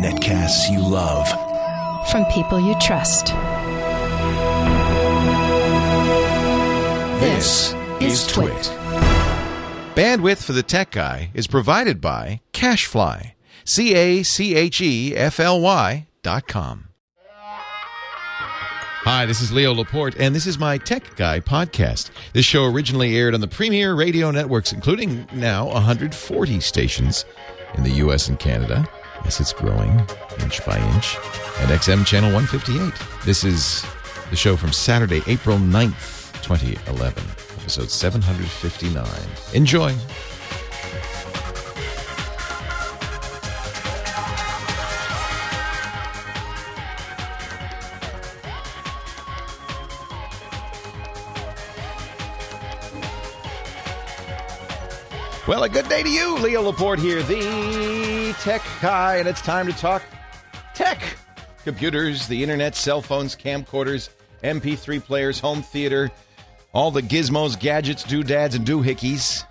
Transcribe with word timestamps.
Netcasts 0.00 0.70
you 0.70 0.78
love. 0.78 1.28
From 2.08 2.24
people 2.26 2.60
you 2.60 2.76
trust. 2.78 3.34
This 7.20 7.74
is 8.00 8.28
Twit. 8.28 8.52
Bandwidth 9.96 10.44
for 10.44 10.52
the 10.52 10.62
Tech 10.62 10.92
Guy 10.92 11.30
is 11.34 11.48
provided 11.48 12.00
by 12.00 12.40
CacheFly. 12.52 13.32
C 13.64 13.94
A 13.94 14.22
C 14.22 14.54
H 14.54 14.80
E 14.80 15.16
F 15.16 15.40
L 15.40 15.60
Y 15.60 16.06
dot 16.22 16.46
com. 16.46 16.90
Hi, 19.02 19.26
this 19.26 19.40
is 19.40 19.50
Leo 19.50 19.74
Laporte, 19.74 20.14
and 20.20 20.32
this 20.34 20.46
is 20.46 20.58
my 20.60 20.78
Tech 20.78 21.16
Guy 21.16 21.40
podcast. 21.40 22.10
This 22.34 22.44
show 22.44 22.66
originally 22.66 23.16
aired 23.16 23.34
on 23.34 23.40
the 23.40 23.48
premier 23.48 23.94
radio 23.94 24.30
networks, 24.30 24.72
including 24.72 25.26
now 25.32 25.66
140 25.66 26.60
stations 26.60 27.24
in 27.74 27.82
the 27.82 27.90
U.S. 28.04 28.28
and 28.28 28.38
Canada. 28.38 28.88
Yes, 29.24 29.40
it's 29.40 29.52
growing 29.52 29.90
inch 30.40 30.64
by 30.64 30.78
inch. 30.94 31.16
And 31.58 31.70
XM 31.70 32.06
Channel 32.06 32.32
158. 32.32 32.92
This 33.24 33.44
is 33.44 33.84
the 34.30 34.36
show 34.36 34.56
from 34.56 34.72
Saturday, 34.72 35.22
April 35.26 35.58
9th, 35.58 36.32
2011, 36.42 37.22
episode 37.60 37.90
759. 37.90 39.06
Enjoy. 39.54 39.94
Well, 55.50 55.64
a 55.64 55.68
good 55.68 55.88
day 55.88 56.04
to 56.04 56.08
you. 56.08 56.36
Leo 56.38 56.62
Laporte 56.62 57.00
here, 57.00 57.24
the 57.24 58.32
tech 58.38 58.62
guy, 58.80 59.16
and 59.16 59.26
it's 59.26 59.40
time 59.40 59.66
to 59.66 59.72
talk 59.72 60.00
tech. 60.74 61.02
Computers, 61.64 62.28
the 62.28 62.40
internet, 62.40 62.76
cell 62.76 63.02
phones, 63.02 63.34
camcorders, 63.34 64.10
MP3 64.44 65.02
players, 65.02 65.40
home 65.40 65.62
theater, 65.62 66.12
all 66.72 66.92
the 66.92 67.02
gizmos, 67.02 67.58
gadgets, 67.58 68.04
doodads, 68.04 68.54
and 68.54 68.64
doohickeys 68.64 69.42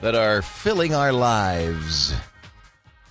that 0.00 0.14
are 0.14 0.40
filling 0.40 0.94
our 0.94 1.12
lives. 1.12 2.14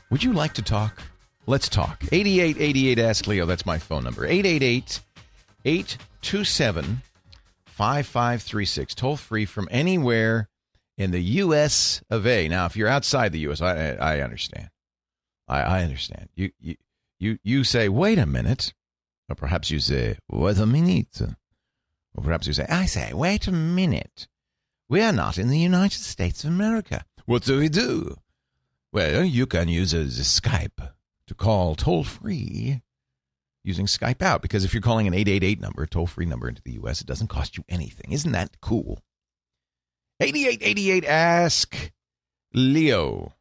Would 0.09 0.23
you 0.23 0.33
like 0.33 0.53
to 0.53 0.63
talk? 0.63 1.03
Let's 1.45 1.69
talk. 1.69 2.03
8888 2.11 2.97
Ask 2.97 3.27
Leo. 3.27 3.45
That's 3.45 3.67
my 3.67 3.77
phone 3.77 4.03
number. 4.03 4.25
888 4.25 4.99
827 5.63 7.03
5536. 7.67 8.95
Toll 8.95 9.15
free 9.15 9.45
from 9.45 9.67
anywhere 9.69 10.49
in 10.97 11.11
the 11.11 11.21
U.S. 11.21 12.01
of 12.09 12.25
A. 12.25 12.47
Now, 12.47 12.65
if 12.65 12.75
you're 12.75 12.87
outside 12.87 13.31
the 13.31 13.39
U.S., 13.39 13.61
I, 13.61 13.91
I 13.93 14.21
understand. 14.21 14.69
I, 15.47 15.61
I 15.61 15.83
understand. 15.83 16.29
You, 16.35 16.51
you, 16.59 16.75
you, 17.19 17.39
you 17.43 17.63
say, 17.63 17.89
wait 17.89 18.17
a 18.17 18.25
minute. 18.25 18.73
Or 19.29 19.35
perhaps 19.35 19.69
you 19.69 19.79
say, 19.79 20.17
wait 20.29 20.57
a 20.57 20.65
minute. 20.65 21.21
Or 21.21 22.23
perhaps 22.23 22.47
you 22.47 22.53
say, 22.53 22.65
I 22.69 22.85
say, 22.85 23.13
wait 23.13 23.47
a 23.47 23.51
minute. 23.51 24.27
We 24.89 25.01
are 25.01 25.11
not 25.11 25.37
in 25.37 25.49
the 25.49 25.59
United 25.59 25.99
States 25.99 26.43
of 26.43 26.49
America. 26.49 27.05
What 27.25 27.43
do 27.43 27.59
we 27.59 27.67
do? 27.67 28.15
Well, 28.93 29.25
you 29.25 29.45
can 29.45 29.67
use 29.67 29.93
uh, 29.93 29.97
a, 29.97 30.01
a 30.01 30.05
Skype 30.05 30.91
to 31.27 31.35
call 31.35 31.75
toll 31.75 32.05
free 32.05 32.81
using 33.63 33.85
Skype 33.85 34.21
out 34.21 34.41
because 34.41 34.63
if 34.63 34.73
you're 34.73 34.81
calling 34.81 35.07
an 35.07 35.13
888 35.13 35.59
number, 35.59 35.85
toll 35.85 36.07
free 36.07 36.25
number 36.25 36.47
into 36.47 36.61
the 36.63 36.73
U.S., 36.73 37.01
it 37.01 37.07
doesn't 37.07 37.27
cost 37.27 37.57
you 37.57 37.65
anything. 37.67 38.13
Isn't 38.13 38.31
that 38.31 38.61
cool? 38.61 39.01
8888 40.19 41.05
Ask 41.05 41.91
Leo. 42.51 43.33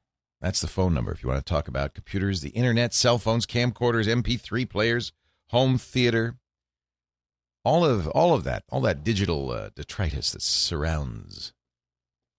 That's 0.43 0.61
the 0.61 0.67
phone 0.67 0.93
number 0.93 1.11
if 1.11 1.23
you 1.23 1.29
want 1.31 1.45
to 1.45 1.51
talk 1.51 1.69
about 1.69 1.95
computers, 1.95 2.43
the 2.43 2.51
internet, 2.51 2.93
cell 2.93 3.17
phones, 3.17 3.47
camcorders, 3.47 4.07
MP3 4.07 4.69
players, 4.69 5.13
home 5.49 5.79
theater, 5.79 6.37
all 7.65 7.83
of 7.83 8.09
all 8.09 8.35
of 8.35 8.45
that, 8.45 8.65
all 8.69 8.83
that 8.83 9.03
digital 9.03 9.51
uh, 9.51 9.71
detritus 9.75 10.33
that 10.33 10.43
surrounds 10.43 11.55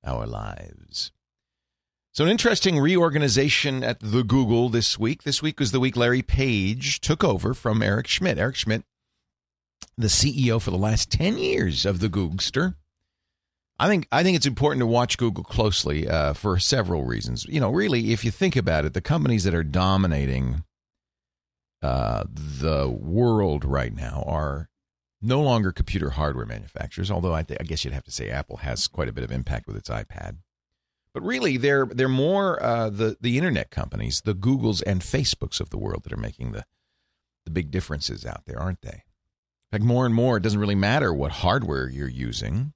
our 0.05 0.27
lives. 0.27 1.11
So, 2.13 2.23
an 2.23 2.29
interesting 2.29 2.77
reorganization 2.77 3.83
at 3.83 3.99
the 4.01 4.23
Google 4.23 4.69
this 4.69 4.99
week. 4.99 5.23
This 5.23 5.41
week 5.41 5.59
was 5.59 5.71
the 5.71 5.79
week 5.79 5.97
Larry 5.97 6.21
Page 6.21 7.01
took 7.01 7.23
over 7.23 7.55
from 7.55 7.81
Eric 7.81 8.07
Schmidt. 8.07 8.37
Eric 8.37 8.55
Schmidt, 8.55 8.83
the 9.97 10.07
CEO 10.07 10.61
for 10.61 10.69
the 10.69 10.77
last 10.77 11.09
10 11.11 11.39
years 11.39 11.87
of 11.87 12.01
the 12.01 12.09
Googster. 12.09 12.75
I 13.79 13.87
think 13.87 14.07
I 14.11 14.23
think 14.23 14.35
it's 14.35 14.47
important 14.47 14.79
to 14.79 14.87
watch 14.87 15.17
Google 15.17 15.43
closely 15.43 16.07
uh, 16.07 16.33
for 16.33 16.57
several 16.57 17.03
reasons. 17.03 17.45
You 17.45 17.59
know, 17.59 17.69
really, 17.69 18.11
if 18.11 18.25
you 18.25 18.31
think 18.31 18.55
about 18.55 18.85
it, 18.85 18.93
the 18.93 19.01
companies 19.01 19.43
that 19.43 19.53
are 19.53 19.63
dominating 19.63 20.63
uh, 21.83 22.23
the 22.33 22.89
world 22.89 23.63
right 23.63 23.93
now 23.93 24.23
are 24.25 24.69
no 25.21 25.41
longer 25.41 25.71
computer 25.71 26.11
hardware 26.11 26.45
manufacturers. 26.45 27.11
Although 27.11 27.35
I, 27.35 27.43
th- 27.43 27.59
I, 27.59 27.63
guess 27.63 27.85
you'd 27.85 27.93
have 27.93 28.03
to 28.05 28.11
say 28.11 28.29
Apple 28.29 28.57
has 28.57 28.87
quite 28.87 29.09
a 29.09 29.13
bit 29.13 29.23
of 29.23 29.31
impact 29.31 29.67
with 29.67 29.75
its 29.75 29.89
iPad. 29.89 30.37
But 31.13 31.23
really, 31.23 31.57
they're 31.57 31.85
they're 31.85 32.09
more 32.09 32.61
uh, 32.61 32.89
the 32.89 33.17
the 33.21 33.37
internet 33.37 33.69
companies, 33.69 34.21
the 34.21 34.35
Googles 34.35 34.81
and 34.87 35.01
Facebooks 35.01 35.59
of 35.59 35.69
the 35.69 35.77
world 35.77 36.03
that 36.03 36.13
are 36.13 36.17
making 36.17 36.51
the 36.51 36.65
the 37.45 37.51
big 37.51 37.69
differences 37.69 38.25
out 38.25 38.45
there, 38.47 38.59
aren't 38.59 38.81
they? 38.81 39.03
In 39.71 39.79
fact, 39.79 39.83
more 39.83 40.05
and 40.05 40.15
more, 40.15 40.37
it 40.37 40.43
doesn't 40.43 40.59
really 40.59 40.75
matter 40.75 41.13
what 41.13 41.31
hardware 41.31 41.89
you're 41.89 42.07
using 42.07 42.73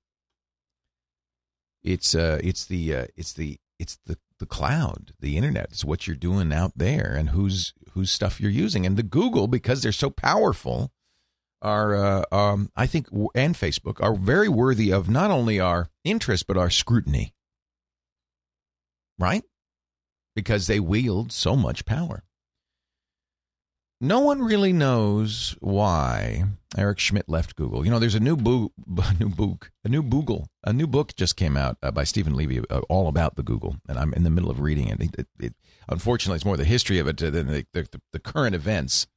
it's 1.84 2.16
uh, 2.16 2.40
it's 2.44 2.66
the 2.66 2.96
uh, 2.96 3.06
it's 3.16 3.34
the 3.34 3.60
it's 3.80 3.98
the 4.06 4.18
the 4.40 4.46
cloud, 4.46 5.14
the 5.20 5.38
internet. 5.38 5.68
It's 5.72 5.86
what 5.86 6.08
you're 6.08 6.16
doing 6.16 6.52
out 6.52 6.74
there 6.76 7.16
and 7.18 7.30
whose 7.30 7.74
whose 7.94 8.12
stuff 8.12 8.40
you're 8.40 8.52
using. 8.52 8.86
And 8.86 8.98
the 8.98 9.04
Google, 9.04 9.48
because 9.48 9.82
they're 9.82 9.92
so 9.92 10.10
powerful, 10.10 10.92
are 11.62 11.96
uh, 11.96 12.24
um, 12.32 12.72
I 12.76 12.88
think 12.88 13.08
and 13.36 13.56
Facebook 13.56 14.02
are 14.02 14.16
very 14.16 14.50
worthy 14.50 14.92
of 14.92 15.10
not 15.10 15.32
only 15.32 15.60
our 15.60 15.90
interest 16.04 16.48
but 16.48 16.58
our 16.58 16.70
scrutiny. 16.70 17.34
Right? 19.20 19.44
Because 20.36 20.68
they 20.68 20.80
wield 20.80 21.32
so 21.32 21.56
much 21.56 21.86
power 21.86 22.24
no 24.02 24.20
one 24.20 24.42
really 24.42 24.74
knows 24.74 25.56
why 25.60 26.44
Eric 26.78 27.00
Schmidt 27.00 27.28
left 27.28 27.56
Google. 27.56 27.84
You 27.84 27.92
know, 27.92 28.00
there's 28.00 28.16
a 28.16 28.20
new 28.20 28.38
book, 28.38 28.72
new 29.20 29.30
book, 29.30 29.72
a 29.84 29.90
new 29.90 30.04
Google, 30.04 30.48
a 30.64 30.72
new 30.72 30.88
book 30.88 31.16
just 31.16 31.36
came 31.36 31.58
out 31.58 31.78
uh, 31.84 31.92
by 31.92 32.04
Steven 32.04 32.34
Levy, 32.34 32.62
uh, 32.70 32.82
all 32.90 33.08
about 33.08 33.36
the 33.36 33.44
Google, 33.44 33.78
and 33.88 33.98
I'm 33.98 34.14
in 34.14 34.24
the 34.24 34.30
middle 34.30 34.50
of 34.50 34.62
reading 34.62 34.88
it. 34.88 35.02
It, 35.02 35.16
it, 35.18 35.28
it 35.40 35.54
unfortunately, 35.90 36.38
it's 36.38 36.46
more 36.46 36.58
the 36.58 36.64
history 36.64 37.00
of 37.00 37.08
it 37.08 37.18
than 37.18 37.48
the, 37.48 37.66
the, 37.74 38.02
the 38.14 38.20
current 38.20 38.56
events. 38.56 39.08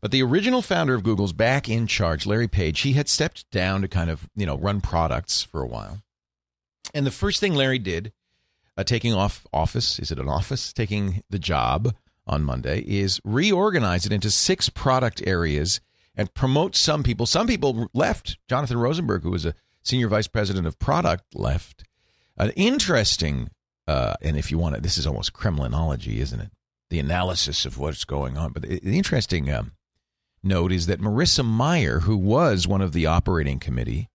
But 0.00 0.12
the 0.12 0.22
original 0.22 0.62
founder 0.62 0.94
of 0.94 1.02
Google's 1.02 1.32
back 1.32 1.68
in 1.68 1.88
charge, 1.88 2.24
Larry 2.24 2.46
Page. 2.46 2.80
He 2.80 2.92
had 2.92 3.08
stepped 3.08 3.50
down 3.50 3.82
to 3.82 3.88
kind 3.88 4.10
of 4.10 4.28
you 4.36 4.46
know 4.46 4.56
run 4.56 4.80
products 4.80 5.42
for 5.42 5.60
a 5.60 5.66
while, 5.66 5.98
and 6.94 7.04
the 7.04 7.10
first 7.10 7.40
thing 7.40 7.54
Larry 7.54 7.80
did, 7.80 8.12
uh, 8.76 8.84
taking 8.84 9.12
off 9.12 9.44
office, 9.52 9.98
is 9.98 10.12
it 10.12 10.20
an 10.20 10.28
office? 10.28 10.72
Taking 10.72 11.24
the 11.28 11.40
job 11.40 11.96
on 12.28 12.44
Monday 12.44 12.80
is 12.82 13.20
reorganize 13.24 14.06
it 14.06 14.12
into 14.12 14.30
six 14.30 14.68
product 14.68 15.26
areas 15.26 15.80
and 16.18 16.34
promote 16.34 16.74
some 16.74 17.04
people. 17.04 17.24
Some 17.24 17.46
people 17.46 17.88
left. 17.94 18.36
Jonathan 18.48 18.76
Rosenberg, 18.76 19.22
who 19.22 19.30
was 19.30 19.46
a 19.46 19.54
senior 19.82 20.08
vice 20.08 20.26
president 20.26 20.66
of 20.66 20.78
product, 20.78 21.34
left. 21.34 21.84
An 22.36 22.50
interesting, 22.50 23.50
uh, 23.86 24.14
and 24.20 24.36
if 24.36 24.50
you 24.50 24.58
want 24.58 24.74
to, 24.74 24.80
this 24.80 24.98
is 24.98 25.06
almost 25.06 25.32
Kremlinology, 25.32 26.16
isn't 26.16 26.40
it? 26.40 26.50
The 26.90 26.98
analysis 26.98 27.64
of 27.64 27.78
what's 27.78 28.04
going 28.04 28.36
on. 28.36 28.52
But 28.52 28.62
the, 28.62 28.80
the 28.80 28.98
interesting 28.98 29.52
um, 29.52 29.72
note 30.42 30.72
is 30.72 30.86
that 30.86 31.00
Marissa 31.00 31.46
Mayer, 31.46 32.00
who 32.00 32.16
was 32.16 32.66
one 32.66 32.82
of 32.82 32.92
the 32.92 33.06
operating 33.06 33.60
committee 33.60 34.08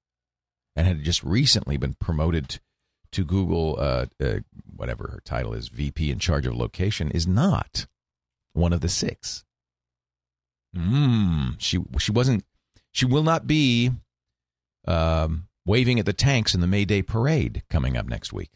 and 0.76 0.86
had 0.86 1.04
just 1.04 1.24
recently 1.24 1.78
been 1.78 1.94
promoted 1.94 2.60
to 3.12 3.24
Google, 3.24 3.78
uh, 3.80 4.08
uh, 4.22 4.40
whatever 4.76 5.08
her 5.08 5.22
title 5.24 5.54
is, 5.54 5.70
VP 5.70 6.12
in 6.12 6.20
charge 6.20 6.46
of 6.46 6.56
location, 6.56 7.12
is 7.12 7.28
not 7.28 7.86
one 8.54 8.74
of 8.74 8.82
the 8.82 8.90
six. 8.90 9.46
Mm, 10.76 11.56
she 11.60 11.80
she 12.00 12.12
wasn't. 12.12 12.44
She 12.92 13.06
will 13.06 13.24
not 13.24 13.48
be 13.48 13.92
um, 14.88 15.48
waving 15.66 16.00
at 16.00 16.06
the 16.06 16.14
tanks 16.14 16.54
in 16.54 16.62
the 16.62 16.68
May 16.68 16.86
Day 16.86 17.02
parade 17.02 17.64
coming 17.70 17.96
up 17.98 18.08
next 18.08 18.34
week, 18.34 18.52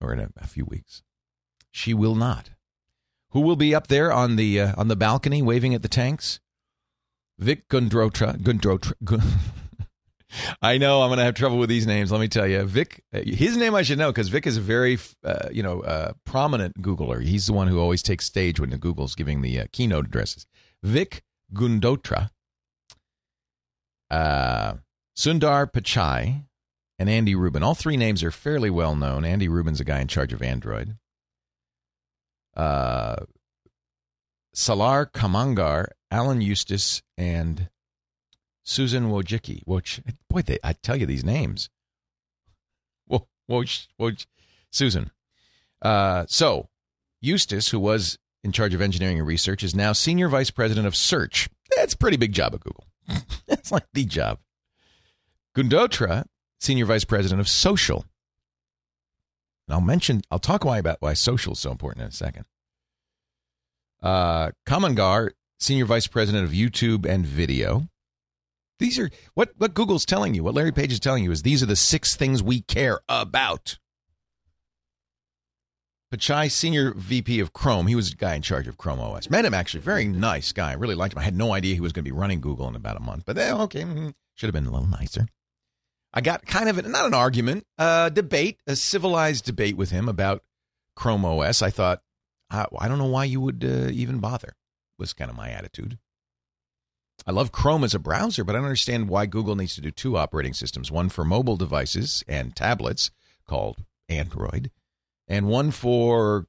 or 0.00 0.12
in 0.12 0.20
a, 0.20 0.28
a 0.36 0.46
few 0.46 0.64
weeks. 0.64 1.02
She 1.70 1.94
will 1.94 2.14
not. 2.14 2.50
Who 3.30 3.40
will 3.40 3.56
be 3.56 3.74
up 3.74 3.88
there 3.88 4.12
on 4.12 4.36
the 4.36 4.60
uh, 4.60 4.74
on 4.76 4.88
the 4.88 4.96
balcony 4.96 5.42
waving 5.42 5.74
at 5.74 5.82
the 5.82 5.88
tanks? 5.88 6.38
Vic 7.38 7.68
Gundrotra. 7.68 8.36
Gundrotra. 8.38 8.92
I 10.62 10.78
know 10.78 11.02
I'm 11.02 11.08
going 11.08 11.18
to 11.18 11.24
have 11.24 11.34
trouble 11.34 11.58
with 11.58 11.68
these 11.68 11.86
names. 11.86 12.10
Let 12.10 12.20
me 12.20 12.28
tell 12.28 12.46
you, 12.46 12.62
Vic. 12.64 13.02
His 13.12 13.56
name 13.56 13.74
I 13.74 13.82
should 13.82 13.98
know 13.98 14.10
because 14.10 14.28
Vic 14.28 14.46
is 14.46 14.56
a 14.56 14.60
very, 14.60 14.98
uh, 15.24 15.48
you 15.52 15.62
know, 15.62 15.80
uh, 15.82 16.12
prominent 16.24 16.80
Googler. 16.80 17.22
He's 17.22 17.46
the 17.46 17.52
one 17.52 17.68
who 17.68 17.78
always 17.78 18.02
takes 18.02 18.24
stage 18.24 18.58
when 18.58 18.70
the 18.70 18.78
Google's 18.78 19.14
giving 19.14 19.42
the 19.42 19.60
uh, 19.60 19.66
keynote 19.72 20.06
addresses. 20.06 20.46
Vic 20.84 21.24
Gundotra, 21.52 22.30
uh, 24.10 24.74
Sundar 25.16 25.66
Pichai, 25.72 26.44
and 26.98 27.10
Andy 27.10 27.34
Rubin. 27.34 27.62
All 27.64 27.74
three 27.74 27.96
names 27.96 28.22
are 28.22 28.30
fairly 28.30 28.70
well 28.70 28.94
known. 28.94 29.24
Andy 29.24 29.48
Rubin's 29.48 29.80
a 29.80 29.84
guy 29.84 30.00
in 30.00 30.08
charge 30.08 30.32
of 30.32 30.42
Android. 30.42 30.96
uh, 32.56 33.16
Salar 34.52 35.06
Kamangar, 35.06 35.88
Alan 36.10 36.40
Eustace, 36.40 37.02
and 37.18 37.68
Susan 38.62 39.10
Wojcicki. 39.10 39.64
Woj, 39.64 40.00
boy, 40.30 40.42
they, 40.42 40.58
I 40.62 40.74
tell 40.74 40.96
you 40.96 41.06
these 41.06 41.24
names. 41.24 41.70
Woj, 43.10 43.26
Woj, 43.50 43.88
Woj, 44.00 44.26
Susan. 44.70 45.10
Uh, 45.82 46.24
so, 46.28 46.68
Eustace, 47.20 47.70
who 47.70 47.80
was 47.80 48.18
in 48.44 48.52
charge 48.52 48.74
of 48.74 48.80
engineering 48.80 49.18
and 49.18 49.26
research, 49.26 49.62
is 49.62 49.74
now 49.74 49.92
senior 49.92 50.28
vice 50.28 50.50
president 50.50 50.86
of 50.86 50.94
search. 50.94 51.48
That's 51.76 51.94
a 51.94 51.98
pretty 51.98 52.16
big 52.16 52.32
job 52.32 52.54
at 52.54 52.60
Google. 52.60 52.84
That's 53.46 53.72
like 53.72 53.86
the 53.92 54.04
job. 54.04 54.38
Gundotra, 55.56 56.26
senior 56.60 56.84
vice 56.84 57.04
president 57.04 57.40
of 57.40 57.48
social. 57.48 58.04
And 59.66 59.74
I'll 59.74 59.80
mention, 59.80 60.22
I'll 60.30 60.38
talk 60.38 60.64
why 60.64 60.78
about 60.78 60.98
why 61.00 61.14
social 61.14 61.54
is 61.54 61.60
so 61.60 61.70
important 61.70 62.02
in 62.02 62.08
a 62.08 62.12
second. 62.12 62.44
Uh, 64.02 64.50
Kamangar, 64.66 65.30
senior 65.58 65.86
vice 65.86 66.06
president 66.06 66.44
of 66.44 66.50
YouTube 66.50 67.06
and 67.06 67.24
video. 67.24 67.88
These 68.78 68.98
are 68.98 69.10
what 69.34 69.52
what 69.56 69.72
Google's 69.72 70.04
telling 70.04 70.34
you, 70.34 70.42
what 70.42 70.54
Larry 70.54 70.72
Page 70.72 70.92
is 70.92 71.00
telling 71.00 71.24
you 71.24 71.30
is 71.30 71.42
these 71.42 71.62
are 71.62 71.66
the 71.66 71.76
six 71.76 72.16
things 72.16 72.42
we 72.42 72.60
care 72.60 73.00
about. 73.08 73.78
Pichai, 76.14 76.48
senior 76.48 76.94
VP 76.94 77.40
of 77.40 77.52
Chrome, 77.52 77.88
he 77.88 77.96
was 77.96 78.10
the 78.10 78.16
guy 78.16 78.36
in 78.36 78.42
charge 78.42 78.68
of 78.68 78.78
Chrome 78.78 79.00
OS. 79.00 79.28
Met 79.28 79.44
him 79.44 79.52
actually, 79.52 79.80
very 79.80 80.04
nice 80.04 80.52
guy. 80.52 80.70
I 80.70 80.74
really 80.74 80.94
liked 80.94 81.12
him. 81.12 81.18
I 81.18 81.24
had 81.24 81.36
no 81.36 81.52
idea 81.52 81.74
he 81.74 81.80
was 81.80 81.92
going 81.92 82.04
to 82.04 82.08
be 82.08 82.16
running 82.16 82.40
Google 82.40 82.68
in 82.68 82.76
about 82.76 82.96
a 82.96 83.00
month, 83.00 83.24
but 83.26 83.34
then, 83.34 83.60
okay, 83.62 83.82
mm-hmm. 83.82 84.10
should 84.36 84.46
have 84.46 84.54
been 84.54 84.66
a 84.66 84.70
little 84.70 84.86
nicer. 84.86 85.26
I 86.12 86.20
got 86.20 86.46
kind 86.46 86.68
of 86.68 86.78
an, 86.78 86.88
not 86.92 87.06
an 87.06 87.14
argument, 87.14 87.66
a 87.78 88.12
debate, 88.14 88.60
a 88.64 88.76
civilized 88.76 89.44
debate 89.44 89.76
with 89.76 89.90
him 89.90 90.08
about 90.08 90.44
Chrome 90.94 91.24
OS. 91.24 91.62
I 91.62 91.70
thought, 91.70 92.00
I, 92.48 92.66
I 92.78 92.86
don't 92.86 92.98
know 92.98 93.06
why 93.06 93.24
you 93.24 93.40
would 93.40 93.64
uh, 93.64 93.90
even 93.90 94.20
bother. 94.20 94.54
Was 94.96 95.14
kind 95.14 95.28
of 95.28 95.36
my 95.36 95.50
attitude. 95.50 95.98
I 97.26 97.32
love 97.32 97.50
Chrome 97.50 97.82
as 97.82 97.92
a 97.92 97.98
browser, 97.98 98.44
but 98.44 98.54
I 98.54 98.58
don't 98.58 98.66
understand 98.66 99.08
why 99.08 99.26
Google 99.26 99.56
needs 99.56 99.74
to 99.74 99.80
do 99.80 99.90
two 99.90 100.16
operating 100.16 100.54
systems: 100.54 100.92
one 100.92 101.08
for 101.08 101.24
mobile 101.24 101.56
devices 101.56 102.22
and 102.28 102.54
tablets 102.54 103.10
called 103.48 103.82
Android, 104.08 104.70
and 105.28 105.46
one 105.46 105.70
for 105.70 106.46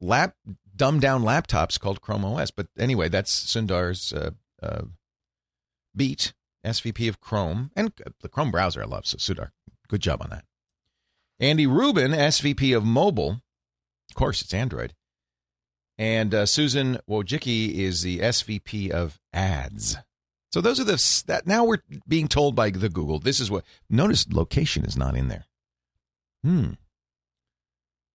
lap 0.00 0.34
dumbed 0.74 1.00
down 1.00 1.22
laptops 1.22 1.78
called 1.78 2.00
Chrome 2.00 2.24
OS. 2.24 2.50
But 2.50 2.68
anyway, 2.78 3.08
that's 3.08 3.32
Sundar's 3.44 4.12
uh, 4.12 4.30
uh, 4.62 4.82
beat 5.94 6.32
SVP 6.64 7.08
of 7.08 7.20
Chrome 7.20 7.70
and 7.74 7.92
the 8.20 8.28
Chrome 8.28 8.50
browser 8.50 8.82
I 8.82 8.86
love. 8.86 9.06
So 9.06 9.16
Sundar, 9.16 9.50
good 9.88 10.00
job 10.00 10.22
on 10.22 10.30
that. 10.30 10.44
Andy 11.40 11.66
Rubin, 11.66 12.12
SVP 12.12 12.76
of 12.76 12.84
Mobile. 12.84 13.42
Of 14.10 14.14
course, 14.14 14.42
it's 14.42 14.54
Android. 14.54 14.94
And 15.98 16.34
uh, 16.34 16.46
Susan 16.46 16.98
Wojcicki 17.08 17.74
is 17.74 18.02
the 18.02 18.20
SVP 18.20 18.90
of 18.90 19.20
Ads. 19.32 19.96
So 20.52 20.60
those 20.60 20.78
are 20.78 20.84
the 20.84 21.22
that 21.26 21.46
now 21.46 21.64
we're 21.64 21.82
being 22.06 22.28
told 22.28 22.54
by 22.54 22.70
the 22.70 22.88
Google. 22.88 23.18
This 23.18 23.40
is 23.40 23.50
what 23.50 23.64
notice 23.88 24.26
location 24.30 24.84
is 24.84 24.96
not 24.96 25.16
in 25.16 25.28
there. 25.28 25.46
Hmm. 26.44 26.72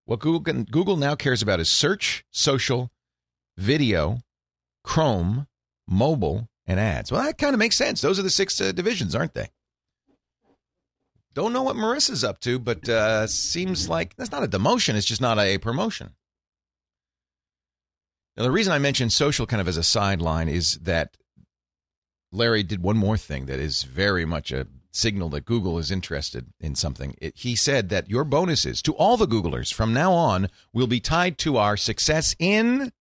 What 0.08 0.22
Google 0.22 0.64
Google 0.64 0.96
now 0.96 1.16
cares 1.16 1.42
about 1.42 1.60
is 1.60 1.70
search, 1.70 2.24
social, 2.32 2.92
video, 3.58 4.20
Chrome, 4.82 5.48
mobile, 5.86 6.48
and 6.66 6.80
ads. 6.80 7.12
Well, 7.12 7.22
that 7.22 7.38
kind 7.38 7.54
of 7.54 7.60
makes 7.60 7.78
sense. 7.78 8.00
Those 8.00 8.18
are 8.18 8.24
the 8.24 8.30
six 8.30 8.60
uh, 8.62 8.72
divisions, 8.72 9.14
aren't 9.14 9.34
they? 9.34 9.50
Don't 11.34 11.52
know 11.52 11.62
what 11.62 11.76
Marissa's 11.76 12.24
up 12.24 12.40
to, 12.40 12.58
but 12.58 12.88
uh, 12.88 13.28
seems 13.28 13.90
like 13.90 14.16
that's 14.16 14.32
not 14.32 14.46
a 14.46 14.48
demotion. 14.48 14.96
It's 14.96 15.06
just 15.06 15.20
not 15.20 15.40
a 15.40 15.58
promotion. 15.58 16.12
Now, 18.38 18.44
the 18.44 18.52
reason 18.52 18.72
I 18.72 18.80
mentioned 18.80 19.12
social 19.12 19.46
kind 19.46 19.60
of 19.60 19.68
as 19.68 19.76
a 19.76 19.84
sideline 19.84 20.48
is 20.48 20.76
that 20.84 21.18
Larry 22.32 22.64
did 22.64 22.82
one 22.82 22.96
more 22.96 23.18
thing 23.18 23.48
that 23.48 23.60
is 23.60 23.84
very 23.84 24.24
much 24.24 24.54
a 24.54 24.68
signal 24.92 25.30
that 25.30 25.46
Google 25.46 25.78
is 25.78 25.92
interested 25.92 26.48
in 26.60 26.76
something. 26.76 27.16
It, 27.22 27.38
he 27.38 27.56
said 27.56 27.90
that 27.90 28.10
your 28.10 28.24
bonuses 28.24 28.82
to 28.84 28.94
all 28.94 29.18
the 29.18 29.28
Googlers 29.28 29.74
from 29.74 29.94
now 29.94 30.14
on 30.14 30.50
will 30.74 30.88
be 30.88 31.00
tied 31.00 31.38
to 31.40 31.58
our 31.58 31.78
success 31.78 32.36
in 32.40 32.92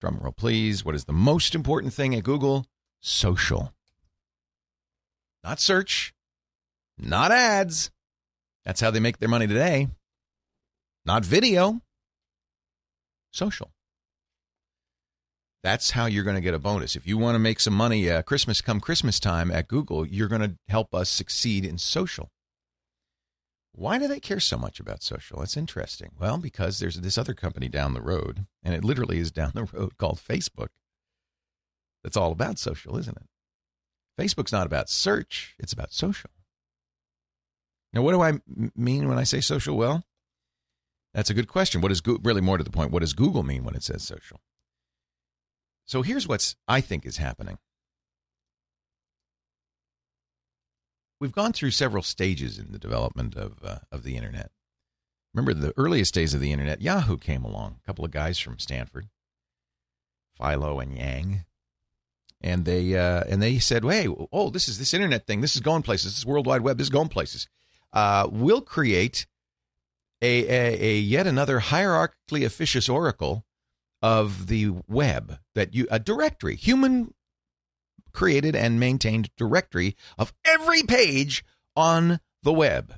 Drum 0.00 0.18
roll, 0.20 0.32
please. 0.32 0.84
What 0.84 0.94
is 0.94 1.06
the 1.06 1.12
most 1.12 1.54
important 1.54 1.92
thing 1.92 2.14
at 2.14 2.24
Google? 2.24 2.66
Social. 3.00 3.72
Not 5.42 5.60
search, 5.60 6.12
not 6.98 7.32
ads. 7.32 7.90
That's 8.64 8.80
how 8.80 8.90
they 8.90 9.00
make 9.00 9.18
their 9.18 9.28
money 9.28 9.46
today. 9.46 9.88
Not 11.04 11.24
video, 11.24 11.80
social. 13.30 13.70
That's 15.66 15.90
how 15.90 16.06
you're 16.06 16.22
going 16.22 16.36
to 16.36 16.40
get 16.40 16.54
a 16.54 16.60
bonus. 16.60 16.94
If 16.94 17.08
you 17.08 17.18
want 17.18 17.34
to 17.34 17.40
make 17.40 17.58
some 17.58 17.74
money 17.74 18.08
uh, 18.08 18.22
Christmas 18.22 18.60
come 18.60 18.78
Christmas 18.78 19.18
time 19.18 19.50
at 19.50 19.66
Google, 19.66 20.06
you're 20.06 20.28
going 20.28 20.42
to 20.42 20.54
help 20.68 20.94
us 20.94 21.08
succeed 21.10 21.64
in 21.64 21.76
social. 21.76 22.30
Why 23.72 23.98
do 23.98 24.06
they 24.06 24.20
care 24.20 24.38
so 24.38 24.58
much 24.58 24.78
about 24.78 25.02
social? 25.02 25.42
It's 25.42 25.56
interesting. 25.56 26.12
Well, 26.20 26.38
because 26.38 26.78
there's 26.78 27.00
this 27.00 27.18
other 27.18 27.34
company 27.34 27.66
down 27.66 27.94
the 27.94 28.00
road, 28.00 28.46
and 28.62 28.76
it 28.76 28.84
literally 28.84 29.18
is 29.18 29.32
down 29.32 29.50
the 29.56 29.64
road 29.64 29.96
called 29.98 30.20
Facebook. 30.20 30.68
That's 32.04 32.16
all 32.16 32.30
about 32.30 32.60
social, 32.60 32.96
isn't 32.96 33.16
it? 33.16 33.26
Facebook's 34.22 34.52
not 34.52 34.68
about 34.68 34.88
search, 34.88 35.56
it's 35.58 35.72
about 35.72 35.92
social. 35.92 36.30
Now, 37.92 38.02
what 38.02 38.12
do 38.12 38.22
I 38.22 38.34
mean 38.76 39.08
when 39.08 39.18
I 39.18 39.24
say 39.24 39.40
social? 39.40 39.76
Well, 39.76 40.04
that's 41.12 41.28
a 41.28 41.34
good 41.34 41.48
question. 41.48 41.80
What 41.80 41.90
is 41.90 42.00
Go- 42.00 42.20
really 42.22 42.40
more 42.40 42.56
to 42.56 42.62
the 42.62 42.70
point? 42.70 42.92
What 42.92 43.00
does 43.00 43.14
Google 43.14 43.42
mean 43.42 43.64
when 43.64 43.74
it 43.74 43.82
says 43.82 44.04
social? 44.04 44.40
So 45.86 46.02
here's 46.02 46.28
what's 46.28 46.56
I 46.68 46.80
think 46.80 47.06
is 47.06 47.16
happening. 47.16 47.58
we've 51.20 51.32
gone 51.32 51.52
through 51.52 51.70
several 51.70 52.02
stages 52.02 52.58
in 52.58 52.72
the 52.72 52.78
development 52.78 53.36
of 53.36 53.58
uh, 53.64 53.78
of 53.90 54.02
the 54.02 54.16
internet. 54.16 54.50
Remember 55.34 55.54
the 55.54 55.74
earliest 55.76 56.14
days 56.14 56.34
of 56.34 56.40
the 56.40 56.52
internet, 56.52 56.80
Yahoo 56.80 57.18
came 57.18 57.44
along, 57.44 57.78
a 57.82 57.86
couple 57.86 58.04
of 58.04 58.10
guys 58.10 58.38
from 58.38 58.58
Stanford, 58.58 59.08
Filo 60.36 60.80
and 60.80 60.96
Yang, 60.96 61.44
and 62.40 62.64
they 62.64 62.96
uh, 62.96 63.24
and 63.28 63.42
they 63.42 63.58
said, 63.58 63.84
"Hey, 63.84 64.08
oh, 64.32 64.50
this 64.50 64.68
is 64.68 64.78
this 64.78 64.94
internet 64.94 65.26
thing. 65.26 65.40
This 65.40 65.54
is 65.54 65.60
going 65.62 65.82
places. 65.82 66.12
This 66.12 66.18
is 66.18 66.26
World 66.26 66.46
Wide 66.46 66.62
Web. 66.62 66.78
This 66.78 66.86
is 66.86 66.90
going 66.90 67.08
places. 67.08 67.48
Uh, 67.92 68.28
we'll 68.30 68.60
create 68.60 69.26
a, 70.20 70.44
a, 70.48 70.82
a 70.82 70.98
yet 70.98 71.26
another 71.26 71.60
hierarchically 71.60 72.44
officious 72.44 72.88
oracle 72.88 73.45
of 74.02 74.46
the 74.46 74.72
web 74.88 75.38
that 75.54 75.74
you 75.74 75.86
a 75.90 75.98
directory, 75.98 76.56
human 76.56 77.14
created 78.12 78.56
and 78.56 78.80
maintained 78.80 79.30
directory 79.36 79.96
of 80.18 80.32
every 80.44 80.82
page 80.82 81.44
on 81.76 82.20
the 82.42 82.52
web. 82.52 82.94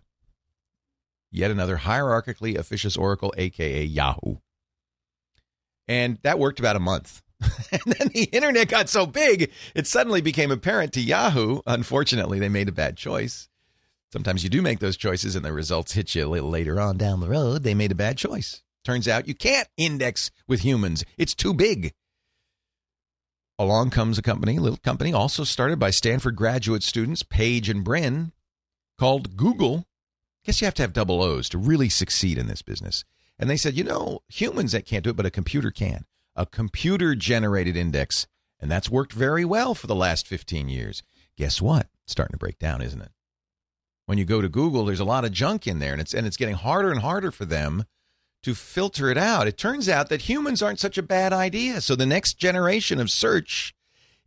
Yet 1.30 1.50
another 1.50 1.78
hierarchically 1.78 2.56
officious 2.56 2.96
oracle, 2.96 3.34
aka 3.36 3.82
Yahoo. 3.82 4.36
And 5.86 6.18
that 6.22 6.38
worked 6.38 6.60
about 6.60 6.76
a 6.76 6.80
month. 6.80 7.22
and 7.40 7.82
then 7.86 8.08
the 8.14 8.24
internet 8.24 8.68
got 8.68 8.88
so 8.88 9.06
big, 9.06 9.50
it 9.74 9.86
suddenly 9.86 10.20
became 10.20 10.50
apparent 10.50 10.92
to 10.94 11.00
Yahoo. 11.00 11.60
Unfortunately, 11.66 12.38
they 12.38 12.48
made 12.48 12.68
a 12.68 12.72
bad 12.72 12.96
choice. 12.96 13.48
Sometimes 14.12 14.42
you 14.42 14.50
do 14.50 14.62
make 14.62 14.78
those 14.78 14.96
choices 14.96 15.36
and 15.36 15.44
the 15.44 15.52
results 15.52 15.92
hit 15.92 16.14
you 16.14 16.26
a 16.26 16.28
little 16.28 16.48
later 16.48 16.80
on 16.80 16.96
down 16.96 17.20
the 17.20 17.28
road. 17.28 17.62
They 17.62 17.74
made 17.74 17.92
a 17.92 17.96
bad 17.96 18.16
choice. 18.16 18.62
Turns 18.84 19.08
out 19.08 19.28
you 19.28 19.34
can't 19.34 19.68
index 19.76 20.30
with 20.46 20.60
humans, 20.60 21.04
it's 21.16 21.34
too 21.34 21.52
big 21.52 21.92
along 23.58 23.90
comes 23.90 24.18
a 24.18 24.22
company, 24.22 24.56
a 24.56 24.60
little 24.60 24.78
company, 24.78 25.12
also 25.12 25.44
started 25.44 25.78
by 25.78 25.90
Stanford 25.90 26.36
graduate 26.36 26.82
students, 26.82 27.22
Page 27.22 27.68
and 27.68 27.82
Brin, 27.82 28.32
called 28.98 29.36
Google. 29.36 29.86
Guess 30.44 30.60
you 30.60 30.66
have 30.66 30.74
to 30.74 30.82
have 30.82 30.92
double 30.92 31.22
O's 31.22 31.48
to 31.50 31.58
really 31.58 31.88
succeed 31.88 32.38
in 32.38 32.46
this 32.46 32.62
business. 32.62 33.04
And 33.38 33.50
they 33.50 33.56
said, 33.56 33.76
you 33.76 33.84
know, 33.84 34.20
humans 34.28 34.72
that 34.72 34.86
can't 34.86 35.04
do 35.04 35.10
it, 35.10 35.16
but 35.16 35.26
a 35.26 35.30
computer 35.30 35.70
can. 35.70 36.04
A 36.36 36.46
computer 36.46 37.14
generated 37.14 37.76
index. 37.76 38.26
And 38.60 38.70
that's 38.70 38.90
worked 38.90 39.12
very 39.12 39.44
well 39.44 39.74
for 39.74 39.86
the 39.86 39.94
last 39.94 40.26
15 40.26 40.68
years. 40.68 41.02
Guess 41.36 41.60
what? 41.60 41.88
It's 42.04 42.12
starting 42.12 42.32
to 42.32 42.38
break 42.38 42.58
down, 42.58 42.82
isn't 42.82 43.00
it? 43.00 43.10
When 44.06 44.18
you 44.18 44.24
go 44.24 44.40
to 44.40 44.48
Google, 44.48 44.84
there's 44.84 45.00
a 45.00 45.04
lot 45.04 45.24
of 45.24 45.32
junk 45.32 45.66
in 45.66 45.80
there, 45.80 45.92
and 45.92 46.00
it's 46.00 46.14
and 46.14 46.26
it's 46.26 46.38
getting 46.38 46.54
harder 46.54 46.90
and 46.90 47.00
harder 47.00 47.30
for 47.30 47.44
them 47.44 47.84
to 48.42 48.54
filter 48.54 49.10
it 49.10 49.18
out. 49.18 49.48
It 49.48 49.58
turns 49.58 49.88
out 49.88 50.08
that 50.08 50.22
humans 50.22 50.62
aren't 50.62 50.80
such 50.80 50.98
a 50.98 51.02
bad 51.02 51.32
idea. 51.32 51.80
So 51.80 51.96
the 51.96 52.06
next 52.06 52.34
generation 52.34 53.00
of 53.00 53.10
search 53.10 53.74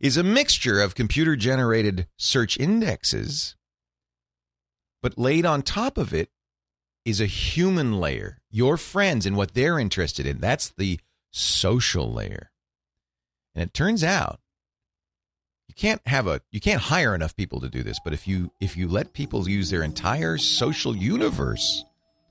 is 0.00 0.16
a 0.16 0.22
mixture 0.22 0.80
of 0.80 0.94
computer 0.94 1.36
generated 1.36 2.06
search 2.16 2.58
indexes, 2.58 3.56
but 5.00 5.18
laid 5.18 5.46
on 5.46 5.62
top 5.62 5.96
of 5.96 6.12
it 6.12 6.30
is 7.04 7.20
a 7.20 7.26
human 7.26 7.98
layer, 7.98 8.38
your 8.50 8.76
friends 8.76 9.26
and 9.26 9.36
what 9.36 9.54
they're 9.54 9.78
interested 9.78 10.26
in. 10.26 10.38
That's 10.38 10.70
the 10.70 11.00
social 11.30 12.12
layer. 12.12 12.50
And 13.54 13.62
it 13.62 13.74
turns 13.74 14.04
out 14.04 14.40
you 15.68 15.74
can't 15.74 16.06
have 16.06 16.26
a 16.26 16.40
you 16.50 16.60
can't 16.60 16.82
hire 16.82 17.14
enough 17.14 17.34
people 17.34 17.60
to 17.60 17.68
do 17.68 17.82
this, 17.82 17.98
but 18.04 18.12
if 18.12 18.28
you 18.28 18.50
if 18.60 18.76
you 18.76 18.88
let 18.88 19.14
people 19.14 19.48
use 19.48 19.70
their 19.70 19.82
entire 19.82 20.36
social 20.36 20.94
universe 20.94 21.84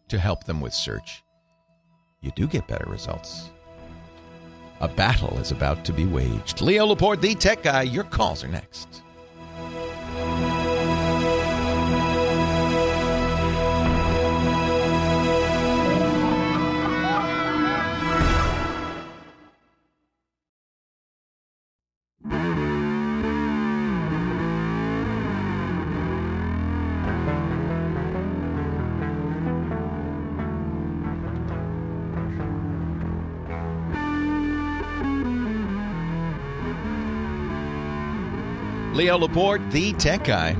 to 0.09 0.19
help 0.19 0.43
them 0.43 0.61
with 0.61 0.73
search, 0.73 1.23
you 2.21 2.31
do 2.31 2.47
get 2.47 2.67
better 2.67 2.89
results. 2.89 3.49
A 4.79 4.87
battle 4.87 5.37
is 5.39 5.51
about 5.51 5.83
to 5.85 5.93
be 5.93 6.05
waged. 6.05 6.61
Leo 6.61 6.85
Laporte, 6.85 7.21
the 7.21 7.35
tech 7.35 7.63
guy, 7.63 7.83
your 7.83 8.03
calls 8.03 8.43
are 8.43 8.47
next. 8.47 9.01
Leo 39.01 39.17
Laporte, 39.17 39.71
the 39.71 39.93
tech 39.93 40.25
guy. 40.25 40.55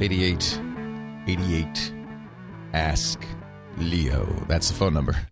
88 0.00 0.60
88 1.28 1.94
Ask 2.72 3.24
Leo. 3.78 4.24
That's 4.48 4.68
the 4.68 4.74
phone 4.74 4.94
number. 4.94 5.28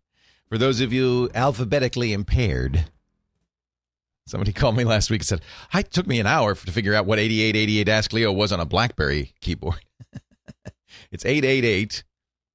For 0.49 0.57
those 0.57 0.81
of 0.81 0.93
you 0.93 1.29
alphabetically 1.35 2.13
impaired, 2.13 2.85
somebody 4.29 4.53
called 4.61 4.77
me 4.77 4.85
last 4.85 5.11
week 5.11 5.23
and 5.23 5.27
said, 5.27 5.41
It 5.75 5.91
took 5.91 6.07
me 6.07 6.21
an 6.21 6.29
hour 6.29 6.55
to 6.55 6.71
figure 6.71 6.95
out 6.95 7.05
what 7.05 7.19
8888 7.19 7.89
Ask 7.89 8.13
Leo 8.13 8.31
was 8.31 8.53
on 8.53 8.61
a 8.61 8.65
Blackberry 8.65 9.33
keyboard. 9.41 9.85
it's 11.11 11.25
888 11.25 12.05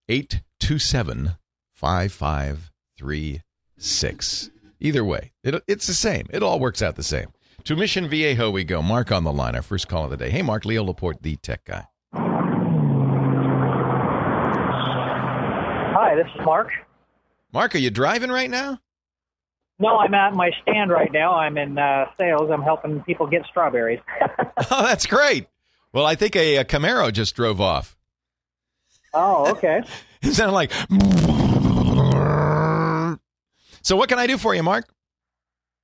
827 0.07 1.35
5536. 1.73 4.51
Either 4.79 5.03
way, 5.03 5.33
it, 5.43 5.61
it's 5.67 5.87
the 5.87 5.93
same. 5.93 6.27
It 6.29 6.41
all 6.41 6.61
works 6.61 6.81
out 6.81 6.95
the 6.95 7.03
same. 7.03 7.27
To 7.65 7.75
Mission 7.75 8.07
Viejo 8.07 8.49
we 8.49 8.63
go. 8.63 8.81
Mark 8.81 9.11
on 9.11 9.23
the 9.23 9.33
line, 9.33 9.55
our 9.55 9.61
first 9.61 9.87
call 9.87 10.05
of 10.05 10.11
the 10.11 10.17
day. 10.17 10.29
Hey, 10.29 10.41
Mark, 10.41 10.65
Leo 10.65 10.83
Laporte, 10.83 11.21
the 11.21 11.35
tech 11.37 11.65
guy. 11.65 11.85
Hi, 15.91 16.15
this 16.15 16.27
is 16.33 16.45
Mark. 16.45 16.69
Mark, 17.51 17.75
are 17.75 17.79
you 17.79 17.89
driving 17.89 18.31
right 18.31 18.49
now? 18.49 18.79
No, 19.79 19.97
I'm 19.97 20.13
at 20.13 20.33
my 20.33 20.51
stand 20.61 20.91
right 20.91 21.11
now. 21.11 21.35
I'm 21.35 21.57
in 21.57 21.77
uh, 21.77 22.05
sales. 22.17 22.49
I'm 22.51 22.61
helping 22.61 23.01
people 23.03 23.27
get 23.27 23.45
strawberries. 23.45 23.99
oh, 24.71 24.83
that's 24.83 25.05
great. 25.05 25.47
Well, 25.93 26.05
I 26.05 26.15
think 26.15 26.35
a, 26.35 26.57
a 26.57 26.65
Camaro 26.65 27.11
just 27.11 27.35
drove 27.35 27.61
off. 27.61 27.97
Oh, 29.13 29.51
okay. 29.51 29.81
it 30.21 30.33
sounded 30.33 30.53
like. 30.53 30.71
So, 33.81 33.95
what 33.95 34.09
can 34.09 34.19
I 34.19 34.27
do 34.27 34.37
for 34.37 34.53
you, 34.53 34.63
Mark? 34.63 34.87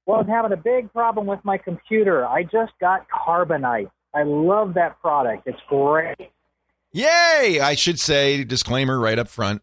Well, 0.06 0.20
I'm 0.20 0.28
having 0.28 0.52
a 0.52 0.58
big 0.58 0.92
problem 0.94 1.26
with 1.26 1.44
my 1.44 1.58
computer. 1.58 2.28
I 2.28 2.44
just 2.44 2.74
got 2.80 3.08
Carbonite. 3.10 3.90
I 4.14 4.24
love 4.24 4.76
that 4.76 5.00
product. 5.02 5.48
It's 5.48 5.60
great. 5.68 6.30
Yay! 6.92 7.60
I 7.62 7.76
should 7.76 8.00
say, 8.00 8.44
disclaimer 8.44 9.00
right 9.00 9.20
up 9.20 9.28
front. 9.28 9.62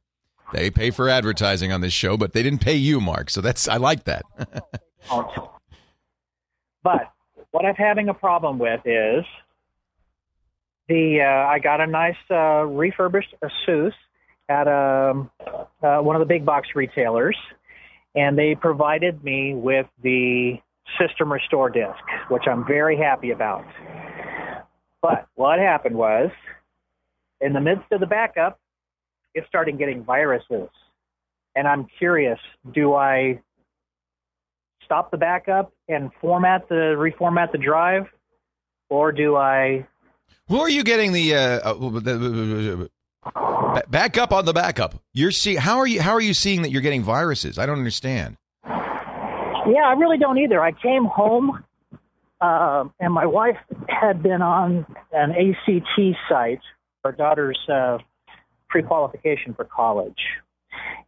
They 0.52 0.70
pay 0.70 0.90
for 0.90 1.08
advertising 1.08 1.72
on 1.72 1.80
this 1.80 1.94
show, 1.94 2.16
but 2.16 2.32
they 2.32 2.42
didn't 2.42 2.60
pay 2.60 2.74
you, 2.74 3.00
Mark. 3.00 3.30
So 3.30 3.40
that's 3.40 3.68
I 3.68 3.78
like 3.78 4.04
that. 4.04 4.22
but 6.82 7.12
what 7.52 7.64
I'm 7.64 7.74
having 7.74 8.10
a 8.10 8.14
problem 8.14 8.58
with 8.58 8.80
is 8.84 9.24
the 10.88 11.22
uh, 11.22 11.48
I 11.48 11.58
got 11.58 11.80
a 11.80 11.86
nice 11.86 12.16
uh, 12.30 12.66
refurbished 12.66 13.34
Asus 13.42 13.92
at 14.48 14.68
um, 14.68 15.30
uh, 15.82 15.98
one 16.00 16.16
of 16.16 16.20
the 16.20 16.26
big 16.26 16.44
box 16.44 16.68
retailers, 16.74 17.36
and 18.14 18.38
they 18.38 18.54
provided 18.54 19.22
me 19.24 19.54
with 19.54 19.86
the 20.02 20.58
system 21.00 21.32
restore 21.32 21.70
disk, 21.70 22.02
which 22.28 22.42
I'm 22.50 22.66
very 22.66 22.96
happy 22.96 23.30
about. 23.30 23.64
But 25.00 25.26
what 25.34 25.58
happened 25.58 25.96
was, 25.96 26.30
in 27.40 27.52
the 27.52 27.60
midst 27.60 27.90
of 27.90 28.00
the 28.00 28.06
backup, 28.06 28.60
it 29.34 29.44
started 29.48 29.78
getting 29.78 30.04
viruses. 30.04 30.68
And 31.54 31.66
I'm 31.66 31.86
curious, 31.98 32.38
do 32.72 32.94
I 32.94 33.40
stop 34.84 35.10
the 35.10 35.16
backup 35.16 35.72
and 35.88 36.10
format 36.20 36.68
the 36.68 36.94
reformat 36.96 37.52
the 37.52 37.58
drive, 37.58 38.06
or 38.88 39.12
do 39.12 39.36
I? 39.36 39.86
Who 40.48 40.60
are 40.60 40.70
you 40.70 40.84
getting 40.84 41.12
the, 41.12 41.34
uh, 41.34 41.72
the 41.72 42.90
back 43.88 44.18
up 44.18 44.32
on 44.32 44.44
the 44.44 44.52
backup? 44.52 44.94
You're 45.12 45.30
see 45.30 45.56
how 45.56 45.78
are 45.78 45.86
you 45.86 46.00
how 46.00 46.12
are 46.12 46.20
you 46.20 46.34
seeing 46.34 46.62
that 46.62 46.70
you're 46.70 46.82
getting 46.82 47.02
viruses? 47.02 47.58
I 47.58 47.66
don't 47.66 47.78
understand. 47.78 48.36
Yeah, 48.64 49.84
I 49.86 49.92
really 49.92 50.18
don't 50.18 50.38
either. 50.38 50.60
I 50.60 50.72
came 50.72 51.04
home, 51.04 51.62
uh, 52.40 52.84
and 52.98 53.12
my 53.12 53.26
wife 53.26 53.58
had 53.88 54.22
been 54.22 54.42
on 54.42 54.84
an 55.12 55.30
ACT 55.30 56.18
site, 56.28 56.60
her 57.04 57.12
daughter's 57.12 57.58
uh, 57.72 57.98
pre-qualification 58.68 59.54
for 59.54 59.64
college. 59.64 60.18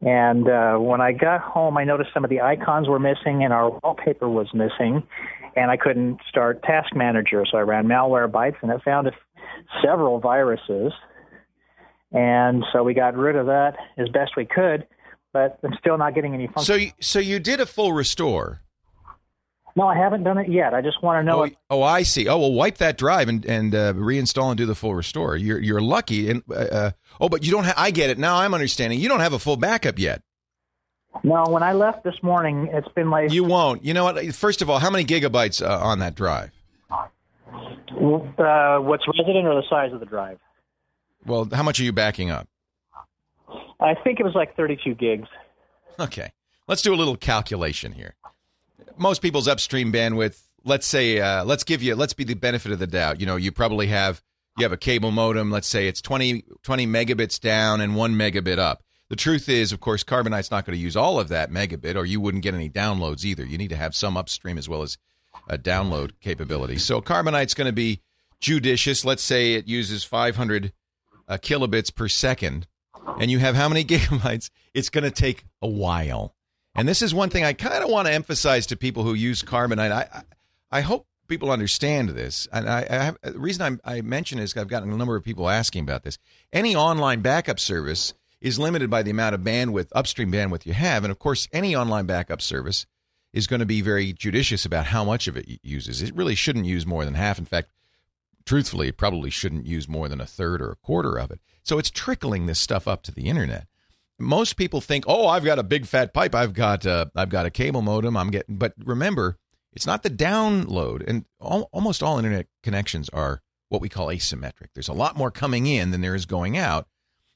And 0.00 0.48
uh, 0.48 0.76
when 0.76 1.00
I 1.00 1.12
got 1.12 1.40
home, 1.40 1.76
I 1.76 1.84
noticed 1.84 2.10
some 2.14 2.24
of 2.24 2.30
the 2.30 2.42
icons 2.42 2.88
were 2.88 2.98
missing 2.98 3.42
and 3.42 3.52
our 3.52 3.70
wallpaper 3.82 4.28
was 4.28 4.48
missing, 4.54 5.02
and 5.56 5.70
I 5.70 5.76
couldn't 5.76 6.20
start 6.28 6.62
Task 6.62 6.94
Manager. 6.94 7.44
So 7.50 7.58
I 7.58 7.62
ran 7.62 7.86
malware 7.86 8.30
Malwarebytes, 8.30 8.56
and 8.62 8.70
it 8.70 8.82
found 8.84 9.10
several 9.84 10.20
viruses. 10.20 10.92
And 12.14 12.64
so 12.72 12.84
we 12.84 12.94
got 12.94 13.16
rid 13.16 13.34
of 13.34 13.46
that 13.46 13.76
as 13.98 14.08
best 14.08 14.36
we 14.36 14.46
could, 14.46 14.86
but 15.32 15.58
I'm 15.64 15.74
still 15.80 15.98
not 15.98 16.14
getting 16.14 16.32
any 16.32 16.46
function. 16.46 16.64
So, 16.64 16.74
you, 16.74 16.92
so 17.00 17.18
you 17.18 17.40
did 17.40 17.60
a 17.60 17.66
full 17.66 17.92
restore. 17.92 18.60
No, 19.76 19.88
I 19.88 19.96
haven't 19.96 20.22
done 20.22 20.38
it 20.38 20.48
yet. 20.48 20.72
I 20.72 20.80
just 20.80 21.02
want 21.02 21.18
to 21.18 21.24
know. 21.24 21.46
Oh, 21.46 21.50
oh 21.70 21.82
I 21.82 22.04
see. 22.04 22.28
Oh, 22.28 22.38
well, 22.38 22.52
wipe 22.52 22.78
that 22.78 22.96
drive 22.96 23.28
and 23.28 23.44
and 23.44 23.74
uh, 23.74 23.92
reinstall 23.94 24.50
and 24.50 24.56
do 24.56 24.66
the 24.66 24.76
full 24.76 24.94
restore. 24.94 25.36
You're 25.36 25.58
you're 25.58 25.80
lucky. 25.80 26.30
And 26.30 26.44
uh, 26.48 26.54
uh 26.54 26.90
oh, 27.20 27.28
but 27.28 27.44
you 27.44 27.50
don't. 27.50 27.64
have 27.64 27.74
I 27.76 27.90
get 27.90 28.08
it 28.08 28.16
now. 28.16 28.36
I'm 28.36 28.54
understanding. 28.54 29.00
You 29.00 29.08
don't 29.08 29.18
have 29.18 29.32
a 29.32 29.38
full 29.40 29.56
backup 29.56 29.98
yet. 29.98 30.22
No, 31.24 31.44
when 31.48 31.64
I 31.64 31.72
left 31.72 32.04
this 32.04 32.14
morning, 32.22 32.68
it's 32.72 32.86
been 32.94 33.10
like 33.10 33.32
you 33.32 33.42
won't. 33.42 33.84
You 33.84 33.94
know 33.94 34.04
what? 34.04 34.32
First 34.32 34.62
of 34.62 34.70
all, 34.70 34.78
how 34.78 34.90
many 34.90 35.04
gigabytes 35.04 35.60
uh, 35.60 35.84
on 35.84 35.98
that 35.98 36.14
drive? 36.14 36.52
Uh, 36.92 37.08
what's 38.78 39.04
resident 39.08 39.46
or 39.46 39.56
the 39.56 39.64
size 39.68 39.92
of 39.92 39.98
the 39.98 40.06
drive? 40.06 40.38
Well, 41.26 41.48
how 41.52 41.62
much 41.62 41.80
are 41.80 41.84
you 41.84 41.92
backing 41.92 42.30
up? 42.30 42.48
I 43.80 43.94
think 43.94 44.20
it 44.20 44.24
was 44.24 44.34
like 44.34 44.56
32 44.56 44.94
gigs. 44.94 45.28
Okay. 45.98 46.32
Let's 46.66 46.82
do 46.82 46.94
a 46.94 46.96
little 46.96 47.16
calculation 47.16 47.92
here. 47.92 48.14
Most 48.96 49.20
people's 49.20 49.48
upstream 49.48 49.92
bandwidth, 49.92 50.40
let's 50.64 50.86
say, 50.86 51.20
uh, 51.20 51.44
let's 51.44 51.64
give 51.64 51.82
you, 51.82 51.94
let's 51.94 52.14
be 52.14 52.24
the 52.24 52.34
benefit 52.34 52.72
of 52.72 52.78
the 52.78 52.86
doubt. 52.86 53.20
You 53.20 53.26
know, 53.26 53.36
you 53.36 53.52
probably 53.52 53.88
have, 53.88 54.22
you 54.56 54.64
have 54.64 54.72
a 54.72 54.78
cable 54.78 55.10
modem. 55.10 55.50
Let's 55.50 55.66
say 55.66 55.88
it's 55.88 56.00
20, 56.00 56.44
20 56.62 56.86
megabits 56.86 57.40
down 57.40 57.80
and 57.80 57.96
one 57.96 58.14
megabit 58.14 58.58
up. 58.58 58.82
The 59.10 59.16
truth 59.16 59.48
is, 59.48 59.72
of 59.72 59.80
course, 59.80 60.02
Carbonite's 60.02 60.50
not 60.50 60.64
going 60.64 60.76
to 60.76 60.82
use 60.82 60.96
all 60.96 61.20
of 61.20 61.28
that 61.28 61.50
megabit, 61.50 61.96
or 61.96 62.06
you 62.06 62.20
wouldn't 62.20 62.42
get 62.42 62.54
any 62.54 62.70
downloads 62.70 63.24
either. 63.24 63.44
You 63.44 63.58
need 63.58 63.68
to 63.68 63.76
have 63.76 63.94
some 63.94 64.16
upstream 64.16 64.56
as 64.56 64.68
well 64.68 64.82
as 64.82 64.96
a 65.48 65.58
download 65.58 66.12
capability. 66.20 66.78
So 66.78 67.02
Carbonite's 67.02 67.54
going 67.54 67.66
to 67.66 67.72
be 67.72 68.00
judicious. 68.40 69.04
Let's 69.04 69.22
say 69.22 69.54
it 69.54 69.68
uses 69.68 70.04
500 70.04 70.72
uh, 71.28 71.38
kilobits 71.38 71.94
per 71.94 72.08
second, 72.08 72.66
and 73.18 73.30
you 73.30 73.38
have 73.38 73.54
how 73.54 73.68
many 73.68 73.84
gigabytes? 73.84 74.50
It's 74.72 74.90
going 74.90 75.04
to 75.04 75.10
take 75.10 75.44
a 75.62 75.68
while. 75.68 76.34
And 76.74 76.88
this 76.88 77.02
is 77.02 77.14
one 77.14 77.30
thing 77.30 77.44
I 77.44 77.52
kind 77.52 77.84
of 77.84 77.90
want 77.90 78.08
to 78.08 78.12
emphasize 78.12 78.66
to 78.66 78.76
people 78.76 79.04
who 79.04 79.14
use 79.14 79.42
Carbonite. 79.42 79.92
I, 79.92 80.08
I, 80.12 80.22
I 80.78 80.80
hope 80.80 81.06
people 81.28 81.50
understand 81.50 82.10
this. 82.10 82.48
And 82.52 82.68
I, 82.68 82.86
I 82.88 82.94
have, 82.94 83.18
the 83.22 83.38
reason 83.38 83.62
I'm, 83.62 83.80
I 83.84 84.00
mention 84.00 84.38
is 84.38 84.56
I've 84.56 84.68
gotten 84.68 84.92
a 84.92 84.96
number 84.96 85.16
of 85.16 85.24
people 85.24 85.48
asking 85.48 85.84
about 85.84 86.02
this. 86.02 86.18
Any 86.52 86.74
online 86.74 87.20
backup 87.20 87.60
service 87.60 88.14
is 88.40 88.58
limited 88.58 88.90
by 88.90 89.02
the 89.02 89.10
amount 89.10 89.34
of 89.34 89.40
bandwidth, 89.40 89.88
upstream 89.92 90.32
bandwidth 90.32 90.66
you 90.66 90.74
have. 90.74 91.04
And 91.04 91.10
of 91.10 91.18
course, 91.18 91.48
any 91.52 91.74
online 91.74 92.06
backup 92.06 92.42
service 92.42 92.86
is 93.32 93.46
going 93.46 93.60
to 93.60 93.66
be 93.66 93.80
very 93.80 94.12
judicious 94.12 94.64
about 94.64 94.86
how 94.86 95.04
much 95.04 95.26
of 95.26 95.36
it 95.36 95.60
uses. 95.62 96.02
It 96.02 96.14
really 96.14 96.34
shouldn't 96.34 96.66
use 96.66 96.86
more 96.86 97.04
than 97.04 97.14
half. 97.14 97.38
In 97.38 97.44
fact, 97.44 97.70
truthfully, 98.46 98.92
probably 98.92 99.30
shouldn't 99.30 99.66
use 99.66 99.88
more 99.88 100.08
than 100.08 100.20
a 100.20 100.26
third 100.26 100.60
or 100.60 100.72
a 100.72 100.76
quarter 100.76 101.16
of 101.16 101.30
it. 101.30 101.40
So 101.62 101.78
it's 101.78 101.90
trickling 101.90 102.46
this 102.46 102.58
stuff 102.58 102.86
up 102.86 103.02
to 103.04 103.12
the 103.12 103.26
internet. 103.26 103.66
Most 104.18 104.56
people 104.56 104.80
think, 104.80 105.04
"Oh, 105.06 105.26
I've 105.26 105.44
got 105.44 105.58
a 105.58 105.64
big 105.64 105.86
fat 105.86 106.14
pipe. 106.14 106.34
I've 106.34 106.54
got 106.54 106.86
uh, 106.86 107.06
I've 107.16 107.30
got 107.30 107.46
a 107.46 107.50
cable 107.50 107.82
modem. 107.82 108.16
I'm 108.16 108.30
getting." 108.30 108.56
But 108.56 108.74
remember, 108.78 109.38
it's 109.72 109.86
not 109.86 110.02
the 110.02 110.10
download, 110.10 111.02
and 111.06 111.24
all, 111.40 111.68
almost 111.72 112.02
all 112.02 112.18
internet 112.18 112.46
connections 112.62 113.08
are 113.08 113.42
what 113.68 113.80
we 113.80 113.88
call 113.88 114.06
asymmetric. 114.06 114.68
There's 114.74 114.88
a 114.88 114.92
lot 114.92 115.16
more 115.16 115.32
coming 115.32 115.66
in 115.66 115.90
than 115.90 116.00
there 116.00 116.14
is 116.14 116.26
going 116.26 116.56
out. 116.56 116.86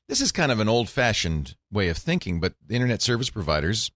This 0.09 0.21
is 0.21 0.33
kind 0.33 0.53
of 0.53 0.61
an 0.61 0.69
old-fashioned 0.69 1.57
way 1.71 1.89
of 1.89 1.99
thinking, 1.99 2.41
but 2.41 2.55
internet 2.71 3.03
service 3.03 3.29
providers 3.29 3.91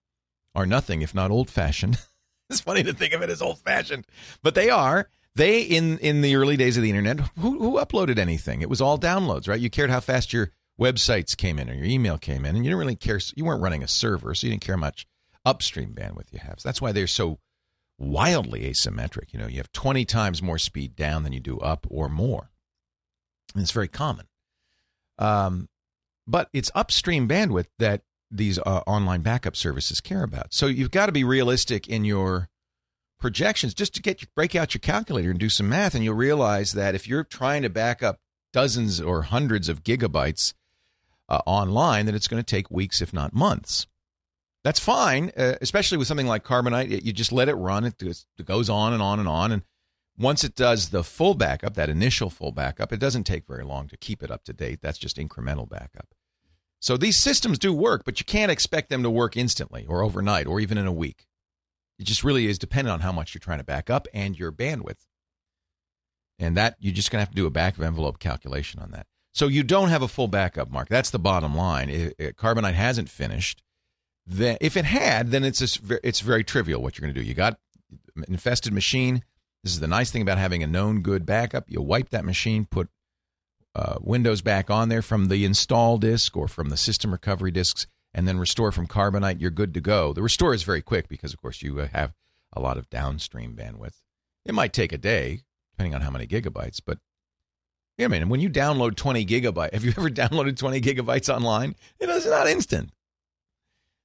are 0.54 0.66
nothing 0.66 1.02
if 1.02 1.14
not 1.14 1.30
old-fashioned. 1.30 1.98
it's 2.50 2.60
funny 2.60 2.82
to 2.82 2.92
think 2.92 3.14
of 3.14 3.22
it 3.22 3.30
as 3.30 3.40
old-fashioned, 3.40 4.06
but 4.42 4.54
they 4.54 4.68
are 4.68 5.08
they 5.34 5.62
in 5.62 5.98
in 5.98 6.20
the 6.20 6.36
early 6.36 6.56
days 6.56 6.76
of 6.76 6.82
the 6.82 6.90
internet, 6.90 7.20
who, 7.38 7.58
who 7.58 7.78
uploaded 7.78 8.18
anything? 8.18 8.62
It 8.62 8.68
was 8.68 8.80
all 8.80 8.98
downloads, 8.98 9.48
right? 9.48 9.60
You 9.60 9.70
cared 9.70 9.90
how 9.90 10.00
fast 10.00 10.32
your 10.32 10.50
websites 10.80 11.36
came 11.36 11.58
in 11.58 11.70
or 11.70 11.74
your 11.74 11.86
email 11.86 12.18
came 12.18 12.44
in, 12.44 12.56
and 12.56 12.64
you 12.64 12.70
didn't 12.70 12.78
really 12.78 12.96
care. 12.96 13.20
You 13.34 13.44
weren't 13.44 13.62
running 13.62 13.82
a 13.82 13.88
server, 13.88 14.34
so 14.34 14.46
you 14.46 14.52
didn't 14.52 14.64
care 14.64 14.76
much 14.76 15.06
upstream 15.44 15.94
bandwidth 15.94 16.32
you 16.32 16.38
have. 16.38 16.60
So 16.60 16.68
that's 16.68 16.80
why 16.80 16.92
they're 16.92 17.06
so 17.06 17.38
wildly 17.98 18.62
asymmetric. 18.62 19.32
You 19.32 19.38
know, 19.38 19.46
you 19.46 19.56
have 19.58 19.72
20 19.72 20.04
times 20.04 20.42
more 20.42 20.58
speed 20.58 20.96
down 20.96 21.22
than 21.22 21.32
you 21.32 21.40
do 21.40 21.58
up 21.58 21.86
or 21.90 22.08
more. 22.08 22.50
And 23.54 23.62
it's 23.62 23.72
very 23.72 23.88
common. 23.88 24.26
Um, 25.18 25.68
but 26.26 26.48
it's 26.52 26.70
upstream 26.74 27.28
bandwidth 27.28 27.66
that 27.78 28.02
these 28.30 28.58
uh, 28.58 28.82
online 28.86 29.22
backup 29.22 29.56
services 29.56 30.00
care 30.00 30.22
about. 30.22 30.54
So 30.54 30.66
you've 30.66 30.90
got 30.90 31.06
to 31.06 31.12
be 31.12 31.24
realistic 31.24 31.88
in 31.88 32.04
your 32.04 32.48
projections 33.22 33.72
just 33.72 33.94
to 33.94 34.02
get 34.02 34.20
your, 34.20 34.28
break 34.34 34.54
out 34.54 34.74
your 34.74 34.80
calculator 34.80 35.30
and 35.30 35.38
do 35.38 35.48
some 35.48 35.68
math 35.68 35.94
and 35.94 36.04
you'll 36.04 36.14
realize 36.14 36.72
that 36.72 36.94
if 36.94 37.08
you're 37.08 37.24
trying 37.24 37.62
to 37.62 37.70
back 37.70 38.02
up 38.02 38.18
dozens 38.52 39.00
or 39.00 39.22
hundreds 39.22 39.68
of 39.70 39.82
gigabytes 39.82 40.52
uh, 41.28 41.40
online 41.46 42.04
that 42.04 42.14
it's 42.14 42.28
going 42.28 42.42
to 42.42 42.46
take 42.46 42.70
weeks 42.70 43.00
if 43.00 43.14
not 43.14 43.32
months. 43.32 43.86
That's 44.64 44.80
fine 44.80 45.30
uh, 45.36 45.54
especially 45.62 45.96
with 45.96 46.08
something 46.08 46.26
like 46.26 46.44
carbonite 46.44 47.02
you 47.02 47.12
just 47.12 47.32
let 47.32 47.48
it 47.48 47.54
run 47.54 47.84
it 47.84 48.02
goes 48.44 48.68
on 48.68 48.92
and 48.92 49.00
on 49.00 49.18
and 49.18 49.28
on 49.28 49.52
and 49.52 49.62
once 50.18 50.44
it 50.44 50.54
does 50.54 50.90
the 50.90 51.02
full 51.02 51.34
backup 51.34 51.74
that 51.74 51.88
initial 51.88 52.28
full 52.28 52.52
backup 52.52 52.92
it 52.92 53.00
doesn't 53.00 53.24
take 53.24 53.46
very 53.46 53.64
long 53.64 53.88
to 53.88 53.96
keep 53.96 54.22
it 54.22 54.30
up 54.30 54.44
to 54.44 54.52
date. 54.52 54.80
That's 54.82 54.98
just 54.98 55.16
incremental 55.16 55.68
backup. 55.68 56.08
So 56.80 56.96
these 56.96 57.22
systems 57.22 57.58
do 57.58 57.72
work 57.72 58.02
but 58.04 58.18
you 58.18 58.26
can't 58.26 58.50
expect 58.50 58.90
them 58.90 59.04
to 59.04 59.10
work 59.10 59.36
instantly 59.36 59.86
or 59.88 60.02
overnight 60.02 60.48
or 60.48 60.58
even 60.58 60.76
in 60.76 60.86
a 60.86 60.92
week 60.92 61.26
it 61.98 62.04
just 62.04 62.24
really 62.24 62.46
is 62.46 62.58
dependent 62.58 62.92
on 62.92 63.00
how 63.00 63.12
much 63.12 63.34
you're 63.34 63.40
trying 63.40 63.58
to 63.58 63.64
back 63.64 63.90
up 63.90 64.08
and 64.12 64.38
your 64.38 64.52
bandwidth. 64.52 65.06
And 66.38 66.56
that 66.56 66.76
you're 66.80 66.94
just 66.94 67.10
going 67.10 67.18
to 67.18 67.26
have 67.26 67.30
to 67.30 67.36
do 67.36 67.46
a 67.46 67.50
back 67.50 67.76
of 67.76 67.84
envelope 67.84 68.18
calculation 68.18 68.80
on 68.80 68.90
that. 68.90 69.06
So 69.34 69.48
you 69.48 69.62
don't 69.62 69.88
have 69.88 70.02
a 70.02 70.08
full 70.08 70.28
backup, 70.28 70.70
Mark. 70.70 70.88
That's 70.88 71.10
the 71.10 71.18
bottom 71.18 71.54
line. 71.54 71.88
It, 71.88 72.14
it, 72.18 72.36
Carbonite 72.36 72.74
hasn't 72.74 73.08
finished. 73.08 73.62
Then, 74.26 74.58
if 74.60 74.76
it 74.76 74.84
had, 74.84 75.30
then 75.30 75.44
it's 75.44 75.60
a, 75.62 76.06
it's 76.06 76.20
very 76.20 76.44
trivial 76.44 76.82
what 76.82 76.98
you're 76.98 77.06
going 77.06 77.14
to 77.14 77.20
do. 77.20 77.26
You 77.26 77.34
got 77.34 77.58
infested 78.28 78.72
machine. 78.72 79.24
This 79.64 79.72
is 79.72 79.80
the 79.80 79.86
nice 79.86 80.10
thing 80.10 80.22
about 80.22 80.38
having 80.38 80.62
a 80.62 80.66
known 80.66 81.02
good 81.02 81.24
backup. 81.24 81.64
You 81.68 81.80
wipe 81.80 82.10
that 82.10 82.24
machine, 82.24 82.66
put 82.66 82.88
uh, 83.74 83.96
Windows 84.00 84.42
back 84.42 84.70
on 84.70 84.88
there 84.88 85.02
from 85.02 85.28
the 85.28 85.44
install 85.44 85.98
disk 85.98 86.36
or 86.36 86.48
from 86.48 86.68
the 86.68 86.76
system 86.76 87.12
recovery 87.12 87.50
disks, 87.50 87.86
and 88.14 88.28
then 88.28 88.38
restore 88.38 88.72
from 88.72 88.86
carbonite, 88.86 89.40
you're 89.40 89.50
good 89.50 89.74
to 89.74 89.80
go. 89.80 90.12
The 90.12 90.22
restore 90.22 90.54
is 90.54 90.62
very 90.62 90.82
quick 90.82 91.08
because, 91.08 91.32
of 91.32 91.40
course, 91.40 91.62
you 91.62 91.80
uh, 91.80 91.88
have 91.92 92.14
a 92.52 92.60
lot 92.60 92.76
of 92.76 92.90
downstream 92.90 93.54
bandwidth. 93.54 94.02
It 94.44 94.54
might 94.54 94.72
take 94.72 94.92
a 94.92 94.98
day, 94.98 95.42
depending 95.72 95.94
on 95.94 96.02
how 96.02 96.10
many 96.10 96.26
gigabytes, 96.26 96.80
but 96.84 96.98
yeah, 97.98 98.06
I 98.06 98.08
mean, 98.08 98.28
when 98.28 98.40
you 98.40 98.50
download 98.50 98.96
20 98.96 99.24
gigabytes, 99.26 99.72
have 99.72 99.84
you 99.84 99.92
ever 99.96 100.10
downloaded 100.10 100.56
20 100.56 100.80
gigabytes 100.80 101.32
online? 101.32 101.74
It 101.98 102.08
is 102.08 102.26
not 102.26 102.48
instant. 102.48 102.90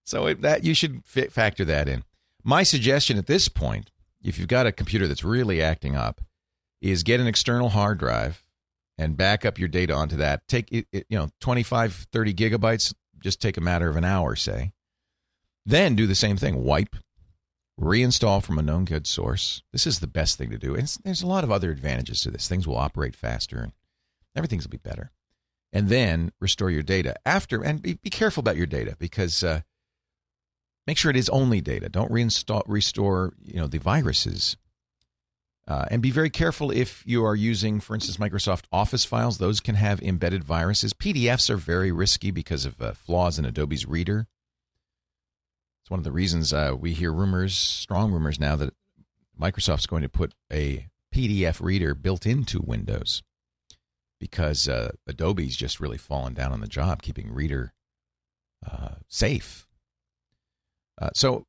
So 0.06 0.28
it, 0.28 0.42
that 0.42 0.64
you 0.64 0.74
should 0.74 1.04
f- 1.16 1.32
factor 1.32 1.66
that 1.66 1.88
in. 1.88 2.04
My 2.44 2.64
suggestion 2.64 3.18
at 3.18 3.28
this 3.28 3.50
point, 3.50 3.92
if 4.24 4.40
you've 4.40 4.48
got 4.48 4.68
a 4.68 4.72
computer 4.72 5.08
that's 5.08 5.24
really 5.24 5.62
acting 5.62 5.96
up, 5.96 6.22
is 6.82 7.04
get 7.04 7.20
an 7.20 7.28
external 7.28 7.70
hard 7.70 7.98
drive 7.98 8.44
and 8.98 9.18
back 9.18 9.46
up 9.46 9.60
your 9.60 9.68
data 9.68 9.94
onto 9.94 10.16
that. 10.18 10.48
Take 10.48 10.72
it, 10.72 10.88
it 10.92 11.06
you 11.10 11.18
know, 11.18 11.30
25, 11.42 12.08
30 12.12 12.34
gigabytes, 12.34 12.94
just 13.20 13.42
take 13.42 13.58
a 13.58 13.62
matter 13.62 13.90
of 13.90 13.96
an 13.96 14.06
hour, 14.06 14.36
say. 14.36 14.74
Then 15.66 15.96
do 15.96 16.08
the 16.08 16.16
same 16.16 16.38
thing 16.38 16.64
wipe, 16.64 16.96
reinstall 17.80 18.44
from 18.44 18.58
a 18.58 18.62
known 18.62 18.86
good 18.86 19.06
source. 19.06 19.62
This 19.72 19.86
is 19.86 20.00
the 20.00 20.08
best 20.08 20.38
thing 20.38 20.50
to 20.52 20.58
do. 20.58 20.76
And 20.76 20.88
there's 21.04 21.22
a 21.22 21.28
lot 21.28 21.44
of 21.44 21.52
other 21.52 21.72
advantages 21.72 22.22
to 22.22 22.32
this. 22.32 22.48
Things 22.48 22.68
will 22.68 22.78
operate 22.78 23.16
faster 23.16 23.60
and 23.60 23.74
everything's 24.36 24.66
will 24.66 24.72
be 24.72 24.78
better. 24.78 25.12
And 25.74 25.90
then 25.90 26.32
restore 26.40 26.72
your 26.72 26.84
data 26.84 27.16
after, 27.26 27.62
and 27.64 27.82
be, 27.82 27.96
be 27.96 28.10
careful 28.10 28.42
about 28.42 28.56
your 28.56 28.66
data 28.66 28.96
because 28.98 29.44
uh, 29.44 29.62
make 30.86 30.98
sure 30.98 31.12
it 31.12 31.18
is 31.18 31.30
only 31.30 31.60
data. 31.60 31.90
Don't 31.90 32.12
reinstall, 32.12 32.64
restore, 32.66 33.34
you 33.44 33.60
know, 33.60 33.68
the 33.68 33.78
viruses 33.78 34.56
uh, 35.68 35.86
and 35.92 36.02
be 36.02 36.12
very 36.12 36.30
careful 36.30 36.72
if 36.72 37.04
you 37.06 37.26
are 37.26 37.36
using, 37.36 37.80
for 37.82 37.94
instance, 37.94 38.18
Microsoft 38.18 38.64
Office 38.72 39.04
files. 39.04 39.38
Those 39.38 39.60
can 39.60 39.76
have 39.76 40.02
embedded 40.02 40.44
viruses. 40.44 40.94
PDFs 40.94 41.50
are 41.50 41.58
very 41.58 41.92
risky 41.92 42.32
because 42.32 42.66
of 42.66 42.82
uh, 42.82 42.94
flaws 42.94 43.38
in 43.38 43.46
Adobe's 43.46 43.86
Reader. 43.86 44.28
It's 45.82 45.92
one 45.92 46.00
of 46.00 46.06
the 46.06 46.12
reasons 46.12 46.54
uh, 46.54 46.74
we 46.80 46.94
hear 46.94 47.12
rumors, 47.12 47.56
strong 47.56 48.12
rumors 48.12 48.40
now, 48.40 48.56
that 48.56 48.74
Microsoft's 49.40 49.86
going 49.86 50.04
to 50.04 50.10
put 50.10 50.34
a 50.52 50.88
PDF 51.14 51.62
reader 51.62 51.94
built 51.94 52.26
into 52.26 52.62
Windows 52.62 53.24
because 54.20 54.68
uh, 54.68 54.92
Adobe's 55.06 55.56
just 55.56 55.80
really 55.80 55.98
fallen 55.98 56.34
down 56.34 56.52
on 56.52 56.62
the 56.62 56.68
job 56.68 57.02
keeping 57.02 57.34
Reader 57.34 57.74
uh, 58.70 58.96
safe. 59.08 59.68
Uh, 61.00 61.10
so 61.14 61.46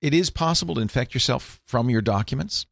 it 0.00 0.14
is 0.14 0.30
possible 0.30 0.76
to 0.76 0.80
infect 0.80 1.14
yourself 1.14 1.60
from 1.64 1.90
your 1.90 2.00
documents. 2.00 2.66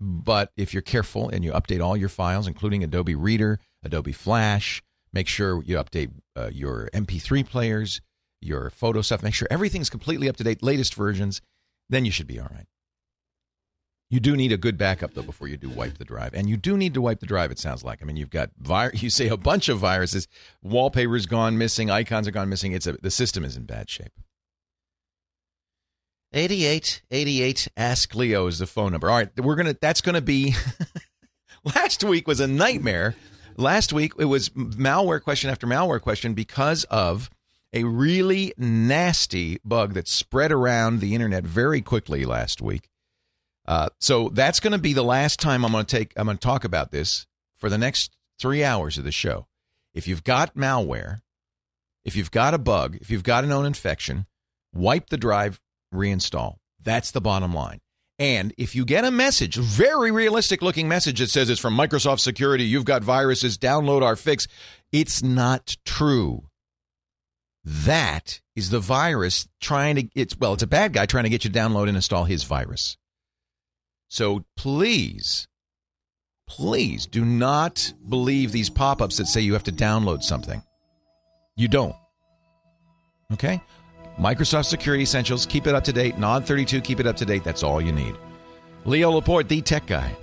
But 0.00 0.52
if 0.56 0.72
you're 0.72 0.82
careful 0.82 1.28
and 1.28 1.44
you 1.44 1.52
update 1.52 1.82
all 1.84 1.96
your 1.96 2.08
files, 2.08 2.46
including 2.46 2.84
Adobe 2.84 3.14
Reader, 3.14 3.58
Adobe 3.82 4.12
Flash, 4.12 4.82
make 5.12 5.26
sure 5.26 5.62
you 5.64 5.76
update 5.76 6.10
uh, 6.36 6.50
your 6.52 6.88
MP3 6.92 7.44
players, 7.48 8.00
your 8.40 8.70
photo 8.70 9.02
stuff, 9.02 9.22
make 9.22 9.34
sure 9.34 9.48
everything's 9.50 9.90
completely 9.90 10.28
up 10.28 10.36
to 10.36 10.44
date, 10.44 10.62
latest 10.62 10.94
versions, 10.94 11.40
then 11.88 12.04
you 12.04 12.10
should 12.10 12.26
be 12.26 12.38
all 12.38 12.48
right. 12.52 12.66
You 14.10 14.20
do 14.20 14.36
need 14.36 14.52
a 14.52 14.56
good 14.56 14.78
backup 14.78 15.12
though 15.12 15.22
before 15.22 15.48
you 15.48 15.58
do 15.58 15.68
wipe 15.68 15.98
the 15.98 16.04
drive, 16.04 16.32
and 16.32 16.48
you 16.48 16.56
do 16.56 16.78
need 16.78 16.94
to 16.94 17.02
wipe 17.02 17.20
the 17.20 17.26
drive. 17.26 17.50
It 17.50 17.58
sounds 17.58 17.84
like. 17.84 18.00
I 18.00 18.06
mean, 18.06 18.16
you've 18.16 18.30
got 18.30 18.50
vi- 18.58 18.90
you 18.94 19.10
say 19.10 19.28
a 19.28 19.36
bunch 19.36 19.68
of 19.68 19.78
viruses, 19.78 20.28
wallpaper's 20.62 21.26
gone 21.26 21.58
missing, 21.58 21.90
icons 21.90 22.26
are 22.26 22.30
gone 22.30 22.48
missing. 22.48 22.72
It's 22.72 22.86
a, 22.86 22.92
the 22.92 23.10
system 23.10 23.44
is 23.44 23.56
in 23.56 23.64
bad 23.64 23.90
shape. 23.90 24.12
8888 26.32 27.68
Ask 27.76 28.14
Leo 28.14 28.46
is 28.46 28.58
the 28.58 28.66
phone 28.66 28.92
number. 28.92 29.08
All 29.08 29.16
right, 29.16 29.30
we're 29.40 29.56
to 29.72 29.78
that's 29.80 30.00
to 30.14 30.20
be 30.20 30.54
Last 31.74 32.04
week 32.04 32.26
was 32.26 32.40
a 32.40 32.46
nightmare. 32.46 33.14
Last 33.56 33.92
week 33.92 34.12
it 34.18 34.26
was 34.26 34.50
malware 34.50 35.22
question 35.22 35.50
after 35.50 35.66
malware 35.66 36.00
question 36.00 36.34
because 36.34 36.84
of 36.84 37.30
a 37.72 37.84
really 37.84 38.54
nasty 38.56 39.58
bug 39.64 39.94
that 39.94 40.08
spread 40.08 40.52
around 40.52 41.00
the 41.00 41.14
internet 41.14 41.44
very 41.44 41.80
quickly 41.80 42.24
last 42.24 42.62
week. 42.62 42.88
Uh, 43.66 43.88
so 44.00 44.30
that's 44.30 44.60
to 44.72 44.78
be 44.78 44.92
the 44.92 45.02
last 45.02 45.40
time 45.40 45.64
I'm 45.64 45.72
to 45.84 45.96
take 45.96 46.12
I'm 46.16 46.26
to 46.28 46.36
talk 46.36 46.64
about 46.64 46.92
this 46.92 47.26
for 47.58 47.68
the 47.68 47.78
next 47.78 48.16
3 48.40 48.62
hours 48.64 48.96
of 48.96 49.04
the 49.04 49.12
show. 49.12 49.46
If 49.92 50.06
you've 50.06 50.24
got 50.24 50.54
malware, 50.54 51.18
if 52.04 52.14
you've 52.16 52.30
got 52.30 52.54
a 52.54 52.58
bug, 52.58 52.96
if 53.00 53.10
you've 53.10 53.24
got 53.24 53.44
a 53.44 53.48
known 53.48 53.66
infection, 53.66 54.26
wipe 54.72 55.10
the 55.10 55.16
drive 55.16 55.60
reinstall. 55.92 56.56
That's 56.82 57.10
the 57.10 57.20
bottom 57.20 57.52
line. 57.52 57.80
And 58.18 58.52
if 58.58 58.74
you 58.74 58.84
get 58.84 59.04
a 59.04 59.10
message, 59.10 59.56
very 59.56 60.10
realistic 60.10 60.60
looking 60.60 60.88
message 60.88 61.20
that 61.20 61.30
says 61.30 61.48
it's 61.48 61.60
from 61.60 61.76
Microsoft 61.76 62.20
Security, 62.20 62.64
you've 62.64 62.84
got 62.84 63.04
viruses, 63.04 63.56
download 63.58 64.02
our 64.02 64.16
fix, 64.16 64.48
it's 64.90 65.22
not 65.22 65.76
true. 65.84 66.48
That 67.64 68.40
is 68.56 68.70
the 68.70 68.80
virus 68.80 69.46
trying 69.60 69.96
to 69.96 70.08
it's 70.14 70.36
well, 70.38 70.54
it's 70.54 70.62
a 70.62 70.66
bad 70.66 70.92
guy 70.92 71.06
trying 71.06 71.24
to 71.24 71.30
get 71.30 71.44
you 71.44 71.50
to 71.50 71.58
download 71.58 71.88
and 71.88 71.96
install 71.96 72.24
his 72.24 72.42
virus. 72.44 72.96
So 74.08 74.44
please, 74.56 75.46
please 76.48 77.06
do 77.06 77.24
not 77.24 77.92
believe 78.08 78.52
these 78.52 78.70
pop-ups 78.70 79.18
that 79.18 79.26
say 79.26 79.42
you 79.42 79.52
have 79.52 79.64
to 79.64 79.72
download 79.72 80.22
something. 80.22 80.62
You 81.56 81.68
don't. 81.68 81.94
Okay? 83.32 83.60
Microsoft 84.18 84.66
Security 84.66 85.02
Essentials, 85.02 85.46
keep 85.46 85.66
it 85.66 85.74
up 85.74 85.84
to 85.84 85.92
date. 85.92 86.16
NOD32, 86.16 86.82
keep 86.82 87.00
it 87.00 87.06
up 87.06 87.16
to 87.16 87.24
date. 87.24 87.44
That's 87.44 87.62
all 87.62 87.80
you 87.80 87.92
need. 87.92 88.16
Leo 88.84 89.10
Laporte, 89.10 89.48
the 89.48 89.62
tech 89.62 89.86
guy. 89.86 90.16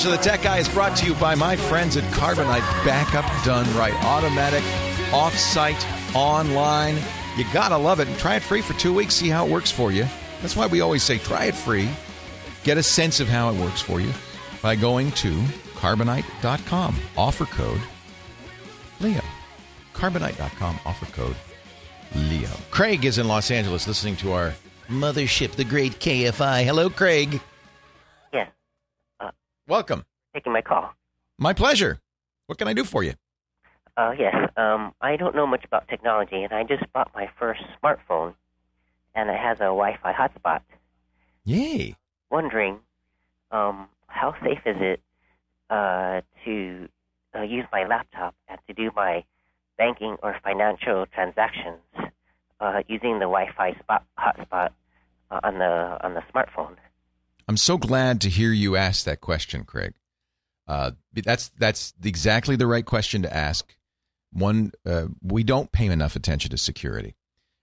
Portion 0.00 0.18
of 0.18 0.24
the 0.24 0.30
Tech 0.30 0.42
Guy 0.42 0.56
is 0.56 0.68
brought 0.70 0.96
to 0.96 1.06
you 1.06 1.14
by 1.16 1.34
my 1.34 1.56
friends 1.56 1.94
at 1.98 2.04
Carbonite 2.14 2.64
Backup 2.86 3.26
Done 3.44 3.66
Right. 3.76 3.92
Automatic, 4.02 4.64
off 5.12 5.36
site, 5.36 5.86
online. 6.16 6.96
You 7.36 7.44
gotta 7.52 7.76
love 7.76 8.00
it. 8.00 8.08
And 8.08 8.16
try 8.16 8.36
it 8.36 8.42
free 8.42 8.62
for 8.62 8.72
two 8.74 8.94
weeks. 8.94 9.14
See 9.14 9.28
how 9.28 9.44
it 9.44 9.52
works 9.52 9.70
for 9.70 9.92
you. 9.92 10.06
That's 10.40 10.56
why 10.56 10.68
we 10.68 10.80
always 10.80 11.02
say 11.02 11.18
try 11.18 11.46
it 11.46 11.54
free. 11.54 11.90
Get 12.64 12.78
a 12.78 12.82
sense 12.82 13.20
of 13.20 13.28
how 13.28 13.50
it 13.50 13.60
works 13.60 13.82
for 13.82 14.00
you 14.00 14.10
by 14.62 14.74
going 14.74 15.12
to 15.12 15.32
carbonite.com. 15.74 16.96
Offer 17.18 17.44
code 17.44 17.80
Leo. 19.00 19.22
Carbonite.com. 19.92 20.80
Offer 20.86 21.12
code 21.12 21.36
Leo. 22.14 22.48
Craig 22.70 23.04
is 23.04 23.18
in 23.18 23.28
Los 23.28 23.50
Angeles 23.50 23.86
listening 23.86 24.16
to 24.16 24.32
our 24.32 24.54
mothership, 24.88 25.52
the 25.52 25.64
great 25.64 26.00
KFI. 26.00 26.64
Hello, 26.64 26.88
Craig. 26.88 27.40
Welcome. 29.70 30.04
taking 30.34 30.52
my 30.52 30.62
call. 30.62 30.94
My 31.38 31.52
pleasure. 31.52 32.00
What 32.46 32.58
can 32.58 32.66
I 32.66 32.72
do 32.72 32.82
for 32.82 33.04
you? 33.04 33.14
Uh, 33.96 34.10
yes, 34.18 34.34
um, 34.56 34.92
I 35.00 35.14
don't 35.14 35.36
know 35.36 35.46
much 35.46 35.64
about 35.64 35.86
technology, 35.86 36.42
and 36.42 36.52
I 36.52 36.64
just 36.64 36.82
bought 36.92 37.12
my 37.14 37.30
first 37.38 37.60
smartphone, 37.80 38.34
and 39.14 39.30
it 39.30 39.36
has 39.36 39.58
a 39.58 39.70
Wi-Fi 39.70 40.12
hotspot. 40.12 40.62
Yay. 41.44 41.94
Wondering, 42.32 42.80
um, 43.52 43.86
how 44.08 44.34
safe 44.42 44.58
is 44.66 44.76
it 44.80 45.00
uh, 45.70 46.22
to 46.44 46.88
uh, 47.36 47.42
use 47.42 47.64
my 47.70 47.86
laptop 47.86 48.34
and 48.48 48.58
to 48.66 48.74
do 48.74 48.90
my 48.96 49.22
banking 49.78 50.16
or 50.20 50.34
financial 50.42 51.06
transactions 51.14 51.78
uh, 52.58 52.82
using 52.88 53.20
the 53.20 53.30
Wi-Fi 53.30 53.74
spot, 53.78 54.04
hotspot 54.18 54.70
uh, 55.30 55.38
on 55.44 55.58
the 55.58 55.96
on 56.02 56.14
the 56.14 56.22
smartphone? 56.34 56.74
I'm 57.48 57.56
so 57.56 57.78
glad 57.78 58.20
to 58.22 58.28
hear 58.28 58.52
you 58.52 58.76
ask 58.76 59.04
that 59.04 59.20
question, 59.20 59.64
Craig. 59.64 59.94
Uh, 60.66 60.92
that's 61.12 61.48
that's 61.58 61.94
exactly 62.04 62.56
the 62.56 62.66
right 62.66 62.84
question 62.84 63.22
to 63.22 63.36
ask. 63.36 63.76
One, 64.32 64.72
uh, 64.86 65.06
we 65.22 65.42
don't 65.42 65.72
pay 65.72 65.86
enough 65.86 66.14
attention 66.14 66.52
to 66.52 66.56
security, 66.56 67.16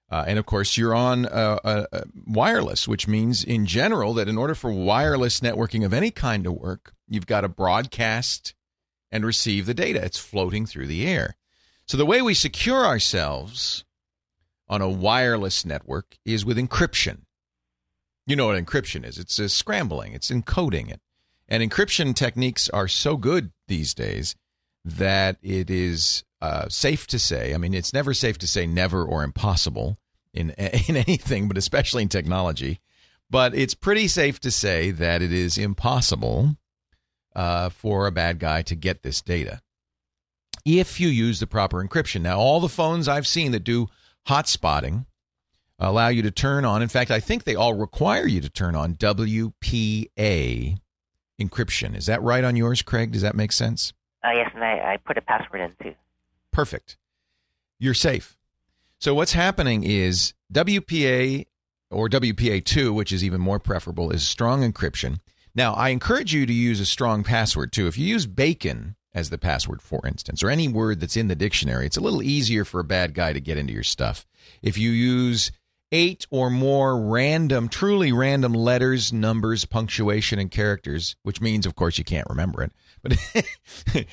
uh, 0.10 0.26
and 0.28 0.40
of 0.40 0.46
course, 0.46 0.78
you're 0.78 0.96
on 0.96 1.26
uh, 1.26 1.60
uh, 1.64 1.86
uh, 1.92 2.02
wireless, 2.26 2.88
which 2.88 3.08
means, 3.08 3.44
in 3.44 3.66
general, 3.66 4.14
that 4.16 4.28
in 4.28 4.38
order 4.38 4.56
for 4.56 4.72
wireless 4.72 5.40
networking 5.40 5.86
of 5.86 5.94
any 5.94 6.12
kind 6.12 6.44
to 6.44 6.52
work, 6.52 6.94
you've 7.08 7.28
got 7.28 7.42
to 7.42 7.50
broadcast 7.50 8.54
and 9.12 9.26
receive 9.26 9.66
the 9.66 9.74
data. 9.74 10.04
It's 10.04 10.20
floating 10.20 10.66
through 10.66 10.88
the 10.88 11.08
air. 11.08 11.38
So 11.86 11.98
the 11.98 12.06
way 12.06 12.22
we 12.22 12.34
secure 12.34 12.86
ourselves 12.86 13.86
on 14.68 14.82
a 14.82 14.90
wireless 14.90 15.66
network 15.66 16.18
is 16.26 16.46
with 16.46 16.58
encryption. 16.58 17.20
You 18.28 18.36
know 18.36 18.48
what 18.48 18.64
encryption 18.64 19.06
is? 19.06 19.18
It's 19.18 19.40
a 19.40 19.48
scrambling, 19.48 20.14
it's 20.14 20.30
encoding 20.30 20.92
it. 20.92 21.00
And 21.48 21.64
encryption 21.64 22.14
techniques 22.14 22.70
are 22.70 22.90
so 22.90 23.16
good 23.16 23.52
these 23.70 23.94
days 23.94 24.36
that 24.84 25.38
it 25.42 25.70
is 25.70 26.26
uh, 26.42 26.68
safe 26.68 27.08
to 27.08 27.20
say. 27.20 27.54
I 27.54 27.58
mean, 27.58 27.74
it's 27.74 27.94
never 27.94 28.14
safe 28.14 28.38
to 28.40 28.48
say 28.48 28.68
never 28.68 29.04
or 29.04 29.24
impossible 29.24 29.98
in 30.34 30.50
in 30.88 30.98
anything, 30.98 31.48
but 31.48 31.58
especially 31.58 32.04
in 32.04 32.10
technology. 32.10 32.82
But 33.30 33.56
it's 33.56 33.74
pretty 33.74 34.10
safe 34.10 34.42
to 34.42 34.52
say 34.52 34.92
that 34.92 35.22
it 35.22 35.32
is 35.32 35.58
impossible 35.58 36.58
uh, 37.34 37.70
for 37.70 38.08
a 38.08 38.12
bad 38.12 38.40
guy 38.40 38.62
to 38.64 38.76
get 38.76 39.04
this 39.04 39.22
data 39.22 39.62
if 40.66 41.00
you 41.00 41.08
use 41.08 41.40
the 41.40 41.48
proper 41.48 41.82
encryption. 41.82 42.22
Now, 42.22 42.40
all 42.40 42.60
the 42.60 42.68
phones 42.68 43.08
I've 43.08 43.28
seen 43.28 43.54
that 43.54 43.64
do 43.64 43.88
hotspotting 44.28 45.06
allow 45.80 46.08
you 46.08 46.22
to 46.24 46.32
turn 46.32 46.66
on. 46.66 46.82
In 46.82 46.88
fact, 46.88 47.12
I 47.12 47.20
think 47.20 47.44
they 47.44 47.56
all 47.56 47.74
require 47.74 48.28
you 48.28 48.42
to 48.42 48.50
turn 48.50 48.76
on 48.76 48.96
WPA 48.96 50.78
encryption. 51.40 51.96
Is 51.96 52.08
that 52.08 52.22
right 52.22 52.44
on 52.44 52.56
yours, 52.56 52.82
Craig? 52.82 53.12
Does 53.12 53.22
that 53.22 53.36
make 53.36 53.52
sense? 53.52 53.94
Uh, 54.24 54.32
yes, 54.32 54.50
and 54.54 54.64
I, 54.64 54.94
I 54.94 54.98
put 54.98 55.18
a 55.18 55.22
password 55.22 55.62
in 55.62 55.74
too. 55.82 55.96
Perfect. 56.52 56.98
You're 57.80 57.94
safe. 57.94 58.36
So 59.00 59.14
what's 59.14 59.34
happening 59.34 59.84
is 59.84 60.34
WPA 60.52 61.46
or 61.92 62.10
WPA2, 62.10 62.94
which 62.94 63.12
is 63.12 63.24
even 63.24 63.40
more 63.40 63.60
preferable, 63.60 64.12
is 64.12 64.28
strong 64.28 64.70
encryption. 64.70 65.20
Now, 65.54 65.74
I 65.74 65.90
encourage 65.90 66.34
you 66.34 66.46
to 66.46 66.54
use 66.54 66.80
a 66.80 66.86
strong 66.86 67.24
password 67.24 67.72
too. 67.72 67.88
If 67.88 67.98
you 67.98 68.08
use 68.08 68.26
bacon 68.26 68.96
as 69.14 69.30
the 69.30 69.38
password, 69.38 69.82
for 69.82 70.06
instance, 70.06 70.44
or 70.44 70.50
any 70.50 70.68
word 70.68 71.00
that's 71.00 71.18
in 71.18 71.28
the 71.28 71.36
dictionary, 71.36 71.86
it's 71.86 71.98
a 71.98 72.02
little 72.02 72.22
easier 72.22 72.66
for 72.66 72.80
a 72.80 72.84
bad 72.84 73.14
guy 73.14 73.34
to 73.34 73.40
get 73.40 73.58
into 73.58 73.74
your 73.74 73.84
stuff. 73.84 74.26
If 74.62 74.78
you 74.78 74.90
use 74.90 75.52
eight 75.92 76.28
or 76.30 76.50
more 76.50 77.00
random, 77.00 77.70
truly 77.70 78.12
random 78.12 78.54
letters, 78.54 79.14
numbers, 79.14 79.66
punctuation, 79.66 80.40
and 80.40 80.52
characters, 80.52 81.16
which 81.24 81.42
means, 81.42 81.66
of 81.66 81.76
course, 81.76 81.98
you 81.98 82.04
can't 82.04 82.30
remember 82.30 82.64
it. 82.64 82.72
But 83.02 84.06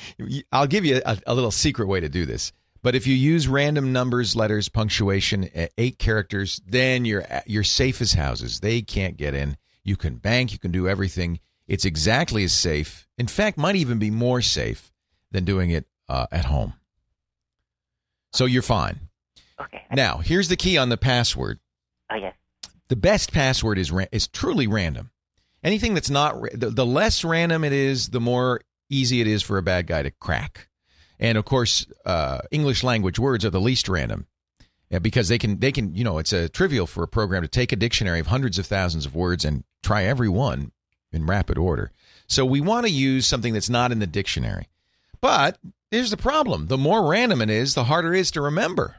I'll 0.52 0.66
give 0.66 0.84
you 0.84 1.00
a, 1.04 1.18
a 1.26 1.34
little 1.34 1.50
secret 1.50 1.88
way 1.88 2.00
to 2.00 2.08
do 2.08 2.26
this. 2.26 2.52
But 2.82 2.94
if 2.94 3.06
you 3.06 3.14
use 3.14 3.48
random 3.48 3.92
numbers, 3.92 4.36
letters, 4.36 4.68
punctuation, 4.68 5.48
eight 5.78 5.98
characters, 5.98 6.60
then 6.66 7.06
you're 7.06 7.24
you're 7.46 7.64
safe 7.64 8.02
as 8.02 8.12
houses. 8.12 8.60
They 8.60 8.82
can't 8.82 9.16
get 9.16 9.34
in. 9.34 9.56
You 9.84 9.96
can 9.96 10.16
bank. 10.16 10.52
You 10.52 10.58
can 10.58 10.70
do 10.70 10.86
everything. 10.86 11.40
It's 11.66 11.86
exactly 11.86 12.44
as 12.44 12.52
safe. 12.52 13.08
In 13.16 13.26
fact, 13.26 13.56
might 13.56 13.76
even 13.76 13.98
be 13.98 14.10
more 14.10 14.42
safe 14.42 14.92
than 15.30 15.46
doing 15.46 15.70
it 15.70 15.86
uh, 16.10 16.26
at 16.30 16.44
home. 16.44 16.74
So 18.34 18.44
you're 18.44 18.60
fine. 18.60 19.00
Okay. 19.58 19.84
Now, 19.90 20.18
here's 20.18 20.48
the 20.48 20.56
key 20.56 20.76
on 20.76 20.90
the 20.90 20.96
password. 20.98 21.60
Oh, 22.10 22.16
yes. 22.16 22.34
The 22.88 22.96
best 22.96 23.32
password 23.32 23.78
is 23.78 23.90
ra- 23.90 24.06
is 24.12 24.28
truly 24.28 24.66
random. 24.66 25.10
Anything 25.62 25.94
that's 25.94 26.10
not 26.10 26.40
ra- 26.40 26.50
the, 26.52 26.70
the 26.70 26.86
less 26.86 27.24
random 27.24 27.64
it 27.64 27.72
is, 27.72 28.10
the 28.10 28.20
more 28.20 28.60
easy 28.90 29.20
it 29.20 29.26
is 29.26 29.42
for 29.42 29.56
a 29.56 29.62
bad 29.62 29.86
guy 29.86 30.02
to 30.02 30.10
crack. 30.10 30.68
And 31.18 31.38
of 31.38 31.44
course, 31.44 31.86
uh, 32.04 32.40
English 32.50 32.84
language 32.84 33.18
words 33.18 33.44
are 33.44 33.50
the 33.50 33.60
least 33.60 33.88
random. 33.88 34.26
Yeah, 34.90 34.98
because 34.98 35.28
they 35.28 35.38
can 35.38 35.58
they 35.58 35.72
can 35.72 35.94
you 35.94 36.04
know 36.04 36.18
it's 36.18 36.32
a 36.32 36.48
trivial 36.48 36.86
for 36.86 37.02
a 37.02 37.08
program 37.08 37.42
to 37.42 37.48
take 37.48 37.72
a 37.72 37.76
dictionary 37.76 38.20
of 38.20 38.28
hundreds 38.28 38.58
of 38.58 38.66
thousands 38.66 39.06
of 39.06 39.14
words 39.14 39.44
and 39.44 39.64
try 39.82 40.04
every 40.04 40.28
one 40.28 40.72
in 41.10 41.26
rapid 41.26 41.58
order. 41.58 41.90
So 42.26 42.44
we 42.44 42.60
want 42.60 42.86
to 42.86 42.92
use 42.92 43.26
something 43.26 43.54
that's 43.54 43.70
not 43.70 43.92
in 43.92 43.98
the 43.98 44.06
dictionary. 44.06 44.68
But 45.20 45.58
here's 45.90 46.10
the 46.10 46.16
problem: 46.16 46.66
the 46.66 46.78
more 46.78 47.08
random 47.08 47.40
it 47.40 47.50
is, 47.50 47.74
the 47.74 47.84
harder 47.84 48.14
it 48.14 48.20
is 48.20 48.30
to 48.32 48.42
remember. 48.42 48.96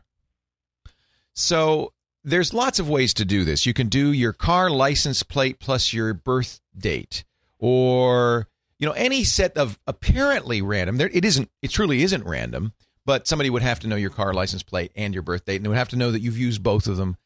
So 1.34 1.94
there's 2.26 2.54
lots 2.54 2.80
of 2.80 2.90
ways 2.90 3.14
to 3.14 3.26
do 3.26 3.46
this. 3.46 3.66
You 3.66 3.74
can 3.74 3.88
do 3.88 4.12
your 4.12 4.34
car 4.34 4.70
license 4.70 5.24
plate 5.24 5.60
plus 5.60 5.94
your 5.94 6.14
birth 6.14 6.60
date, 6.78 7.24
or 7.60 8.48
you 8.80 8.88
know 8.88 8.94
any 8.94 9.24
set 9.24 9.56
of 9.58 9.80
apparently 9.88 10.62
random. 10.62 10.98
There, 10.98 11.10
it 11.14 11.24
isn't. 11.24 11.50
It 11.62 11.70
truly 11.70 12.04
isn't 12.04 12.26
random. 12.26 12.74
But 13.06 13.28
somebody 13.28 13.52
would 13.52 13.62
have 13.62 13.80
to 13.82 13.88
know 13.88 13.96
your 13.96 14.10
car 14.10 14.34
license 14.34 14.64
plate 14.64 14.92
and 14.96 15.14
your 15.14 15.22
birth 15.22 15.46
date, 15.46 15.58
and 15.58 15.66
they 15.66 15.70
would 15.70 15.78
have 15.78 15.90
to 15.90 15.96
know 15.96 16.10
that 16.10 16.22
you've 16.22 16.40
used 16.40 16.64
both 16.64 16.88
of 16.88 16.98
them. 16.98 17.18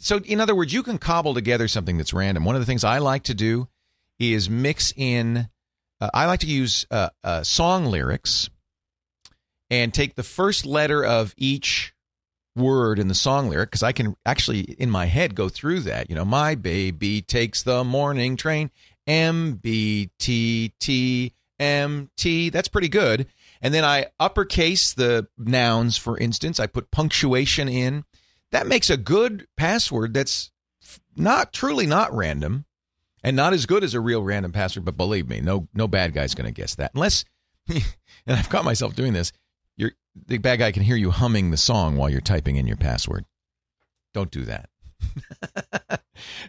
So, 0.00 0.20
in 0.20 0.40
other 0.40 0.54
words, 0.54 0.72
you 0.72 0.82
can 0.82 0.96
cobble 0.96 1.34
together 1.34 1.68
something 1.68 1.98
that's 1.98 2.14
random. 2.14 2.46
One 2.46 2.54
of 2.54 2.62
the 2.62 2.66
things 2.66 2.82
I 2.82 2.98
like 2.98 3.24
to 3.24 3.34
do 3.34 3.68
is 4.18 4.48
mix 4.48 4.92
in. 4.96 5.50
Uh, 6.00 6.08
I 6.14 6.24
like 6.24 6.40
to 6.40 6.46
use 6.46 6.86
uh, 6.90 7.10
uh, 7.22 7.42
song 7.42 7.84
lyrics 7.86 8.48
and 9.68 9.92
take 9.92 10.14
the 10.14 10.22
first 10.22 10.64
letter 10.64 11.04
of 11.04 11.34
each 11.36 11.92
word 12.58 12.98
in 12.98 13.08
the 13.08 13.14
song 13.14 13.48
lyric 13.48 13.70
because 13.70 13.82
I 13.82 13.92
can 13.92 14.16
actually 14.26 14.60
in 14.60 14.90
my 14.90 15.06
head 15.06 15.34
go 15.34 15.48
through 15.48 15.80
that. 15.80 16.10
You 16.10 16.16
know, 16.16 16.24
my 16.24 16.54
baby 16.54 17.22
takes 17.22 17.62
the 17.62 17.84
morning 17.84 18.36
train. 18.36 18.70
M 19.06 19.54
B 19.54 20.10
T 20.18 20.74
T 20.78 21.32
M 21.58 22.10
T. 22.16 22.50
That's 22.50 22.68
pretty 22.68 22.88
good. 22.88 23.26
And 23.60 23.74
then 23.74 23.84
I 23.84 24.06
uppercase 24.20 24.92
the 24.92 25.28
nouns, 25.36 25.96
for 25.96 26.18
instance. 26.18 26.60
I 26.60 26.66
put 26.66 26.90
punctuation 26.90 27.68
in. 27.68 28.04
That 28.52 28.66
makes 28.66 28.90
a 28.90 28.96
good 28.96 29.46
password 29.56 30.14
that's 30.14 30.50
not 31.16 31.52
truly 31.52 31.86
not 31.86 32.14
random 32.14 32.66
and 33.24 33.36
not 33.36 33.52
as 33.52 33.66
good 33.66 33.82
as 33.82 33.94
a 33.94 34.00
real 34.00 34.22
random 34.22 34.52
password. 34.52 34.84
But 34.84 34.96
believe 34.96 35.28
me, 35.28 35.40
no 35.40 35.68
no 35.74 35.88
bad 35.88 36.12
guy's 36.12 36.34
going 36.34 36.52
to 36.52 36.60
guess 36.60 36.74
that 36.76 36.92
unless. 36.94 37.24
and 37.68 37.82
I've 38.26 38.48
caught 38.48 38.64
myself 38.64 38.94
doing 38.94 39.12
this. 39.12 39.32
The 40.26 40.38
bad 40.38 40.58
guy 40.58 40.72
can 40.72 40.82
hear 40.82 40.96
you 40.96 41.10
humming 41.10 41.50
the 41.50 41.56
song 41.56 41.96
while 41.96 42.10
you're 42.10 42.20
typing 42.20 42.56
in 42.56 42.66
your 42.66 42.76
password. 42.76 43.24
Don't 44.14 44.30
do 44.30 44.44
that. 44.44 44.70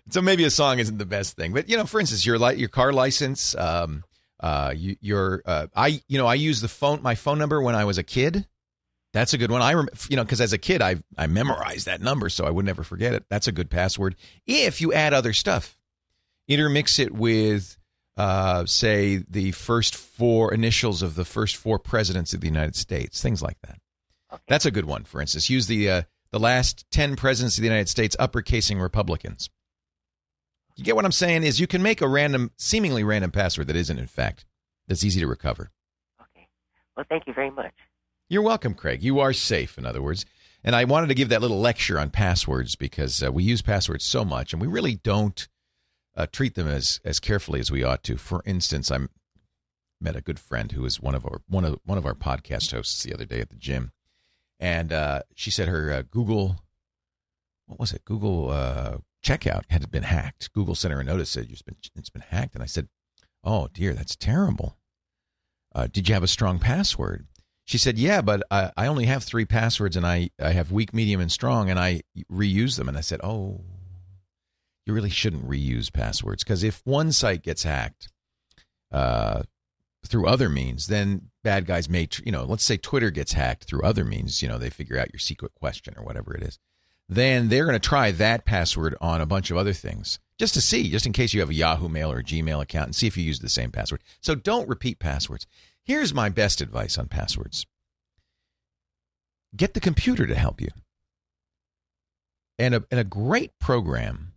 so 0.10 0.22
maybe 0.22 0.44
a 0.44 0.50
song 0.50 0.80
isn't 0.80 0.98
the 0.98 1.06
best 1.06 1.36
thing, 1.36 1.54
but 1.54 1.70
you 1.70 1.78
know, 1.78 1.86
for 1.86 2.00
instance, 2.00 2.26
your 2.26 2.40
li- 2.40 2.56
your 2.56 2.70
car 2.70 2.92
license, 2.92 3.56
um, 3.56 4.04
uh, 4.40 4.74
you, 4.76 4.96
your 5.02 5.42
uh, 5.46 5.68
I 5.76 6.02
you 6.08 6.18
know 6.18 6.28
I 6.28 6.36
use 6.36 6.62
the 6.62 6.68
phone 6.68 7.02
my 7.02 7.16
phone 7.16 7.38
number 7.38 7.62
when 7.62 7.76
I 7.76 7.86
was 7.86 7.98
a 7.98 8.04
kid. 8.04 8.48
That's 9.12 9.34
a 9.34 9.38
good 9.38 9.52
one. 9.52 9.62
I 9.62 9.74
rem- 9.74 9.90
you 10.10 10.16
know 10.16 10.24
because 10.24 10.42
as 10.42 10.54
a 10.54 10.58
kid 10.58 10.82
I 10.82 10.98
I 11.18 11.28
memorized 11.28 11.86
that 11.86 12.02
number 12.02 12.30
so 12.30 12.46
I 12.46 12.50
would 12.50 12.66
never 12.66 12.84
forget 12.84 13.14
it. 13.14 13.26
That's 13.30 13.48
a 13.48 13.52
good 13.52 13.70
password. 13.70 14.16
If 14.46 14.82
you 14.82 14.94
add 14.94 15.14
other 15.14 15.34
stuff, 15.34 15.78
intermix 16.48 17.00
it 17.00 17.14
with 17.14 17.78
uh, 18.20 18.66
say 18.66 19.24
the 19.30 19.54
first 19.54 19.96
four 19.96 20.54
initials 20.54 21.02
of 21.02 21.16
the 21.16 21.24
first 21.24 21.56
four 21.56 21.80
presidents 21.80 22.34
of 22.34 22.42
the 22.42 22.48
United 22.48 22.76
States, 22.76 23.22
things 23.22 23.42
like 23.42 23.58
that. 23.62 23.80
Okay. 24.34 24.44
That's 24.50 24.66
a 24.66 24.72
good 24.72 24.84
one. 24.84 25.06
For 25.06 25.22
instance, 25.22 25.50
use 25.50 25.68
the 25.68 25.90
uh, 25.90 26.02
the 26.32 26.40
last 26.40 26.86
ten 26.92 27.16
presidents 27.16 27.58
of 27.58 27.62
the 27.62 27.70
United 27.70 27.88
States 27.88 28.18
uppercasing 28.20 28.82
Republicans. 28.82 29.50
You 30.76 30.84
get 30.84 30.98
what 30.98 31.06
I'm 31.06 31.14
saying? 31.14 31.44
Is 31.44 31.62
you 31.62 31.68
can 31.68 31.82
make 31.82 32.02
a 32.02 32.10
random, 32.10 32.52
seemingly 32.58 33.06
random 33.06 33.32
password 33.32 33.68
that 33.68 33.78
isn't 33.78 33.98
in 33.98 34.08
fact 34.08 34.46
that's 34.90 35.06
easy 35.06 35.22
to 35.22 35.28
recover. 35.28 35.72
Okay. 36.22 36.48
Well, 36.98 37.06
thank 37.08 37.26
you 37.26 37.34
very 37.34 37.52
much. 37.52 37.74
You're 38.28 38.42
welcome, 38.42 38.74
Craig. 38.74 39.02
You 39.02 39.22
are 39.22 39.32
safe, 39.32 39.78
in 39.78 39.86
other 39.86 40.02
words. 40.02 40.26
And 40.62 40.76
I 40.76 40.84
wanted 40.84 41.08
to 41.08 41.16
give 41.16 41.30
that 41.30 41.42
little 41.42 41.62
lecture 41.62 41.98
on 41.98 42.10
passwords 42.10 42.76
because 42.76 43.24
uh, 43.24 43.32
we 43.32 43.44
use 43.44 43.62
passwords 43.62 44.04
so 44.04 44.26
much, 44.26 44.52
and 44.52 44.62
we 44.62 44.68
really 44.68 44.96
don't 44.96 45.48
uh, 46.16 46.28
treat 46.32 46.56
them 46.56 46.68
as 46.68 47.00
as 47.04 47.20
carefully 47.20 47.60
as 47.60 47.72
we 47.72 47.84
ought 47.84 48.04
to. 48.04 48.18
For 48.18 48.42
instance, 48.46 48.92
I 48.92 49.00
met 50.02 50.16
a 50.16 50.22
good 50.22 50.40
friend 50.40 50.72
who 50.72 50.82
was 50.84 51.00
one 51.00 51.16
of 51.16 51.26
our 51.26 51.42
one 51.48 51.66
of 51.66 51.80
one 51.84 51.98
of 51.98 52.06
our 52.06 52.16
podcast 52.16 52.72
hosts 52.72 53.04
the 53.04 53.14
other 53.14 53.26
day 53.26 53.40
at 53.40 53.50
the 53.50 53.56
gym, 53.56 53.92
and 54.60 54.92
uh, 54.92 55.22
she 55.36 55.52
said 55.52 55.68
her 55.68 55.92
uh, 55.92 56.04
Google, 56.10 56.58
what 57.66 57.80
was 57.80 57.94
it? 57.94 58.06
Google 58.06 58.50
uh, 58.50 58.98
checkout 59.24 59.64
had 59.70 59.90
been 59.92 60.04
hacked. 60.04 60.52
Google 60.54 60.76
sent 60.76 60.94
her 60.94 61.00
a 61.00 61.04
notice 61.04 61.30
said 61.30 61.48
it's 61.50 61.62
been 61.62 61.78
it's 61.96 62.10
been 62.10 62.24
hacked, 62.30 62.54
and 62.56 62.64
I 62.64 62.68
said, 62.68 62.88
"Oh 63.44 63.68
dear, 63.74 63.94
that's 63.94 64.16
terrible." 64.16 64.78
Uh, 65.74 65.88
did 65.88 66.08
you 66.08 66.14
have 66.14 66.24
a 66.24 66.28
strong 66.28 66.60
password? 66.60 67.28
She 67.66 67.78
said, 67.78 67.98
"Yeah, 68.00 68.22
but 68.22 68.42
I, 68.50 68.72
I 68.76 68.88
only 68.88 69.06
have 69.06 69.24
three 69.24 69.46
passwords, 69.46 69.96
and 69.96 70.06
I 70.06 70.32
I 70.42 70.52
have 70.52 70.72
weak, 70.72 70.94
medium, 70.94 71.22
and 71.22 71.32
strong, 71.32 71.70
and 71.70 71.80
I 71.80 72.02
reuse 72.32 72.78
them." 72.78 72.90
And 72.90 72.98
I 72.98 73.02
said, 73.02 73.22
"Oh." 73.24 73.62
You 74.86 74.94
really 74.94 75.10
shouldn't 75.10 75.48
reuse 75.48 75.92
passwords 75.92 76.44
because 76.44 76.64
if 76.64 76.82
one 76.86 77.12
site 77.12 77.44
gets 77.44 77.64
hacked, 77.64 78.10
uh, 78.92 79.44
through 80.06 80.28
other 80.28 80.50
means, 80.50 80.88
then 80.88 81.30
bad 81.44 81.66
guys 81.66 81.90
may, 81.90 82.08
you 82.24 82.32
know, 82.32 82.44
let's 82.44 82.64
say 82.64 82.78
Twitter 82.78 83.12
gets 83.12 83.34
hacked 83.34 83.66
through 83.66 83.84
other 83.84 84.06
means, 84.06 84.42
you 84.42 84.48
know, 84.48 84.58
they 84.58 84.70
figure 84.70 84.98
out 84.98 85.14
your 85.14 85.20
secret 85.20 85.54
question 85.54 85.94
or 85.98 86.04
whatever 86.04 86.36
it 86.36 86.44
is. 86.44 86.58
Then 87.08 87.50
they're 87.50 87.66
going 87.66 87.80
to 87.80 87.88
try 87.88 88.12
that 88.12 88.46
password 88.46 88.96
on 89.02 89.20
a 89.20 89.26
bunch 89.26 89.52
of 89.52 89.58
other 89.58 89.74
things 89.74 90.20
just 90.38 90.54
to 90.54 90.62
see, 90.62 90.90
just 90.90 91.06
in 91.06 91.14
case 91.14 91.34
you 91.34 91.40
have 91.42 91.50
a 91.50 91.56
Yahoo 91.56 91.90
Mail 91.90 92.12
or 92.12 92.20
a 92.20 92.24
Gmail 92.24 92.62
account 92.62 92.86
and 92.86 92.96
see 92.96 93.08
if 93.08 93.18
you 93.18 93.24
use 93.24 93.40
the 93.40 93.50
same 93.50 93.72
password. 93.72 94.02
So 94.22 94.36
don't 94.36 94.70
repeat 94.70 95.00
passwords. 95.00 95.46
Here's 95.84 96.14
my 96.14 96.30
best 96.30 96.62
advice 96.62 96.98
on 96.98 97.08
passwords 97.08 97.66
get 99.56 99.74
the 99.74 99.80
computer 99.80 100.28
to 100.28 100.36
help 100.36 100.62
you. 100.62 100.70
And 102.60 102.76
a, 102.76 102.84
and 102.92 103.00
a 103.00 103.06
great 103.06 103.58
program 103.58 104.34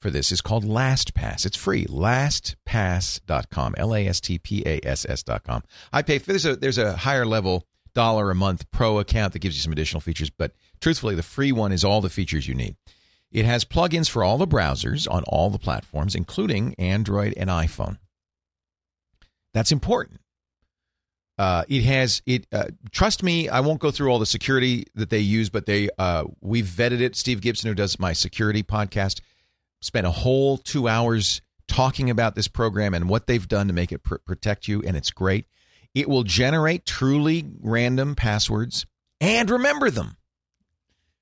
for 0.00 0.10
this 0.10 0.30
is 0.30 0.40
called 0.40 0.64
LastPass. 0.64 1.46
It's 1.46 1.56
free. 1.56 1.86
LastPass.com. 1.86 3.74
L 3.78 3.94
A 3.94 4.06
S 4.06 4.20
T 4.20 4.38
P 4.38 4.62
A 4.66 4.80
S 4.84 5.06
S.com. 5.08 5.62
I 5.92 6.02
pay 6.02 6.18
for 6.18 6.32
there's 6.32 6.46
a 6.46 6.56
there's 6.56 6.78
a 6.78 6.96
higher 6.96 7.26
level 7.26 7.66
dollar 7.94 8.30
a 8.30 8.34
month 8.34 8.70
pro 8.70 8.98
account 8.98 9.32
that 9.32 9.38
gives 9.38 9.56
you 9.56 9.62
some 9.62 9.72
additional 9.72 10.00
features, 10.00 10.30
but 10.30 10.52
truthfully, 10.80 11.14
the 11.14 11.22
free 11.22 11.50
one 11.50 11.72
is 11.72 11.82
all 11.82 12.00
the 12.00 12.10
features 12.10 12.46
you 12.46 12.54
need. 12.54 12.76
It 13.32 13.44
has 13.44 13.64
plugins 13.64 14.08
for 14.08 14.22
all 14.22 14.38
the 14.38 14.46
browsers 14.46 15.10
on 15.10 15.24
all 15.24 15.50
the 15.50 15.58
platforms, 15.58 16.14
including 16.14 16.74
Android 16.78 17.34
and 17.36 17.50
iPhone. 17.50 17.98
That's 19.52 19.72
important. 19.72 20.20
Uh, 21.38 21.64
it 21.68 21.82
has 21.82 22.22
it. 22.26 22.46
Uh, 22.52 22.66
trust 22.92 23.22
me, 23.22 23.48
I 23.48 23.60
won't 23.60 23.80
go 23.80 23.90
through 23.90 24.10
all 24.10 24.18
the 24.18 24.26
security 24.26 24.84
that 24.94 25.10
they 25.10 25.18
use, 25.18 25.50
but 25.50 25.66
they 25.66 25.88
uh, 25.98 26.24
we've 26.40 26.64
vetted 26.66 27.00
it. 27.00 27.16
Steve 27.16 27.40
Gibson, 27.40 27.68
who 27.68 27.74
does 27.74 27.98
my 27.98 28.12
security 28.12 28.62
podcast, 28.62 29.20
spent 29.80 30.06
a 30.06 30.10
whole 30.10 30.56
two 30.58 30.88
hours 30.88 31.40
talking 31.68 32.10
about 32.10 32.34
this 32.34 32.48
program 32.48 32.94
and 32.94 33.08
what 33.08 33.26
they've 33.26 33.48
done 33.48 33.66
to 33.68 33.72
make 33.72 33.92
it 33.92 34.02
pr- 34.02 34.16
protect 34.16 34.68
you, 34.68 34.82
and 34.82 34.96
it's 34.96 35.10
great. 35.10 35.46
It 35.94 36.08
will 36.08 36.24
generate 36.24 36.84
truly 36.84 37.44
random 37.60 38.14
passwords 38.14 38.86
and 39.20 39.48
remember 39.48 39.90
them, 39.90 40.16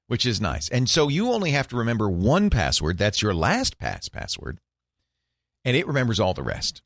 which 0.08 0.26
is 0.26 0.40
nice. 0.40 0.68
And 0.68 0.88
so 0.90 1.08
you 1.08 1.32
only 1.32 1.52
have 1.52 1.68
to 1.68 1.76
remember 1.76 2.08
one 2.08 2.50
password. 2.50 2.98
That's 2.98 3.22
your 3.22 3.32
LastPass 3.32 4.10
password, 4.10 4.58
and 5.64 5.76
it 5.76 5.86
remembers 5.86 6.20
all 6.20 6.34
the 6.34 6.42
rest. 6.42 6.82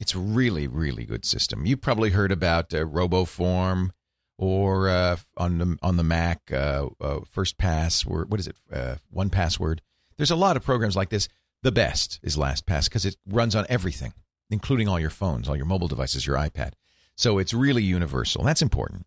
It's 0.00 0.14
a 0.14 0.18
really, 0.18 0.68
really 0.68 1.04
good 1.04 1.24
system. 1.24 1.66
You 1.66 1.76
probably 1.76 2.10
heard 2.10 2.30
about 2.30 2.72
uh, 2.72 2.84
RoboForm 2.84 3.90
or 4.36 4.88
uh, 4.88 5.16
on 5.36 5.58
the 5.58 5.76
on 5.82 5.96
the 5.96 6.04
Mac, 6.04 6.52
uh, 6.52 6.86
uh 7.00 7.20
First 7.28 7.58
Pass. 7.58 8.02
What 8.02 8.38
is 8.38 8.46
it? 8.46 8.56
Uh, 8.72 8.96
1Password. 9.14 9.80
There's 10.18 10.30
a 10.30 10.36
lot 10.36 10.56
of 10.56 10.64
programs 10.64 10.96
like 10.96 11.08
this. 11.08 11.28
The 11.62 11.72
best 11.72 12.20
is 12.22 12.36
LastPass 12.36 12.84
because 12.84 13.06
it 13.06 13.16
runs 13.26 13.56
on 13.56 13.66
everything, 13.68 14.12
including 14.50 14.88
all 14.88 15.00
your 15.00 15.10
phones, 15.10 15.48
all 15.48 15.56
your 15.56 15.66
mobile 15.66 15.88
devices, 15.88 16.26
your 16.26 16.36
iPad. 16.36 16.72
So 17.16 17.38
it's 17.38 17.54
really 17.54 17.82
universal. 17.82 18.44
That's 18.44 18.62
important. 18.62 19.06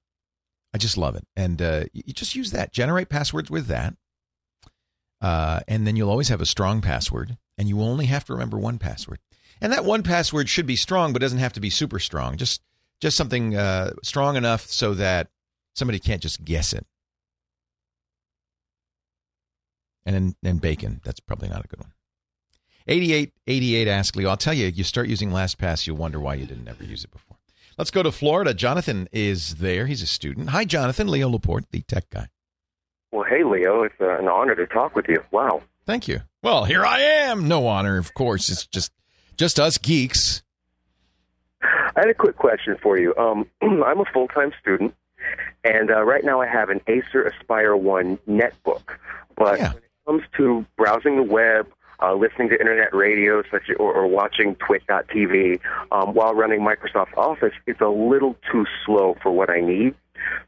I 0.74 0.78
just 0.78 0.97
love 0.97 1.15
it. 1.15 1.26
And 1.36 1.62
uh, 1.62 1.84
you 1.93 2.13
just 2.13 2.36
use 2.36 2.52
that. 2.52 2.74
Generate 2.74 3.10
passwords 3.10 3.50
with 3.50 3.67
that. 3.67 3.93
Uh, 5.21 5.60
and 5.67 5.86
then 5.86 5.95
you'll 5.95 6.10
always 6.10 6.30
have 6.30 6.41
a 6.41 6.45
strong 6.45 6.82
password, 6.82 7.38
and 7.58 7.69
you 7.69 7.80
only 7.82 8.08
have 8.08 8.26
to 8.26 8.34
remember 8.34 8.58
one 8.58 8.80
password. 8.80 9.19
And 9.62 9.71
that 9.71 9.86
one 9.86 10.02
password 10.02 10.50
should 10.50 10.65
be 10.65 10.76
strong, 10.76 11.13
but 11.13 11.21
doesn't 11.21 11.38
have 11.38 11.54
to 11.54 11.60
be 11.60 11.69
super 11.69 12.00
strong. 12.00 12.38
Just 12.38 12.62
just 13.00 13.17
something 13.17 13.56
uh, 13.56 13.91
strong 14.04 14.36
enough 14.36 14.67
so 14.67 14.93
that 14.95 15.28
somebody 15.74 16.00
can't 16.00 16.21
just 16.21 16.43
guess 16.43 16.74
it. 16.74 16.86
And 20.05 20.35
and 20.43 20.61
bacon. 20.61 21.01
That's 21.03 21.19
probably 21.19 21.49
not 21.49 21.65
a 21.65 21.67
good 21.67 21.79
one. 21.79 21.93
88, 22.87 23.33
88 23.47 23.87
Ask 23.87 24.15
Leo. 24.15 24.29
I'll 24.29 24.37
tell 24.37 24.53
you, 24.53 24.67
you 24.67 24.83
start 24.83 25.07
using 25.07 25.31
LastPass, 25.31 25.87
you'll 25.87 25.97
wonder 25.97 26.19
why 26.19 26.35
you 26.35 26.45
didn't 26.45 26.67
ever 26.67 26.83
use 26.83 27.03
it 27.03 27.11
before. 27.11 27.37
Let's 27.77 27.91
go 27.91 28.03
to 28.03 28.11
Florida. 28.11 28.53
Jonathan 28.53 29.07
is 29.11 29.55
there. 29.55 29.87
He's 29.87 30.01
a 30.01 30.07
student. 30.07 30.49
Hi, 30.49 30.65
Jonathan. 30.65 31.07
Leo 31.07 31.29
Laporte, 31.29 31.65
the 31.71 31.81
tech 31.81 32.09
guy. 32.09 32.27
Well, 33.11 33.23
hey, 33.23 33.43
Leo. 33.43 33.83
It's 33.83 33.95
uh, 33.99 34.17
an 34.19 34.27
honor 34.27 34.55
to 34.55 34.67
talk 34.67 34.95
with 34.95 35.07
you. 35.07 35.23
Wow. 35.31 35.63
Thank 35.85 36.07
you. 36.07 36.21
Well, 36.43 36.65
here 36.65 36.85
I 36.85 36.99
am. 36.99 37.47
No 37.47 37.67
honor, 37.67 37.97
of 37.97 38.13
course. 38.13 38.49
It's 38.49 38.65
just 38.67 38.91
just 39.37 39.59
us 39.59 39.77
geeks. 39.77 40.43
I 41.63 42.01
had 42.01 42.09
a 42.09 42.13
quick 42.13 42.37
question 42.37 42.77
for 42.81 42.97
you. 42.97 43.15
Um, 43.15 43.47
I'm 43.61 43.99
a 43.99 44.05
full 44.13 44.27
time 44.27 44.51
student, 44.59 44.93
and 45.63 45.89
uh, 45.89 46.03
right 46.03 46.23
now 46.23 46.41
I 46.41 46.47
have 46.47 46.69
an 46.69 46.81
Acer 46.87 47.23
Aspire 47.23 47.75
One 47.75 48.17
netbook. 48.27 48.83
But 49.35 49.59
yeah 49.59 49.73
comes 50.05 50.23
to 50.37 50.65
browsing 50.77 51.15
the 51.15 51.23
web, 51.23 51.67
uh, 52.01 52.13
listening 52.13 52.49
to 52.49 52.59
internet 52.59 52.93
radio, 52.93 53.43
such 53.51 53.63
or, 53.79 53.93
or 53.93 54.07
watching 54.07 54.55
Twit.tv 54.55 55.59
um, 55.91 56.13
while 56.13 56.33
running 56.33 56.61
Microsoft 56.61 57.15
Office, 57.15 57.53
it's 57.67 57.81
a 57.81 57.89
little 57.89 58.35
too 58.51 58.65
slow 58.85 59.15
for 59.21 59.31
what 59.31 59.49
I 59.49 59.61
need. 59.61 59.95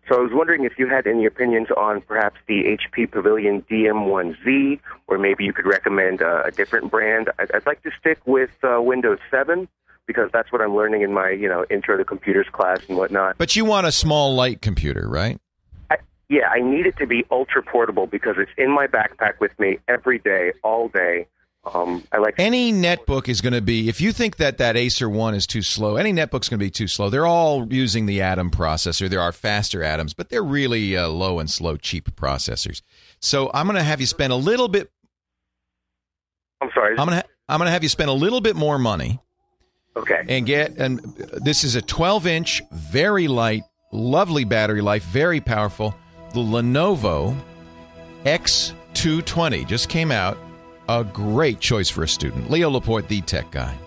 So 0.08 0.20
I 0.20 0.22
was 0.22 0.32
wondering 0.34 0.66
if 0.66 0.74
you 0.78 0.88
had 0.88 1.08
any 1.08 1.26
opinions 1.26 1.68
on 1.76 2.02
perhaps 2.02 2.38
the 2.48 2.78
HP 2.78 3.12
Pavilion 3.12 3.64
DM1Z, 3.72 4.80
or 5.08 5.18
maybe 5.18 5.46
you 5.46 5.54
could 5.54 5.66
recommend 5.66 6.22
uh, 6.22 6.44
a 6.46 6.52
different 6.52 6.92
brand. 6.92 7.30
I'd, 7.40 7.52
I'd 7.54 7.66
like 7.66 7.82
to 7.84 7.92
stick 8.00 8.20
with 8.26 8.52
uh, 8.64 8.82
Windows 8.82 9.20
7 9.32 9.68
because 10.06 10.30
that's 10.34 10.52
what 10.52 10.62
I'm 10.62 10.76
learning 10.76 11.02
in 11.02 11.14
my 11.14 11.30
you 11.30 11.48
know 11.48 11.66
intro 11.70 11.98
to 11.98 12.04
computers 12.04 12.48
class 12.52 12.80
and 12.88 12.98
whatnot. 12.98 13.38
But 13.38 13.56
you 13.56 13.66
want 13.66 13.88
a 13.88 13.92
small 13.92 14.36
light 14.36 14.62
computer, 14.62 15.08
right? 15.08 15.40
Yeah, 16.34 16.50
I 16.50 16.62
need 16.62 16.88
it 16.88 16.98
to 16.98 17.06
be 17.06 17.24
ultra 17.30 17.62
portable 17.62 18.08
because 18.08 18.38
it's 18.40 18.52
in 18.58 18.72
my 18.72 18.88
backpack 18.88 19.40
with 19.40 19.58
me 19.60 19.78
every 19.88 20.18
day, 20.18 20.54
all 20.64 20.88
day. 20.88 21.28
Um, 21.72 22.04
I 22.12 22.18
like 22.18 22.34
any 22.40 22.74
netbook 22.74 23.30
is 23.30 23.40
going 23.40 23.54
to 23.54 23.62
be. 23.62 23.88
If 23.88 24.02
you 24.02 24.12
think 24.12 24.38
that 24.38 24.58
that 24.58 24.76
Acer 24.76 25.08
one 25.08 25.36
is 25.36 25.46
too 25.46 25.62
slow, 25.62 25.96
any 25.96 26.12
netbook's 26.12 26.50
going 26.50 26.60
to 26.60 26.66
be 26.66 26.72
too 26.72 26.88
slow. 26.88 27.12
They're 27.12 27.28
all 27.28 27.72
using 27.72 28.08
the 28.08 28.22
Atom 28.22 28.50
processor. 28.50 29.08
There 29.08 29.22
are 29.22 29.32
faster 29.32 29.84
Atoms, 29.84 30.16
but 30.16 30.30
they're 30.30 30.44
really 30.44 30.98
uh, 30.98 31.08
low 31.08 31.38
and 31.38 31.50
slow, 31.50 31.78
cheap 31.78 32.14
processors. 32.16 32.82
So 33.22 33.52
I'm 33.54 33.68
going 33.68 33.78
to 33.78 33.84
have 33.84 34.02
you 34.02 34.08
spend 34.08 34.34
a 34.34 34.38
little 34.38 34.68
bit. 34.68 34.90
I'm 36.62 36.72
sorry. 36.74 36.98
I'm 36.98 37.08
going 37.08 37.22
to 37.22 37.26
I'm 37.48 37.60
going 37.60 37.68
to 37.68 37.72
have 37.72 37.84
you 37.84 37.90
spend 37.90 38.10
a 38.10 38.14
little 38.14 38.42
bit 38.42 38.56
more 38.56 38.80
money. 38.80 39.20
Okay. 39.96 40.24
And 40.28 40.48
get 40.48 40.72
and 40.78 41.00
this 41.44 41.64
is 41.64 41.76
a 41.76 41.82
12 41.82 42.26
inch, 42.26 42.62
very 42.72 43.28
light, 43.28 43.62
lovely 43.92 44.44
battery 44.44 44.82
life, 44.82 45.04
very 45.04 45.40
powerful 45.40 45.96
the 46.34 46.40
Lenovo 46.40 47.36
X220 48.26 49.68
just 49.68 49.90
came 49.90 50.12
out. 50.12 50.38
A 50.90 51.04
great 51.04 51.60
choice 51.60 51.90
for 51.90 52.04
a 52.04 52.08
student. 52.08 52.50
Leo 52.50 52.70
Laporte, 52.70 53.08
the 53.08 53.22
tech 53.22 53.50
guy. 53.52 53.78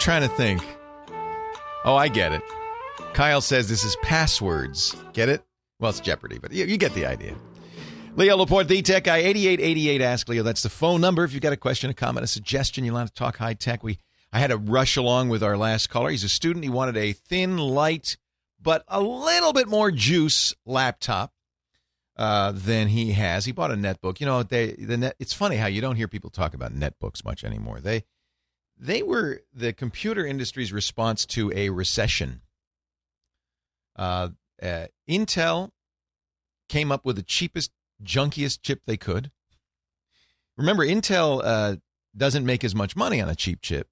Trying 0.00 0.22
to 0.22 0.28
think. 0.28 0.62
Oh, 1.84 1.94
I 1.94 2.08
get 2.08 2.32
it. 2.32 2.42
Kyle 3.12 3.40
says 3.40 3.68
this 3.68 3.84
is 3.84 3.96
passwords. 4.02 4.96
Get 5.12 5.28
it? 5.28 5.42
Well, 5.78 5.90
it's 5.90 6.00
Jeopardy, 6.00 6.38
but 6.38 6.52
you, 6.52 6.64
you 6.64 6.76
get 6.76 6.94
the 6.94 7.06
idea. 7.06 7.34
Leo 8.16 8.36
Laporte, 8.36 8.66
the 8.66 8.82
tech 8.82 9.04
guy, 9.04 9.18
8888 9.18 10.00
Ask 10.02 10.28
Leo. 10.28 10.42
That's 10.42 10.62
the 10.62 10.68
phone 10.68 11.00
number. 11.00 11.24
If 11.24 11.32
you've 11.32 11.42
got 11.42 11.52
a 11.52 11.56
question, 11.56 11.90
a 11.90 11.94
comment, 11.94 12.24
a 12.24 12.26
suggestion, 12.26 12.84
you 12.84 12.92
want 12.92 13.08
to 13.08 13.14
talk 13.14 13.36
high 13.36 13.54
tech. 13.54 13.82
We 13.82 13.98
I 14.32 14.38
had 14.38 14.50
to 14.50 14.56
rush 14.56 14.96
along 14.96 15.28
with 15.28 15.42
our 15.42 15.56
last 15.56 15.90
caller. 15.90 16.10
He's 16.10 16.24
a 16.24 16.28
student. 16.28 16.64
He 16.64 16.70
wanted 16.70 16.96
a 16.96 17.12
thin, 17.12 17.58
light, 17.58 18.16
but 18.60 18.84
a 18.88 19.00
little 19.00 19.52
bit 19.52 19.68
more 19.68 19.90
juice 19.90 20.54
laptop 20.64 21.32
uh, 22.16 22.52
than 22.52 22.88
he 22.88 23.12
has. 23.12 23.44
He 23.44 23.52
bought 23.52 23.70
a 23.70 23.74
netbook. 23.74 24.20
You 24.20 24.26
know, 24.26 24.42
they 24.42 24.72
the 24.72 24.96
net. 24.96 25.16
It's 25.18 25.32
funny 25.32 25.56
how 25.56 25.66
you 25.66 25.80
don't 25.80 25.96
hear 25.96 26.08
people 26.08 26.30
talk 26.30 26.54
about 26.54 26.74
netbooks 26.74 27.24
much 27.24 27.44
anymore. 27.44 27.80
They 27.80 28.04
they 28.80 29.02
were 29.02 29.42
the 29.54 29.72
computer 29.72 30.24
industry's 30.24 30.72
response 30.72 31.26
to 31.26 31.52
a 31.54 31.68
recession. 31.68 32.40
Uh, 33.94 34.30
uh, 34.62 34.86
Intel 35.08 35.70
came 36.68 36.90
up 36.90 37.04
with 37.04 37.16
the 37.16 37.22
cheapest, 37.22 37.70
junkiest 38.02 38.62
chip 38.62 38.80
they 38.86 38.96
could. 38.96 39.30
Remember, 40.56 40.84
Intel 40.84 41.42
uh, 41.44 41.76
doesn't 42.16 42.46
make 42.46 42.64
as 42.64 42.74
much 42.74 42.96
money 42.96 43.20
on 43.20 43.28
a 43.28 43.34
cheap 43.34 43.60
chip 43.60 43.88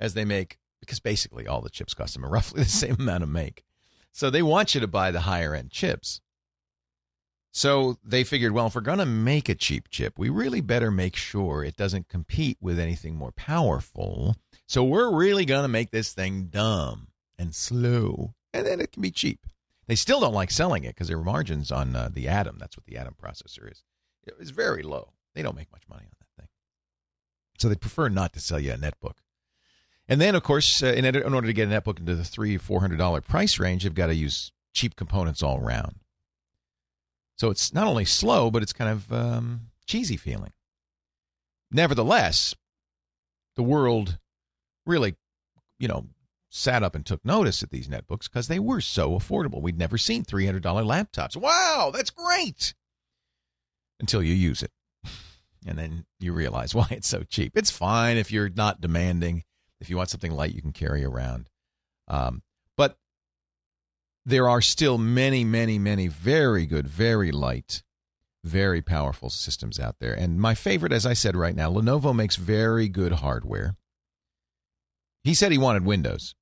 as 0.00 0.14
they 0.14 0.24
make 0.24 0.58
because 0.80 0.98
basically 0.98 1.46
all 1.46 1.60
the 1.60 1.70
chips 1.70 1.94
cost 1.94 2.14
them 2.14 2.24
roughly 2.30 2.64
the 2.64 2.68
same 2.68 2.96
amount 2.98 3.20
to 3.20 3.26
make. 3.26 3.64
So 4.12 4.30
they 4.30 4.42
want 4.42 4.74
you 4.74 4.80
to 4.80 4.88
buy 4.88 5.12
the 5.12 5.20
higher 5.20 5.54
end 5.54 5.70
chips. 5.70 6.20
So 7.56 7.96
they 8.04 8.22
figured, 8.22 8.52
well, 8.52 8.66
if 8.66 8.74
we're 8.74 8.82
going 8.82 8.98
to 8.98 9.06
make 9.06 9.48
a 9.48 9.54
cheap 9.54 9.88
chip, 9.88 10.18
we 10.18 10.28
really 10.28 10.60
better 10.60 10.90
make 10.90 11.16
sure 11.16 11.64
it 11.64 11.74
doesn't 11.74 12.10
compete 12.10 12.58
with 12.60 12.78
anything 12.78 13.16
more 13.16 13.32
powerful. 13.32 14.36
So 14.68 14.84
we're 14.84 15.10
really 15.10 15.46
going 15.46 15.62
to 15.62 15.68
make 15.68 15.90
this 15.90 16.12
thing 16.12 16.48
dumb 16.50 17.08
and 17.38 17.54
slow, 17.54 18.34
and 18.52 18.66
then 18.66 18.78
it 18.78 18.92
can 18.92 19.00
be 19.00 19.10
cheap. 19.10 19.46
They 19.86 19.94
still 19.94 20.20
don't 20.20 20.34
like 20.34 20.50
selling 20.50 20.84
it 20.84 20.88
because 20.88 21.08
their 21.08 21.18
margins 21.18 21.72
on 21.72 21.96
uh, 21.96 22.10
the 22.12 22.28
Atom, 22.28 22.58
that's 22.58 22.76
what 22.76 22.84
the 22.84 22.98
Atom 22.98 23.14
processor 23.18 23.72
is, 23.72 23.82
is 24.38 24.50
very 24.50 24.82
low. 24.82 25.14
They 25.34 25.40
don't 25.40 25.56
make 25.56 25.72
much 25.72 25.88
money 25.88 26.04
on 26.04 26.12
that 26.20 26.42
thing. 26.42 26.48
So 27.56 27.70
they 27.70 27.74
prefer 27.76 28.10
not 28.10 28.34
to 28.34 28.40
sell 28.40 28.60
you 28.60 28.72
a 28.72 28.76
netbook. 28.76 29.16
And 30.06 30.20
then, 30.20 30.34
of 30.34 30.42
course, 30.42 30.82
uh, 30.82 30.88
in, 30.88 31.06
in 31.06 31.32
order 31.32 31.46
to 31.46 31.54
get 31.54 31.72
a 31.72 31.80
netbook 31.80 32.00
into 32.00 32.16
the 32.16 32.24
three, 32.24 32.58
four 32.58 32.82
hundred 32.82 32.98
dollar 32.98 33.22
price 33.22 33.58
range, 33.58 33.84
you've 33.84 33.94
got 33.94 34.08
to 34.08 34.14
use 34.14 34.52
cheap 34.74 34.94
components 34.94 35.42
all 35.42 35.58
around. 35.58 36.00
So 37.36 37.50
it's 37.50 37.72
not 37.72 37.86
only 37.86 38.04
slow, 38.04 38.50
but 38.50 38.62
it's 38.62 38.72
kind 38.72 38.90
of 38.90 39.12
um, 39.12 39.68
cheesy 39.86 40.16
feeling. 40.16 40.52
Nevertheless, 41.70 42.54
the 43.56 43.62
world 43.62 44.18
really, 44.86 45.16
you 45.78 45.88
know, 45.88 46.06
sat 46.48 46.82
up 46.82 46.94
and 46.94 47.04
took 47.04 47.24
notice 47.24 47.62
at 47.62 47.70
these 47.70 47.88
netbooks 47.88 48.24
because 48.24 48.48
they 48.48 48.58
were 48.58 48.80
so 48.80 49.10
affordable. 49.12 49.60
We'd 49.60 49.78
never 49.78 49.98
seen 49.98 50.24
$300 50.24 50.62
laptops. 50.62 51.36
Wow, 51.36 51.90
that's 51.92 52.10
great. 52.10 52.74
Until 54.00 54.22
you 54.22 54.34
use 54.34 54.62
it. 54.62 54.70
And 55.68 55.76
then 55.76 56.06
you 56.20 56.32
realize 56.32 56.76
why 56.76 56.86
it's 56.92 57.08
so 57.08 57.24
cheap. 57.24 57.56
It's 57.56 57.72
fine 57.72 58.18
if 58.18 58.30
you're 58.30 58.48
not 58.48 58.80
demanding. 58.80 59.42
If 59.80 59.90
you 59.90 59.96
want 59.96 60.10
something 60.10 60.30
light, 60.30 60.54
you 60.54 60.62
can 60.62 60.72
carry 60.72 61.04
around. 61.04 61.48
Um, 62.06 62.42
there 64.26 64.48
are 64.48 64.60
still 64.60 64.98
many, 64.98 65.44
many, 65.44 65.78
many 65.78 66.08
very 66.08 66.66
good, 66.66 66.88
very 66.88 67.30
light, 67.30 67.84
very 68.42 68.82
powerful 68.82 69.30
systems 69.30 69.78
out 69.78 69.96
there. 70.00 70.12
And 70.12 70.40
my 70.40 70.54
favorite, 70.54 70.92
as 70.92 71.06
I 71.06 71.12
said 71.12 71.36
right 71.36 71.54
now, 71.54 71.70
Lenovo 71.70 72.14
makes 72.14 72.34
very 72.34 72.88
good 72.88 73.12
hardware. 73.12 73.76
He 75.22 75.32
said 75.32 75.52
he 75.52 75.58
wanted 75.58 75.86
Windows. 75.86 76.34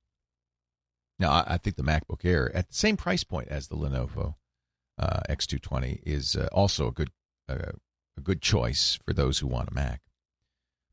Now, 1.19 1.43
I 1.47 1.57
think 1.57 1.75
the 1.75 1.83
MacBook 1.83 2.25
Air, 2.25 2.53
at 2.55 2.69
the 2.69 2.75
same 2.75 2.97
price 2.97 3.23
point 3.23 3.47
as 3.49 3.67
the 3.67 3.77
Lenovo 3.77 4.35
uh, 4.97 5.21
X220, 5.29 6.01
is 6.03 6.35
uh, 6.35 6.49
also 6.51 6.87
a 6.87 6.91
good 6.91 7.11
uh, 7.47 7.71
a 8.17 8.21
good 8.21 8.41
choice 8.41 8.97
for 9.05 9.13
those 9.13 9.39
who 9.39 9.47
want 9.47 9.69
a 9.69 9.73
Mac. 9.73 10.01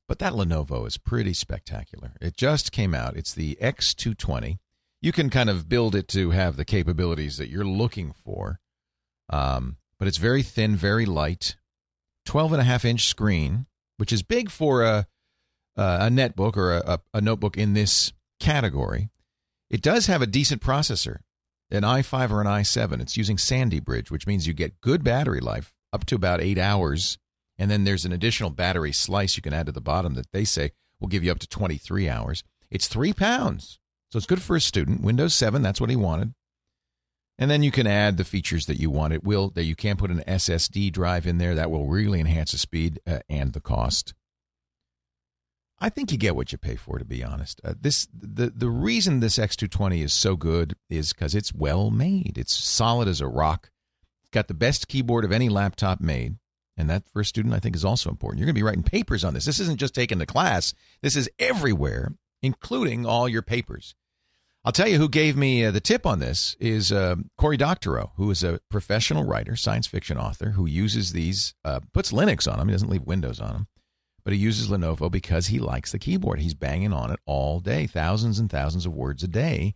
But 0.09 0.19
that 0.19 0.33
Lenovo 0.33 0.87
is 0.87 0.99
pretty 0.99 1.33
spectacular. 1.33 2.13
It 2.21 2.37
just 2.37 2.73
came 2.73 2.95
out. 2.95 3.17
It's 3.17 3.33
the 3.33 3.57
X220 3.61 4.59
you 5.03 5.11
can 5.13 5.29
kind 5.29 5.51
of 5.51 5.69
build 5.69 5.95
it 5.95 6.09
to 6.09 6.31
have 6.31 6.57
the 6.57 6.65
capabilities 6.65 7.37
that 7.37 7.51
you're 7.51 7.65
looking 7.65 8.13
for. 8.13 8.61
Um, 9.29 9.77
but 9.99 10.09
it's 10.09 10.17
very 10.17 10.43
thin, 10.43 10.77
very 10.77 11.05
light, 11.05 11.57
12 12.25 12.53
and 12.53 12.61
a 12.61 12.65
half 12.65 12.85
inch 12.85 13.07
screen, 13.07 13.67
which 13.97 14.13
is 14.13 14.23
big 14.23 14.49
for 14.49 14.83
a, 14.83 15.07
a 15.77 16.09
netbook 16.09 16.57
or 16.57 16.73
a, 16.73 17.01
a 17.13 17.21
notebook 17.21 17.59
in 17.59 17.75
this 17.75 18.13
category. 18.39 19.11
It 19.69 19.83
does 19.83 20.07
have 20.07 20.23
a 20.23 20.27
decent 20.27 20.63
processor, 20.63 21.19
an 21.71 21.83
i5 21.83 22.31
or 22.31 22.41
an 22.41 22.47
i7. 22.47 23.01
It's 23.01 23.17
using 23.17 23.39
Sandy 23.39 23.81
Bridge, 23.81 24.11
which 24.11 24.27
means 24.27 24.47
you 24.47 24.55
get 24.55 24.81
good 24.81 25.03
battery 25.03 25.41
life 25.41 25.73
up 25.93 26.07
to 26.07 26.15
about 26.15 26.41
eight 26.41 26.59
hours. 26.59 27.19
And 27.59 27.71
then 27.71 27.85
there's 27.85 28.05
an 28.05 28.13
additional 28.13 28.51
battery 28.51 28.93
slice 28.93 29.37
you 29.37 29.43
can 29.43 29.53
add 29.53 29.67
to 29.67 29.73
the 29.73 29.81
bottom 29.81 30.15
that 30.15 30.31
they 30.33 30.45
say 30.45 30.71
will 31.01 31.09
give 31.09 31.25
you 31.25 31.33
up 31.33 31.41
to 31.41 31.49
23 31.49 32.09
hours. 32.09 32.45
It's 32.71 32.87
three 32.87 33.13
pounds. 33.13 33.81
So 34.13 34.19
it's 34.19 34.27
good 34.27 34.43
for 34.43 34.57
a 34.57 34.61
student. 34.61 35.01
Windows 35.01 35.35
7, 35.35 35.63
that's 35.63 35.81
what 35.81 35.89
he 35.89 35.97
wanted. 35.97 36.35
And 37.39 37.51
then 37.51 37.63
you 37.63 37.71
can 37.71 37.87
add 37.87 38.19
the 38.19 38.25
features 38.25 38.67
that 38.67 38.79
you 38.79 38.91
want. 38.91 39.15
It 39.15 39.25
will 39.25 39.49
that 39.55 39.65
you 39.65 39.75
can 39.75 39.97
put 39.97 40.11
an 40.11 40.23
SSD 40.29 40.93
drive 40.93 41.27
in 41.27 41.39
there 41.39 41.55
that 41.55 41.71
will 41.71 41.87
really 41.87 42.21
enhance 42.21 42.53
the 42.53 42.59
speed 42.59 43.01
uh, 43.07 43.21
and 43.31 43.55
the 43.55 43.61
cost. 43.61 44.13
I 45.81 45.89
think 45.89 46.13
you 46.13 46.19
get 46.19 46.37
what 46.37 46.53
you 46.53 46.59
pay 46.59 46.77
for, 46.77 46.99
to 46.99 47.07
be 47.07 47.25
honest. 47.25 47.63
Uh, 47.65 47.73
this 47.81 48.07
the 48.13 48.53
the 48.55 48.69
reason 48.69 49.21
this 49.21 49.39
X220 49.39 50.05
is 50.05 50.13
so 50.13 50.37
good 50.37 50.77
is 50.91 51.15
because 51.15 51.35
it's 51.35 51.55
well 51.55 51.91
made. 51.91 52.37
It's 52.37 52.55
solid 52.55 53.09
as 53.09 53.23
a 53.23 53.27
rock. 53.27 53.71
It's 54.21 54.31
got 54.31 54.47
the 54.47 54.55
best 54.55 54.89
keyboard 54.89 55.25
of 55.25 55.33
any 55.33 55.49
laptop 55.49 56.03
made, 56.03 56.37
and 56.77 56.91
that 56.91 57.09
for 57.09 57.23
a 57.23 57.25
student 57.25 57.55
I 57.55 57.61
think 57.61 57.75
is 57.75 57.85
also 57.85 58.11
important. 58.11 58.41
You're 58.41 58.47
going 58.47 58.55
to 58.55 58.61
be 58.61 58.63
writing 58.63 58.83
papers 58.83 59.25
on 59.25 59.33
this. 59.33 59.47
This 59.47 59.59
isn't 59.59 59.81
just 59.81 59.95
taking 59.95 60.19
to 60.19 60.27
class. 60.27 60.75
This 61.01 61.17
is 61.17 61.31
everywhere, 61.39 62.13
including 62.43 63.07
all 63.07 63.27
your 63.27 63.43
papers. 63.43 63.95
I'll 64.65 64.73
tell 64.73 64.87
you 64.87 64.99
who 64.99 65.09
gave 65.09 65.37
me 65.37 65.65
uh, 65.65 65.73
the 65.73 65.81
tip 65.81 66.07
on 66.07 66.21
this 66.21 66.57
is 66.61 66.93
uh, 66.93 67.17
Cory 67.37 67.57
Doctorow, 67.57 68.13
who 68.17 68.31
is 68.31 68.45
a 68.45 68.61
professional 68.71 69.25
writer, 69.25 69.57
science 69.57 69.89
fiction 69.89 70.17
author, 70.17 70.51
who 70.51 70.67
uses 70.67 71.13
these, 71.13 71.55
uh, 71.65 71.81
puts 71.93 72.13
Linux 72.13 72.51
on 72.51 72.59
them. 72.59 72.69
He 72.69 72.73
doesn't 72.73 72.89
leave 72.89 73.03
Windows 73.03 73.41
on 73.41 73.53
them, 73.53 73.67
but 74.23 74.33
he 74.33 74.39
uses 74.39 74.69
Lenovo 74.69 75.11
because 75.11 75.49
he 75.49 75.59
likes 75.59 75.91
the 75.91 75.99
keyboard. 75.99 76.39
He's 76.39 76.55
banging 76.55 76.93
on 76.93 77.11
it 77.11 77.19
all 77.27 77.59
day, 77.59 77.89
thousands 77.89 78.39
and 78.39 78.49
thousands 78.49 78.87
of 78.87 78.95
words 78.95 79.25
a 79.25 79.29
day. 79.29 79.75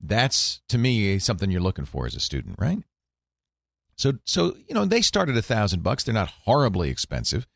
That's 0.00 0.60
to 0.68 0.78
me 0.78 1.18
something 1.18 1.50
you're 1.50 1.60
looking 1.60 1.84
for 1.84 2.06
as 2.06 2.14
a 2.14 2.20
student, 2.20 2.54
right? 2.58 2.78
So, 3.96 4.14
so 4.24 4.56
you 4.68 4.74
know, 4.74 4.84
they 4.84 5.02
start 5.02 5.28
at 5.28 5.36
a 5.36 5.42
thousand 5.42 5.82
bucks. 5.82 6.04
They're 6.04 6.14
not 6.14 6.32
horribly 6.44 6.88
expensive. 6.88 7.48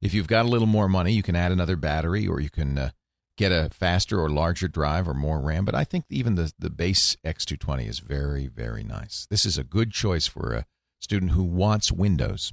If 0.00 0.14
you've 0.14 0.26
got 0.26 0.46
a 0.46 0.48
little 0.48 0.66
more 0.66 0.88
money, 0.88 1.12
you 1.12 1.22
can 1.22 1.36
add 1.36 1.52
another 1.52 1.76
battery, 1.76 2.26
or 2.26 2.40
you 2.40 2.50
can 2.50 2.78
uh, 2.78 2.90
get 3.36 3.52
a 3.52 3.70
faster 3.70 4.20
or 4.20 4.28
larger 4.28 4.68
drive 4.68 5.08
or 5.08 5.14
more 5.14 5.40
RAM. 5.40 5.64
But 5.64 5.74
I 5.74 5.84
think 5.84 6.04
even 6.10 6.34
the, 6.34 6.52
the 6.58 6.70
base 6.70 7.16
X220 7.24 7.88
is 7.88 7.98
very, 7.98 8.46
very 8.46 8.84
nice. 8.84 9.26
This 9.30 9.46
is 9.46 9.58
a 9.58 9.64
good 9.64 9.92
choice 9.92 10.26
for 10.26 10.52
a 10.52 10.66
student 11.00 11.32
who 11.32 11.44
wants 11.44 11.90
Windows. 11.90 12.52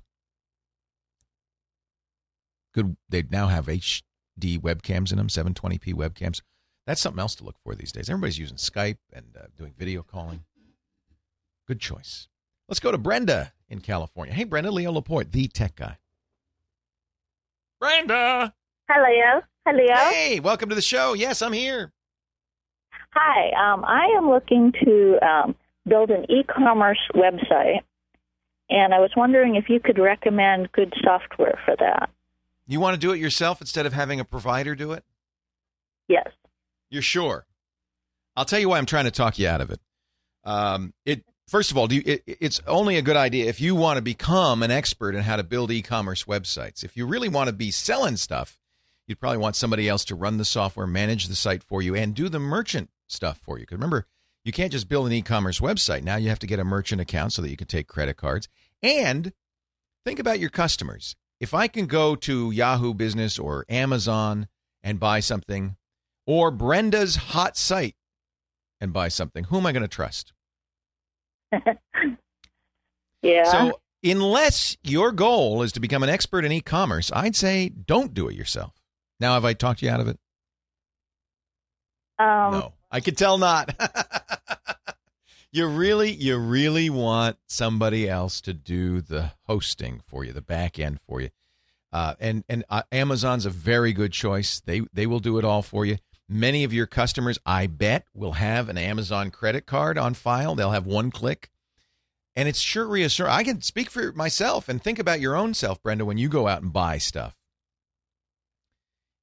Good. 2.73 2.97
They 3.09 3.23
now 3.29 3.47
have 3.47 3.65
HD 3.65 4.01
webcams 4.41 5.11
in 5.11 5.17
them, 5.17 5.27
720p 5.27 5.93
webcams. 5.93 6.41
That's 6.85 7.01
something 7.01 7.19
else 7.19 7.35
to 7.35 7.43
look 7.43 7.57
for 7.63 7.75
these 7.75 7.91
days. 7.91 8.09
Everybody's 8.09 8.39
using 8.39 8.57
Skype 8.57 8.97
and 9.13 9.37
uh, 9.37 9.47
doing 9.57 9.73
video 9.77 10.01
calling. 10.01 10.43
Good 11.67 11.79
choice. 11.79 12.27
Let's 12.67 12.79
go 12.79 12.91
to 12.91 12.97
Brenda 12.97 13.53
in 13.67 13.81
California. 13.81 14.33
Hey, 14.33 14.43
Brenda, 14.43 14.71
Leo 14.71 14.91
Laporte, 14.91 15.31
the 15.31 15.47
tech 15.47 15.75
guy. 15.75 15.97
Brenda. 17.79 18.53
Hi, 18.91 19.07
Leo. 19.07 19.41
Hello. 19.67 20.11
Hey, 20.11 20.39
welcome 20.39 20.69
to 20.69 20.75
the 20.75 20.81
show. 20.81 21.13
Yes, 21.13 21.43
I'm 21.43 21.53
here. 21.53 21.91
Hi, 23.13 23.73
um, 23.73 23.85
I 23.85 24.07
am 24.17 24.27
looking 24.27 24.73
to 24.83 25.19
um, 25.21 25.55
build 25.87 26.09
an 26.09 26.25
e-commerce 26.29 26.97
website, 27.13 27.81
and 28.67 28.91
I 28.91 28.99
was 28.99 29.11
wondering 29.15 29.55
if 29.55 29.69
you 29.69 29.79
could 29.79 29.99
recommend 29.99 30.71
good 30.71 30.91
software 31.03 31.59
for 31.65 31.75
that. 31.77 32.09
You 32.65 32.79
want 32.79 32.95
to 32.95 32.99
do 32.99 33.11
it 33.11 33.19
yourself 33.19 33.61
instead 33.61 33.85
of 33.85 33.93
having 33.93 34.19
a 34.19 34.25
provider 34.25 34.73
do 34.73 34.93
it? 34.93 35.03
Yes. 36.07 36.27
You're 36.89 37.03
sure? 37.03 37.45
I'll 38.35 38.45
tell 38.45 38.59
you 38.59 38.69
why 38.69 38.79
I'm 38.79 38.87
trying 38.87 39.05
to 39.05 39.11
talk 39.11 39.37
you 39.37 39.47
out 39.47 39.61
of 39.61 39.69
it. 39.69 39.79
Um, 40.43 40.93
it 41.05 41.23
first 41.47 41.69
of 41.69 41.77
all, 41.77 41.93
you, 41.93 42.01
it, 42.05 42.23
it's 42.25 42.59
only 42.65 42.97
a 42.97 43.03
good 43.03 43.17
idea 43.17 43.45
if 43.49 43.61
you 43.61 43.75
want 43.75 43.97
to 43.97 44.01
become 44.01 44.63
an 44.63 44.71
expert 44.71 45.13
in 45.13 45.21
how 45.21 45.35
to 45.35 45.43
build 45.43 45.69
e-commerce 45.69 46.23
websites. 46.23 46.83
If 46.83 46.97
you 46.97 47.05
really 47.05 47.29
want 47.29 47.49
to 47.49 47.53
be 47.53 47.69
selling 47.69 48.17
stuff, 48.17 48.58
you'd 49.09 49.19
probably 49.19 49.39
want 49.39 49.55
somebody 49.55 49.89
else 49.89 50.05
to 50.05 50.15
run 50.15 50.37
the 50.37 50.45
software, 50.45 50.85
manage 50.85 51.27
the 51.27 51.35
site 51.35 51.63
for 51.63 51.81
you, 51.81 51.95
and 51.95 52.13
do 52.13 52.29
the 52.29 52.39
merchant 52.39 52.91
stuff 53.07 53.39
for 53.39 53.57
you. 53.57 53.63
Because 53.63 53.77
remember, 53.77 54.05
you 54.45 54.51
can't 54.51 54.71
just 54.71 54.87
build 54.87 55.07
an 55.07 55.13
e 55.13 55.23
commerce 55.23 55.59
website. 55.59 56.03
Now 56.03 56.15
you 56.15 56.29
have 56.29 56.39
to 56.39 56.47
get 56.47 56.59
a 56.59 56.63
merchant 56.63 57.01
account 57.01 57.33
so 57.33 57.41
that 57.41 57.49
you 57.49 57.57
can 57.57 57.67
take 57.67 57.87
credit 57.87 58.17
cards. 58.17 58.47
And 58.83 59.33
think 60.05 60.19
about 60.19 60.39
your 60.39 60.51
customers. 60.51 61.15
If 61.39 61.55
I 61.55 61.67
can 61.67 61.87
go 61.87 62.15
to 62.17 62.51
Yahoo 62.51 62.93
Business 62.93 63.39
or 63.39 63.65
Amazon 63.67 64.47
and 64.83 64.99
buy 64.99 65.21
something, 65.21 65.75
or 66.27 66.51
Brenda's 66.51 67.15
hot 67.15 67.57
site 67.57 67.95
and 68.79 68.93
buy 68.93 69.07
something, 69.07 69.45
who 69.45 69.57
am 69.57 69.65
I 69.65 69.71
going 69.71 69.81
to 69.81 69.87
trust? 69.87 70.33
yeah. 73.23 73.43
So 73.45 73.79
unless 74.03 74.77
your 74.83 75.11
goal 75.11 75.63
is 75.63 75.71
to 75.71 75.79
become 75.79 76.03
an 76.03 76.09
expert 76.09 76.45
in 76.45 76.51
e-commerce, 76.51 77.11
I'd 77.11 77.35
say 77.35 77.69
don't 77.69 78.13
do 78.13 78.27
it 78.27 78.35
yourself. 78.35 78.78
Now, 79.19 79.33
have 79.33 79.45
I 79.45 79.53
talked 79.53 79.81
you 79.81 79.89
out 79.89 79.99
of 79.99 80.07
it? 80.07 80.19
Um, 82.17 82.51
no, 82.51 82.73
I 82.91 82.99
could 82.99 83.17
tell 83.17 83.37
not. 83.37 83.73
you 85.51 85.67
really, 85.67 86.11
you 86.11 86.37
really 86.37 86.89
want 86.89 87.37
somebody 87.47 88.09
else 88.09 88.41
to 88.41 88.53
do 88.53 89.01
the 89.01 89.31
hosting 89.43 90.01
for 90.05 90.23
you, 90.23 90.33
the 90.33 90.41
back 90.41 90.79
end 90.79 90.99
for 91.07 91.21
you. 91.21 91.29
Uh, 91.91 92.13
and 92.19 92.43
and 92.47 92.63
uh, 92.69 92.83
Amazon's 92.91 93.45
a 93.45 93.49
very 93.49 93.93
good 93.93 94.11
choice. 94.11 94.59
They 94.59 94.81
they 94.93 95.07
will 95.07 95.19
do 95.19 95.37
it 95.39 95.45
all 95.45 95.63
for 95.63 95.85
you. 95.85 95.97
Many 96.27 96.63
of 96.63 96.71
your 96.71 96.85
customers, 96.85 97.39
I 97.45 97.65
bet, 97.65 98.05
will 98.13 98.33
have 98.33 98.69
an 98.69 98.77
Amazon 98.77 99.31
credit 99.31 99.65
card 99.65 99.97
on 99.97 100.13
file. 100.13 100.53
They'll 100.53 100.71
have 100.71 100.85
one 100.85 101.09
click. 101.09 101.49
And 102.35 102.47
it's 102.47 102.59
sure 102.59 102.87
reassuring. 102.87 103.31
I 103.31 103.43
can 103.43 103.61
speak 103.61 103.89
for 103.89 104.11
myself 104.13 104.69
and 104.69 104.81
think 104.81 104.99
about 104.99 105.19
your 105.19 105.35
own 105.35 105.55
self, 105.55 105.81
Brenda, 105.81 106.05
when 106.05 106.19
you 106.19 106.29
go 106.29 106.47
out 106.47 106.61
and 106.61 106.71
buy 106.71 106.99
stuff. 106.99 107.35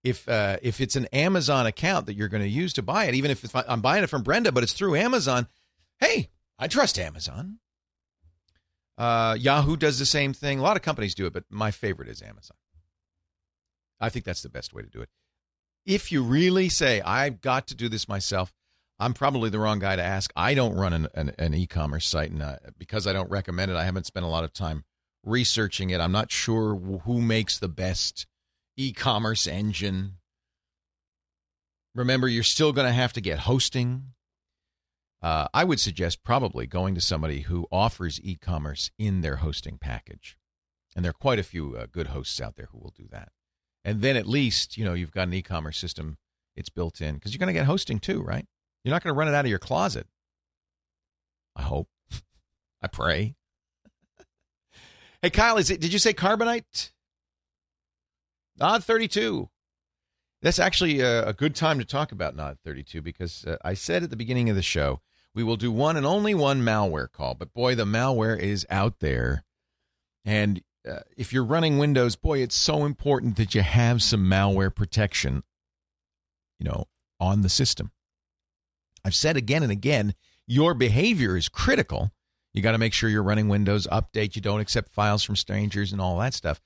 If 0.07 0.29
uh, 0.29 0.59
if 0.63 0.81
it's 0.81 0.97
an 0.97 1.07
Amazon 1.07 1.67
account 1.67 2.07
that 2.07 2.15
you're 2.15 2.29
going 2.29 2.43
to 2.43 2.49
use 2.49 2.73
to 2.75 2.83
buy 2.83 3.07
it, 3.07 3.15
even 3.15 3.31
if 3.31 3.45
I'm 3.55 3.81
buying 3.81 4.05
it 4.05 4.11
from 4.11 4.23
Brenda, 4.23 4.53
but 4.53 4.63
it's 4.63 4.73
through 4.73 4.97
Amazon, 4.97 5.49
hey, 5.99 6.31
I 6.59 6.69
trust 6.69 6.99
Amazon. 6.99 7.59
Uh, 8.97 9.37
Yahoo 9.39 9.77
does 9.77 9.99
the 9.99 10.07
same 10.07 10.33
thing. 10.33 10.59
A 10.59 10.63
lot 10.63 10.77
of 10.77 10.83
companies 10.83 11.15
do 11.15 11.27
it, 11.27 11.33
but 11.33 11.45
my 11.51 11.71
favorite 11.71 12.09
is 12.09 12.23
Amazon. 12.23 12.57
I 14.01 14.09
think 14.09 14.25
that's 14.25 14.43
the 14.43 14.49
best 14.49 14.73
way 14.73 14.83
to 14.83 14.89
do 14.89 15.01
it 15.01 15.09
if 15.87 16.11
you 16.11 16.23
really 16.23 16.69
say, 16.69 17.01
I've 17.01 17.41
got 17.41 17.69
to 17.69 17.75
do 17.75 17.89
this 17.89 18.09
myself, 18.09 18.53
I'm 18.99 19.15
probably 19.15 19.51
the 19.51 19.59
wrong 19.59 19.79
guy 19.79 19.95
to 19.95 20.03
ask. 20.03 20.33
I 20.35 20.55
don't 20.55 20.75
run 20.75 20.93
an, 20.93 21.09
an, 21.15 21.33
an 21.39 21.55
e 21.55 21.67
commerce 21.67 22.09
site, 22.09 22.31
and 22.31 22.43
uh, 22.43 22.57
because 22.77 23.07
I 23.07 23.13
don't 23.13 23.31
recommend 23.31 23.71
it, 23.71 23.77
I 23.77 23.85
haven't 23.85 24.07
spent 24.07 24.27
a 24.27 24.29
lot 24.29 24.45
of 24.45 24.53
time 24.53 24.85
researching 25.23 25.91
it. 25.91 26.01
I'm 26.01 26.13
not 26.13 26.33
sure 26.33 26.75
who 26.75 27.21
makes 27.21 27.59
the 27.59 27.69
best 27.69 28.27
e 28.77 28.93
commerce 28.93 29.47
engine. 29.47 30.15
Remember, 31.95 32.29
you're 32.29 32.43
still 32.43 32.73
going 32.73 32.87
to 32.87 32.93
have 32.93 33.13
to 33.15 33.21
get 33.21 33.41
hosting. 33.41 34.13
Uh, 35.23 35.49
I 35.55 35.65
would 35.65 35.81
suggest 35.81 36.23
probably 36.23 36.67
going 36.67 36.95
to 36.95 37.01
somebody 37.01 37.43
who 37.43 37.67
offers 37.73 38.21
e 38.23 38.37
commerce 38.37 38.91
in 38.99 39.23
their 39.23 39.37
hosting 39.37 39.79
package. 39.79 40.37
And 40.95 41.05
there 41.05 41.11
are 41.11 41.15
quite 41.15 41.39
a 41.39 41.43
few 41.43 41.77
uh, 41.77 41.87
good 41.91 42.09
hosts 42.09 42.41
out 42.41 42.57
there 42.57 42.69
who 42.71 42.79
will 42.79 42.95
do 42.97 43.07
that 43.11 43.31
and 43.87 44.03
then 44.03 44.17
at 44.17 44.27
least 44.27 44.77
you 44.77 44.85
know 44.85 44.93
you've 44.93 45.13
got 45.13 45.29
an 45.29 45.33
e-commerce 45.33 45.79
system 45.79 46.19
it's 46.55 46.69
built 46.69 47.01
in 47.01 47.15
because 47.15 47.33
you're 47.33 47.39
going 47.39 47.47
to 47.47 47.59
get 47.59 47.65
hosting 47.65 47.99
too 47.99 48.21
right 48.21 48.45
you're 48.85 48.93
not 48.93 49.03
going 49.03 49.15
to 49.15 49.19
run 49.19 49.29
it 49.29 49.35
out 49.35 49.47
of 49.47 49.49
your 49.49 49.59
closet 49.59 50.07
i 51.55 51.63
hope 51.63 51.89
i 52.83 52.87
pray 52.89 53.35
hey 55.23 55.31
kyle 55.31 55.57
is 55.57 55.71
it 55.71 55.81
did 55.81 55.93
you 55.93 55.99
say 55.99 56.13
carbonite 56.13 56.91
NOD32 58.61 59.49
that's 60.43 60.59
actually 60.59 61.01
a, 61.01 61.29
a, 61.29 61.33
good 61.33 61.55
time 61.55 61.79
to 61.79 61.85
talk 61.85 62.13
about 62.13 62.37
NOD32 62.37 63.03
because 63.03 63.45
uh, 63.45 63.57
i 63.65 63.75
said 63.75 64.03
at 64.03 64.11
the 64.11 64.17
beginning 64.17 64.49
of 64.51 64.57
the 64.57 64.63
show 64.63 65.01
we 65.35 65.43
will 65.43 65.57
do 65.57 65.73
one 65.73 65.97
and 65.97 66.07
only 66.07 66.35
one 66.35 66.63
malware 66.63 67.11
call 67.11 67.35
but 67.35 67.53
boy 67.53 67.75
the 67.75 67.85
malware 67.85 68.39
is 68.39 68.67
out 68.71 69.01
there 69.01 69.45
and 70.25 70.63
uh, 70.87 71.01
if 71.17 71.33
you're 71.33 71.45
running 71.45 71.79
Windows, 71.79 72.17
boy, 72.17 72.39
it's 72.41 72.55
so 72.55 72.85
important 72.85 73.37
that 73.37 73.55
you 73.55 73.63
have 73.63 74.03
some 74.03 74.25
malware 74.27 74.75
protection, 74.75 75.43
you 76.61 76.65
know, 76.65 76.87
on 77.19 77.43
the 77.43 77.49
system. 77.49 77.91
I've 79.05 79.15
said 79.15 79.37
again 79.37 79.63
and 79.63 79.73
again, 79.73 80.15
your 80.47 80.75
behavior 80.75 81.37
is 81.37 81.49
critical. 81.49 82.13
You 82.53 82.63
got 82.63 82.73
to 82.73 82.79
make 82.79 82.93
sure 82.93 83.11
you're 83.11 83.23
running 83.23 83.49
Windows 83.49 83.87
Update, 83.91 84.37
you 84.37 84.43
don't 84.43 84.61
accept 84.61 84.93
files 84.93 85.23
from 85.23 85.37
strangers 85.37 85.93
and 85.93 86.01
all 86.01 86.19
that 86.19 86.35
stuff. 86.35 86.61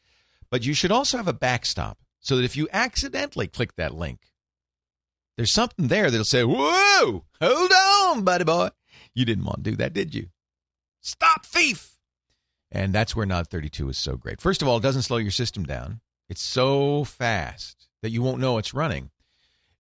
But 0.51 0.65
you 0.65 0.75
should 0.75 0.93
also 0.93 1.17
have 1.17 1.29
a 1.29 1.33
backstop 1.33 1.99
so 2.19 2.37
that 2.37 2.45
if 2.45 2.57
you 2.57 2.69
accidentally 2.73 3.47
click 3.47 3.77
that 3.77 3.95
link, 3.95 4.21
there's 5.37 5.53
something 5.53 5.89
there 5.89 6.11
that'll 6.11 6.25
say, 6.25 6.45
Whoa, 6.45 7.25
hold 7.41 7.73
on, 7.73 8.25
buddy 8.25 8.45
boy. 8.45 8.71
You 9.15 9.25
didn't 9.25 9.45
want 9.45 9.65
to 9.65 9.71
do 9.71 9.77
that, 9.77 9.93
did 9.93 10.15
you? 10.15 10.29
Stop 11.01 11.47
thief. 11.47 11.97
And 12.71 12.93
that's 12.93 13.17
where 13.17 13.27
NOD32 13.27 13.91
is 13.91 13.99
so 13.99 14.17
great. 14.17 14.41
First 14.41 14.63
of 14.63 14.69
all, 14.69 14.77
it 14.77 14.83
doesn't 14.83 15.03
slow 15.03 15.17
your 15.17 15.31
system 15.31 15.65
down. 15.65 16.01
It's 16.29 16.43
so 16.43 17.05
fast 17.05 17.89
that 18.03 18.11
you 18.11 18.23
won't 18.23 18.41
know 18.41 18.59
it's 18.59 18.75
running. 18.75 19.11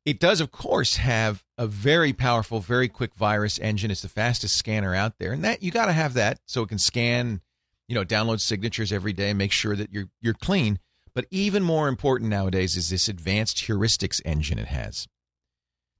It 0.04 0.18
does, 0.18 0.40
of 0.40 0.50
course, 0.50 0.96
have 0.96 1.44
a 1.58 1.66
very 1.66 2.12
powerful, 2.12 2.58
very 2.60 2.88
quick 2.88 3.14
virus 3.14 3.58
engine. 3.58 3.90
It's 3.90 4.02
the 4.02 4.08
fastest 4.08 4.56
scanner 4.56 4.94
out 4.94 5.18
there, 5.18 5.32
and 5.32 5.44
that 5.44 5.62
you 5.62 5.70
got 5.70 5.86
to 5.86 5.92
have 5.92 6.14
that 6.14 6.40
so 6.46 6.62
it 6.62 6.70
can 6.70 6.78
scan, 6.78 7.42
you 7.90 7.96
know, 7.96 8.04
download 8.04 8.40
signatures 8.40 8.92
every 8.92 9.12
day 9.12 9.34
make 9.34 9.50
sure 9.50 9.74
that 9.74 9.92
you're 9.92 10.08
you're 10.20 10.32
clean. 10.32 10.78
But 11.12 11.26
even 11.32 11.64
more 11.64 11.88
important 11.88 12.30
nowadays 12.30 12.76
is 12.76 12.88
this 12.88 13.08
advanced 13.08 13.66
heuristics 13.66 14.22
engine 14.24 14.60
it 14.60 14.68
has 14.68 15.08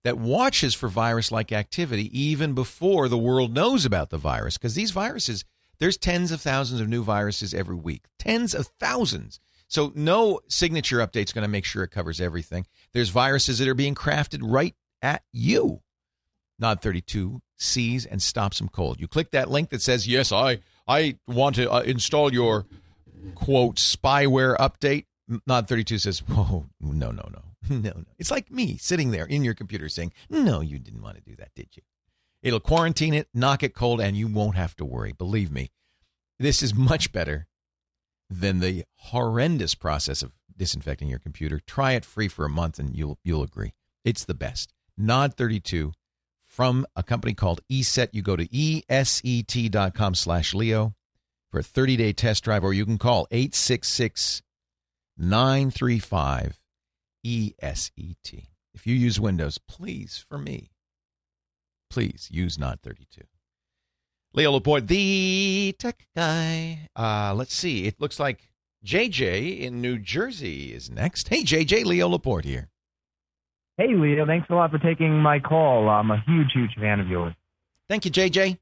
that 0.05 0.17
watches 0.17 0.73
for 0.73 0.89
virus-like 0.89 1.51
activity 1.51 2.09
even 2.19 2.55
before 2.55 3.09
the 3.09 3.19
world 3.19 3.53
knows 3.53 3.85
about 3.85 4.11
the 4.11 4.19
virus, 4.19 4.57
because 4.57 4.77
these 4.77 4.93
viruses 4.93 5.45
there's 5.81 5.97
tens 5.97 6.31
of 6.31 6.41
thousands 6.41 6.81
of 6.81 6.89
new 6.89 7.03
viruses 7.03 7.53
every 7.53 7.75
week. 7.75 8.05
Tens 8.21 8.55
of 8.55 8.69
thousands. 8.79 9.41
So 9.67 9.91
no 9.97 10.41
signature 10.49 10.99
update's 10.99 11.33
going 11.33 11.43
to 11.43 11.49
make 11.49 11.65
sure 11.65 11.83
it 11.83 11.91
covers 11.91 12.21
everything. 12.21 12.67
There's 12.93 13.09
viruses 13.09 13.59
that 13.59 13.67
are 13.67 13.75
being 13.75 13.97
crafted 13.97 14.41
right 14.43 14.77
at 15.03 15.25
you. 15.33 15.81
NOD32 16.63 17.41
sees 17.57 18.07
and 18.07 18.23
stops 18.23 18.59
them 18.59 18.69
cold. 18.69 19.01
You 19.01 19.09
click 19.09 19.33
that 19.33 19.51
link 19.51 19.71
that 19.71 19.83
says, 19.83 20.07
"Yes, 20.07 20.31
I 20.31 20.61
I 20.91 21.19
want 21.27 21.57
to 21.57 21.71
uh, 21.71 21.81
install 21.81 22.33
your 22.33 22.67
quote 23.35 23.77
spyware 23.77 24.57
update." 24.57 25.07
NOD32 25.49 26.01
says, 26.01 26.19
"Whoa, 26.21 26.67
no, 26.81 27.11
no, 27.11 27.29
no, 27.31 27.43
no, 27.71 27.91
no." 27.91 28.05
It's 28.19 28.31
like 28.31 28.51
me 28.51 28.77
sitting 28.77 29.11
there 29.11 29.27
in 29.27 29.45
your 29.45 29.55
computer 29.55 29.89
saying, 29.89 30.13
"No, 30.29 30.61
you 30.61 30.79
didn't 30.79 31.03
want 31.03 31.17
to 31.17 31.23
do 31.23 31.37
that, 31.37 31.55
did 31.55 31.69
you?" 31.77 31.83
It'll 32.43 32.61
quarantine 32.61 33.15
it, 33.15 33.29
knock 33.35 33.63
it 33.63 33.75
cold, 33.75 34.01
and 34.01 34.17
you 34.17 34.27
won't 34.27 34.57
have 34.57 34.75
to 34.77 34.85
worry. 34.85 35.13
Believe 35.13 35.53
me, 35.53 35.71
this 36.39 36.63
is 36.63 36.75
much 36.75 37.13
better 37.13 37.47
than 38.31 38.61
the 38.61 38.85
horrendous 38.97 39.75
process 39.75 40.23
of 40.23 40.33
disinfecting 40.57 41.09
your 41.09 41.19
computer. 41.19 41.61
Try 41.61 41.93
it 41.93 42.05
free 42.05 42.29
for 42.29 42.45
a 42.45 42.51
month 42.51 42.79
and 42.79 42.97
you'll 42.97 43.19
you'll 43.25 43.43
agree. 43.43 43.73
It's 44.05 44.25
the 44.25 44.35
best. 44.35 44.73
NOD32 44.99 45.93
from 46.61 46.85
a 46.95 47.03
company 47.03 47.33
called 47.33 47.63
ESET. 47.73 48.11
You 48.13 48.21
go 48.21 48.37
to 48.37 48.47
eset.com 48.47 50.15
slash 50.15 50.53
Leo 50.53 50.95
for 51.51 51.61
a 51.61 51.63
30-day 51.63 52.13
test 52.13 52.45
drive, 52.45 52.63
or 52.63 52.75
you 52.75 52.85
can 52.85 52.99
call 52.99 53.27
866 53.31 54.43
935 55.17 56.61
ESET. 57.25 58.45
If 58.75 58.87
you 58.87 58.95
use 58.95 59.19
Windows, 59.19 59.57
please, 59.57 60.23
for 60.29 60.37
me, 60.37 60.73
please 61.89 62.29
use 62.31 62.59
NOD32. 62.59 63.23
Leo 64.35 64.53
Laporte, 64.53 64.87
the 64.87 65.75
tech 65.79 66.07
guy. 66.15 66.91
Uh, 66.95 67.33
let's 67.35 67.55
see. 67.55 67.87
It 67.87 67.99
looks 68.03 68.21
like 68.21 68.51
JJ 68.85 69.61
in 69.61 69.81
New 69.81 69.99
Jersey 69.99 70.75
is 70.75 70.91
next. 70.91 71.29
Hey, 71.29 71.43
JJ, 71.43 71.87
Leo 71.87 72.11
Laporte 72.11 72.45
here. 72.45 72.69
Hey, 73.81 73.95
Leo. 73.95 74.27
Thanks 74.27 74.47
a 74.51 74.55
lot 74.55 74.71
for 74.71 74.79
taking 74.79 75.23
my 75.23 75.41
call. 75.41 75.89
I'm 75.89 76.11
a 76.11 76.23
huge, 76.27 76.53
huge 76.53 76.75
fan 76.79 77.01
of 77.01 77.09
yours. 77.09 77.33
Thank 77.89 78.05
you, 78.05 78.11
JJ. 78.11 78.59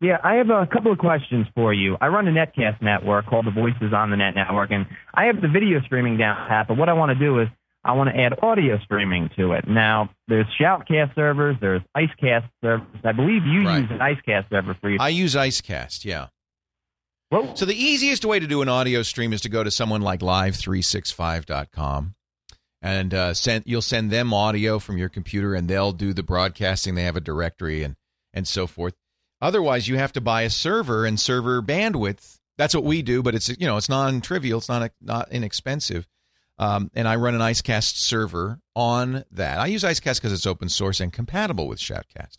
Yeah, 0.00 0.18
I 0.24 0.34
have 0.34 0.50
a 0.50 0.66
couple 0.66 0.90
of 0.90 0.98
questions 0.98 1.46
for 1.54 1.72
you. 1.72 1.96
I 2.00 2.08
run 2.08 2.26
a 2.26 2.32
netcast 2.32 2.82
network 2.82 3.26
called 3.26 3.46
the 3.46 3.52
Voices 3.52 3.92
on 3.94 4.10
the 4.10 4.16
Net 4.16 4.34
Network, 4.34 4.72
and 4.72 4.86
I 5.14 5.26
have 5.26 5.40
the 5.40 5.46
video 5.46 5.80
streaming 5.82 6.16
down 6.16 6.48
pat, 6.48 6.66
but 6.66 6.76
what 6.76 6.88
I 6.88 6.94
want 6.94 7.16
to 7.16 7.24
do 7.24 7.38
is 7.38 7.46
I 7.84 7.92
want 7.92 8.10
to 8.10 8.20
add 8.20 8.40
audio 8.42 8.80
streaming 8.80 9.30
to 9.36 9.52
it. 9.52 9.68
Now, 9.68 10.10
there's 10.26 10.46
Shoutcast 10.60 11.14
servers, 11.14 11.54
there's 11.60 11.82
Icecast 11.96 12.50
servers. 12.60 12.88
I 13.04 13.12
believe 13.12 13.46
you 13.46 13.62
right. 13.66 13.82
use 13.82 13.90
an 13.92 13.98
Icecast 13.98 14.50
server 14.50 14.76
for 14.80 14.90
your. 14.90 15.00
I 15.00 15.10
use 15.10 15.36
Icecast, 15.36 16.04
yeah. 16.04 16.26
Well, 17.30 17.54
so 17.54 17.66
the 17.66 17.80
easiest 17.80 18.24
way 18.24 18.40
to 18.40 18.48
do 18.48 18.62
an 18.62 18.68
audio 18.68 19.02
stream 19.02 19.32
is 19.32 19.42
to 19.42 19.48
go 19.48 19.62
to 19.62 19.70
someone 19.70 20.02
like 20.02 20.20
live365.com 20.20 22.16
and 22.80 23.12
uh, 23.12 23.34
send 23.34 23.64
you'll 23.66 23.82
send 23.82 24.10
them 24.10 24.32
audio 24.32 24.78
from 24.78 24.98
your 24.98 25.08
computer 25.08 25.54
and 25.54 25.68
they'll 25.68 25.92
do 25.92 26.12
the 26.12 26.22
broadcasting. 26.22 26.94
They 26.94 27.04
have 27.04 27.16
a 27.16 27.20
directory 27.20 27.82
and 27.82 27.96
and 28.32 28.46
so 28.46 28.66
forth. 28.66 28.94
Otherwise, 29.40 29.88
you 29.88 29.96
have 29.98 30.12
to 30.12 30.20
buy 30.20 30.42
a 30.42 30.50
server 30.50 31.04
and 31.04 31.18
server 31.18 31.62
bandwidth. 31.62 32.38
That's 32.56 32.74
what 32.74 32.84
we 32.84 33.02
do, 33.02 33.22
but 33.22 33.34
it's 33.34 33.48
you 33.48 33.66
know 33.66 33.76
it's 33.76 33.88
non 33.88 34.20
trivial. 34.20 34.58
It's 34.58 34.68
not 34.68 34.90
not 35.00 35.30
inexpensive. 35.32 36.06
Um, 36.60 36.90
and 36.94 37.06
I 37.06 37.14
run 37.16 37.34
an 37.34 37.40
Icecast 37.40 37.96
server 37.98 38.58
on 38.74 39.24
that. 39.30 39.58
I 39.58 39.66
use 39.66 39.84
Icecast 39.84 40.16
because 40.16 40.32
it's 40.32 40.46
open 40.46 40.68
source 40.68 40.98
and 40.98 41.12
compatible 41.12 41.68
with 41.68 41.78
Shoutcast. 41.78 42.38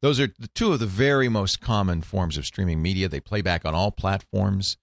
Those 0.00 0.20
are 0.20 0.28
the 0.38 0.46
two 0.54 0.72
of 0.72 0.78
the 0.78 0.86
very 0.86 1.28
most 1.28 1.60
common 1.60 2.02
forms 2.02 2.36
of 2.36 2.46
streaming 2.46 2.80
media. 2.80 3.08
They 3.08 3.18
play 3.18 3.42
back 3.42 3.64
on 3.64 3.74
all 3.74 3.90
platforms. 3.90 4.76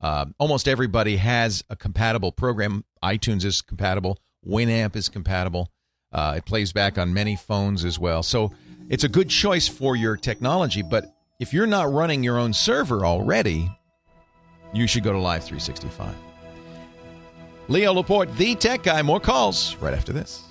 Uh, 0.00 0.26
almost 0.38 0.68
everybody 0.68 1.16
has 1.16 1.64
a 1.68 1.74
compatible 1.74 2.30
program. 2.30 2.84
iTunes 3.02 3.44
is 3.44 3.62
compatible. 3.62 4.18
Winamp 4.46 4.96
is 4.96 5.08
compatible. 5.08 5.70
Uh, 6.12 6.34
it 6.36 6.44
plays 6.44 6.72
back 6.72 6.98
on 6.98 7.14
many 7.14 7.36
phones 7.36 7.84
as 7.84 7.98
well. 7.98 8.22
So 8.22 8.52
it's 8.88 9.04
a 9.04 9.08
good 9.08 9.28
choice 9.28 9.68
for 9.68 9.96
your 9.96 10.16
technology. 10.16 10.82
But 10.82 11.04
if 11.38 11.52
you're 11.52 11.66
not 11.66 11.92
running 11.92 12.22
your 12.22 12.38
own 12.38 12.52
server 12.52 13.06
already, 13.06 13.70
you 14.72 14.86
should 14.86 15.04
go 15.04 15.12
to 15.12 15.18
Live 15.18 15.44
365. 15.44 16.14
Leo 17.68 17.92
Laporte, 17.92 18.36
the 18.36 18.54
tech 18.56 18.82
guy. 18.82 19.00
More 19.02 19.20
calls 19.20 19.76
right 19.76 19.94
after 19.94 20.12
this. 20.12 20.49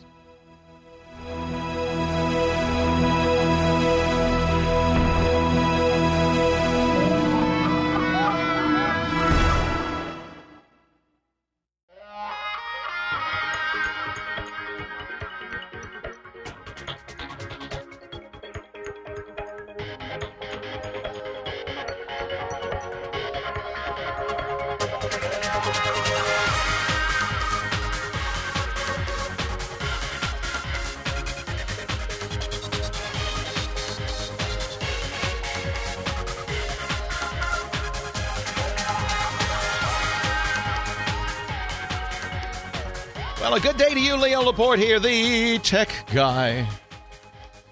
Leo 44.20 44.42
Laporte 44.42 44.80
here, 44.80 45.00
the 45.00 45.60
tech 45.60 45.90
guy. 46.14 46.68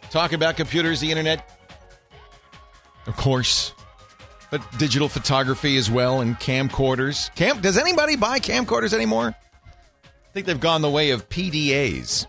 Talking 0.09 0.35
about 0.35 0.55
computers, 0.55 1.01
the 1.01 1.11
internet, 1.11 1.57
of 3.05 3.15
course, 3.17 3.73
but 4.49 4.61
digital 4.77 5.09
photography 5.09 5.77
as 5.77 5.91
well, 5.91 6.21
and 6.21 6.39
camcorders. 6.39 7.33
Cam, 7.35 7.59
does 7.59 7.77
anybody 7.77 8.15
buy 8.15 8.39
camcorders 8.39 8.93
anymore? 8.93 9.35
I 10.05 10.31
think 10.33 10.45
they've 10.45 10.59
gone 10.59 10.81
the 10.81 10.89
way 10.89 11.11
of 11.11 11.27
PDAs. 11.27 12.25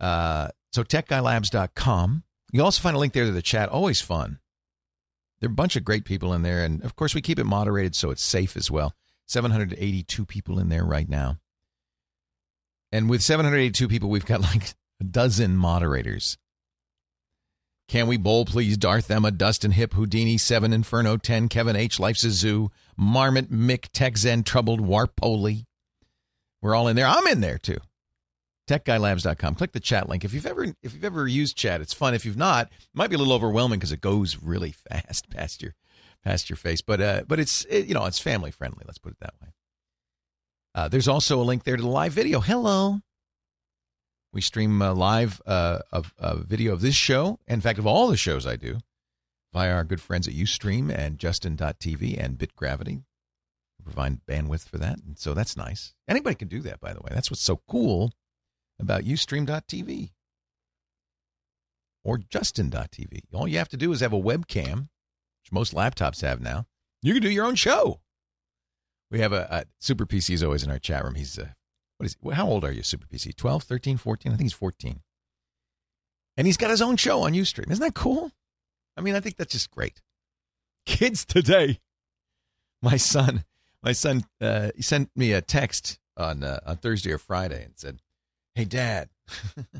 Uh, 0.00 0.48
so 0.72 0.82
techguylabs.com. 0.82 2.24
You 2.52 2.62
also 2.62 2.82
find 2.82 2.96
a 2.96 2.98
link 2.98 3.12
there 3.12 3.24
to 3.24 3.30
the 3.30 3.40
chat. 3.40 3.68
Always 3.68 4.00
fun. 4.00 4.40
There 5.40 5.48
are 5.48 5.52
a 5.52 5.54
bunch 5.54 5.76
of 5.76 5.84
great 5.84 6.04
people 6.04 6.34
in 6.34 6.42
there. 6.42 6.64
And 6.64 6.82
of 6.84 6.96
course, 6.96 7.14
we 7.14 7.22
keep 7.22 7.38
it 7.38 7.44
moderated 7.44 7.94
so 7.94 8.10
it's 8.10 8.22
safe 8.22 8.56
as 8.56 8.70
well. 8.70 8.94
782 9.26 10.26
people 10.26 10.58
in 10.58 10.68
there 10.68 10.84
right 10.84 11.08
now. 11.08 11.38
And 12.90 13.08
with 13.08 13.22
782 13.22 13.88
people, 13.88 14.10
we've 14.10 14.26
got 14.26 14.42
like 14.42 14.74
a 15.00 15.04
dozen 15.04 15.56
moderators. 15.56 16.36
Can 17.92 18.06
We 18.06 18.16
Bowl, 18.16 18.46
Please, 18.46 18.78
Darth 18.78 19.10
Emma, 19.10 19.30
Dustin 19.30 19.72
Hip, 19.72 19.92
Houdini, 19.92 20.38
7 20.38 20.72
Inferno, 20.72 21.18
10, 21.18 21.50
Kevin 21.50 21.76
H, 21.76 22.00
Life's 22.00 22.24
a 22.24 22.30
Zoo, 22.30 22.70
Marmot, 22.96 23.52
Mick, 23.52 23.90
Tech 23.92 24.16
Zen, 24.16 24.44
Troubled, 24.44 24.80
Warpoli. 24.80 25.66
We're 26.62 26.74
all 26.74 26.88
in 26.88 26.96
there. 26.96 27.06
I'm 27.06 27.26
in 27.26 27.42
there 27.42 27.58
too. 27.58 27.76
TechGuyLabs.com. 28.66 29.56
Click 29.56 29.72
the 29.72 29.78
chat 29.78 30.08
link. 30.08 30.24
If 30.24 30.32
you've 30.32 30.46
ever 30.46 30.68
if 30.82 30.94
you've 30.94 31.04
ever 31.04 31.28
used 31.28 31.54
chat, 31.54 31.82
it's 31.82 31.92
fun. 31.92 32.14
If 32.14 32.24
you've 32.24 32.34
not, 32.34 32.68
it 32.68 32.88
might 32.94 33.10
be 33.10 33.16
a 33.16 33.18
little 33.18 33.34
overwhelming 33.34 33.78
because 33.78 33.92
it 33.92 34.00
goes 34.00 34.38
really 34.42 34.70
fast 34.90 35.28
past 35.28 35.60
your 35.60 35.74
past 36.24 36.48
your 36.48 36.56
face. 36.56 36.80
But 36.80 37.02
uh, 37.02 37.22
but 37.28 37.40
it's 37.40 37.66
it, 37.66 37.88
you 37.88 37.92
know 37.92 38.06
it's 38.06 38.18
family 38.18 38.52
friendly. 38.52 38.84
Let's 38.86 38.96
put 38.96 39.12
it 39.12 39.20
that 39.20 39.34
way. 39.42 39.48
Uh, 40.74 40.88
there's 40.88 41.08
also 41.08 41.42
a 41.42 41.44
link 41.44 41.64
there 41.64 41.76
to 41.76 41.82
the 41.82 41.88
live 41.88 42.14
video. 42.14 42.40
Hello. 42.40 43.00
We 44.32 44.40
stream 44.40 44.80
uh, 44.80 44.94
live 44.94 45.42
uh, 45.46 45.80
of 45.90 46.14
a 46.18 46.36
video 46.36 46.72
of 46.72 46.80
this 46.80 46.94
show, 46.94 47.38
in 47.46 47.60
fact, 47.60 47.78
of 47.78 47.86
all 47.86 48.08
the 48.08 48.16
shows 48.16 48.46
I 48.46 48.56
do, 48.56 48.78
via 49.52 49.72
our 49.72 49.84
good 49.84 50.00
friends 50.00 50.26
at 50.26 50.34
Ustream 50.34 50.90
and 50.90 51.18
Justin.tv 51.18 52.18
and 52.18 52.38
BitGravity. 52.38 53.02
We 53.78 53.84
provide 53.84 54.24
bandwidth 54.26 54.66
for 54.66 54.78
that, 54.78 54.98
and 55.04 55.18
so 55.18 55.34
that's 55.34 55.56
nice. 55.56 55.94
Anybody 56.08 56.34
can 56.34 56.48
do 56.48 56.60
that, 56.60 56.80
by 56.80 56.94
the 56.94 57.00
way. 57.00 57.10
That's 57.10 57.30
what's 57.30 57.42
so 57.42 57.60
cool 57.68 58.12
about 58.80 59.04
Ustream.tv 59.04 60.10
or 62.04 62.18
Justin.tv. 62.18 63.20
All 63.34 63.46
you 63.46 63.58
have 63.58 63.68
to 63.68 63.76
do 63.76 63.92
is 63.92 64.00
have 64.00 64.12
a 64.14 64.20
webcam, 64.20 64.88
which 65.42 65.52
most 65.52 65.74
laptops 65.74 66.22
have 66.22 66.40
now. 66.40 66.66
You 67.02 67.12
can 67.12 67.22
do 67.22 67.30
your 67.30 67.44
own 67.44 67.54
show. 67.54 68.00
We 69.10 69.20
have 69.20 69.32
a, 69.32 69.46
a 69.50 69.64
Super 69.78 70.06
PC 70.06 70.34
is 70.34 70.42
always 70.42 70.62
in 70.62 70.70
our 70.70 70.78
chat 70.78 71.04
room. 71.04 71.16
He's 71.16 71.38
uh, 71.38 71.48
what 72.02 72.06
is 72.32 72.36
how 72.36 72.48
old 72.48 72.64
are 72.64 72.72
you, 72.72 72.82
Super 72.82 73.06
PC? 73.06 73.36
12, 73.36 73.62
13, 73.62 73.96
14? 73.96 74.32
I 74.32 74.34
think 74.34 74.46
he's 74.46 74.52
14. 74.52 75.02
And 76.36 76.46
he's 76.48 76.56
got 76.56 76.70
his 76.70 76.82
own 76.82 76.96
show 76.96 77.22
on 77.22 77.32
Ustream. 77.32 77.70
Isn't 77.70 77.84
that 77.84 77.94
cool? 77.94 78.32
I 78.96 79.02
mean, 79.02 79.14
I 79.14 79.20
think 79.20 79.36
that's 79.36 79.52
just 79.52 79.70
great. 79.70 80.02
Kids 80.84 81.24
today. 81.24 81.78
My 82.82 82.96
son, 82.96 83.44
my 83.84 83.92
son, 83.92 84.24
uh, 84.40 84.70
he 84.74 84.82
sent 84.82 85.10
me 85.14 85.32
a 85.32 85.40
text 85.40 86.00
on 86.16 86.42
uh, 86.42 86.58
on 86.66 86.78
Thursday 86.78 87.12
or 87.12 87.18
Friday 87.18 87.64
and 87.64 87.74
said, 87.76 88.00
"Hey, 88.56 88.64
Dad, 88.64 89.08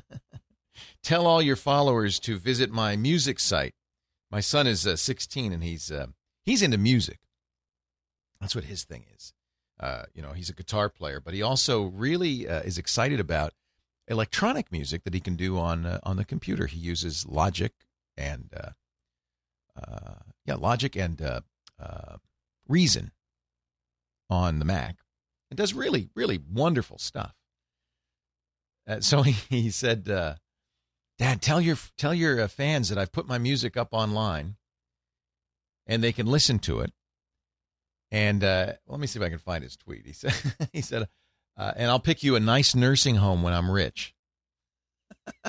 tell 1.03 1.27
all 1.27 1.43
your 1.43 1.57
followers 1.57 2.21
to 2.21 2.39
visit 2.39 2.71
my 2.71 2.95
music 2.95 3.41
site. 3.41 3.75
My 4.31 4.39
son 4.39 4.69
is 4.69 4.87
uh, 4.87 4.95
16 4.95 5.53
and 5.53 5.65
he's 5.65 5.91
uh, 5.91 6.07
he's 6.45 6.63
into 6.63 6.79
music. 6.79 7.19
That's 8.41 8.55
what 8.55 8.65
his 8.65 8.85
thing 8.85 9.07
is. 9.13 9.35
Uh, 9.83 10.05
you 10.15 10.23
know, 10.23 10.31
he's 10.31 10.49
a 10.49 10.55
guitar 10.55 10.89
player, 10.89 11.21
but 11.21 11.35
he 11.35 11.43
also 11.43 11.83
really 11.83 12.49
uh, 12.49 12.61
is 12.61 12.79
excited 12.79 13.19
about 13.19 13.53
electronic 14.07 14.71
music 14.71 15.03
that 15.03 15.13
he 15.13 15.19
can 15.19 15.35
do 15.35 15.59
on 15.59 15.85
uh, 15.85 15.99
on 16.05 16.17
the 16.17 16.25
computer. 16.25 16.67
He 16.67 16.79
uses 16.79 17.27
Logic 17.27 17.73
and 18.17 18.55
uh, 18.57 18.71
uh, 19.77 20.15
yeah, 20.47 20.55
Logic 20.55 20.95
and 20.95 21.21
Reason 22.69 23.11
on 24.31 24.61
the 24.61 24.65
Mac. 24.65 24.99
and 25.51 25.59
does 25.59 25.75
really, 25.75 26.09
really 26.15 26.39
wonderful 26.39 26.99
stuff. 26.99 27.35
so 29.01 29.23
he, 29.23 29.33
he 29.51 29.71
said, 29.71 30.05
"Dad, 30.05 31.43
tell 31.43 31.61
your 31.61 31.77
tell 31.99 32.15
your 32.15 32.47
fans 32.47 32.89
that 32.89 32.99
I've 32.99 33.11
put 33.11 33.27
my 33.27 33.39
music 33.39 33.77
up 33.77 33.89
online, 33.91 34.55
and 35.89 36.05
they 36.05 36.13
can 36.13 36.27
listen 36.27 36.61
to 36.61 36.79
it." 36.79 36.93
And 38.13 38.45
uh, 38.45 38.75
let 38.87 39.01
me 39.01 39.07
see 39.07 39.19
if 39.19 39.25
I 39.25 39.31
can 39.31 39.39
find 39.39 39.65
his 39.65 39.77
tweet. 39.77 40.07
He 40.07 40.13
said, 40.13 40.35
"He 40.73 40.83
said, 40.83 41.09
uh, 41.57 41.73
and 41.75 41.91
I'll 41.91 41.99
pick 41.99 42.23
you 42.23 42.37
a 42.37 42.41
nice 42.41 42.75
nursing 42.75 43.17
home 43.17 43.43
when 43.43 43.55
I'm 43.55 43.71
rich." 43.71 44.15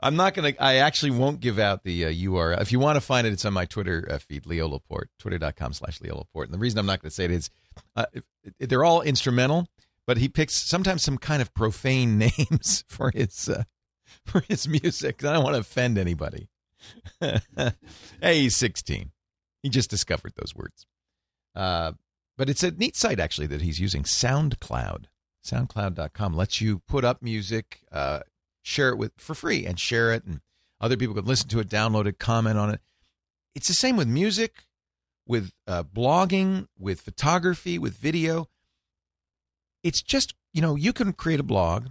I'm 0.00 0.14
not 0.16 0.34
gonna. 0.34 0.52
I 0.60 0.76
actually 0.76 1.10
won't 1.10 1.40
give 1.40 1.58
out 1.58 1.82
the 1.82 2.04
uh, 2.04 2.10
URL. 2.10 2.60
If 2.60 2.70
you 2.70 2.78
want 2.78 2.96
to 2.96 3.00
find 3.00 3.26
it, 3.26 3.32
it's 3.32 3.44
on 3.44 3.54
my 3.54 3.64
Twitter 3.64 4.06
uh, 4.08 4.18
feed, 4.18 4.46
Leo 4.46 4.68
Laporte, 4.68 5.10
twitter.com/slash 5.18 6.00
Leo 6.00 6.16
Laporte. 6.16 6.46
And 6.48 6.54
the 6.54 6.58
reason 6.58 6.78
I'm 6.78 6.86
not 6.86 7.02
going 7.02 7.10
to 7.10 7.14
say 7.14 7.24
it 7.24 7.32
is, 7.32 7.50
uh, 7.96 8.06
they're 8.60 8.84
all 8.84 9.02
instrumental, 9.02 9.66
but 10.06 10.18
he 10.18 10.28
picks 10.28 10.54
sometimes 10.54 11.02
some 11.02 11.18
kind 11.18 11.42
of 11.42 11.52
profane 11.54 12.18
names 12.38 12.84
for 12.86 13.10
his 13.10 13.48
uh, 13.48 13.64
for 14.24 14.42
his 14.46 14.68
music. 14.68 15.24
I 15.24 15.32
don't 15.32 15.42
want 15.42 15.54
to 15.54 15.60
offend 15.60 15.98
anybody. 15.98 16.48
hey, 17.20 18.40
he's 18.40 18.56
16. 18.56 19.10
He 19.62 19.68
just 19.68 19.90
discovered 19.90 20.32
those 20.36 20.54
words. 20.54 20.86
Uh, 21.54 21.92
but 22.36 22.50
it's 22.50 22.62
a 22.62 22.72
neat 22.72 22.96
site, 22.96 23.20
actually, 23.20 23.46
that 23.48 23.62
he's 23.62 23.80
using 23.80 24.02
SoundCloud. 24.02 25.04
SoundCloud.com 25.44 26.34
lets 26.34 26.60
you 26.60 26.80
put 26.88 27.04
up 27.04 27.22
music, 27.22 27.80
uh, 27.92 28.20
share 28.62 28.88
it 28.88 28.98
with 28.98 29.12
for 29.18 29.34
free, 29.34 29.66
and 29.66 29.78
share 29.78 30.12
it, 30.12 30.24
and 30.24 30.40
other 30.80 30.96
people 30.96 31.14
could 31.14 31.28
listen 31.28 31.48
to 31.48 31.60
it, 31.60 31.68
download 31.68 32.06
it, 32.06 32.18
comment 32.18 32.58
on 32.58 32.70
it. 32.70 32.80
It's 33.54 33.68
the 33.68 33.74
same 33.74 33.96
with 33.96 34.08
music, 34.08 34.64
with 35.26 35.52
uh, 35.66 35.84
blogging, 35.84 36.66
with 36.78 37.00
photography, 37.00 37.78
with 37.78 37.96
video. 37.96 38.48
it's 39.82 40.02
just 40.02 40.34
you 40.52 40.62
know 40.62 40.76
you 40.76 40.92
can 40.92 41.12
create 41.12 41.40
a 41.40 41.44
blog, 41.44 41.88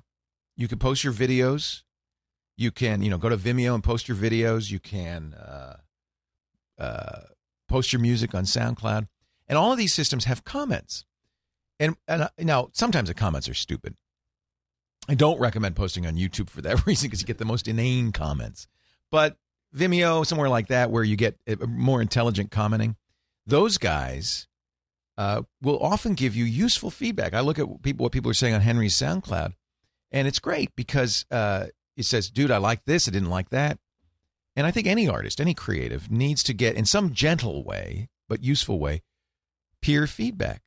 you 0.57 0.67
can 0.67 0.79
post 0.79 1.03
your 1.03 1.13
videos, 1.13 1.83
you 2.57 2.71
can 2.71 3.01
you 3.01 3.09
know 3.09 3.17
go 3.17 3.29
to 3.29 3.37
Vimeo 3.37 3.73
and 3.73 3.83
post 3.83 4.07
your 4.07 4.17
videos, 4.17 4.71
you 4.71 4.79
can 4.79 5.33
uh, 5.33 5.77
uh, 6.79 7.21
post 7.67 7.93
your 7.93 8.01
music 8.01 8.35
on 8.35 8.43
SoundCloud, 8.43 9.07
and 9.47 9.57
all 9.57 9.71
of 9.71 9.77
these 9.77 9.93
systems 9.93 10.25
have 10.25 10.43
comments. 10.43 11.05
And, 11.79 11.95
and 12.07 12.23
uh, 12.23 12.29
now 12.39 12.69
sometimes 12.73 13.09
the 13.09 13.13
comments 13.13 13.49
are 13.49 13.53
stupid. 13.53 13.95
I 15.09 15.15
don't 15.15 15.39
recommend 15.39 15.75
posting 15.75 16.05
on 16.05 16.15
YouTube 16.15 16.49
for 16.49 16.61
that 16.61 16.85
reason 16.87 17.07
because 17.07 17.21
you 17.21 17.27
get 17.27 17.39
the 17.39 17.45
most 17.45 17.67
inane 17.67 18.11
comments. 18.11 18.67
But 19.11 19.37
Vimeo, 19.75 20.25
somewhere 20.25 20.49
like 20.49 20.67
that, 20.67 20.91
where 20.91 21.03
you 21.03 21.15
get 21.15 21.37
uh, 21.47 21.65
more 21.67 22.01
intelligent 22.01 22.51
commenting, 22.51 22.95
those 23.45 23.77
guys 23.77 24.47
uh, 25.17 25.41
will 25.61 25.79
often 25.79 26.13
give 26.13 26.35
you 26.35 26.45
useful 26.45 26.89
feedback. 26.89 27.33
I 27.33 27.41
look 27.41 27.59
at 27.59 27.81
people 27.81 28.03
what 28.03 28.11
people 28.11 28.31
are 28.31 28.35
saying 28.35 28.53
on 28.53 28.61
Henry's 28.61 28.97
SoundCloud, 28.97 29.53
and 30.11 30.27
it's 30.27 30.39
great 30.39 30.75
because 30.75 31.25
uh, 31.31 31.67
it 31.95 32.05
says, 32.05 32.29
"Dude, 32.29 32.51
I 32.51 32.57
like 32.57 32.85
this. 32.85 33.07
I 33.07 33.11
didn't 33.11 33.29
like 33.29 33.49
that." 33.49 33.79
And 34.55 34.67
I 34.67 34.71
think 34.71 34.87
any 34.87 35.07
artist, 35.07 35.41
any 35.41 35.53
creative, 35.53 36.11
needs 36.11 36.43
to 36.43 36.53
get 36.53 36.75
in 36.75 36.85
some 36.85 37.13
gentle 37.13 37.63
way, 37.63 38.09
but 38.29 38.43
useful 38.43 38.79
way, 38.79 39.01
peer 39.81 40.05
feedback. 40.07 40.61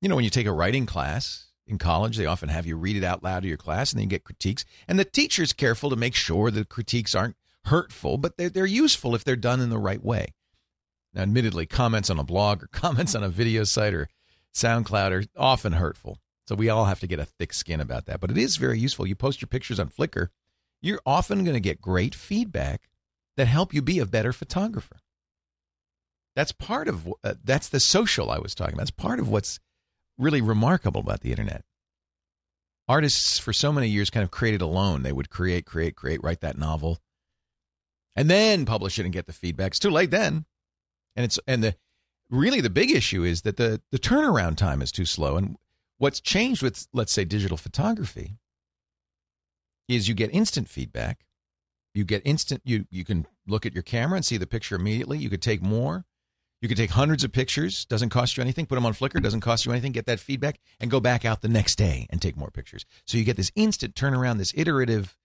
You 0.00 0.08
know, 0.08 0.16
when 0.16 0.24
you 0.24 0.30
take 0.30 0.46
a 0.46 0.52
writing 0.52 0.86
class 0.86 1.48
in 1.66 1.78
college, 1.78 2.16
they 2.16 2.26
often 2.26 2.48
have 2.48 2.66
you 2.66 2.76
read 2.76 2.96
it 2.96 3.04
out 3.04 3.22
loud 3.22 3.42
to 3.42 3.48
your 3.48 3.56
class, 3.56 3.92
and 3.92 3.98
then 3.98 4.04
you 4.04 4.10
get 4.10 4.24
critiques. 4.24 4.64
And 4.86 4.98
the 4.98 5.04
teacher's 5.04 5.52
careful 5.52 5.90
to 5.90 5.96
make 5.96 6.14
sure 6.14 6.50
the 6.50 6.64
critiques 6.64 7.14
aren't 7.14 7.36
hurtful, 7.66 8.16
but 8.18 8.36
they're, 8.36 8.48
they're 8.48 8.66
useful 8.66 9.14
if 9.14 9.24
they're 9.24 9.36
done 9.36 9.60
in 9.60 9.70
the 9.70 9.78
right 9.78 10.02
way. 10.02 10.34
Now, 11.14 11.22
admittedly, 11.22 11.66
comments 11.66 12.10
on 12.10 12.18
a 12.18 12.24
blog 12.24 12.62
or 12.62 12.68
comments 12.72 13.14
on 13.14 13.22
a 13.22 13.28
video 13.28 13.64
site 13.64 13.94
or 13.94 14.08
SoundCloud 14.54 15.10
are 15.12 15.24
often 15.36 15.74
hurtful. 15.74 16.18
So 16.48 16.54
we 16.54 16.70
all 16.70 16.86
have 16.86 17.00
to 17.00 17.06
get 17.06 17.20
a 17.20 17.26
thick 17.26 17.52
skin 17.52 17.78
about 17.78 18.06
that. 18.06 18.20
But 18.20 18.30
it 18.30 18.38
is 18.38 18.56
very 18.56 18.78
useful. 18.78 19.06
You 19.06 19.14
post 19.14 19.42
your 19.42 19.48
pictures 19.48 19.78
on 19.78 19.90
Flickr, 19.90 20.28
you're 20.80 21.02
often 21.04 21.44
going 21.44 21.52
to 21.52 21.60
get 21.60 21.82
great 21.82 22.14
feedback 22.14 22.88
that 23.36 23.46
help 23.46 23.74
you 23.74 23.82
be 23.82 23.98
a 23.98 24.06
better 24.06 24.32
photographer. 24.32 24.96
That's 26.34 26.52
part 26.52 26.88
of 26.88 27.06
uh, 27.22 27.34
that's 27.44 27.68
the 27.68 27.80
social 27.80 28.30
I 28.30 28.38
was 28.38 28.54
talking 28.54 28.72
about. 28.72 28.84
That's 28.84 28.90
part 28.92 29.20
of 29.20 29.28
what's 29.28 29.60
really 30.16 30.40
remarkable 30.40 31.02
about 31.02 31.20
the 31.20 31.32
internet. 31.32 31.64
Artists 32.88 33.38
for 33.38 33.52
so 33.52 33.70
many 33.70 33.88
years 33.88 34.08
kind 34.08 34.24
of 34.24 34.30
created 34.30 34.62
alone. 34.62 35.02
They 35.02 35.12
would 35.12 35.28
create, 35.28 35.66
create, 35.66 35.96
create, 35.96 36.24
write 36.24 36.40
that 36.40 36.56
novel, 36.56 36.96
and 38.16 38.30
then 38.30 38.64
publish 38.64 38.98
it 38.98 39.04
and 39.04 39.12
get 39.12 39.26
the 39.26 39.34
feedback. 39.34 39.72
It's 39.72 39.78
too 39.78 39.90
late 39.90 40.10
then. 40.10 40.46
And 41.14 41.24
it's 41.24 41.38
and 41.46 41.62
the 41.62 41.76
really 42.30 42.62
the 42.62 42.70
big 42.70 42.90
issue 42.90 43.22
is 43.22 43.42
that 43.42 43.58
the 43.58 43.82
the 43.92 43.98
turnaround 43.98 44.56
time 44.56 44.80
is 44.80 44.90
too 44.90 45.04
slow. 45.04 45.36
And 45.36 45.58
what's 45.98 46.20
changed 46.20 46.62
with 46.62 46.86
let's 46.92 47.12
say 47.12 47.24
digital 47.24 47.56
photography 47.56 48.38
is 49.88 50.08
you 50.08 50.14
get 50.14 50.32
instant 50.32 50.68
feedback. 50.68 51.24
You 51.94 52.04
get 52.04 52.22
instant 52.24 52.62
you 52.64 52.86
you 52.90 53.04
can 53.04 53.26
look 53.46 53.66
at 53.66 53.74
your 53.74 53.82
camera 53.82 54.16
and 54.16 54.24
see 54.24 54.36
the 54.36 54.46
picture 54.46 54.76
immediately. 54.76 55.18
You 55.18 55.30
could 55.30 55.42
take 55.42 55.62
more. 55.62 56.04
You 56.60 56.68
could 56.68 56.76
take 56.76 56.90
hundreds 56.90 57.22
of 57.22 57.30
pictures, 57.30 57.84
doesn't 57.84 58.08
cost 58.08 58.36
you 58.36 58.42
anything. 58.42 58.66
Put 58.66 58.74
them 58.74 58.86
on 58.86 58.92
Flickr, 58.92 59.22
doesn't 59.22 59.42
cost 59.42 59.64
you 59.64 59.70
anything. 59.70 59.92
Get 59.92 60.06
that 60.06 60.18
feedback 60.18 60.58
and 60.80 60.90
go 60.90 60.98
back 60.98 61.24
out 61.24 61.40
the 61.40 61.48
next 61.48 61.76
day 61.76 62.08
and 62.10 62.20
take 62.20 62.36
more 62.36 62.50
pictures. 62.50 62.84
So 63.06 63.16
you 63.16 63.24
get 63.24 63.36
this 63.36 63.52
instant 63.54 63.94
turnaround, 63.94 64.38
this 64.38 64.52
iterative 64.56 65.16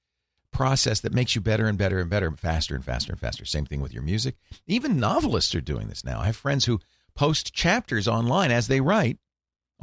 process 0.51 0.99
that 0.99 1.13
makes 1.13 1.33
you 1.33 1.41
better 1.41 1.65
and 1.65 1.77
better 1.77 1.99
and 1.99 2.09
better, 2.09 2.29
faster 2.31 2.75
and 2.75 2.85
faster 2.85 3.11
and 3.11 3.19
faster. 3.19 3.45
Same 3.45 3.65
thing 3.65 3.81
with 3.81 3.93
your 3.93 4.03
music. 4.03 4.35
Even 4.67 4.99
novelists 4.99 5.55
are 5.55 5.61
doing 5.61 5.87
this 5.87 6.05
now. 6.05 6.19
I 6.19 6.27
have 6.27 6.35
friends 6.35 6.65
who 6.65 6.79
post 7.15 7.51
chapters 7.51 8.07
online 8.07 8.51
as 8.51 8.67
they 8.67 8.79
write 8.79 9.17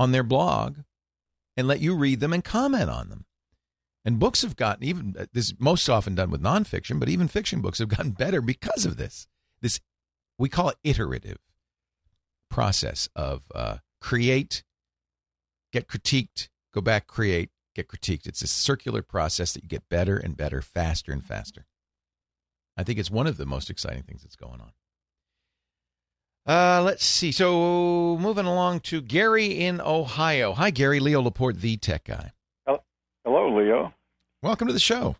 on 0.01 0.13
their 0.13 0.23
blog 0.23 0.79
and 1.59 1.69
let 1.69 1.81
you 1.81 1.95
read 1.95 2.21
them 2.21 2.33
and 2.33 2.43
comment 2.43 2.89
on 2.89 3.11
them. 3.11 3.27
And 4.03 4.19
books 4.19 4.41
have 4.41 4.57
gotten 4.57 4.83
even 4.83 5.15
uh, 5.19 5.27
this 5.35 5.49
is 5.49 5.55
most 5.59 5.91
often 5.91 6.15
done 6.15 6.31
with 6.31 6.43
nonfiction, 6.43 6.99
but 6.99 7.11
even 7.11 7.29
fiction 7.29 7.61
books 7.61 7.81
have 7.81 7.89
gotten 7.89 8.13
better 8.13 8.41
because 8.41 8.87
of 8.87 8.97
this. 8.97 9.29
This 9.61 9.79
we 10.39 10.49
call 10.49 10.71
it 10.71 10.79
iterative 10.83 11.37
process 12.49 13.11
of 13.15 13.43
uh, 13.55 13.77
create, 14.01 14.65
get 15.71 15.87
critiqued, 15.87 16.49
go 16.73 16.81
back, 16.81 17.07
create, 17.07 17.51
get 17.75 17.87
critiqued. 17.87 18.27
It's 18.27 18.41
a 18.41 18.47
circular 18.47 19.03
process 19.03 19.53
that 19.53 19.65
you 19.65 19.69
get 19.69 19.91
better 19.91 20.17
and 20.17 20.35
better, 20.35 20.63
faster 20.63 21.13
and 21.13 21.23
faster. 21.23 21.67
I 22.75 22.85
think 22.85 22.99
it's 22.99 23.11
one 23.11 23.27
of 23.27 23.37
the 23.37 23.45
most 23.45 23.69
exciting 23.69 24.05
things 24.05 24.23
that's 24.23 24.35
going 24.35 24.63
on. 24.63 24.73
Uh, 26.47 26.83
let's 26.83 27.05
see. 27.05 27.33
So 27.33 28.17
moving 28.19 28.47
along 28.47 28.81
to 28.81 29.01
Gary 29.01 29.47
in 29.47 29.81
Ohio. 29.81 30.53
Hi, 30.55 30.71
Gary. 30.71 30.99
Leo 31.01 31.21
Laporte, 31.23 31.57
the 31.61 31.77
tech 31.77 32.05
guy. 32.05 32.33
Hello, 33.25 33.55
Leo. 33.57 33.93
Welcome 34.43 34.67
to 34.69 34.73
the 34.73 34.81
show. 34.81 35.17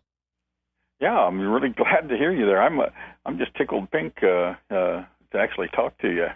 Yeah, 0.99 1.17
I'm 1.17 1.39
really 1.39 1.69
glad 1.75 2.09
to 2.09 2.17
hear 2.17 2.31
you 2.31 2.45
there. 2.47 2.61
I'm 2.61 2.79
uh, 2.79 2.85
I'm 3.25 3.37
just 3.37 3.53
tickled 3.55 3.91
pink 3.91 4.15
uh, 4.23 4.55
uh, 4.71 5.05
to 5.31 5.37
actually 5.37 5.67
talk 5.69 5.97
to 5.99 6.09
you. 6.09 6.27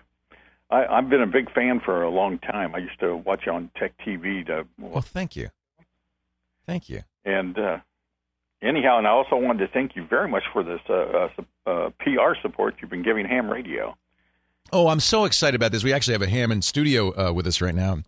I, 0.69 0.86
I've 0.86 1.09
been 1.09 1.21
a 1.21 1.27
big 1.27 1.51
fan 1.53 1.81
for 1.83 2.03
a 2.03 2.09
long 2.09 2.38
time. 2.39 2.75
I 2.75 2.79
used 2.79 2.99
to 2.99 3.15
watch 3.17 3.41
you 3.47 3.51
on 3.51 3.69
Tech 3.77 3.93
TV. 4.05 4.45
To, 4.47 4.65
Well, 4.79 5.01
thank 5.01 5.36
you. 5.36 5.49
Thank 6.67 6.89
you. 6.89 7.01
and 7.25 7.57
uh, 7.57 7.77
anyhow, 8.61 8.97
and 8.99 9.07
I 9.07 9.11
also 9.11 9.36
wanted 9.36 9.65
to 9.65 9.73
thank 9.73 9.95
you 9.95 10.05
very 10.07 10.27
much 10.27 10.43
for 10.53 10.63
this 10.63 10.79
uh, 10.89 10.93
uh, 10.93 11.29
uh, 11.69 11.89
PR 11.99 12.36
support 12.41 12.75
you've 12.81 12.89
been 12.91 13.03
giving 13.03 13.25
Ham 13.25 13.49
Radio. 13.49 13.95
Oh, 14.72 14.88
I'm 14.88 14.99
so 14.99 15.26
excited 15.26 15.55
about 15.55 15.72
this. 15.72 15.84
We 15.84 15.93
actually 15.93 16.13
have 16.13 16.22
a 16.22 16.28
ham 16.28 16.51
in 16.51 16.61
studio 16.61 17.11
uh, 17.11 17.34
with 17.34 17.47
us 17.47 17.61
right 17.61 17.76
now. 17.76 17.99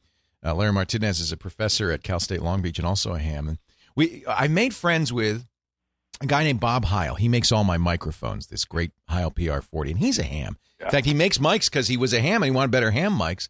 Uh, 0.43 0.53
Larry 0.53 0.74
Martinez 0.74 1.20
is 1.20 1.32
a 1.32 1.38
professor 1.38 1.91
at 1.91 2.03
Cal 2.03 2.20
State 2.20 2.41
Long 2.41 2.62
Beach 2.62 2.78
and 2.78 2.88
also 2.88 3.14
a 3.14 3.20
ham. 3.20 3.47
And 3.47 3.58
we, 3.95 4.24
I 4.28 4.47
made 4.47 4.74
friends 4.76 5.12
with 5.12 5.45
a 6.22 6.26
guy 6.26 6.43
named 6.43 6.60
Bob 6.60 6.86
Heil. 6.86 7.16
He 7.16 7.28
makes 7.28 7.51
all 7.51 7.64
my 7.64 7.78
microphones. 7.78 8.47
This 8.47 8.66
great 8.66 8.91
Heil 9.10 9.32
PR40, 9.32 9.91
and 9.91 9.99
he's 9.99 10.20
a 10.20 10.24
ham. 10.24 10.58
In 10.80 10.89
fact, 10.89 11.08
he 11.08 11.14
makes 11.14 11.39
mics 11.39 11.66
because 11.66 11.88
he 11.88 11.97
was 11.97 12.14
a 12.14 12.22
ham 12.22 12.43
and 12.43 12.45
he 12.45 12.51
wanted 12.51 12.72
better 12.72 12.91
ham 12.91 13.18
mics. 13.18 13.49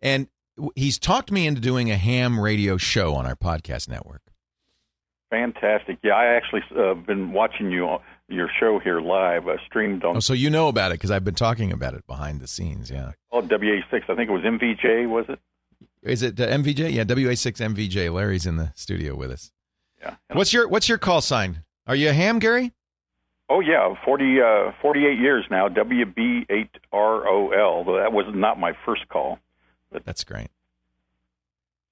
And 0.00 0.28
he's 0.74 0.98
talked 0.98 1.30
me 1.30 1.46
into 1.46 1.60
doing 1.60 1.90
a 1.90 1.96
ham 1.96 2.40
radio 2.40 2.76
show 2.76 3.14
on 3.14 3.26
our 3.26 3.36
podcast 3.36 3.88
network. 3.88 4.22
Fantastic. 5.30 5.98
Yeah, 6.02 6.14
I 6.14 6.26
actually 6.26 6.62
uh, 6.76 6.94
been 6.94 7.32
watching 7.32 7.70
you 7.70 7.98
your 8.32 8.48
show 8.58 8.78
here 8.78 9.00
live, 9.00 9.46
uh, 9.48 9.56
streamed 9.66 10.04
on 10.04 10.16
Oh, 10.16 10.20
so 10.20 10.32
you 10.32 10.50
know 10.50 10.68
about 10.68 10.90
it 10.92 10.94
because 10.94 11.10
I've 11.10 11.24
been 11.24 11.34
talking 11.34 11.72
about 11.72 11.94
it 11.94 12.06
behind 12.06 12.40
the 12.40 12.46
scenes. 12.48 12.90
Yeah. 12.90 13.12
oh, 13.30 13.42
WA6. 13.42 14.02
I 14.08 14.14
think 14.14 14.28
it 14.28 14.32
was 14.32 14.42
MVJ, 14.42 15.08
was 15.08 15.26
it? 15.28 15.38
Is 16.02 16.22
it 16.22 16.40
uh, 16.40 16.46
MVJ? 16.48 16.92
Yeah, 16.92 17.04
WA6 17.04 17.74
MVJ. 17.74 18.12
Larry's 18.12 18.46
in 18.46 18.56
the 18.56 18.72
studio 18.74 19.14
with 19.14 19.30
us. 19.30 19.52
Yeah. 20.00 20.16
What's 20.32 20.52
your 20.52 20.66
What's 20.68 20.88
your 20.88 20.98
call 20.98 21.20
sign? 21.20 21.62
Are 21.86 21.94
you 21.94 22.08
a 22.08 22.12
ham, 22.12 22.38
Gary? 22.40 22.72
Oh 23.48 23.60
yeah, 23.60 23.94
40, 24.04 24.40
uh, 24.40 24.72
48 24.80 25.18
years 25.18 25.44
now. 25.50 25.68
WB8ROL. 25.68 27.84
Though 27.84 27.96
that 27.98 28.12
was 28.12 28.26
not 28.34 28.58
my 28.58 28.72
first 28.84 29.08
call. 29.08 29.38
That's 30.04 30.24
great. 30.24 30.48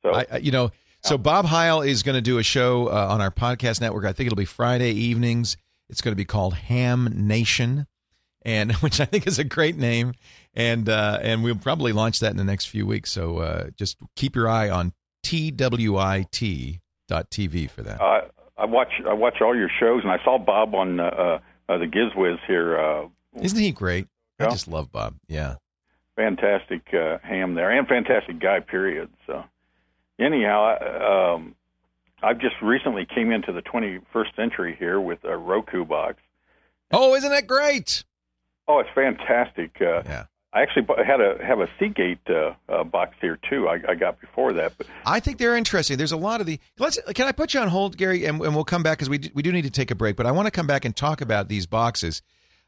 So 0.03 0.13
I, 0.15 0.27
I- 0.33 0.37
you 0.39 0.51
know, 0.53 0.71
so 1.03 1.17
Bob 1.19 1.45
Heil 1.47 1.83
is 1.83 2.03
going 2.03 2.15
to 2.17 2.21
do 2.23 2.39
a 2.39 2.43
show 2.43 2.89
uh, 2.89 3.09
on 3.11 3.21
our 3.21 3.31
podcast 3.31 3.81
network. 3.81 4.05
I 4.05 4.13
think 4.13 4.27
it'll 4.27 4.37
be 4.37 4.45
Friday 4.45 4.93
evenings. 4.93 5.57
It's 5.91 6.01
going 6.01 6.13
to 6.13 6.17
be 6.17 6.25
called 6.25 6.55
Ham 6.55 7.13
Nation, 7.15 7.87
and 8.43 8.73
which 8.77 9.01
I 9.01 9.05
think 9.05 9.27
is 9.27 9.39
a 9.39 9.45
great 9.45 9.77
name. 9.77 10.15
And 10.55 10.89
uh, 10.89 11.19
and 11.23 11.45
we'll 11.45 11.57
probably 11.57 11.93
launch 11.93 12.21
that 12.21 12.31
in 12.31 12.37
the 12.37 12.45
next 12.45 12.67
few 12.67 12.87
weeks. 12.87 13.11
So 13.11 13.39
uh, 13.39 13.71
just 13.77 13.99
keep 14.17 14.35
your 14.35 14.49
eye 14.49 14.71
on 14.71 14.93
twit.tv 15.23 16.81
for 17.71 17.83
that. 17.83 18.01
uh, 18.01 18.21
I 18.57 18.65
watch 18.67 18.93
I 19.09 19.13
watch 19.15 19.41
all 19.41 19.57
your 19.57 19.71
shows, 19.81 20.03
and 20.03 20.13
I 20.13 20.23
saw 20.25 20.39
Bob 20.39 20.75
on 20.75 21.01
uh, 21.01 21.39
uh, 21.69 21.79
the 21.79 21.87
Gizwiz 21.87 22.39
here. 22.47 22.79
Uh, 22.79 23.09
Isn't 23.41 23.59
he 23.59 23.73
great? 23.73 24.07
I 24.39 24.45
just 24.47 24.69
love 24.69 24.91
Bob. 24.91 25.17
Yeah. 25.29 25.57
fantastic 26.17 26.83
uh, 26.95 27.19
ham 27.23 27.55
there, 27.55 27.71
and 27.71 27.87
fantastic 27.87 28.41
guy. 28.41 28.61
Period. 28.61 29.11
So 29.27 29.45
anyhow, 30.19 30.65
I, 30.65 31.35
um, 31.35 31.55
I've 32.23 32.39
just 32.39 32.57
recently 32.63 33.07
came 33.07 33.31
into 33.33 33.53
the 33.53 33.63
21st 33.63 34.37
century 34.37 34.77
here 34.79 35.01
with 35.01 35.25
a 35.25 35.37
Roku 35.37 35.85
box. 35.85 36.17
Oh, 36.93 37.15
isn't 37.15 37.31
that 37.31 37.47
great? 37.47 38.05
Oh, 38.69 38.79
it's 38.81 38.91
fantastic. 38.95 39.77
Uh, 39.81 40.03
Yeah. 40.05 40.25
I 40.53 40.63
actually 40.63 40.85
had 41.07 41.21
a 41.21 41.39
have 41.45 41.61
a 41.61 41.69
Seagate 41.79 42.19
uh, 42.29 42.55
uh, 42.69 42.83
box 42.83 43.15
here 43.21 43.39
too. 43.49 43.69
I, 43.69 43.79
I 43.89 43.95
got 43.95 44.21
before 44.21 44.53
that, 44.55 44.73
but 44.77 44.89
I 45.07 45.21
think 45.21 45.39
they're 45.39 45.57
interesting. 45.57 45.97
There's 45.97 46.11
a 46.11 46.17
lot 46.17 46.41
of 46.41 46.47
the. 46.49 46.59
Let's. 46.77 46.99
Can 47.15 47.29
I 47.29 47.33
put 47.33 47.55
you 47.55 47.61
on 47.61 47.69
hold, 47.69 47.97
Gary, 47.97 48.25
and, 48.25 48.41
and 48.41 48.53
we'll 48.53 48.65
come 48.65 48.83
back 48.83 48.99
because 48.99 49.09
we 49.09 49.19
do, 49.19 49.31
we 49.33 49.43
do 49.43 49.53
need 49.53 49.63
to 49.63 49.71
take 49.71 49.93
a 49.93 49.95
break. 49.95 50.17
But 50.17 50.27
I 50.27 50.33
want 50.33 50.47
to 50.47 50.51
come 50.51 50.67
back 50.67 50.85
and 50.85 50.97
talk 50.97 51.21
about 51.21 51.47
these 51.49 51.67
boxes. 51.67 52.21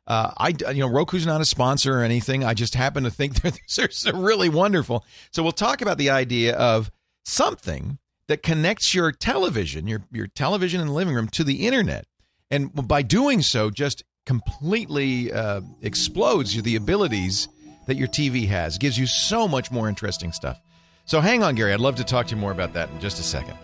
Uh, 0.07 0.31
I 0.39 0.55
you 0.71 0.79
know 0.81 0.89
Roku's 0.89 1.27
not 1.27 1.41
a 1.41 1.45
sponsor 1.45 1.99
or 1.99 2.05
anything. 2.05 2.45
I 2.45 2.55
just 2.55 2.77
happen 2.77 3.03
to 3.03 3.11
think 3.11 3.43
they're, 3.43 3.89
they're 4.05 4.15
really 4.15 4.49
wonderful. 4.49 5.05
So 5.33 5.43
we'll 5.43 5.51
talk 5.51 5.83
about 5.83 5.99
the 5.99 6.11
idea 6.11 6.55
of 6.55 6.89
something 7.25 7.99
that 8.29 8.43
connects 8.43 8.95
your 8.95 9.13
television, 9.13 9.87
your 9.87 10.03
your 10.13 10.27
television 10.27 10.81
in 10.81 10.87
the 10.89 10.93
living 10.93 11.15
room, 11.15 11.29
to 11.29 11.45
the 11.45 11.67
internet, 11.67 12.07
and 12.51 12.73
by 12.89 13.03
doing 13.03 13.43
so, 13.43 13.71
just 13.71 14.05
completely 14.27 15.33
uh, 15.33 15.61
explodes 15.81 16.61
the 16.63 16.77
abilities 16.77 17.49
that 17.87 17.97
your 17.97 18.09
TV 18.09 18.47
has. 18.49 18.79
Gives 18.79 18.99
you 18.99 19.07
so 19.07 19.49
much 19.49 19.71
more 19.71 19.89
interesting 19.89 20.33
stuff. 20.33 20.61
So 21.05 21.21
hang 21.21 21.43
on, 21.43 21.55
Gary. 21.55 21.73
I'd 21.73 21.81
love 21.81 21.97
to 21.97 22.05
talk 22.05 22.27
to 22.29 22.35
you 22.35 22.41
more 22.41 22.53
about 22.53 22.75
that 22.75 22.91
in 22.91 23.01
just 23.01 23.19
a 23.19 23.23
second. 23.23 23.57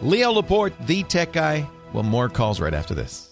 Leo 0.00 0.32
Laporte, 0.32 0.74
the 0.86 1.04
tech 1.04 1.32
guy. 1.32 1.68
Well, 1.92 2.02
more 2.02 2.28
calls 2.28 2.60
right 2.60 2.74
after 2.74 2.94
this. 2.94 3.31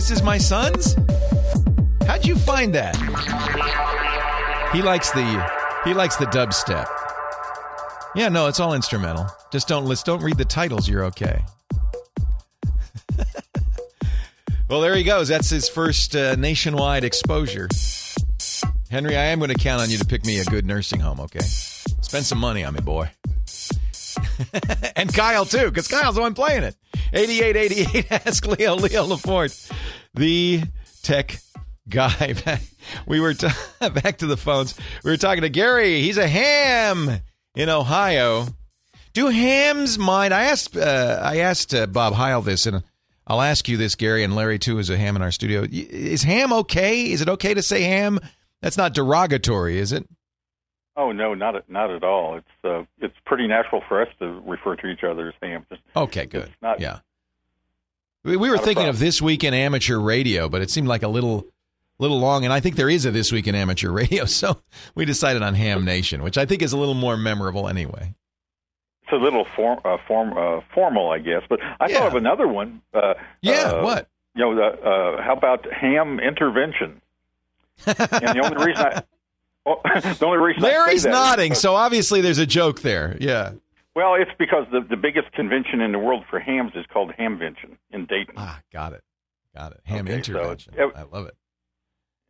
This 0.00 0.10
is 0.10 0.22
my 0.22 0.38
son's? 0.38 0.96
How'd 2.06 2.24
you 2.24 2.34
find 2.34 2.74
that? 2.74 2.96
He 4.72 4.80
likes 4.80 5.10
the 5.10 5.46
he 5.84 5.92
likes 5.92 6.16
the 6.16 6.24
dubstep. 6.24 6.86
Yeah, 8.14 8.30
no, 8.30 8.46
it's 8.46 8.60
all 8.60 8.72
instrumental. 8.72 9.26
Just 9.52 9.68
don't 9.68 9.84
let's 9.84 10.02
don't 10.02 10.22
read 10.22 10.38
the 10.38 10.46
titles, 10.46 10.88
you're 10.88 11.04
okay. 11.04 11.44
well, 14.70 14.80
there 14.80 14.96
he 14.96 15.02
goes. 15.02 15.28
That's 15.28 15.50
his 15.50 15.68
first 15.68 16.16
uh, 16.16 16.34
nationwide 16.34 17.04
exposure. 17.04 17.68
Henry, 18.90 19.18
I 19.18 19.24
am 19.24 19.38
going 19.38 19.50
to 19.50 19.58
count 19.58 19.82
on 19.82 19.90
you 19.90 19.98
to 19.98 20.06
pick 20.06 20.24
me 20.24 20.40
a 20.40 20.44
good 20.46 20.64
nursing 20.64 21.00
home, 21.00 21.20
okay? 21.20 21.40
Spend 21.40 22.24
some 22.24 22.38
money 22.38 22.64
on 22.64 22.72
me, 22.72 22.80
boy. 22.80 23.10
and 24.96 25.12
Kyle 25.12 25.44
too, 25.44 25.66
because 25.66 25.88
Kyle's 25.88 26.14
the 26.14 26.20
one 26.20 26.34
playing 26.34 26.62
it. 26.62 26.76
8888 27.12 28.12
ask 28.26 28.46
Leo 28.46 28.76
Leo 28.76 29.04
Laporte, 29.04 29.70
the 30.14 30.62
tech 31.02 31.38
guy. 31.88 32.34
we 33.06 33.20
were 33.20 33.34
t- 33.34 33.48
back 33.80 34.18
to 34.18 34.26
the 34.26 34.36
phones. 34.36 34.78
We 35.04 35.10
were 35.10 35.16
talking 35.16 35.42
to 35.42 35.48
Gary. 35.48 36.00
He's 36.00 36.18
a 36.18 36.28
ham 36.28 37.20
in 37.54 37.68
Ohio. 37.68 38.46
Do 39.12 39.28
hams 39.28 39.98
mind? 39.98 40.32
I 40.32 40.44
asked 40.44 40.76
uh, 40.76 41.20
I 41.22 41.38
asked 41.38 41.74
uh, 41.74 41.86
Bob 41.86 42.14
Heil 42.14 42.42
this, 42.42 42.66
and 42.66 42.82
I'll 43.26 43.42
ask 43.42 43.68
you 43.68 43.76
this, 43.76 43.94
Gary, 43.96 44.22
and 44.22 44.34
Larry 44.34 44.58
too, 44.58 44.78
is 44.78 44.90
a 44.90 44.96
ham 44.96 45.16
in 45.16 45.22
our 45.22 45.32
studio. 45.32 45.66
Is 45.70 46.22
ham 46.22 46.52
okay? 46.52 47.10
Is 47.10 47.20
it 47.20 47.28
okay 47.28 47.54
to 47.54 47.62
say 47.62 47.82
ham? 47.82 48.20
That's 48.62 48.76
not 48.76 48.94
derogatory, 48.94 49.78
is 49.78 49.92
it? 49.92 50.06
Oh 50.96 51.12
no, 51.12 51.34
not 51.34 51.56
at, 51.56 51.70
not 51.70 51.90
at 51.90 52.02
all. 52.04 52.36
It's 52.36 52.64
uh, 52.64 52.82
it's 53.00 53.14
pretty 53.24 53.46
natural 53.46 53.82
for 53.88 54.02
us 54.02 54.08
to 54.18 54.42
refer 54.44 54.76
to 54.76 54.86
each 54.88 55.04
other 55.04 55.28
as 55.28 55.34
ham. 55.42 55.64
Okay, 55.96 56.26
good. 56.26 56.50
Not, 56.60 56.80
yeah. 56.80 56.98
We, 58.24 58.36
we 58.36 58.50
were 58.50 58.58
thinking 58.58 58.86
of 58.88 58.98
this 58.98 59.22
week 59.22 59.44
in 59.44 59.54
amateur 59.54 59.98
radio, 59.98 60.48
but 60.48 60.60
it 60.62 60.70
seemed 60.70 60.88
like 60.88 61.02
a 61.02 61.08
little 61.08 61.46
little 61.98 62.18
long, 62.18 62.44
and 62.44 62.52
I 62.52 62.60
think 62.60 62.76
there 62.76 62.90
is 62.90 63.06
a 63.06 63.10
this 63.10 63.30
week 63.32 63.46
in 63.46 63.54
amateur 63.54 63.90
radio, 63.92 64.24
so 64.24 64.60
we 64.94 65.04
decided 65.04 65.42
on 65.42 65.54
Ham 65.54 65.84
Nation, 65.84 66.22
which 66.22 66.36
I 66.36 66.44
think 66.44 66.60
is 66.62 66.72
a 66.72 66.76
little 66.76 66.94
more 66.94 67.16
memorable 67.16 67.68
anyway. 67.68 68.14
It's 69.04 69.12
a 69.12 69.16
little 69.16 69.46
form, 69.56 69.80
uh, 69.84 69.96
form, 70.06 70.36
uh, 70.36 70.60
formal, 70.74 71.10
I 71.10 71.18
guess. 71.18 71.42
But 71.48 71.60
I 71.62 71.88
Yeah. 71.88 71.98
thought 71.98 72.06
of 72.08 72.14
another 72.14 72.46
one. 72.46 72.80
Uh, 72.94 73.14
Yeah, 73.42 73.72
uh, 73.72 73.82
what? 73.82 74.08
You 74.36 74.54
know, 74.54 74.60
uh, 74.62 75.22
how 75.22 75.32
about 75.34 75.66
ham 75.72 76.20
intervention? 76.20 77.00
and 77.86 77.96
the 77.96 78.40
only 78.44 78.64
reason 78.66 78.84
I, 78.86 79.02
the 79.84 80.26
only 80.26 80.38
reason 80.38 80.62
Larry's 80.62 81.04
nodding, 81.04 81.54
so 81.54 81.74
obviously 81.74 82.20
there's 82.20 82.38
a 82.38 82.46
joke 82.46 82.80
there. 82.80 83.16
Yeah. 83.20 83.52
well, 83.94 84.14
it's 84.14 84.30
because 84.38 84.66
the 84.72 84.80
the 84.80 84.96
biggest 84.96 85.32
convention 85.32 85.80
in 85.80 85.92
the 85.92 85.98
world 85.98 86.24
for 86.28 86.40
hams 86.40 86.72
is 86.74 86.84
called 86.92 87.12
Hamvention 87.18 87.76
in 87.90 88.06
Dayton. 88.06 88.34
Ah, 88.36 88.60
got 88.72 88.92
it. 88.92 89.02
Got 89.54 89.72
it. 89.72 89.80
Ham 89.84 90.06
Okay, 90.06 90.22
so 90.22 90.32
intervention. 90.32 90.74
it- 90.76 90.92
I 90.96 91.02
love 91.02 91.26
it. 91.26 91.36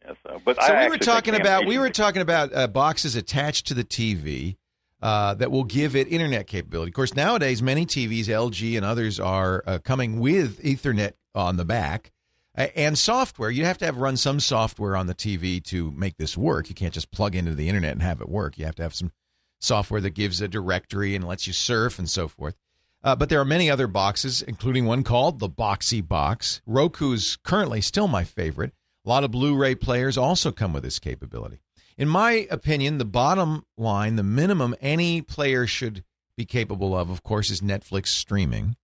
Yeah, 0.05 0.15
so, 0.27 0.41
but 0.45 0.63
So 0.63 0.79
we 0.79 0.89
were 0.89 0.99
talking 0.99 1.35
about 1.35 1.67
we 1.67 1.79
were 1.79 1.91
talking 1.91 2.23
about 2.23 2.55
uh, 2.55 2.67
boxes 2.67 3.17
attached 3.17 3.67
to 3.67 3.75
the 3.75 3.85
TV 3.85 4.57
uh, 5.03 5.35
that 5.35 5.51
will 5.51 5.65
give 5.65 5.95
it 5.95 6.09
internet 6.09 6.47
capability. 6.47 6.91
Of 6.91 6.95
course, 6.95 7.15
nowadays 7.15 7.63
many 7.63 7.85
TVs, 7.87 8.27
LG 8.27 8.77
and 8.77 8.85
others, 8.85 9.21
are 9.21 9.63
uh, 9.67 9.79
coming 9.79 10.21
with 10.21 10.63
Ethernet 10.63 11.13
on 11.35 11.57
the 11.57 11.65
back 11.65 12.13
and 12.55 12.99
software. 12.99 13.51
You 13.51 13.65
have 13.65 13.79
to 13.79 13.85
have 13.85 13.97
run 13.97 14.17
some 14.17 14.41
software 14.41 14.97
on 14.97 15.07
the 15.07 15.15
TV 15.15 15.63
to 15.65 15.91
make 15.93 16.17
this 16.17 16.37
work. 16.37 16.69
You 16.69 16.75
can't 16.75 16.95
just 16.95 17.11
plug 17.11 17.35
into 17.35 17.55
the 17.55 17.69
internet 17.69 17.93
and 17.93 18.03
have 18.03 18.21
it 18.21 18.29
work. 18.29 18.59
You 18.59 18.67
have 18.67 18.75
to 18.77 18.83
have 18.83 18.95
some 18.95 19.13
software 19.61 20.01
that 20.01 20.11
gives 20.11 20.41
a 20.41 20.49
directory 20.49 21.15
and 21.15 21.27
lets 21.27 21.47
you 21.47 21.53
surf 21.53 21.99
and 21.99 22.09
so 22.09 22.29
forth. 22.29 22.57
Uh, 23.03 23.17
but 23.17 23.29
there 23.29 23.41
are 23.41 23.47
many 23.47 23.71
other 23.71 23.87
boxes, 23.87 24.43
including 24.43 24.85
one 24.85 25.03
called 25.03 25.39
the 25.39 25.49
Boxee 25.49 26.07
Box. 26.07 26.61
Roku's 26.67 27.39
currently 27.43 27.81
still 27.81 28.09
my 28.09 28.25
favorite. 28.25 28.73
A 29.07 29.09
lot 29.09 29.25
of 29.25 29.31
Blu 29.31 29.57
ray 29.57 29.75
players 29.75 30.19
also 30.19 30.53
come 30.53 30.75
with 30.75 30.83
this 30.83 30.99
capability. 30.99 31.61
In 31.97 32.09
my 32.09 32.47
opinion, 32.51 32.99
the 32.99 33.07
bottom 33.07 33.65
line, 33.79 34.17
the 34.17 34.23
minimum 34.23 34.75
any 34.81 35.23
player 35.23 35.67
should 35.67 36.05
be 36.37 36.45
capable 36.45 36.97
of, 36.97 37.11
of 37.11 37.23
course, 37.23 37.51
is 37.51 37.61
Netflix 37.61 38.09
streaming. 38.09 38.77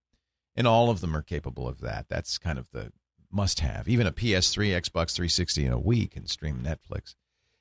And 0.54 0.66
all 0.66 0.88
of 0.88 1.02
them 1.02 1.14
are 1.14 1.22
capable 1.22 1.68
of 1.68 1.80
that. 1.80 2.06
That's 2.08 2.38
kind 2.38 2.58
of 2.58 2.70
the 2.70 2.92
must 3.30 3.60
have. 3.60 3.88
Even 3.88 4.06
a 4.06 4.12
PS3, 4.12 4.68
Xbox 4.80 5.14
360 5.14 5.66
in 5.66 5.72
a 5.72 5.78
week 5.78 6.12
can 6.12 6.26
stream 6.26 6.62
Netflix. 6.62 7.14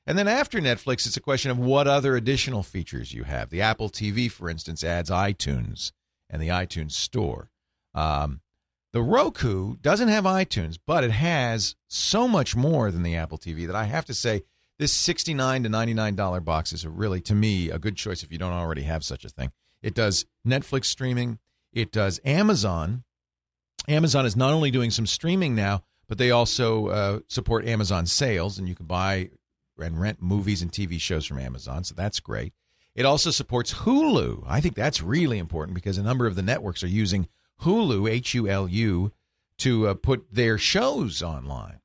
And 0.08 0.18
then 0.18 0.28
after 0.28 0.60
Netflix, 0.60 1.08
it's 1.08 1.18
a 1.18 1.22
question 1.22 1.52
of 1.52 1.58
what 1.58 1.88
other 1.88 2.16
additional 2.16 2.64
features 2.64 3.14
you 3.14 3.24
have. 3.24 3.50
The 3.50 3.62
Apple 3.62 3.90
TV, 3.90 4.32
for 4.32 4.50
instance, 4.50 4.84
adds 4.84 5.10
iTunes 5.10 5.92
and 6.30 6.42
the 6.42 6.50
iTunes 6.50 6.92
Store. 6.92 7.50
Um, 7.94 8.42
the 8.94 9.02
Roku 9.02 9.76
doesn't 9.78 10.08
have 10.08 10.24
iTunes, 10.24 10.78
but 10.86 11.04
it 11.04 11.12
has 11.12 11.76
so 11.88 12.28
much 12.28 12.56
more 12.56 12.92
than 12.92 13.04
the 13.04 13.16
Apple 13.16 13.38
TV 13.38 13.68
that 13.68 13.76
I 13.76 13.86
have 13.86 14.06
to 14.06 14.14
say 14.14 14.44
this 14.78 14.94
69 14.94 15.64
to 15.64 15.70
$99 15.70 16.44
box 16.44 16.74
is 16.74 16.86
really, 16.86 17.22
to 17.22 17.36
me, 17.36 17.70
a 17.70 17.80
good 17.80 17.96
choice 17.96 18.24
if 18.24 18.32
you 18.32 18.38
don't 18.38 18.54
already 18.54 18.84
have 18.84 19.04
such 19.04 19.26
a 19.26 19.30
thing. 19.30 19.52
It 19.82 19.94
does 19.94 20.26
Netflix 20.46 20.86
streaming, 20.86 21.40
it 21.74 21.92
does 21.92 22.20
Amazon. 22.26 23.04
Amazon 23.88 24.26
is 24.26 24.36
not 24.36 24.54
only 24.54 24.72
doing 24.72 24.92
some 24.92 25.06
streaming 25.06 25.56
now, 25.56 25.84
but 26.08 26.18
they 26.18 26.32
also 26.32 26.88
uh, 26.88 27.20
support 27.28 27.68
Amazon 27.68 28.06
sales, 28.06 28.58
and 28.58 28.68
you 28.68 28.76
can 28.76 28.86
buy 28.86 29.30
and 29.80 30.00
rent 30.00 30.22
movies 30.22 30.62
and 30.62 30.72
TV 30.72 31.00
shows 31.00 31.26
from 31.26 31.40
Amazon, 31.40 31.84
so 31.84 31.94
that's 31.96 32.20
great. 32.20 32.54
It 32.96 33.06
also 33.06 33.30
supports 33.30 33.74
Hulu. 33.74 34.44
I 34.48 34.62
think 34.62 34.76
that's 34.76 35.02
really 35.02 35.38
important 35.38 35.76
because 35.76 35.98
a 35.98 36.04
number 36.04 36.28
of 36.28 36.36
the 36.36 36.42
networks 36.42 36.84
are 36.84 36.88
using 36.88 37.28
Hulu, 37.62 38.10
H 38.10 38.34
U 38.36 38.48
L 38.48 38.70
U, 38.70 39.12
to 39.60 39.88
uh, 39.88 39.94
put 39.96 40.26
their 40.32 40.58
shows 40.58 41.22
online. 41.22 41.82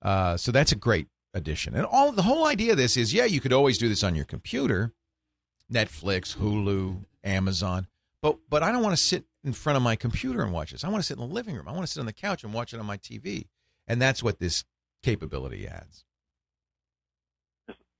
Uh, 0.00 0.36
so 0.36 0.52
that's 0.52 0.72
a 0.72 0.76
great 0.76 1.08
addition. 1.34 1.74
And 1.74 1.84
all 1.84 2.12
the 2.12 2.22
whole 2.22 2.46
idea 2.46 2.72
of 2.72 2.78
this 2.78 2.96
is, 2.96 3.12
yeah, 3.12 3.24
you 3.24 3.40
could 3.40 3.52
always 3.52 3.76
do 3.76 3.88
this 3.88 4.04
on 4.04 4.14
your 4.14 4.24
computer, 4.24 4.92
Netflix, 5.70 6.36
Hulu, 6.36 7.04
Amazon, 7.22 7.86
but 8.24 8.38
but 8.48 8.62
I 8.62 8.72
don't 8.72 8.82
want 8.82 8.96
to 8.96 9.02
sit 9.02 9.26
in 9.44 9.52
front 9.52 9.76
of 9.76 9.82
my 9.82 9.96
computer 9.96 10.42
and 10.42 10.50
watch 10.50 10.72
this. 10.72 10.82
I 10.82 10.88
want 10.88 11.02
to 11.02 11.06
sit 11.06 11.18
in 11.18 11.28
the 11.28 11.32
living 11.34 11.54
room. 11.54 11.68
I 11.68 11.72
want 11.72 11.86
to 11.86 11.92
sit 11.92 12.00
on 12.00 12.06
the 12.06 12.12
couch 12.14 12.42
and 12.42 12.54
watch 12.54 12.72
it 12.72 12.80
on 12.80 12.86
my 12.86 12.96
TV, 12.96 13.48
and 13.86 14.00
that's 14.00 14.22
what 14.22 14.38
this 14.38 14.64
capability 15.02 15.68
adds. 15.68 16.06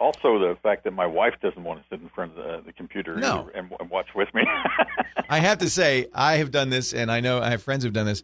Also, 0.00 0.38
the 0.38 0.56
fact 0.62 0.84
that 0.84 0.92
my 0.92 1.04
wife 1.04 1.34
doesn't 1.42 1.62
want 1.62 1.80
to 1.80 1.86
sit 1.90 2.00
in 2.00 2.08
front 2.08 2.32
of 2.32 2.36
the, 2.38 2.62
the 2.66 2.72
computer 2.72 3.16
No. 3.16 3.50
and, 3.54 3.70
and 3.78 3.90
watch 3.90 4.08
with 4.14 4.28
me. 4.34 4.42
I 5.28 5.40
have 5.40 5.58
to 5.58 5.68
say, 5.68 6.06
I 6.14 6.38
have 6.38 6.50
done 6.50 6.70
this, 6.70 6.94
and 6.94 7.12
I 7.12 7.20
know 7.20 7.40
I 7.40 7.50
have 7.50 7.62
friends 7.62 7.84
who've 7.84 7.92
done 7.92 8.06
this. 8.06 8.22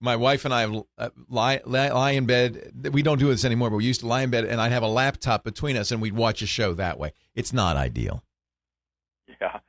My 0.00 0.16
wife 0.16 0.46
and 0.46 0.54
I 0.54 0.62
have 0.62 0.74
uh, 0.96 1.10
lie, 1.28 1.60
lie, 1.66 1.90
lie 1.90 2.10
in 2.12 2.24
bed. 2.24 2.90
We 2.92 3.02
don't 3.02 3.18
do 3.18 3.28
this 3.28 3.44
anymore, 3.44 3.68
but 3.70 3.76
we 3.76 3.84
used 3.84 4.00
to 4.00 4.06
lie 4.06 4.22
in 4.22 4.30
bed, 4.30 4.46
and 4.46 4.58
I'd 4.60 4.72
have 4.72 4.82
a 4.82 4.88
laptop 4.88 5.44
between 5.44 5.76
us, 5.76 5.92
and 5.92 6.00
we'd 6.00 6.14
watch 6.16 6.40
a 6.42 6.46
show 6.46 6.72
that 6.74 6.98
way. 6.98 7.12
It's 7.34 7.52
not 7.52 7.76
ideal. 7.76 8.24
yeah, 9.40 9.60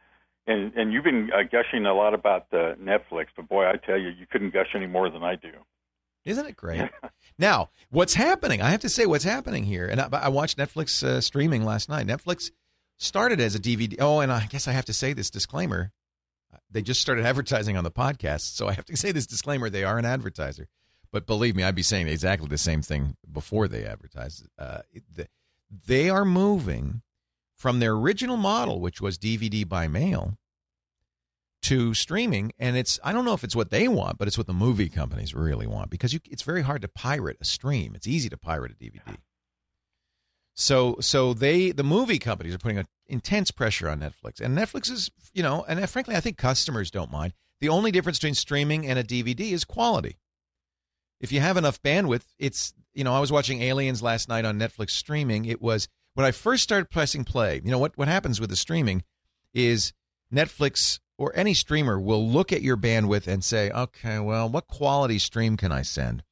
and 0.49 0.73
and 0.75 0.91
you've 0.91 1.03
been 1.03 1.29
uh, 1.33 1.43
gushing 1.43 1.85
a 1.85 1.93
lot 1.93 2.13
about 2.13 2.47
uh, 2.51 2.75
Netflix, 2.75 3.27
but 3.35 3.47
boy, 3.47 3.65
I 3.65 3.75
tell 3.77 3.97
you, 3.97 4.09
you 4.09 4.25
couldn't 4.29 4.53
gush 4.53 4.69
any 4.75 4.87
more 4.87 5.09
than 5.09 5.23
I 5.23 5.35
do. 5.35 5.51
Isn't 6.25 6.45
it 6.45 6.57
great? 6.57 6.89
now, 7.39 7.69
what's 7.89 8.15
happening? 8.15 8.61
I 8.61 8.69
have 8.69 8.81
to 8.81 8.89
say, 8.89 9.05
what's 9.05 9.23
happening 9.23 9.63
here, 9.63 9.87
and 9.87 10.01
I, 10.01 10.07
I 10.11 10.29
watched 10.29 10.57
Netflix 10.57 11.03
uh, 11.03 11.21
streaming 11.21 11.63
last 11.63 11.87
night. 11.87 12.07
Netflix 12.07 12.51
started 12.97 13.39
as 13.39 13.55
a 13.55 13.59
DVD. 13.59 13.95
Oh, 13.99 14.19
and 14.19 14.31
I 14.31 14.47
guess 14.47 14.67
I 14.67 14.71
have 14.71 14.85
to 14.85 14.93
say 14.93 15.13
this 15.13 15.29
disclaimer. 15.29 15.91
They 16.71 16.81
just 16.81 17.01
started 17.01 17.25
advertising 17.25 17.77
on 17.77 17.83
the 17.83 17.91
podcast, 17.91 18.55
so 18.55 18.67
I 18.67 18.73
have 18.73 18.85
to 18.85 18.97
say 18.97 19.11
this 19.11 19.27
disclaimer. 19.27 19.69
They 19.69 19.83
are 19.83 19.97
an 19.97 20.05
advertiser, 20.05 20.67
but 21.11 21.25
believe 21.25 21.55
me, 21.55 21.63
I'd 21.63 21.75
be 21.75 21.83
saying 21.83 22.07
exactly 22.07 22.47
the 22.47 22.57
same 22.57 22.81
thing 22.81 23.15
before 23.31 23.67
they 23.67 23.85
advertise. 23.85 24.43
Uh, 24.57 24.81
the, 25.13 25.27
they 25.87 26.09
are 26.09 26.25
moving 26.25 27.01
from 27.59 27.79
their 27.79 27.93
original 27.93 28.37
model, 28.37 28.79
which 28.79 29.01
was 29.01 29.17
DVD 29.17 29.67
by 29.67 29.87
mail, 29.87 30.37
to 31.61 31.93
streaming 31.93 32.51
and 32.57 32.77
it's 32.77 32.99
i 33.03 33.11
don't 33.11 33.25
know 33.25 33.33
if 33.33 33.43
it's 33.43 33.55
what 33.55 33.69
they 33.69 33.87
want 33.87 34.17
but 34.17 34.27
it's 34.27 34.37
what 34.37 34.47
the 34.47 34.53
movie 34.53 34.87
companies 34.89 35.33
really 35.35 35.67
want 35.67 35.89
because 35.89 36.13
you, 36.13 36.19
it's 36.29 36.43
very 36.43 36.61
hard 36.61 36.81
to 36.81 36.87
pirate 36.87 37.37
a 37.41 37.45
stream 37.45 37.93
it's 37.95 38.07
easy 38.07 38.29
to 38.29 38.37
pirate 38.37 38.71
a 38.71 38.75
dvd 38.75 39.17
So 40.55 40.97
so 40.99 41.33
they 41.33 41.71
the 41.71 41.83
movie 41.83 42.19
companies 42.19 42.53
are 42.53 42.57
putting 42.57 42.79
a 42.79 42.85
intense 43.07 43.49
pressure 43.49 43.89
on 43.89 44.01
Netflix, 44.01 44.41
and 44.41 44.57
Netflix 44.57 44.91
is 44.91 45.09
you 45.33 45.41
know, 45.41 45.65
and 45.67 45.79
uh, 45.79 45.85
frankly, 45.87 46.15
I 46.15 46.19
think 46.19 46.37
customers 46.37 46.91
don't 46.91 47.09
mind. 47.09 47.33
The 47.61 47.69
only 47.69 47.91
difference 47.91 48.19
between 48.19 48.35
streaming 48.35 48.85
and 48.85 48.99
a 48.99 49.03
DVD 49.03 49.51
is 49.51 49.63
quality. 49.63 50.17
If 51.21 51.31
you 51.31 51.39
have 51.39 51.55
enough 51.55 51.81
bandwidth, 51.81 52.25
it's 52.37 52.73
you 52.93 53.05
know, 53.05 53.13
I 53.13 53.21
was 53.21 53.31
watching 53.31 53.61
Aliens 53.61 54.01
last 54.01 54.27
night 54.27 54.43
on 54.43 54.59
Netflix 54.59 54.91
streaming. 54.91 55.45
It 55.45 55.61
was 55.61 55.87
when 56.13 56.25
I 56.25 56.31
first 56.31 56.63
started 56.63 56.89
pressing 56.89 57.23
play. 57.23 57.61
You 57.63 57.71
know 57.71 57.79
what 57.79 57.97
what 57.97 58.09
happens 58.09 58.41
with 58.41 58.49
the 58.49 58.57
streaming 58.57 59.03
is 59.53 59.93
Netflix 60.33 60.99
or 61.19 61.35
any 61.35 61.53
streamer 61.53 61.99
will 61.99 62.25
look 62.25 62.53
at 62.53 62.61
your 62.61 62.77
bandwidth 62.77 63.27
and 63.27 63.43
say, 63.43 63.69
okay, 63.71 64.19
well, 64.19 64.47
what 64.47 64.67
quality 64.67 65.19
stream 65.19 65.57
can 65.57 65.69
I 65.69 65.81
send? 65.81 66.23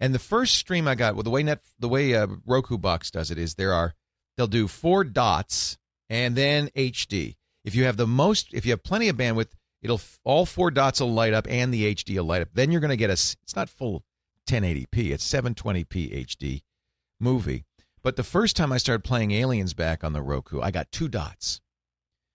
And 0.00 0.12
the 0.12 0.18
first 0.18 0.56
stream 0.56 0.88
I 0.88 0.96
got, 0.96 1.14
well, 1.14 1.22
the 1.22 1.30
way 1.30 1.44
net, 1.44 1.60
the 1.78 1.88
way 1.88 2.12
uh, 2.16 2.26
Roku 2.44 2.76
Box 2.76 3.08
does 3.12 3.30
it 3.30 3.38
is 3.38 3.54
there 3.54 3.72
are 3.72 3.94
they'll 4.36 4.48
do 4.48 4.66
four 4.66 5.04
dots 5.04 5.78
and 6.10 6.34
then 6.34 6.70
HD. 6.76 7.36
If 7.64 7.76
you 7.76 7.84
have 7.84 7.96
the 7.96 8.06
most, 8.08 8.52
if 8.52 8.66
you 8.66 8.72
have 8.72 8.82
plenty 8.82 9.08
of 9.08 9.16
bandwidth, 9.16 9.52
it'll 9.80 10.00
all 10.24 10.44
four 10.44 10.72
dots 10.72 11.00
will 11.00 11.14
light 11.14 11.34
up 11.34 11.46
and 11.48 11.72
the 11.72 11.94
HD 11.94 12.16
will 12.16 12.24
light 12.24 12.42
up. 12.42 12.48
Then 12.52 12.72
you're 12.72 12.80
going 12.80 12.90
to 12.90 12.96
get 12.96 13.10
a. 13.10 13.12
It's 13.12 13.54
not 13.54 13.68
full 13.68 14.02
1080p. 14.48 15.12
It's 15.12 15.32
720p 15.32 16.26
HD 16.26 16.62
movie. 17.20 17.64
But 18.02 18.16
the 18.16 18.24
first 18.24 18.56
time 18.56 18.72
I 18.72 18.78
started 18.78 19.04
playing 19.04 19.30
Aliens 19.30 19.72
back 19.72 20.02
on 20.02 20.12
the 20.12 20.22
Roku, 20.22 20.60
I 20.60 20.72
got 20.72 20.90
two 20.90 21.06
dots. 21.06 21.60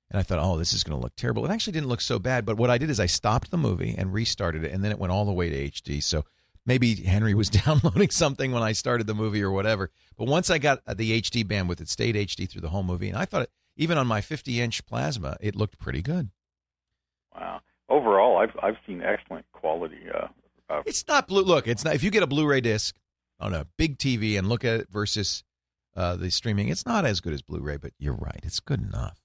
And 0.09 0.19
I 0.19 0.23
thought, 0.23 0.39
oh, 0.39 0.57
this 0.57 0.73
is 0.73 0.83
going 0.83 0.97
to 0.97 1.03
look 1.03 1.15
terrible. 1.15 1.45
It 1.45 1.51
actually 1.51 1.73
didn't 1.73 1.89
look 1.89 2.01
so 2.01 2.17
bad. 2.17 2.45
But 2.45 2.57
what 2.57 2.69
I 2.69 2.77
did 2.77 2.89
is 2.89 2.99
I 2.99 3.07
stopped 3.07 3.51
the 3.51 3.57
movie 3.57 3.93
and 3.97 4.13
restarted 4.13 4.63
it, 4.63 4.71
and 4.71 4.83
then 4.83 4.91
it 4.91 4.99
went 4.99 5.11
all 5.11 5.25
the 5.25 5.33
way 5.33 5.49
to 5.49 5.71
HD. 5.71 6.01
So 6.01 6.23
maybe 6.65 6.95
Henry 6.95 7.33
was 7.33 7.49
downloading 7.65 8.09
something 8.09 8.51
when 8.51 8.63
I 8.63 8.71
started 8.71 9.07
the 9.07 9.15
movie 9.15 9.43
or 9.43 9.51
whatever. 9.51 9.91
But 10.17 10.27
once 10.27 10.49
I 10.49 10.59
got 10.59 10.79
the 10.85 11.21
HD 11.21 11.43
bandwidth, 11.43 11.81
it 11.81 11.89
stayed 11.89 12.15
HD 12.15 12.49
through 12.49 12.61
the 12.61 12.69
whole 12.69 12.83
movie, 12.83 13.09
and 13.09 13.17
I 13.17 13.25
thought 13.25 13.43
it, 13.43 13.51
even 13.75 13.97
on 13.97 14.07
my 14.07 14.21
50 14.21 14.61
inch 14.61 14.85
plasma, 14.85 15.37
it 15.39 15.55
looked 15.55 15.77
pretty 15.77 16.01
good. 16.01 16.29
Wow. 17.35 17.61
Overall, 17.89 18.37
I've 18.37 18.57
I've 18.61 18.75
seen 18.85 19.01
excellent 19.01 19.45
quality. 19.53 20.01
Uh, 20.13 20.27
uh, 20.69 20.81
it's 20.85 21.07
not 21.07 21.27
blue. 21.27 21.43
Look, 21.43 21.67
it's 21.67 21.85
not. 21.85 21.95
If 21.95 22.03
you 22.03 22.11
get 22.11 22.23
a 22.23 22.27
Blu-ray 22.27 22.59
disc 22.61 22.95
on 23.39 23.53
a 23.53 23.65
big 23.77 23.97
TV 23.97 24.37
and 24.37 24.49
look 24.49 24.65
at 24.65 24.81
it 24.81 24.87
versus 24.89 25.43
uh, 25.95 26.17
the 26.17 26.29
streaming, 26.29 26.67
it's 26.67 26.85
not 26.85 27.05
as 27.05 27.21
good 27.21 27.33
as 27.33 27.41
Blu-ray. 27.41 27.77
But 27.77 27.93
you're 27.97 28.13
right, 28.13 28.39
it's 28.43 28.59
good 28.59 28.81
enough. 28.81 29.19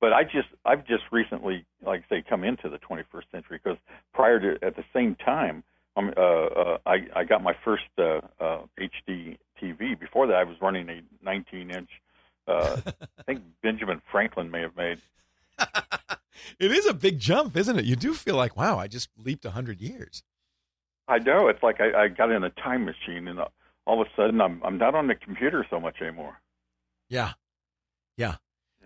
But 0.00 0.12
I 0.12 0.24
just 0.24 0.48
I've 0.64 0.86
just 0.86 1.04
recently, 1.10 1.64
like 1.84 2.04
I 2.10 2.16
say, 2.16 2.24
come 2.28 2.44
into 2.44 2.68
the 2.68 2.78
21st 2.78 3.30
century 3.32 3.60
because 3.62 3.78
prior 4.14 4.38
to 4.40 4.64
at 4.64 4.76
the 4.76 4.84
same 4.92 5.16
time 5.16 5.64
um, 5.98 6.12
uh, 6.16 6.20
uh, 6.20 6.78
I, 6.86 7.06
I 7.16 7.24
got 7.24 7.42
my 7.42 7.54
first 7.64 7.84
uh, 7.98 8.20
uh, 8.40 8.62
HD 8.78 9.36
TV. 9.60 9.98
Before 9.98 10.26
that, 10.28 10.36
I 10.36 10.44
was 10.44 10.56
running 10.60 10.88
a 10.88 11.02
19 11.24 11.70
inch. 11.70 11.90
Uh, 12.46 12.80
I 13.18 13.22
think 13.24 13.42
Benjamin 13.62 14.00
Franklin 14.10 14.50
may 14.50 14.60
have 14.60 14.76
made. 14.76 15.00
it 16.60 16.70
is 16.70 16.86
a 16.86 16.94
big 16.94 17.18
jump, 17.18 17.56
isn't 17.56 17.78
it? 17.78 17.84
You 17.84 17.96
do 17.96 18.14
feel 18.14 18.36
like, 18.36 18.56
wow, 18.56 18.78
I 18.78 18.86
just 18.86 19.08
leaped 19.18 19.44
100 19.44 19.80
years. 19.80 20.22
I 21.08 21.18
know. 21.18 21.48
It's 21.48 21.62
like 21.62 21.80
I, 21.80 22.04
I 22.04 22.08
got 22.08 22.30
in 22.30 22.44
a 22.44 22.50
time 22.50 22.84
machine, 22.84 23.26
and 23.26 23.40
all 23.86 24.00
of 24.00 24.06
a 24.06 24.10
sudden, 24.14 24.40
I'm 24.42 24.62
I'm 24.62 24.76
not 24.76 24.94
on 24.94 25.06
the 25.06 25.14
computer 25.14 25.66
so 25.70 25.80
much 25.80 26.02
anymore. 26.02 26.38
Yeah, 27.08 27.32
yeah. 28.18 28.36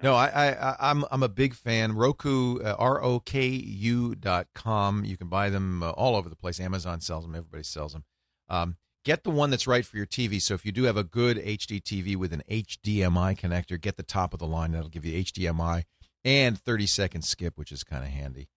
No, 0.02 0.14
I, 0.14 0.50
I, 0.50 0.76
I'm 0.80 1.04
I'm 1.10 1.22
a 1.22 1.28
big 1.28 1.54
fan. 1.54 1.94
Roku, 1.94 2.60
uh, 2.60 2.74
R 2.78 3.02
O 3.02 3.20
K 3.20 3.46
U 3.46 4.14
dot 4.14 4.48
com. 4.54 5.04
You 5.04 5.16
can 5.16 5.28
buy 5.28 5.48
them 5.48 5.82
uh, 5.82 5.90
all 5.90 6.16
over 6.16 6.28
the 6.28 6.36
place. 6.36 6.58
Amazon 6.58 7.00
sells 7.00 7.24
them. 7.24 7.34
Everybody 7.34 7.62
sells 7.62 7.92
them. 7.92 8.04
Um, 8.48 8.76
get 9.04 9.22
the 9.22 9.30
one 9.30 9.50
that's 9.50 9.66
right 9.66 9.84
for 9.86 9.96
your 9.96 10.06
TV. 10.06 10.42
So 10.42 10.54
if 10.54 10.66
you 10.66 10.72
do 10.72 10.84
have 10.84 10.96
a 10.96 11.04
good 11.04 11.36
HD 11.36 11.80
TV 11.80 12.16
with 12.16 12.32
an 12.32 12.42
HDMI 12.50 13.38
connector, 13.38 13.80
get 13.80 13.96
the 13.96 14.02
top 14.02 14.32
of 14.32 14.40
the 14.40 14.46
line. 14.46 14.72
That'll 14.72 14.88
give 14.88 15.04
you 15.04 15.22
HDMI 15.22 15.84
and 16.24 16.58
30 16.58 16.86
second 16.86 17.22
skip, 17.22 17.56
which 17.56 17.72
is 17.72 17.84
kind 17.84 18.04
of 18.04 18.10
handy. 18.10 18.48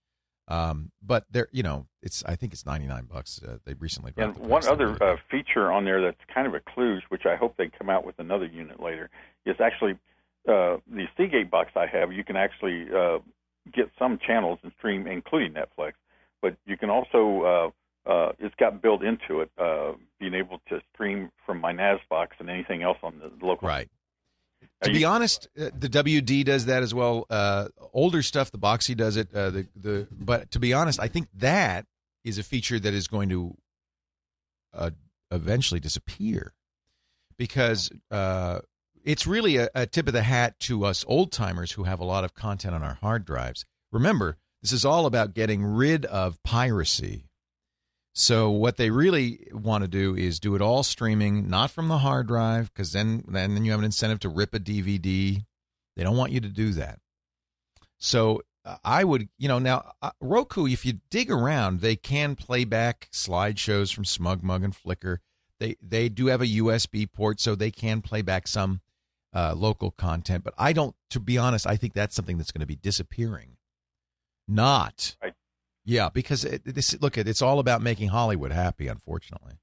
Um, 0.47 0.91
but 1.01 1.25
there, 1.31 1.47
you 1.51 1.63
know, 1.63 1.87
it's 2.03 2.23
I 2.25 2.35
think 2.35 2.53
it's 2.53 2.65
99 2.65 3.05
bucks. 3.11 3.41
Uh, 3.41 3.57
they 3.65 3.73
recently 3.73 4.13
and 4.17 4.37
one 4.37 4.65
other 4.67 5.01
uh, 5.03 5.17
feature 5.29 5.71
on 5.71 5.85
there 5.85 6.01
that's 6.01 6.21
kind 6.31 6.45
of 6.45 6.53
a 6.53 6.59
clue, 6.59 6.99
which 7.09 7.25
I 7.25 7.35
hope 7.35 7.57
they 7.57 7.69
come 7.69 7.89
out 7.89 8.05
with 8.05 8.19
another 8.19 8.45
unit 8.45 8.79
later, 8.79 9.09
is 9.45 9.55
actually 9.59 9.97
uh, 10.47 10.77
the 10.87 11.05
Seagate 11.17 11.49
box 11.49 11.71
I 11.75 11.85
have, 11.87 12.11
you 12.11 12.23
can 12.23 12.35
actually 12.35 12.87
uh, 12.95 13.19
get 13.73 13.89
some 13.97 14.19
channels 14.25 14.59
and 14.63 14.71
stream, 14.77 15.07
including 15.07 15.53
Netflix. 15.53 15.93
But 16.41 16.55
you 16.65 16.77
can 16.77 16.89
also, 16.89 17.73
uh, 18.07 18.09
uh, 18.09 18.31
it's 18.39 18.55
got 18.55 18.81
built 18.81 19.03
into 19.03 19.41
it, 19.41 19.49
uh, 19.57 19.93
being 20.19 20.35
able 20.35 20.59
to 20.69 20.81
stream 20.93 21.31
from 21.45 21.59
my 21.59 21.71
NAS 21.71 21.99
box 22.09 22.35
and 22.39 22.49
anything 22.49 22.83
else 22.83 22.97
on 23.01 23.19
the 23.19 23.45
local. 23.45 23.67
Right. 23.67 23.89
To 24.83 24.91
be 24.91 25.05
honest, 25.05 25.47
uh, 25.59 25.69
the 25.77 25.89
WD 25.89 26.45
does 26.45 26.65
that 26.65 26.83
as 26.83 26.93
well. 26.93 27.25
Uh, 27.29 27.67
older 27.93 28.21
stuff, 28.21 28.51
the 28.51 28.59
Boxee 28.59 28.95
does 28.95 29.17
it. 29.17 29.33
Uh, 29.33 29.49
the 29.49 29.67
the 29.75 30.07
but 30.11 30.51
to 30.51 30.59
be 30.59 30.73
honest, 30.73 30.99
I 30.99 31.07
think 31.07 31.27
that 31.35 31.85
is 32.23 32.37
a 32.37 32.43
feature 32.43 32.79
that 32.79 32.93
is 32.93 33.07
going 33.07 33.29
to 33.29 33.55
uh, 34.73 34.91
eventually 35.31 35.79
disappear 35.79 36.53
because 37.37 37.91
uh, 38.11 38.59
it's 39.05 39.27
really 39.27 39.57
a, 39.57 39.69
a 39.75 39.85
tip 39.85 40.07
of 40.07 40.13
the 40.13 40.23
hat 40.23 40.59
to 40.61 40.83
us 40.83 41.05
old 41.07 41.31
timers 41.31 41.73
who 41.73 41.83
have 41.83 41.99
a 41.99 42.05
lot 42.05 42.23
of 42.23 42.33
content 42.33 42.75
on 42.75 42.83
our 42.83 42.95
hard 42.95 43.23
drives. 43.23 43.65
Remember, 43.91 44.37
this 44.61 44.71
is 44.71 44.83
all 44.83 45.05
about 45.05 45.35
getting 45.35 45.63
rid 45.63 46.05
of 46.05 46.41
piracy. 46.43 47.29
So 48.13 48.49
what 48.49 48.77
they 48.77 48.89
really 48.89 49.47
want 49.51 49.83
to 49.83 49.87
do 49.87 50.15
is 50.15 50.39
do 50.39 50.55
it 50.55 50.61
all 50.61 50.83
streaming, 50.83 51.49
not 51.49 51.69
from 51.69 51.87
the 51.87 51.99
hard 51.99 52.27
drive, 52.27 52.73
because 52.73 52.93
then 52.93 53.23
then 53.27 53.63
you 53.63 53.71
have 53.71 53.79
an 53.79 53.85
incentive 53.85 54.19
to 54.21 54.29
rip 54.29 54.53
a 54.53 54.59
DVD. 54.59 55.43
They 55.95 56.03
don't 56.03 56.17
want 56.17 56.31
you 56.31 56.39
to 56.39 56.49
do 56.49 56.71
that. 56.71 56.99
So 57.99 58.41
I 58.83 59.03
would, 59.03 59.29
you 59.37 59.47
know, 59.47 59.59
now 59.59 59.91
uh, 60.01 60.11
Roku, 60.19 60.65
if 60.65 60.85
you 60.85 60.99
dig 61.11 61.29
around, 61.29 61.81
they 61.81 61.95
can 61.95 62.35
play 62.35 62.63
back 62.63 63.09
slideshows 63.11 63.93
from 63.93 64.05
SmugMug 64.05 64.63
and 64.63 64.73
Flickr. 64.73 65.17
They 65.59 65.75
they 65.81 66.09
do 66.09 66.27
have 66.27 66.41
a 66.41 66.47
USB 66.47 67.11
port, 67.11 67.39
so 67.39 67.53
they 67.53 67.71
can 67.71 68.01
play 68.01 68.21
back 68.21 68.47
some 68.47 68.81
uh, 69.35 69.53
local 69.55 69.91
content. 69.91 70.43
But 70.43 70.53
I 70.57 70.73
don't, 70.73 70.95
to 71.11 71.19
be 71.19 71.37
honest, 71.37 71.67
I 71.67 71.75
think 71.75 71.93
that's 71.93 72.15
something 72.15 72.37
that's 72.37 72.51
going 72.51 72.61
to 72.61 72.65
be 72.65 72.75
disappearing. 72.77 73.57
Not, 74.47 75.15
right. 75.21 75.33
yeah, 75.83 76.09
because 76.09 76.45
it, 76.45 76.63
this 76.65 76.99
look 77.01 77.17
at 77.17 77.27
it's 77.27 77.41
all 77.41 77.59
about 77.59 77.81
making 77.81 78.09
Hollywood 78.09 78.51
happy. 78.51 78.87
Unfortunately, 78.87 79.53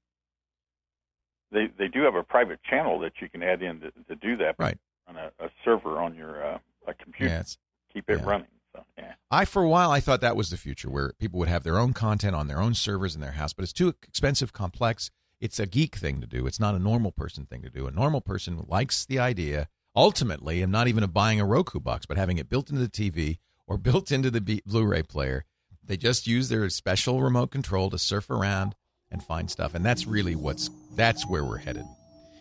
they 1.51 1.69
they 1.77 1.87
do 1.87 2.01
have 2.03 2.15
a 2.15 2.23
private 2.23 2.59
channel 2.63 2.99
that 2.99 3.13
you 3.21 3.29
can 3.29 3.41
add 3.43 3.61
in 3.61 3.79
to, 3.79 3.91
to 4.09 4.15
do 4.15 4.37
that. 4.37 4.55
Right 4.59 4.77
on 5.07 5.17
a, 5.17 5.31
a 5.39 5.49
server 5.63 5.99
on 5.99 6.15
your 6.15 6.43
uh, 6.43 6.57
a 6.87 6.93
computer. 6.93 7.33
Yeah, 7.33 7.43
keep 7.91 8.09
it 8.09 8.19
yeah. 8.19 8.25
running. 8.25 8.47
So, 8.75 8.83
yeah. 8.97 9.13
I, 9.29 9.45
for 9.45 9.61
a 9.61 9.69
while, 9.69 9.91
I 9.91 9.99
thought 9.99 10.21
that 10.21 10.35
was 10.35 10.49
the 10.49 10.57
future, 10.57 10.89
where 10.89 11.13
people 11.19 11.39
would 11.39 11.49
have 11.49 11.63
their 11.63 11.77
own 11.77 11.93
content 11.93 12.35
on 12.35 12.47
their 12.47 12.59
own 12.59 12.73
servers 12.73 13.13
in 13.13 13.21
their 13.21 13.33
house, 13.33 13.53
but 13.53 13.63
it's 13.63 13.73
too 13.73 13.93
expensive, 14.03 14.51
complex 14.51 15.11
it's 15.43 15.59
a 15.59 15.65
geek 15.65 15.97
thing 15.97 16.21
to 16.21 16.25
do. 16.25 16.47
It's 16.47 16.59
not 16.59 16.73
a 16.73 16.79
normal 16.79 17.11
person 17.11 17.45
thing 17.45 17.63
to 17.63 17.69
do. 17.69 17.85
A 17.85 17.91
normal 17.91 18.21
person 18.21 18.63
likes 18.65 19.03
the 19.03 19.19
idea, 19.19 19.67
ultimately, 19.93 20.61
of 20.61 20.69
not 20.69 20.87
even 20.87 21.03
of 21.03 21.13
buying 21.13 21.41
a 21.41 21.45
Roku 21.45 21.81
box, 21.81 22.05
but 22.05 22.15
having 22.15 22.37
it 22.37 22.47
built 22.47 22.69
into 22.69 22.81
the 22.81 22.87
TV 22.87 23.39
or 23.67 23.77
built 23.89 24.09
into 24.09 24.31
the 24.31 24.61
Blu-ray 24.65 25.03
player. 25.03 25.43
They 25.85 25.97
just 25.97 26.27
use 26.27 26.47
their 26.47 26.69
special 26.69 27.21
remote 27.21 27.51
control 27.51 27.89
to 27.89 27.99
surf 27.99 28.29
around 28.29 28.73
and 29.11 29.21
find 29.21 29.51
stuff, 29.51 29.75
and 29.75 29.85
that's 29.85 30.07
really 30.07 30.33
what's 30.33 30.69
that's 30.95 31.27
where 31.27 31.43
we're 31.43 31.57
headed. 31.57 31.83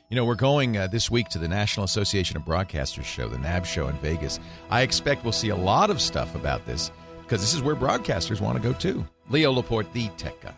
You 0.09 0.15
know, 0.15 0.25
we're 0.25 0.37
going 0.37 0.77
uh, 0.77 0.87
this 0.87 1.11
week 1.11 1.29
to 1.31 1.41
the 1.41 1.49
National 1.49 1.83
Association 1.83 2.37
of 2.37 2.45
Broadcasters 2.45 3.05
show, 3.05 3.29
the 3.29 3.39
NAB 3.39 3.67
show 3.67 3.89
in 3.89 3.97
Vegas. 3.97 4.39
I 4.71 4.83
expect 4.83 5.25
we'll 5.25 5.33
see 5.33 5.49
a 5.49 5.57
lot 5.57 5.91
of 5.91 6.01
stuff 6.01 6.37
about 6.37 6.65
this 6.67 6.93
because 7.23 7.41
this 7.41 7.53
is 7.53 7.63
where 7.63 7.75
broadcasters 7.75 8.41
want 8.41 8.63
to 8.63 8.63
go 8.63 8.73
too. 8.73 9.05
Leo 9.29 9.51
Laporte, 9.51 9.93
the 9.93 10.07
tech 10.11 10.41
guy. 10.41 10.55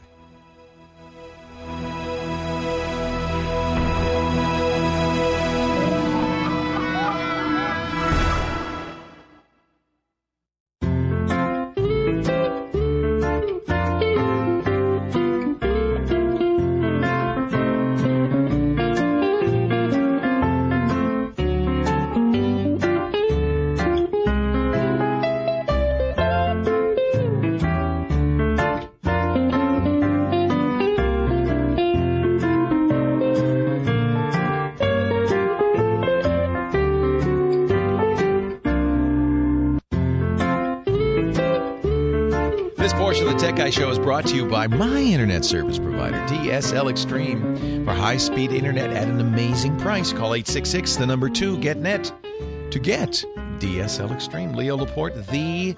Brought 44.24 44.30
to 44.30 44.36
you 44.36 44.48
by 44.48 44.66
my 44.66 45.00
internet 45.00 45.44
service 45.44 45.78
provider, 45.78 46.16
DSL 46.26 46.90
Extreme. 46.90 47.84
For 47.84 47.92
high 47.92 48.16
speed 48.16 48.52
internet 48.52 48.90
at 48.90 49.06
an 49.06 49.20
amazing 49.20 49.78
price, 49.78 50.12
call 50.12 50.34
866 50.34 50.96
the 50.96 51.06
number 51.06 51.28
2 51.28 51.58
GetNet 51.58 52.70
to 52.70 52.78
get 52.78 53.22
DSL 53.58 54.10
Extreme. 54.12 54.54
Leo 54.54 54.78
Laporte, 54.78 55.26
the 55.26 55.76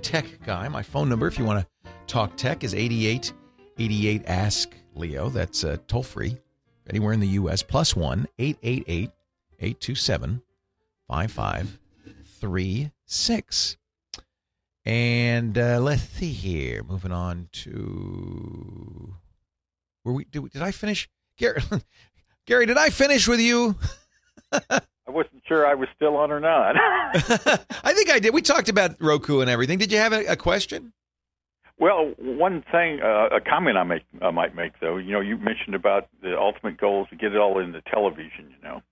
tech 0.00 0.24
guy. 0.46 0.68
My 0.68 0.82
phone 0.82 1.10
number, 1.10 1.26
if 1.26 1.38
you 1.38 1.44
want 1.44 1.66
to 1.66 1.68
talk 2.06 2.34
tech, 2.36 2.64
is 2.64 2.74
88 2.74 3.34
88 3.78 4.22
Ask 4.26 4.74
Leo. 4.94 5.28
That's 5.28 5.62
uh, 5.62 5.76
toll 5.86 6.02
free 6.02 6.38
anywhere 6.88 7.12
in 7.12 7.20
the 7.20 7.28
U.S. 7.28 7.62
Plus 7.62 7.94
1 7.94 8.26
888 8.38 9.10
827 9.60 10.40
5536. 11.08 13.76
And 14.84 15.56
uh, 15.56 15.78
let's 15.80 16.02
see 16.02 16.32
here. 16.32 16.82
Moving 16.82 17.12
on 17.12 17.48
to. 17.52 19.14
Were 20.04 20.12
we, 20.12 20.24
did, 20.24 20.50
did 20.50 20.62
I 20.62 20.72
finish? 20.72 21.08
Gary, 21.38 21.62
Gary, 22.46 22.66
did 22.66 22.76
I 22.76 22.90
finish 22.90 23.28
with 23.28 23.40
you? 23.40 23.76
I 24.52 24.80
wasn't 25.08 25.42
sure 25.46 25.66
I 25.66 25.74
was 25.74 25.88
still 25.94 26.16
on 26.16 26.30
or 26.30 26.40
not. 26.40 26.74
I 27.84 27.92
think 27.92 28.10
I 28.10 28.18
did. 28.18 28.34
We 28.34 28.42
talked 28.42 28.68
about 28.68 29.00
Roku 29.00 29.40
and 29.40 29.50
everything. 29.50 29.78
Did 29.78 29.92
you 29.92 29.98
have 29.98 30.12
a, 30.12 30.24
a 30.26 30.36
question? 30.36 30.92
Well, 31.78 32.14
one 32.18 32.62
thing, 32.70 33.00
uh, 33.02 33.28
a 33.36 33.40
comment 33.40 33.76
I 33.76 33.82
make, 33.82 34.02
I 34.20 34.30
might 34.30 34.54
make 34.54 34.78
though. 34.80 34.98
You 34.98 35.12
know, 35.12 35.20
you 35.20 35.36
mentioned 35.36 35.74
about 35.74 36.08
the 36.22 36.38
ultimate 36.38 36.76
goal 36.76 37.02
is 37.04 37.10
to 37.10 37.16
get 37.16 37.32
it 37.32 37.38
all 37.38 37.58
into 37.58 37.80
television. 37.82 38.54
You 38.56 38.68
know, 38.68 38.82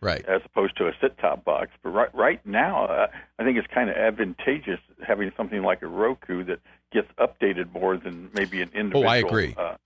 right? 0.00 0.24
As 0.26 0.40
opposed 0.44 0.76
to 0.78 0.86
a 0.86 0.92
set-top 1.00 1.44
box. 1.44 1.70
But 1.82 1.90
right, 1.90 2.14
right 2.14 2.46
now, 2.46 2.86
uh, 2.86 3.06
I 3.38 3.44
think 3.44 3.58
it's 3.58 3.66
kind 3.72 3.90
of 3.90 3.96
advantageous 3.96 4.80
having 5.06 5.30
something 5.36 5.62
like 5.62 5.82
a 5.82 5.86
Roku 5.86 6.44
that 6.44 6.60
gets 6.92 7.08
updated 7.18 7.72
more 7.72 7.96
than 7.96 8.30
maybe 8.34 8.62
an 8.62 8.70
individual. 8.74 9.04
Oh, 9.04 9.08
I 9.08 9.16
agree. 9.16 9.54
Uh, 9.56 9.76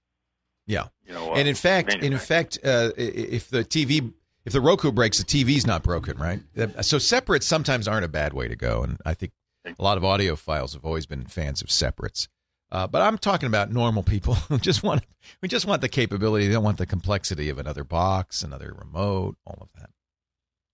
yeah. 0.66 0.88
You 1.06 1.14
know, 1.14 1.32
and 1.34 1.48
in 1.48 1.54
fact, 1.54 1.94
in 1.94 2.16
fact, 2.18 2.58
uh, 2.62 2.90
if 2.96 3.48
the 3.48 3.64
TV, 3.64 4.12
if 4.44 4.52
the 4.52 4.60
Roku 4.60 4.92
breaks, 4.92 5.18
the 5.18 5.24
TV's 5.24 5.66
not 5.66 5.82
broken, 5.82 6.18
right? 6.18 6.40
So 6.82 6.98
separates 6.98 7.46
sometimes 7.46 7.88
aren't 7.88 8.04
a 8.04 8.08
bad 8.08 8.34
way 8.34 8.48
to 8.48 8.56
go, 8.56 8.82
and 8.82 8.98
I 9.06 9.14
think 9.14 9.32
a 9.66 9.82
lot 9.82 9.96
of 9.96 10.04
audiophiles 10.04 10.74
have 10.74 10.84
always 10.84 11.06
been 11.06 11.24
fans 11.24 11.62
of 11.62 11.70
separates. 11.70 12.28
Uh, 12.70 12.86
but 12.86 13.00
I'm 13.00 13.16
talking 13.16 13.46
about 13.46 13.72
normal 13.72 14.02
people 14.02 14.34
who 14.48 14.58
just 14.58 14.82
want 14.82 15.04
we 15.40 15.48
just 15.48 15.66
want 15.66 15.80
the 15.80 15.88
capability. 15.88 16.46
They 16.46 16.52
don't 16.52 16.64
want 16.64 16.78
the 16.78 16.86
complexity 16.86 17.48
of 17.48 17.58
another 17.58 17.84
box, 17.84 18.42
another 18.42 18.74
remote, 18.78 19.36
all 19.46 19.58
of 19.60 19.68
that. 19.80 19.90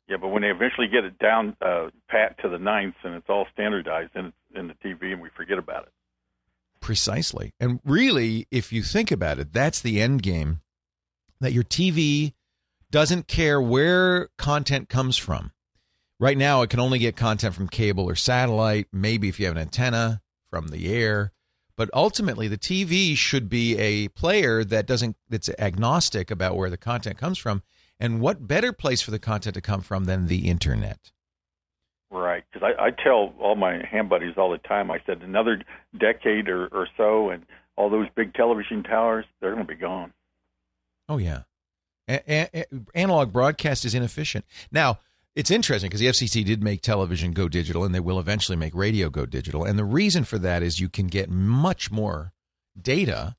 Yeah, 0.09 0.16
but 0.20 0.28
when 0.28 0.42
they 0.42 0.50
eventually 0.50 0.86
get 0.86 1.05
it 1.05 1.18
down 1.18 1.57
uh, 1.62 1.88
pat 2.09 2.38
to 2.42 2.48
the 2.48 2.59
ninth 2.59 2.96
and 3.05 3.14
it's 3.14 3.28
all 3.28 3.46
standardized 3.52 4.12
in 4.14 4.32
in 4.55 4.68
the 4.68 4.74
TV, 4.74 5.12
and 5.12 5.20
we 5.20 5.30
forget 5.36 5.59
about 5.59 5.84
it. 5.84 5.92
Precisely, 6.80 7.52
and 7.59 7.80
really, 7.84 8.46
if 8.50 8.72
you 8.72 8.82
think 8.82 9.11
about 9.11 9.38
it, 9.38 9.52
that's 9.52 9.80
the 9.80 10.00
end 10.00 10.22
game. 10.22 10.61
That 11.40 11.52
your 11.52 11.64
TV 11.64 12.34
doesn't 12.90 13.26
care 13.26 13.61
where 13.61 14.28
content 14.38 14.88
comes 14.88 15.16
from. 15.16 15.52
Right 16.20 16.38
now, 16.38 16.62
it 16.62 16.70
can 16.70 16.80
only 16.80 16.98
get 16.98 17.16
content 17.16 17.55
from 17.55 17.68
cable 17.68 18.09
or 18.09 18.14
satellite. 18.14 18.86
Maybe 18.92 19.28
if 19.28 19.40
you 19.40 19.46
have 19.46 19.57
an 19.57 19.62
antenna 19.62 20.22
from 20.48 20.68
the 20.68 20.94
air 20.94 21.32
but 21.76 21.90
ultimately, 21.92 22.46
the 22.48 22.59
TV 22.59 23.16
should 23.16 23.48
be 23.48 23.76
a 23.78 24.09
player 24.09 24.64
that 24.64 24.86
doesn't 24.86 25.16
that's 25.28 25.50
agnostic 25.59 26.30
about 26.30 26.57
where 26.57 26.70
the 26.70 26.76
content 26.76 27.18
comes 27.18 27.38
from. 27.38 27.62
And 28.01 28.20
what 28.20 28.47
better 28.47 28.72
place 28.72 29.03
for 29.03 29.11
the 29.11 29.18
content 29.18 29.55
to 29.55 29.61
come 29.61 29.80
from 29.80 30.05
than 30.05 30.26
the 30.26 30.49
internet? 30.49 31.12
Right, 32.11 32.45
because 32.53 32.72
I, 32.78 32.86
I 32.86 32.90
tell 32.90 33.34
all 33.40 33.57
my 33.57 33.84
ham 33.90 34.09
buddies 34.09 34.34
all 34.36 34.51
the 34.51 34.59
time. 34.59 34.90
I 34.90 35.01
said 35.05 35.22
another 35.22 35.62
decade 35.99 36.49
or, 36.49 36.66
or 36.68 36.86
so, 36.97 37.30
and 37.30 37.45
all 37.76 37.90
those 37.90 38.07
big 38.14 38.34
television 38.34 38.82
towers 38.84 39.24
they're 39.40 39.53
going 39.55 39.66
to 39.66 39.72
be 39.72 39.78
gone. 39.78 40.12
Oh 41.09 41.18
yeah, 41.18 41.42
a- 42.09 42.49
a- 42.55 42.64
analog 42.95 43.32
broadcast 43.32 43.84
is 43.84 43.95
inefficient 43.95 44.45
now. 44.70 44.99
It's 45.34 45.51
interesting 45.51 45.88
because 45.88 45.99
the 45.99 46.07
FCC 46.07 46.45
did 46.45 46.62
make 46.62 46.80
television 46.80 47.32
go 47.32 47.49
digital, 47.49 47.82
and 47.82 47.92
they 47.92 47.99
will 47.99 48.20
eventually 48.20 48.57
make 48.57 48.72
radio 48.76 49.11
go 49.11 49.26
digital. 49.26 49.64
And 49.64 49.76
the 49.76 49.84
reason 49.84 50.22
for 50.22 50.38
that 50.38 50.62
is 50.62 50.78
you 50.78 50.88
can 50.88 51.09
get 51.09 51.28
much 51.28 51.90
more 51.90 52.32
data 52.80 53.34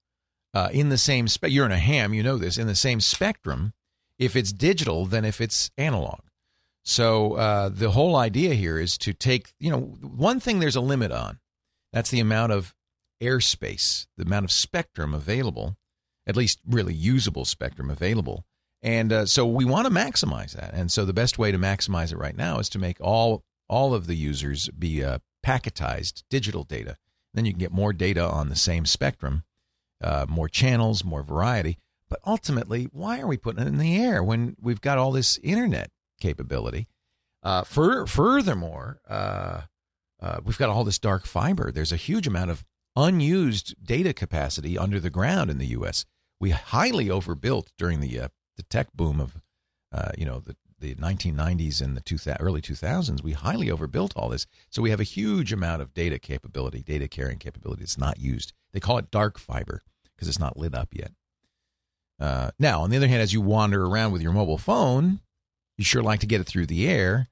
uh, 0.54 0.68
in 0.74 0.90
the 0.90 0.98
same. 0.98 1.30
Spe- 1.30 1.48
you're 1.48 1.66
in 1.66 1.72
a 1.72 1.78
ham, 1.78 2.14
you 2.14 2.22
know 2.22 2.38
this, 2.38 2.58
in 2.58 2.68
the 2.68 2.76
same 2.76 3.00
spectrum 3.00 3.72
if 4.18 4.36
it's 4.36 4.52
digital 4.52 5.06
than 5.06 5.26
if 5.26 5.42
it's 5.42 5.72
analog. 5.78 6.20
So 6.84 7.34
uh, 7.34 7.70
the 7.70 7.92
whole 7.92 8.16
idea 8.16 8.54
here 8.54 8.80
is 8.80 8.98
to 9.00 9.14
take, 9.14 9.54
you 9.60 9.72
know, 9.72 9.80
one 9.80 10.40
thing 10.40 10.60
there's 10.60 10.76
a 10.76 10.82
limit 10.82 11.12
on. 11.12 11.40
That's 11.92 12.12
the 12.12 12.20
amount 12.20 12.52
of 12.52 12.76
airspace, 13.22 14.08
the 14.18 14.26
amount 14.26 14.46
of 14.46 14.52
spectrum 14.52 15.14
available, 15.14 15.78
at 16.28 16.36
least 16.36 16.60
really 16.68 16.94
usable 16.94 17.46
spectrum 17.46 17.90
available 17.90 18.46
and 18.86 19.12
uh, 19.12 19.26
so 19.26 19.48
we 19.48 19.66
want 19.66 19.88
to 19.88 19.94
maximize 19.94 20.52
that. 20.52 20.76
And 20.76 20.92
so 20.92 21.06
the 21.06 21.14
best 21.14 21.40
way 21.40 21.52
to 21.52 21.58
maximize 21.58 22.12
it 22.12 22.20
right 22.20 22.38
now 22.38 22.60
is 22.60 22.70
to 22.70 22.80
make 22.80 22.98
all 23.02 23.44
all 23.68 23.96
of 23.96 24.06
the 24.06 24.16
users 24.16 24.70
be 24.70 25.04
uh, 25.04 25.18
packetized 25.44 26.22
digital 26.30 26.64
data. 26.64 26.96
Then 27.34 27.46
you 27.46 27.52
can 27.52 27.60
get 27.60 27.72
more 27.72 27.94
data 27.94 28.24
on 28.24 28.50
the 28.50 28.56
same 28.56 28.86
spectrum, 28.86 29.44
uh, 30.04 30.28
more 30.30 30.48
channels, 30.48 31.04
more 31.04 31.24
variety. 31.24 31.80
But 32.10 32.20
ultimately, 32.26 32.88
why 32.92 33.20
are 33.20 33.28
we 33.28 33.38
putting 33.38 33.64
it 33.64 33.68
in 33.68 33.78
the 33.78 33.98
air 33.98 34.24
when 34.24 34.56
we've 34.62 34.82
got 34.82 34.98
all 34.98 35.12
this 35.12 35.38
internet 35.40 35.90
capability? 36.20 36.88
Uh, 37.42 37.64
for, 37.64 38.06
furthermore, 38.08 39.00
uh, 39.08 39.62
uh, 40.22 40.40
we've 40.44 40.58
got 40.58 40.70
all 40.70 40.84
this 40.84 41.00
dark 41.00 41.26
fiber. 41.26 41.72
There's 41.72 41.92
a 41.92 41.98
huge 41.98 42.28
amount 42.28 42.52
of 42.52 42.64
unused 42.96 43.76
data 43.84 44.14
capacity 44.14 44.78
under 44.78 45.00
the 45.00 45.10
ground 45.10 45.50
in 45.50 45.58
the 45.58 45.68
U.S. 45.68 46.06
We 46.40 46.52
highly 46.52 47.10
overbuilt 47.10 47.72
during 47.78 48.00
the 48.00 48.20
uh, 48.20 48.28
the 48.56 48.64
tech 48.64 48.88
boom 48.94 49.20
of, 49.20 49.42
uh, 49.92 50.12
you 50.18 50.26
know, 50.26 50.40
the, 50.40 50.56
the 50.80 50.96
1990s 50.96 51.82
and 51.82 51.96
the 51.96 52.02
two 52.02 52.18
early 52.40 52.62
2000s, 52.62 53.24
we 53.24 53.34
highly 53.34 53.70
overbuilt 53.70 54.16
all 54.16 54.30
this. 54.30 54.46
So 54.70 54.82
we 54.82 54.90
have 54.90 55.00
a 55.00 55.04
huge 55.04 55.52
amount 55.54 55.82
of 55.82 55.94
data 55.94 56.20
capability, 56.20 56.82
data 56.82 57.08
carrying 57.08 57.40
capability 57.40 57.84
that's 57.84 57.98
not 57.98 58.20
used. 58.20 58.54
They 58.72 58.80
call 58.80 58.98
it 58.98 59.12
dark 59.12 59.38
fiber 59.38 59.82
because 60.16 60.28
it's 60.28 60.40
not 60.40 60.58
lit 60.58 60.76
up 60.76 60.90
yet. 60.94 61.12
Uh, 62.20 62.52
now, 62.60 62.82
on 62.82 62.90
the 62.90 62.98
other 62.98 63.08
hand, 63.08 63.22
as 63.22 63.34
you 63.34 63.42
wander 63.42 63.86
around 63.86 64.12
with 64.12 64.22
your 64.22 64.32
mobile 64.32 64.58
phone, 64.58 65.20
you 65.78 65.84
sure 65.84 66.04
like 66.04 66.22
to 66.22 66.28
get 66.28 66.42
it 66.42 66.46
through 66.46 66.66
the 66.66 66.88
air. 66.88 67.28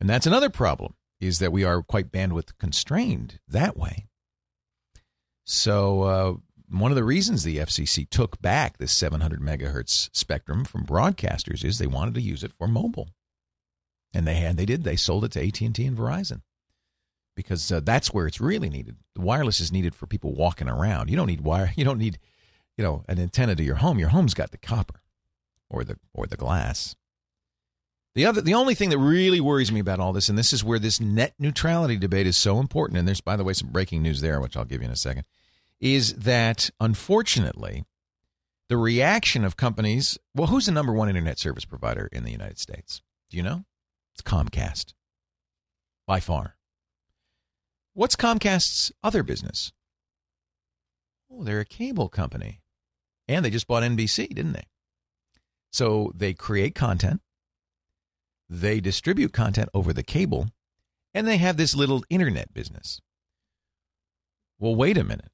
And 0.00 0.08
that's 0.08 0.26
another 0.26 0.50
problem 0.50 0.94
is 1.20 1.38
that 1.38 1.52
we 1.52 1.64
are 1.64 1.82
quite 1.82 2.12
bandwidth 2.12 2.56
constrained 2.58 3.40
that 3.46 3.76
way. 3.76 4.06
So 5.44 6.02
uh, 6.02 6.34
one 6.70 6.92
of 6.92 6.96
the 6.96 7.04
reasons 7.04 7.42
the 7.42 7.58
FCC 7.58 8.08
took 8.08 8.40
back 8.40 8.78
this 8.78 8.92
700 8.92 9.40
megahertz 9.40 10.08
spectrum 10.12 10.64
from 10.64 10.86
broadcasters 10.86 11.64
is 11.64 11.78
they 11.78 11.86
wanted 11.86 12.14
to 12.14 12.20
use 12.20 12.44
it 12.44 12.52
for 12.56 12.68
mobile, 12.68 13.08
and 14.14 14.26
they 14.26 14.36
had 14.36 14.56
they 14.56 14.66
did 14.66 14.84
they 14.84 14.96
sold 14.96 15.24
it 15.24 15.32
to 15.32 15.46
AT 15.46 15.60
and 15.60 15.74
T 15.74 15.84
and 15.84 15.98
Verizon 15.98 16.42
because 17.36 17.72
uh, 17.72 17.80
that's 17.80 18.12
where 18.12 18.26
it's 18.26 18.40
really 18.40 18.70
needed. 18.70 18.96
The 19.14 19.22
wireless 19.22 19.60
is 19.60 19.72
needed 19.72 19.94
for 19.94 20.06
people 20.06 20.34
walking 20.34 20.68
around. 20.68 21.10
You 21.10 21.16
don't 21.16 21.26
need 21.26 21.40
wire. 21.40 21.72
You 21.76 21.84
don't 21.84 21.98
need 21.98 22.18
you 22.80 22.86
know 22.86 23.04
an 23.08 23.18
antenna 23.18 23.54
to 23.54 23.62
your 23.62 23.74
home. 23.74 23.98
Your 23.98 24.08
home's 24.08 24.32
got 24.32 24.52
the 24.52 24.56
copper 24.56 25.02
or 25.68 25.84
the 25.84 25.98
or 26.14 26.26
the 26.26 26.38
glass. 26.38 26.96
The 28.14 28.24
other, 28.24 28.40
the 28.40 28.54
only 28.54 28.74
thing 28.74 28.88
that 28.88 28.98
really 28.98 29.38
worries 29.38 29.70
me 29.70 29.80
about 29.80 30.00
all 30.00 30.14
this, 30.14 30.30
and 30.30 30.38
this 30.38 30.54
is 30.54 30.64
where 30.64 30.78
this 30.78 30.98
net 30.98 31.34
neutrality 31.38 31.98
debate 31.98 32.26
is 32.26 32.38
so 32.38 32.58
important, 32.58 32.98
and 32.98 33.06
there's, 33.06 33.20
by 33.20 33.36
the 33.36 33.44
way, 33.44 33.52
some 33.52 33.68
breaking 33.68 34.02
news 34.02 34.22
there, 34.22 34.40
which 34.40 34.56
I'll 34.56 34.64
give 34.64 34.80
you 34.80 34.86
in 34.86 34.92
a 34.92 34.96
second, 34.96 35.26
is 35.78 36.14
that 36.14 36.70
unfortunately, 36.80 37.84
the 38.70 38.78
reaction 38.78 39.44
of 39.44 39.58
companies 39.58 40.16
well, 40.34 40.46
who's 40.46 40.64
the 40.64 40.72
number 40.72 40.94
one 40.94 41.10
internet 41.10 41.38
service 41.38 41.66
provider 41.66 42.08
in 42.10 42.24
the 42.24 42.32
United 42.32 42.58
States? 42.58 43.02
Do 43.28 43.36
you 43.36 43.42
know? 43.42 43.64
It's 44.14 44.22
Comcast. 44.22 44.94
By 46.06 46.18
far. 46.20 46.56
What's 47.92 48.16
Comcast's 48.16 48.90
other 49.04 49.22
business? 49.22 49.70
Oh, 51.30 51.44
they're 51.44 51.60
a 51.60 51.66
cable 51.66 52.08
company. 52.08 52.62
And 53.30 53.44
they 53.44 53.50
just 53.50 53.66
bought 53.66 53.82
NBC, 53.82 54.28
didn't 54.28 54.52
they? 54.52 54.64
So 55.72 56.12
they 56.14 56.34
create 56.34 56.74
content, 56.74 57.20
they 58.48 58.80
distribute 58.80 59.32
content 59.32 59.68
over 59.72 59.92
the 59.92 60.02
cable, 60.02 60.48
and 61.14 61.26
they 61.26 61.36
have 61.36 61.56
this 61.56 61.76
little 61.76 62.02
internet 62.10 62.52
business. 62.52 63.00
Well, 64.58 64.74
wait 64.74 64.98
a 64.98 65.04
minute 65.04 65.30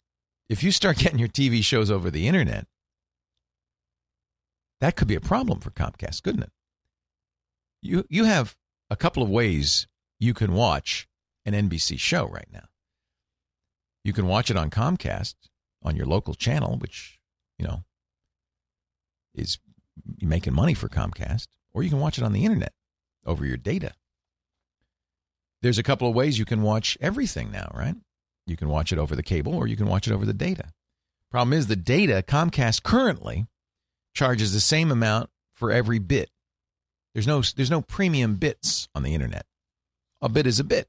if 0.49 0.62
you 0.62 0.70
start 0.70 0.99
getting 0.99 1.18
your 1.18 1.28
TV 1.28 1.64
shows 1.64 1.90
over 1.90 2.11
the 2.11 2.26
internet, 2.26 2.66
that 4.80 4.97
could 4.97 5.09
be 5.09 5.14
a 5.14 5.20
problem 5.20 5.61
for 5.61 5.70
Comcast, 5.70 6.22
couldn't 6.22 6.42
it? 6.42 6.53
You 7.82 8.05
you 8.09 8.24
have 8.24 8.57
a 8.90 8.97
couple 8.97 9.22
of 9.22 9.30
ways 9.30 9.86
you 10.18 10.34
can 10.34 10.53
watch 10.53 11.09
an 11.44 11.55
NBC 11.55 11.99
show 11.99 12.26
right 12.26 12.49
now. 12.53 12.66
You 14.05 14.12
can 14.12 14.26
watch 14.26 14.51
it 14.51 14.57
on 14.57 14.70
Comcast 14.70 15.34
on 15.82 15.97
your 15.97 16.07
local 16.07 16.34
channel, 16.34 16.76
which, 16.78 17.16
you 17.59 17.66
know, 17.66 17.84
is 19.34 19.59
making 20.20 20.54
money 20.54 20.74
for 20.74 20.88
Comcast, 20.88 21.48
or 21.72 21.82
you 21.82 21.90
can 21.90 22.00
watch 22.00 22.18
it 22.18 22.24
on 22.24 22.32
the 22.32 22.44
internet 22.44 22.72
over 23.24 23.44
your 23.44 23.57
data. 23.57 23.92
There's 25.62 25.78
a 25.78 25.82
couple 25.82 26.09
of 26.09 26.14
ways 26.14 26.38
you 26.38 26.44
can 26.44 26.62
watch 26.62 26.96
everything 27.00 27.50
now, 27.50 27.70
right? 27.74 27.96
You 28.46 28.57
can 28.57 28.68
watch 28.68 28.92
it 28.92 28.98
over 28.98 29.16
the 29.16 29.22
cable 29.22 29.54
or 29.54 29.66
you 29.66 29.76
can 29.76 29.86
watch 29.86 30.07
it 30.07 30.12
over 30.12 30.24
the 30.24 30.34
data. 30.34 30.70
Problem 31.30 31.52
is, 31.52 31.66
the 31.66 31.76
data, 31.76 32.22
Comcast 32.26 32.82
currently 32.82 33.46
charges 34.14 34.52
the 34.52 34.61
same 34.61 34.90
amount 34.90 35.30
for 35.54 35.72
every 35.72 35.98
bit. 35.98 36.30
There's 37.14 37.26
no 37.26 37.42
there's 37.42 37.70
no 37.70 37.80
premium 37.80 38.36
bits 38.36 38.88
on 38.94 39.02
the 39.02 39.14
internet. 39.14 39.46
A 40.20 40.28
bit 40.28 40.46
is 40.46 40.61
a 40.61 40.64
bit. 40.64 40.88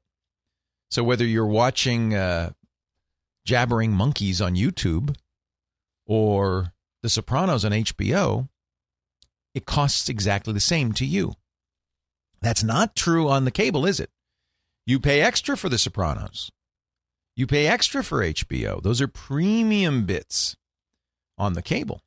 So 0.90 1.02
whether 1.02 1.24
you're 1.24 1.46
watching 1.46 2.14
uh, 2.14 2.52
jabbering 3.44 3.92
monkeys 3.92 4.40
on 4.40 4.54
YouTube 4.54 5.16
or 6.08 6.72
The 7.02 7.08
Sopranos 7.08 7.64
on 7.64 7.70
HBO, 7.70 8.48
it 9.54 9.66
costs 9.66 10.08
exactly 10.08 10.52
the 10.52 10.60
same 10.60 10.92
to 10.94 11.06
you. 11.06 11.34
That's 12.40 12.64
not 12.64 12.96
true 12.96 13.28
on 13.28 13.44
the 13.44 13.50
cable, 13.50 13.86
is 13.86 14.00
it? 14.00 14.10
You 14.86 14.98
pay 14.98 15.20
extra 15.20 15.56
for 15.56 15.68
The 15.68 15.78
Sopranos. 15.78 16.50
You 17.36 17.46
pay 17.46 17.68
extra 17.68 18.02
for 18.02 18.22
HBO. 18.22 18.82
Those 18.82 19.00
are 19.00 19.06
premium 19.06 20.06
bits 20.06 20.56
on 21.36 21.52
the 21.52 21.62
cable. 21.62 22.02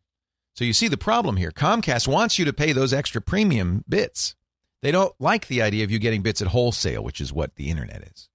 So 0.56 0.66
you 0.66 0.74
see 0.74 0.90
the 0.90 0.98
problem 0.98 1.38
here. 1.38 1.52
Comcast 1.52 2.08
wants 2.08 2.38
you 2.38 2.44
to 2.46 2.54
pay 2.54 2.74
those 2.74 2.92
extra 2.92 3.22
premium 3.22 3.86
bits. 3.88 4.36
They 4.82 4.92
don't 4.92 5.14
like 5.20 5.48
the 5.48 5.62
idea 5.62 5.84
of 5.84 5.92
you 5.92 6.00
getting 6.00 6.22
bits 6.22 6.42
at 6.42 6.50
wholesale, 6.50 7.04
which 7.04 7.22
is 7.22 7.32
what 7.32 7.56
the 7.56 7.70
internet 7.70 8.04
is. 8.04 8.30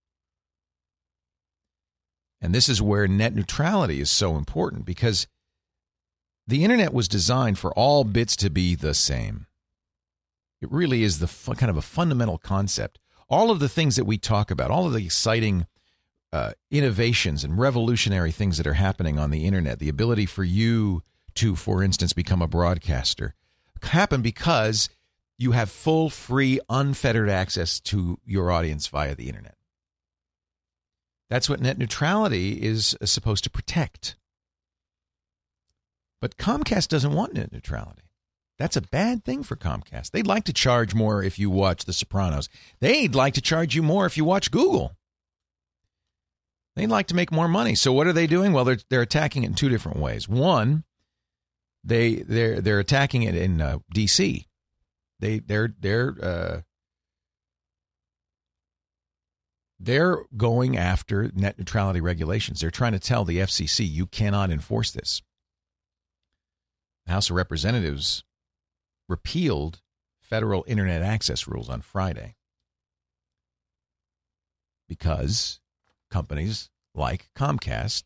And 2.40 2.54
this 2.54 2.68
is 2.68 2.80
where 2.80 3.08
net 3.08 3.34
neutrality 3.34 4.00
is 4.00 4.10
so 4.10 4.36
important 4.36 4.84
because 4.86 5.26
the 6.46 6.64
internet 6.64 6.92
was 6.92 7.08
designed 7.08 7.58
for 7.58 7.72
all 7.72 8.04
bits 8.04 8.36
to 8.36 8.50
be 8.50 8.74
the 8.74 8.94
same. 8.94 9.46
It 10.60 10.70
really 10.70 11.02
is 11.02 11.18
the 11.18 11.54
kind 11.54 11.70
of 11.70 11.76
a 11.76 11.82
fundamental 11.82 12.38
concept. 12.38 12.98
All 13.28 13.50
of 13.50 13.58
the 13.58 13.68
things 13.68 13.96
that 13.96 14.04
we 14.04 14.18
talk 14.18 14.50
about, 14.50 14.70
all 14.70 14.86
of 14.86 14.92
the 14.92 15.04
exciting 15.04 15.66
uh, 16.32 16.52
innovations 16.70 17.44
and 17.44 17.58
revolutionary 17.58 18.30
things 18.30 18.56
that 18.56 18.66
are 18.66 18.74
happening 18.74 19.18
on 19.18 19.30
the 19.30 19.44
internet, 19.44 19.78
the 19.78 19.88
ability 19.88 20.26
for 20.26 20.44
you 20.44 21.02
to, 21.34 21.56
for 21.56 21.82
instance, 21.82 22.12
become 22.12 22.40
a 22.40 22.48
broadcaster, 22.48 23.34
happen 23.82 24.22
because 24.22 24.88
you 25.38 25.52
have 25.52 25.70
full, 25.70 26.08
free, 26.08 26.60
unfettered 26.68 27.28
access 27.28 27.78
to 27.80 28.18
your 28.24 28.50
audience 28.50 28.86
via 28.86 29.14
the 29.14 29.28
internet. 29.28 29.54
That's 31.28 31.48
what 31.48 31.60
net 31.60 31.78
neutrality 31.78 32.62
is 32.62 32.96
supposed 33.04 33.44
to 33.44 33.50
protect. 33.50 34.16
But 36.26 36.38
Comcast 36.38 36.88
doesn't 36.88 37.12
want 37.12 37.34
net 37.34 37.52
neutrality. 37.52 38.02
That's 38.58 38.76
a 38.76 38.80
bad 38.80 39.24
thing 39.24 39.44
for 39.44 39.54
Comcast. 39.54 40.10
They'd 40.10 40.26
like 40.26 40.42
to 40.46 40.52
charge 40.52 40.92
more 40.92 41.22
if 41.22 41.38
you 41.38 41.50
watch 41.50 41.84
The 41.84 41.92
Sopranos. 41.92 42.48
They'd 42.80 43.14
like 43.14 43.34
to 43.34 43.40
charge 43.40 43.76
you 43.76 43.82
more 43.84 44.06
if 44.06 44.16
you 44.16 44.24
watch 44.24 44.50
Google. 44.50 44.96
They'd 46.74 46.88
like 46.88 47.06
to 47.06 47.14
make 47.14 47.30
more 47.30 47.46
money. 47.46 47.76
So 47.76 47.92
what 47.92 48.08
are 48.08 48.12
they 48.12 48.26
doing? 48.26 48.52
Well, 48.52 48.64
they're 48.64 48.78
they're 48.90 49.02
attacking 49.02 49.44
it 49.44 49.46
in 49.46 49.54
two 49.54 49.68
different 49.68 50.00
ways. 50.00 50.28
One, 50.28 50.82
they 51.84 52.16
they're 52.16 52.60
they're 52.60 52.80
attacking 52.80 53.22
it 53.22 53.36
in 53.36 53.60
uh, 53.60 53.78
D.C. 53.94 54.48
They 55.20 55.38
they're 55.38 55.76
they're 55.78 56.16
uh, 56.20 56.60
they're 59.78 60.24
going 60.36 60.76
after 60.76 61.30
net 61.36 61.56
neutrality 61.56 62.00
regulations. 62.00 62.62
They're 62.62 62.72
trying 62.72 62.94
to 62.94 62.98
tell 62.98 63.24
the 63.24 63.38
FCC 63.38 63.88
you 63.88 64.08
cannot 64.08 64.50
enforce 64.50 64.90
this. 64.90 65.22
The 67.06 67.12
House 67.12 67.30
of 67.30 67.36
Representatives 67.36 68.24
repealed 69.08 69.80
federal 70.20 70.64
internet 70.66 71.02
access 71.02 71.46
rules 71.46 71.68
on 71.68 71.80
Friday 71.80 72.34
because 74.88 75.60
companies 76.10 76.68
like 76.94 77.28
Comcast, 77.36 78.04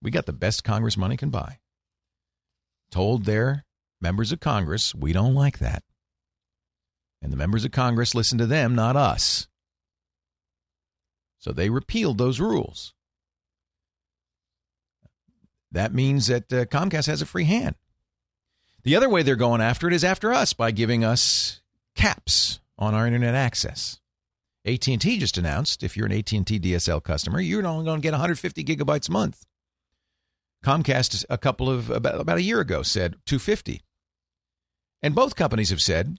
we 0.00 0.10
got 0.10 0.26
the 0.26 0.32
best 0.32 0.64
Congress 0.64 0.96
money 0.96 1.16
can 1.16 1.30
buy, 1.30 1.58
told 2.90 3.24
their 3.24 3.64
members 4.00 4.32
of 4.32 4.40
Congress, 4.40 4.94
we 4.94 5.12
don't 5.12 5.34
like 5.34 5.58
that. 5.58 5.84
And 7.20 7.32
the 7.32 7.36
members 7.36 7.64
of 7.64 7.70
Congress 7.70 8.14
listen 8.16 8.38
to 8.38 8.46
them, 8.46 8.74
not 8.74 8.96
us. 8.96 9.46
So 11.38 11.52
they 11.52 11.70
repealed 11.70 12.18
those 12.18 12.40
rules. 12.40 12.94
That 15.72 15.94
means 15.94 16.26
that 16.26 16.52
uh, 16.52 16.64
Comcast 16.66 17.06
has 17.06 17.22
a 17.22 17.26
free 17.26 17.44
hand. 17.44 17.74
The 18.84 18.94
other 18.94 19.08
way 19.08 19.22
they're 19.22 19.36
going 19.36 19.60
after 19.60 19.88
it 19.88 19.94
is 19.94 20.04
after 20.04 20.32
us 20.32 20.52
by 20.52 20.70
giving 20.70 21.04
us 21.04 21.60
caps 21.94 22.60
on 22.78 22.94
our 22.94 23.06
internet 23.06 23.34
access. 23.34 24.00
AT&T 24.64 25.18
just 25.18 25.38
announced 25.38 25.82
if 25.82 25.96
you're 25.96 26.06
an 26.06 26.12
AT&T 26.12 26.60
DSL 26.60 27.02
customer, 27.02 27.40
you're 27.40 27.66
only 27.66 27.84
going 27.84 28.00
to 28.00 28.02
get 28.02 28.12
150 28.12 28.62
gigabytes 28.64 29.08
a 29.08 29.12
month. 29.12 29.44
Comcast 30.64 31.24
a 31.28 31.38
couple 31.38 31.68
of 31.68 31.90
about, 31.90 32.20
about 32.20 32.38
a 32.38 32.42
year 32.42 32.60
ago 32.60 32.82
said 32.82 33.16
250. 33.26 33.82
And 35.02 35.14
both 35.14 35.34
companies 35.34 35.70
have 35.70 35.80
said, 35.80 36.18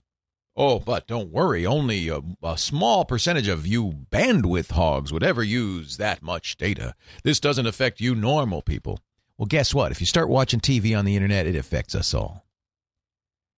"Oh, 0.54 0.78
but 0.78 1.06
don't 1.06 1.32
worry, 1.32 1.64
only 1.64 2.08
a, 2.08 2.20
a 2.42 2.58
small 2.58 3.06
percentage 3.06 3.48
of 3.48 3.66
you 3.66 4.04
bandwidth 4.10 4.72
hogs 4.72 5.10
would 5.10 5.22
ever 5.22 5.42
use 5.42 5.96
that 5.96 6.22
much 6.22 6.58
data. 6.58 6.94
This 7.22 7.40
doesn't 7.40 7.66
affect 7.66 8.02
you 8.02 8.14
normal 8.14 8.60
people." 8.60 9.00
Well, 9.38 9.46
guess 9.46 9.74
what? 9.74 9.90
If 9.90 10.00
you 10.00 10.06
start 10.06 10.28
watching 10.28 10.60
TV 10.60 10.96
on 10.96 11.04
the 11.04 11.16
internet, 11.16 11.46
it 11.46 11.56
affects 11.56 11.94
us 11.94 12.14
all. 12.14 12.44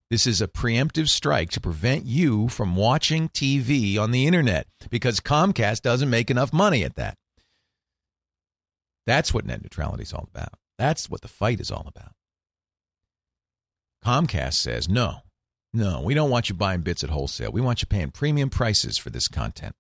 This 0.09 0.27
is 0.27 0.41
a 0.41 0.49
preemptive 0.49 1.09
strike 1.09 1.51
to 1.51 1.61
prevent 1.61 2.07
you 2.07 2.49
from 2.49 2.77
watching 2.77 3.29
TV 3.29 3.99
on 3.99 4.13
the 4.13 4.27
internet 4.27 4.69
because 4.89 5.21
Comcast 5.21 5.83
doesn't 5.83 6.09
make 6.09 6.31
enough 6.31 6.53
money 6.53 6.85
at 6.85 6.95
that. 6.95 7.17
That's 9.05 9.35
what 9.35 9.45
net 9.45 9.63
neutrality 9.63 10.05
is 10.05 10.13
all 10.13 10.29
about. 10.33 10.55
That's 10.79 11.11
what 11.11 11.23
the 11.23 11.29
fight 11.29 11.61
is 11.61 11.71
all 11.71 11.87
about. 11.89 12.13
Comcast 14.05 14.55
says, 14.55 14.89
no, 14.89 15.19
no, 15.73 16.01
we 16.01 16.15
don't 16.15 16.31
want 16.31 16.49
you 16.49 16.55
buying 16.55 16.83
bits 16.83 17.03
at 17.03 17.11
wholesale. 17.11 17.51
We 17.51 17.61
want 17.61 17.83
you 17.83 17.87
paying 17.87 18.13
premium 18.13 18.49
prices 18.49 18.99
for 18.99 19.11
this 19.11 19.27
content, 19.27 19.75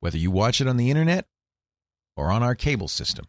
whether 0.00 0.18
you 0.18 0.30
watch 0.30 0.60
it 0.60 0.66
on 0.66 0.76
the 0.76 0.90
internet 0.90 1.26
or 2.16 2.32
on 2.32 2.42
our 2.42 2.56
cable 2.56 2.88
system. 2.88 3.26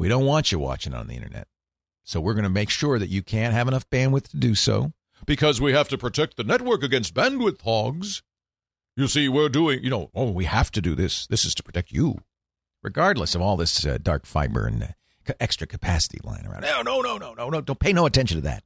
We 0.00 0.08
don't 0.08 0.24
want 0.24 0.50
you 0.50 0.58
watching 0.58 0.94
on 0.94 1.08
the 1.08 1.14
internet. 1.14 1.46
So 2.04 2.22
we're 2.22 2.32
going 2.32 2.44
to 2.44 2.48
make 2.48 2.70
sure 2.70 2.98
that 2.98 3.10
you 3.10 3.22
can't 3.22 3.52
have 3.52 3.68
enough 3.68 3.88
bandwidth 3.90 4.30
to 4.30 4.38
do 4.38 4.54
so 4.54 4.94
because 5.26 5.60
we 5.60 5.74
have 5.74 5.90
to 5.90 5.98
protect 5.98 6.38
the 6.38 6.42
network 6.42 6.82
against 6.82 7.12
bandwidth 7.12 7.60
hogs. 7.60 8.22
You 8.96 9.08
see, 9.08 9.28
we're 9.28 9.50
doing, 9.50 9.84
you 9.84 9.90
know, 9.90 10.10
oh, 10.14 10.30
we 10.30 10.46
have 10.46 10.70
to 10.72 10.80
do 10.80 10.94
this. 10.94 11.26
This 11.26 11.44
is 11.44 11.54
to 11.56 11.62
protect 11.62 11.92
you, 11.92 12.16
regardless 12.82 13.34
of 13.34 13.42
all 13.42 13.58
this 13.58 13.84
uh, 13.84 13.98
dark 14.02 14.24
fiber 14.24 14.66
and 14.66 14.82
uh, 14.82 15.32
extra 15.38 15.66
capacity 15.66 16.18
lying 16.24 16.46
around. 16.46 16.62
No, 16.62 16.80
no, 16.80 17.02
no, 17.02 17.18
no, 17.18 17.34
no, 17.34 17.50
no. 17.50 17.60
Don't 17.60 17.78
pay 17.78 17.92
no 17.92 18.06
attention 18.06 18.38
to 18.38 18.44
that. 18.44 18.64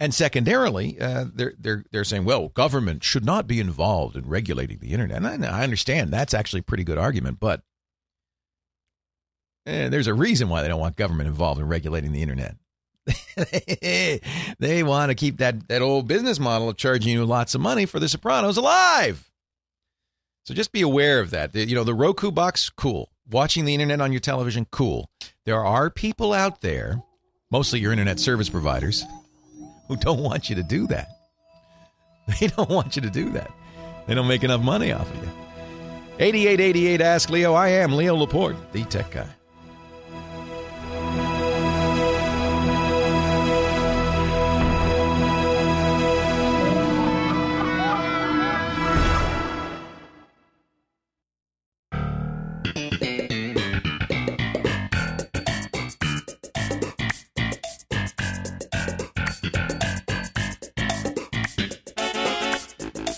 And 0.00 0.12
secondarily, 0.12 0.98
uh, 1.00 1.26
they're 1.32 1.54
they're 1.56 1.84
they're 1.92 2.02
saying, 2.02 2.24
well, 2.24 2.48
government 2.48 3.04
should 3.04 3.24
not 3.24 3.46
be 3.46 3.60
involved 3.60 4.16
in 4.16 4.26
regulating 4.26 4.78
the 4.78 4.90
internet. 4.90 5.22
And 5.22 5.46
I, 5.46 5.60
I 5.60 5.62
understand 5.62 6.12
that's 6.12 6.34
actually 6.34 6.60
a 6.60 6.64
pretty 6.64 6.82
good 6.82 6.98
argument, 6.98 7.38
but 7.38 7.62
eh, 9.66 9.88
there's 9.88 10.06
a 10.06 10.14
reason 10.14 10.48
why 10.48 10.62
they 10.62 10.68
don't 10.68 10.80
want 10.80 10.96
government 10.96 11.28
involved 11.28 11.60
in 11.60 11.68
regulating 11.68 12.12
the 12.12 12.22
internet. 12.22 12.56
they 14.58 14.82
want 14.82 15.10
to 15.10 15.14
keep 15.14 15.38
that, 15.38 15.68
that 15.68 15.82
old 15.82 16.08
business 16.08 16.38
model 16.38 16.70
of 16.70 16.76
charging 16.76 17.12
you 17.12 17.24
lots 17.24 17.54
of 17.54 17.60
money 17.60 17.86
for 17.86 17.98
The 17.98 18.08
Sopranos 18.08 18.56
alive. 18.56 19.30
So 20.44 20.54
just 20.54 20.72
be 20.72 20.82
aware 20.82 21.20
of 21.20 21.30
that. 21.30 21.54
You 21.54 21.74
know, 21.74 21.84
the 21.84 21.94
Roku 21.94 22.30
box, 22.30 22.70
cool. 22.70 23.10
Watching 23.30 23.64
the 23.64 23.74
internet 23.74 24.00
on 24.00 24.12
your 24.12 24.20
television, 24.20 24.66
cool. 24.70 25.08
There 25.44 25.64
are 25.64 25.88
people 25.90 26.32
out 26.32 26.60
there, 26.60 27.02
mostly 27.50 27.80
your 27.80 27.92
internet 27.92 28.20
service 28.20 28.50
providers, 28.50 29.04
who 29.88 29.96
don't 29.96 30.20
want 30.20 30.50
you 30.50 30.56
to 30.56 30.62
do 30.62 30.86
that. 30.88 31.08
They 32.40 32.46
don't 32.46 32.70
want 32.70 32.96
you 32.96 33.02
to 33.02 33.10
do 33.10 33.28
that. 33.32 33.50
They 34.06 34.14
don't 34.14 34.26
make 34.26 34.44
enough 34.44 34.62
money 34.62 34.92
off 34.92 35.10
of 35.10 35.22
you. 35.22 35.30
8888 36.18 37.00
Ask 37.02 37.28
Leo. 37.28 37.52
I 37.52 37.68
am 37.68 37.92
Leo 37.92 38.14
Laporte, 38.14 38.56
the 38.72 38.82
tech 38.84 39.10
guy. 39.10 39.28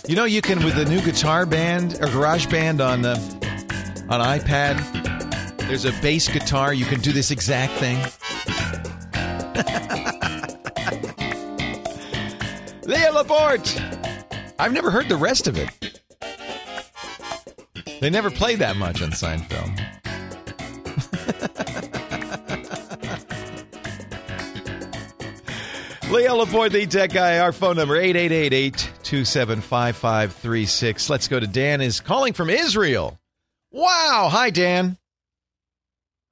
You 0.09 0.15
know, 0.15 0.25
you 0.25 0.41
can 0.41 0.65
with 0.65 0.77
the 0.77 0.85
new 0.85 1.01
Guitar 1.01 1.47
Band 1.47 1.95
or 2.01 2.07
Garage 2.07 2.47
Band 2.47 2.81
on 2.81 3.03
the 3.03 3.17
on 4.09 4.21
iPad. 4.21 4.79
There's 5.67 5.85
a 5.85 5.91
bass 6.01 6.29
guitar. 6.29 6.73
You 6.73 6.85
can 6.85 7.01
do 7.01 7.11
this 7.11 7.33
exact 7.33 7.73
thing. 7.73 7.97
Leo 12.87 13.15
Laporte. 13.15 13.83
I've 14.61 14.73
never 14.73 14.93
heard 14.93 15.09
the 15.09 15.17
rest 15.17 15.49
of 15.49 15.59
it. 15.59 16.01
They 18.01 18.09
never 18.09 18.31
played 18.31 18.61
that 18.61 18.77
much 18.77 19.03
on 19.03 19.11
Seinfeld. 19.11 19.77
Leo 26.13 26.37
Laporte, 26.37 26.71
the 26.71 26.87
tech 26.87 27.13
guy. 27.13 27.41
Our 27.41 27.51
phone 27.51 27.75
number, 27.75 27.97
888-827-5536. 29.07 31.11
Let's 31.11 31.29
go 31.29 31.39
to 31.39 31.47
Dan 31.47 31.81
is 31.81 32.01
calling 32.01 32.33
from 32.33 32.51
Israel. 32.51 33.19
Wow. 33.71 34.29
Hi, 34.31 34.51
Dan. 34.51 34.97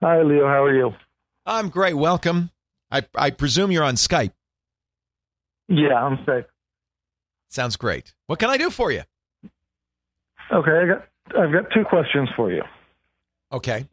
Hi, 0.03 0.23
Leo. 0.23 0.47
How 0.47 0.65
are 0.65 0.75
you? 0.75 0.95
I'm 1.47 1.69
great. 1.69 1.95
Welcome. 1.95 2.51
I, 2.91 3.03
I 3.15 3.31
presume 3.31 3.71
you're 3.71 3.85
on 3.85 3.95
Skype. 3.95 4.33
Yeah, 5.69 5.95
I'm 5.95 6.19
safe. 6.27 6.45
Sounds 7.49 7.77
great. 7.77 8.13
What 8.27 8.39
can 8.39 8.51
I 8.51 8.59
do 8.59 8.71
for 8.71 8.91
you? 8.91 9.03
Okay, 10.53 10.71
I 10.71 10.87
got 10.87 11.07
I've 11.39 11.53
got 11.53 11.71
two 11.73 11.85
questions 11.85 12.29
for 12.37 12.53
you. 12.53 12.63
Okay. 13.51 13.87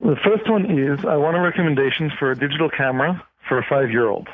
The 0.00 0.16
first 0.24 0.50
one 0.50 0.66
is 0.66 1.04
I 1.06 1.16
want 1.16 1.36
a 1.36 1.40
recommendation 1.40 2.10
for 2.18 2.32
a 2.32 2.38
digital 2.38 2.68
camera 2.68 3.22
for 3.48 3.58
a 3.58 3.64
five 3.68 3.90
year 3.90 4.08
old. 4.08 4.28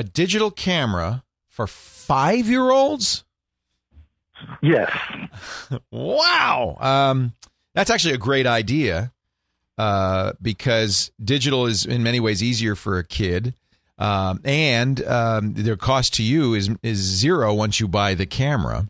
A 0.00 0.02
digital 0.02 0.50
camera 0.50 1.24
for 1.50 1.66
five 1.66 2.48
year 2.48 2.70
olds? 2.70 3.22
Yes. 4.62 4.90
wow. 5.92 6.78
Um, 6.80 7.34
that's 7.74 7.90
actually 7.90 8.14
a 8.14 8.16
great 8.16 8.46
idea 8.46 9.12
uh, 9.76 10.32
because 10.40 11.12
digital 11.22 11.66
is 11.66 11.84
in 11.84 12.02
many 12.02 12.18
ways 12.18 12.42
easier 12.42 12.74
for 12.74 12.96
a 12.96 13.04
kid. 13.04 13.52
Um, 13.98 14.40
and 14.42 15.04
um, 15.04 15.52
their 15.52 15.76
cost 15.76 16.14
to 16.14 16.22
you 16.22 16.54
is 16.54 16.70
is 16.82 16.96
zero 16.96 17.52
once 17.52 17.78
you 17.78 17.86
buy 17.86 18.14
the 18.14 18.24
camera. 18.24 18.88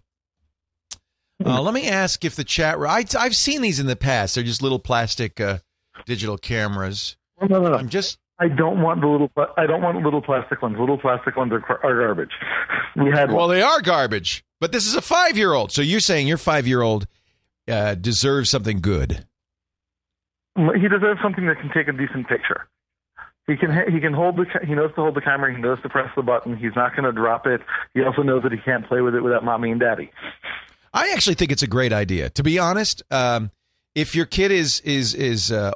Uh, 1.45 1.61
let 1.61 1.74
me 1.74 1.89
ask 1.89 2.24
if 2.24 2.37
the 2.37 2.45
chat. 2.45 2.78
I, 2.78 3.05
I've 3.19 3.35
seen 3.35 3.62
these 3.62 3.81
in 3.81 3.87
the 3.87 3.97
past. 3.97 4.37
They're 4.37 4.45
just 4.45 4.62
little 4.62 4.78
plastic 4.78 5.41
uh, 5.41 5.59
digital 6.07 6.39
cameras. 6.39 7.16
No, 7.41 7.59
no, 7.59 7.69
no. 7.70 7.74
I'm 7.74 7.89
just. 7.89 8.20
I 8.41 8.49
don't 8.49 8.81
want 8.83 9.01
the 9.03 9.07
little. 9.07 9.31
I 9.57 9.67
don't 9.67 9.83
want 9.83 10.03
little 10.03 10.23
plastic 10.23 10.62
ones. 10.62 10.77
Little 10.79 10.99
plastic 10.99 11.37
ones 11.37 11.53
are, 11.53 11.62
are 11.85 11.99
garbage. 12.07 12.31
We 12.97 13.11
had 13.11 13.29
Well, 13.31 13.47
one. 13.49 13.51
they 13.57 13.62
are 13.62 13.81
garbage, 13.83 14.43
but 14.61 14.73
this 14.73 14.87
is 14.87 14.95
a 14.95 15.03
five 15.03 15.37
year 15.37 15.53
old. 15.53 15.73
So 15.73 15.83
you're 15.83 16.01
saying 16.01 16.27
your 16.27 16.39
five 16.39 16.67
year 16.67 16.81
old 16.83 17.07
uh, 17.69 17.95
deserves 17.97 18.51
something 18.51 18.81
good. 18.81 19.27
He 20.57 20.89
deserves 20.89 21.21
something 21.23 21.47
that 21.47 21.61
can 21.61 21.71
take 21.73 21.87
a 21.89 21.93
decent 21.93 22.29
picture. 22.29 22.67
He 23.47 23.57
can 23.57 23.71
he 23.93 24.01
can 24.01 24.12
hold 24.12 24.37
the 24.37 24.47
ca- 24.47 24.65
he 24.67 24.75
knows 24.75 24.91
to 24.95 25.03
hold 25.03 25.15
the 25.17 25.21
camera. 25.21 25.55
He 25.55 25.61
knows 25.61 25.81
to 25.83 25.89
press 25.89 26.09
the 26.17 26.23
button. 26.23 26.57
He's 26.57 26.75
not 26.77 26.93
going 26.97 27.05
to 27.05 27.12
drop 27.12 27.47
it. 27.47 27.61
He 27.95 28.03
also 28.03 28.23
knows 28.23 28.43
that 28.43 28.53
he 28.53 28.59
can't 28.59 28.87
play 28.87 29.01
with 29.01 29.15
it 29.15 29.23
without 29.23 29.45
mommy 29.45 29.71
and 29.71 29.81
daddy. 29.81 30.11
I 30.93 31.11
actually 31.12 31.35
think 31.35 31.53
it's 31.53 31.62
a 31.62 31.67
great 31.69 31.93
idea. 31.93 32.31
To 32.31 32.43
be 32.43 32.59
honest, 32.59 33.03
um, 33.11 33.51
if 33.95 34.15
your 34.15 34.27
kid 34.27 34.51
is 34.51 34.81
is 34.81 35.15
is 35.15 35.53
uh, 35.53 35.73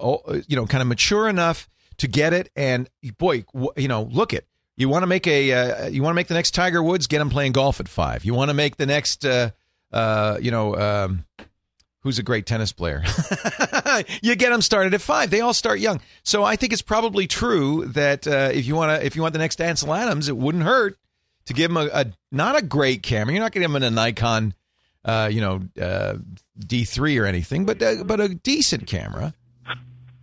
you 0.48 0.56
know 0.56 0.66
kind 0.66 0.82
of 0.82 0.88
mature 0.88 1.28
enough 1.28 1.68
to 1.98 2.08
get 2.08 2.32
it, 2.32 2.50
and 2.56 2.88
boy, 3.18 3.44
you 3.76 3.88
know, 3.88 4.02
look 4.02 4.32
it. 4.32 4.46
You 4.76 4.88
want 4.88 5.02
to 5.02 5.06
make 5.06 5.26
a 5.26 5.52
uh, 5.52 5.86
you 5.88 6.02
want 6.02 6.12
to 6.12 6.16
make 6.16 6.26
the 6.26 6.34
next 6.34 6.52
Tiger 6.52 6.82
Woods? 6.82 7.06
Get 7.06 7.20
him 7.20 7.30
playing 7.30 7.52
golf 7.52 7.80
at 7.80 7.88
five. 7.88 8.24
You 8.24 8.34
want 8.34 8.50
to 8.50 8.54
make 8.54 8.76
the 8.76 8.86
next 8.86 9.24
uh, 9.24 9.50
uh, 9.92 10.38
you 10.40 10.50
know 10.50 10.76
um, 10.76 11.24
who's 12.00 12.18
a 12.18 12.22
great 12.22 12.46
tennis 12.46 12.72
player? 12.72 13.04
you 14.22 14.34
get 14.34 14.50
them 14.50 14.62
started 14.62 14.94
at 14.94 15.00
five. 15.00 15.30
They 15.30 15.40
all 15.40 15.54
start 15.54 15.78
young. 15.78 16.00
So 16.24 16.42
I 16.42 16.56
think 16.56 16.72
it's 16.72 16.82
probably 16.82 17.26
true 17.26 17.86
that 17.86 18.26
uh, 18.26 18.50
if 18.52 18.66
you 18.66 18.74
want 18.74 19.00
to 19.00 19.06
if 19.06 19.14
you 19.14 19.22
want 19.22 19.32
the 19.32 19.38
next 19.38 19.60
Ansel 19.60 19.94
Adams, 19.94 20.28
it 20.28 20.36
wouldn't 20.36 20.64
hurt 20.64 20.98
to 21.46 21.52
give 21.52 21.70
him 21.70 21.76
a, 21.76 21.88
a 21.92 22.06
not 22.32 22.56
a 22.56 22.62
great 22.62 23.02
camera. 23.02 23.32
You're 23.32 23.42
not 23.42 23.52
give 23.52 23.62
him 23.62 23.76
a 23.76 23.90
Nikon 23.90 24.54
uh, 25.04 25.28
you 25.30 25.40
know, 25.40 25.60
uh, 25.80 26.14
D3 26.58 27.20
or 27.20 27.26
anything, 27.26 27.66
but 27.66 27.78
but 28.06 28.20
a 28.20 28.28
decent 28.28 28.86
camera. 28.86 29.34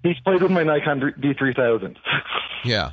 He's 0.03 0.19
played 0.23 0.41
with 0.41 0.51
my 0.51 0.63
Nikon 0.63 1.13
D 1.19 1.33
three 1.33 1.53
thousand. 1.53 1.97
Yeah, 2.63 2.91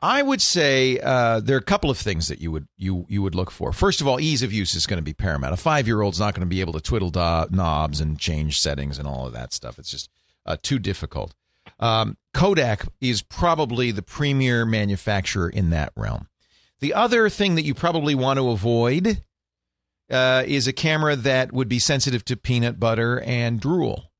I 0.00 0.22
would 0.22 0.42
say 0.42 0.98
uh, 0.98 1.40
there 1.40 1.54
are 1.56 1.60
a 1.60 1.62
couple 1.62 1.90
of 1.90 1.96
things 1.96 2.28
that 2.28 2.40
you 2.40 2.50
would 2.50 2.66
you 2.76 3.06
you 3.08 3.22
would 3.22 3.34
look 3.34 3.50
for. 3.50 3.72
First 3.72 4.00
of 4.00 4.08
all, 4.08 4.18
ease 4.20 4.42
of 4.42 4.52
use 4.52 4.74
is 4.74 4.86
going 4.86 4.98
to 4.98 5.02
be 5.02 5.14
paramount. 5.14 5.54
A 5.54 5.56
five 5.56 5.86
year 5.86 6.02
old's 6.02 6.18
not 6.18 6.34
going 6.34 6.40
to 6.40 6.46
be 6.46 6.60
able 6.60 6.72
to 6.72 6.80
twiddle 6.80 7.10
do- 7.10 7.46
knobs 7.50 8.00
and 8.00 8.18
change 8.18 8.60
settings 8.60 8.98
and 8.98 9.06
all 9.06 9.26
of 9.26 9.32
that 9.32 9.52
stuff. 9.52 9.78
It's 9.78 9.90
just 9.90 10.10
uh, 10.44 10.56
too 10.60 10.78
difficult. 10.78 11.34
Um, 11.78 12.16
Kodak 12.34 12.86
is 13.00 13.22
probably 13.22 13.90
the 13.90 14.02
premier 14.02 14.66
manufacturer 14.66 15.48
in 15.48 15.70
that 15.70 15.92
realm. 15.96 16.28
The 16.80 16.94
other 16.94 17.28
thing 17.28 17.54
that 17.54 17.64
you 17.64 17.74
probably 17.74 18.14
want 18.14 18.38
to 18.38 18.50
avoid 18.50 19.22
uh, 20.10 20.42
is 20.46 20.66
a 20.66 20.72
camera 20.72 21.14
that 21.14 21.52
would 21.52 21.68
be 21.68 21.78
sensitive 21.78 22.24
to 22.26 22.36
peanut 22.36 22.80
butter 22.80 23.20
and 23.20 23.60
drool. 23.60 24.11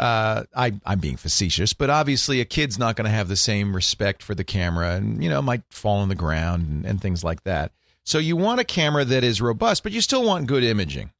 Uh, 0.00 0.44
I, 0.56 0.72
I'm 0.86 0.98
being 0.98 1.18
facetious, 1.18 1.74
but 1.74 1.90
obviously 1.90 2.40
a 2.40 2.46
kid's 2.46 2.78
not 2.78 2.96
going 2.96 3.04
to 3.04 3.10
have 3.10 3.28
the 3.28 3.36
same 3.36 3.76
respect 3.76 4.22
for 4.22 4.34
the 4.34 4.44
camera 4.44 4.94
and, 4.94 5.22
you 5.22 5.28
know, 5.28 5.42
might 5.42 5.62
fall 5.68 5.98
on 5.98 6.08
the 6.08 6.14
ground 6.14 6.66
and, 6.66 6.86
and 6.86 7.02
things 7.02 7.22
like 7.22 7.44
that. 7.44 7.72
So 8.02 8.16
you 8.16 8.34
want 8.34 8.60
a 8.60 8.64
camera 8.64 9.04
that 9.04 9.22
is 9.22 9.42
robust, 9.42 9.82
but 9.82 9.92
you 9.92 10.00
still 10.00 10.24
want 10.24 10.46
good 10.46 10.64
imaging. 10.64 11.10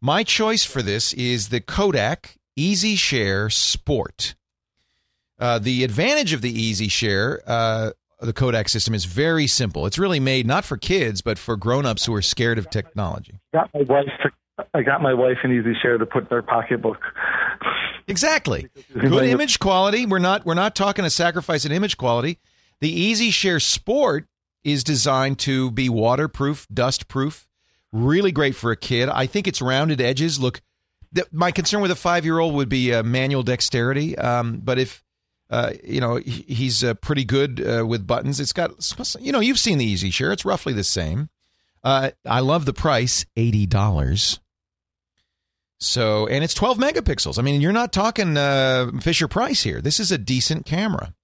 My 0.00 0.24
choice 0.24 0.64
for 0.64 0.82
this 0.82 1.12
is 1.12 1.50
the 1.50 1.60
Kodak 1.60 2.36
EasyShare 2.58 3.52
Sport. 3.52 4.34
Uh, 5.38 5.60
the 5.60 5.84
advantage 5.84 6.32
of 6.32 6.42
the 6.42 6.52
EasyShare, 6.52 7.38
uh, 7.46 7.92
the 8.20 8.32
Kodak 8.32 8.68
system, 8.68 8.92
is 8.92 9.04
very 9.04 9.46
simple. 9.46 9.86
It's 9.86 10.00
really 10.00 10.18
made 10.20 10.48
not 10.48 10.64
for 10.64 10.76
kids, 10.76 11.22
but 11.22 11.38
for 11.38 11.56
grown-ups 11.56 12.06
who 12.06 12.14
are 12.14 12.22
scared 12.22 12.58
of 12.58 12.68
technology. 12.70 13.38
Got 13.54 13.70
my 13.72 13.82
wife. 13.82 14.10
To, 14.24 14.30
I 14.74 14.82
got 14.82 15.02
my 15.02 15.14
wife 15.14 15.38
an 15.42 15.50
EasyShare 15.50 15.98
to 15.98 16.06
put 16.06 16.22
in 16.24 16.28
their 16.30 16.42
pocketbook. 16.42 16.98
Exactly. 18.06 18.68
Good 18.94 19.24
image 19.24 19.58
quality. 19.58 20.06
We're 20.06 20.18
not 20.18 20.44
we're 20.44 20.54
not 20.54 20.74
talking 20.74 21.04
a 21.04 21.10
sacrifice 21.10 21.64
in 21.64 21.72
image 21.72 21.96
quality. 21.96 22.38
The 22.80 23.12
EasyShare 23.12 23.62
Sport 23.62 24.26
is 24.64 24.84
designed 24.84 25.38
to 25.40 25.70
be 25.70 25.88
waterproof, 25.88 26.66
dust 26.72 27.08
proof. 27.08 27.46
Really 27.92 28.32
great 28.32 28.54
for 28.54 28.70
a 28.70 28.76
kid. 28.76 29.08
I 29.08 29.26
think 29.26 29.46
its 29.48 29.60
rounded 29.60 30.00
edges 30.00 30.38
look. 30.38 30.60
The, 31.12 31.26
my 31.32 31.50
concern 31.50 31.80
with 31.82 31.90
a 31.90 31.96
five 31.96 32.24
year 32.24 32.38
old 32.38 32.54
would 32.54 32.68
be 32.68 32.94
uh, 32.94 33.02
manual 33.02 33.42
dexterity. 33.42 34.16
Um, 34.16 34.60
but 34.62 34.78
if 34.78 35.02
uh, 35.50 35.72
you 35.82 36.00
know 36.00 36.16
he- 36.16 36.44
he's 36.48 36.84
uh, 36.84 36.94
pretty 36.94 37.24
good 37.24 37.60
uh, 37.66 37.84
with 37.86 38.06
buttons, 38.06 38.38
it's 38.40 38.52
got 38.52 38.70
you 39.20 39.32
know 39.32 39.40
you've 39.40 39.58
seen 39.58 39.78
the 39.78 39.92
EasyShare. 39.94 40.32
It's 40.32 40.44
roughly 40.44 40.72
the 40.72 40.84
same. 40.84 41.28
Uh, 41.82 42.10
I 42.26 42.40
love 42.40 42.64
the 42.64 42.72
price, 42.74 43.24
eighty 43.36 43.66
dollars. 43.66 44.38
So, 45.80 46.26
and 46.26 46.44
it's 46.44 46.52
12 46.52 46.76
megapixels. 46.76 47.38
I 47.38 47.42
mean, 47.42 47.62
you're 47.62 47.72
not 47.72 47.92
talking 47.92 48.36
uh, 48.36 48.90
Fisher 49.00 49.26
Price 49.26 49.62
here. 49.62 49.80
This 49.80 49.98
is 49.98 50.12
a 50.12 50.18
decent 50.18 50.66
camera. 50.66 51.14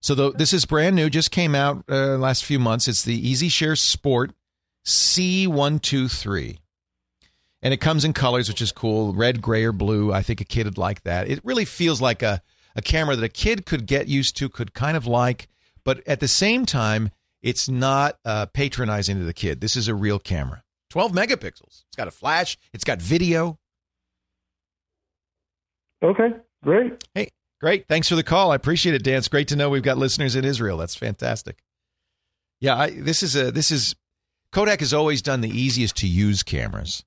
So, 0.00 0.16
the, 0.16 0.32
this 0.32 0.52
is 0.52 0.64
brand 0.64 0.96
new, 0.96 1.08
just 1.08 1.30
came 1.30 1.54
out 1.54 1.84
uh, 1.88 2.18
last 2.18 2.44
few 2.44 2.58
months. 2.58 2.88
It's 2.88 3.04
the 3.04 3.22
EasyShare 3.22 3.78
Sport 3.78 4.32
C123. 4.84 6.58
And 7.64 7.72
it 7.72 7.80
comes 7.80 8.04
in 8.04 8.12
colors, 8.12 8.48
which 8.48 8.60
is 8.60 8.72
cool 8.72 9.14
red, 9.14 9.40
gray, 9.40 9.64
or 9.64 9.70
blue. 9.70 10.12
I 10.12 10.22
think 10.22 10.40
a 10.40 10.44
kid 10.44 10.66
would 10.66 10.78
like 10.78 11.04
that. 11.04 11.28
It 11.28 11.40
really 11.44 11.64
feels 11.64 12.00
like 12.00 12.20
a, 12.20 12.42
a 12.74 12.82
camera 12.82 13.14
that 13.14 13.24
a 13.24 13.28
kid 13.28 13.64
could 13.64 13.86
get 13.86 14.08
used 14.08 14.36
to, 14.38 14.48
could 14.48 14.74
kind 14.74 14.96
of 14.96 15.06
like, 15.06 15.48
but 15.84 16.06
at 16.08 16.18
the 16.18 16.26
same 16.26 16.66
time, 16.66 17.10
it's 17.42 17.68
not 17.68 18.18
uh, 18.24 18.46
patronizing 18.46 19.18
to 19.18 19.24
the 19.24 19.32
kid. 19.32 19.60
This 19.60 19.76
is 19.76 19.86
a 19.86 19.94
real 19.94 20.18
camera. 20.18 20.64
12 20.92 21.12
megapixels. 21.12 21.84
It's 21.86 21.96
got 21.96 22.06
a 22.06 22.10
flash, 22.10 22.58
it's 22.74 22.84
got 22.84 23.00
video. 23.00 23.58
Okay, 26.04 26.28
great. 26.62 27.02
Hey, 27.14 27.28
great. 27.62 27.88
Thanks 27.88 28.10
for 28.10 28.14
the 28.14 28.22
call. 28.22 28.52
I 28.52 28.56
appreciate 28.56 28.94
it, 28.94 29.02
Dan. 29.02 29.16
It's 29.16 29.28
great 29.28 29.48
to 29.48 29.56
know 29.56 29.70
we've 29.70 29.82
got 29.82 29.96
listeners 29.96 30.36
in 30.36 30.44
Israel. 30.44 30.76
That's 30.76 30.94
fantastic. 30.94 31.62
Yeah, 32.60 32.76
I, 32.76 32.90
this 32.90 33.22
is 33.22 33.34
a 33.34 33.50
this 33.50 33.70
is 33.70 33.96
Kodak 34.52 34.80
has 34.80 34.92
always 34.92 35.22
done 35.22 35.40
the 35.40 35.48
easiest 35.48 35.96
to 35.98 36.06
use 36.06 36.42
cameras, 36.42 37.04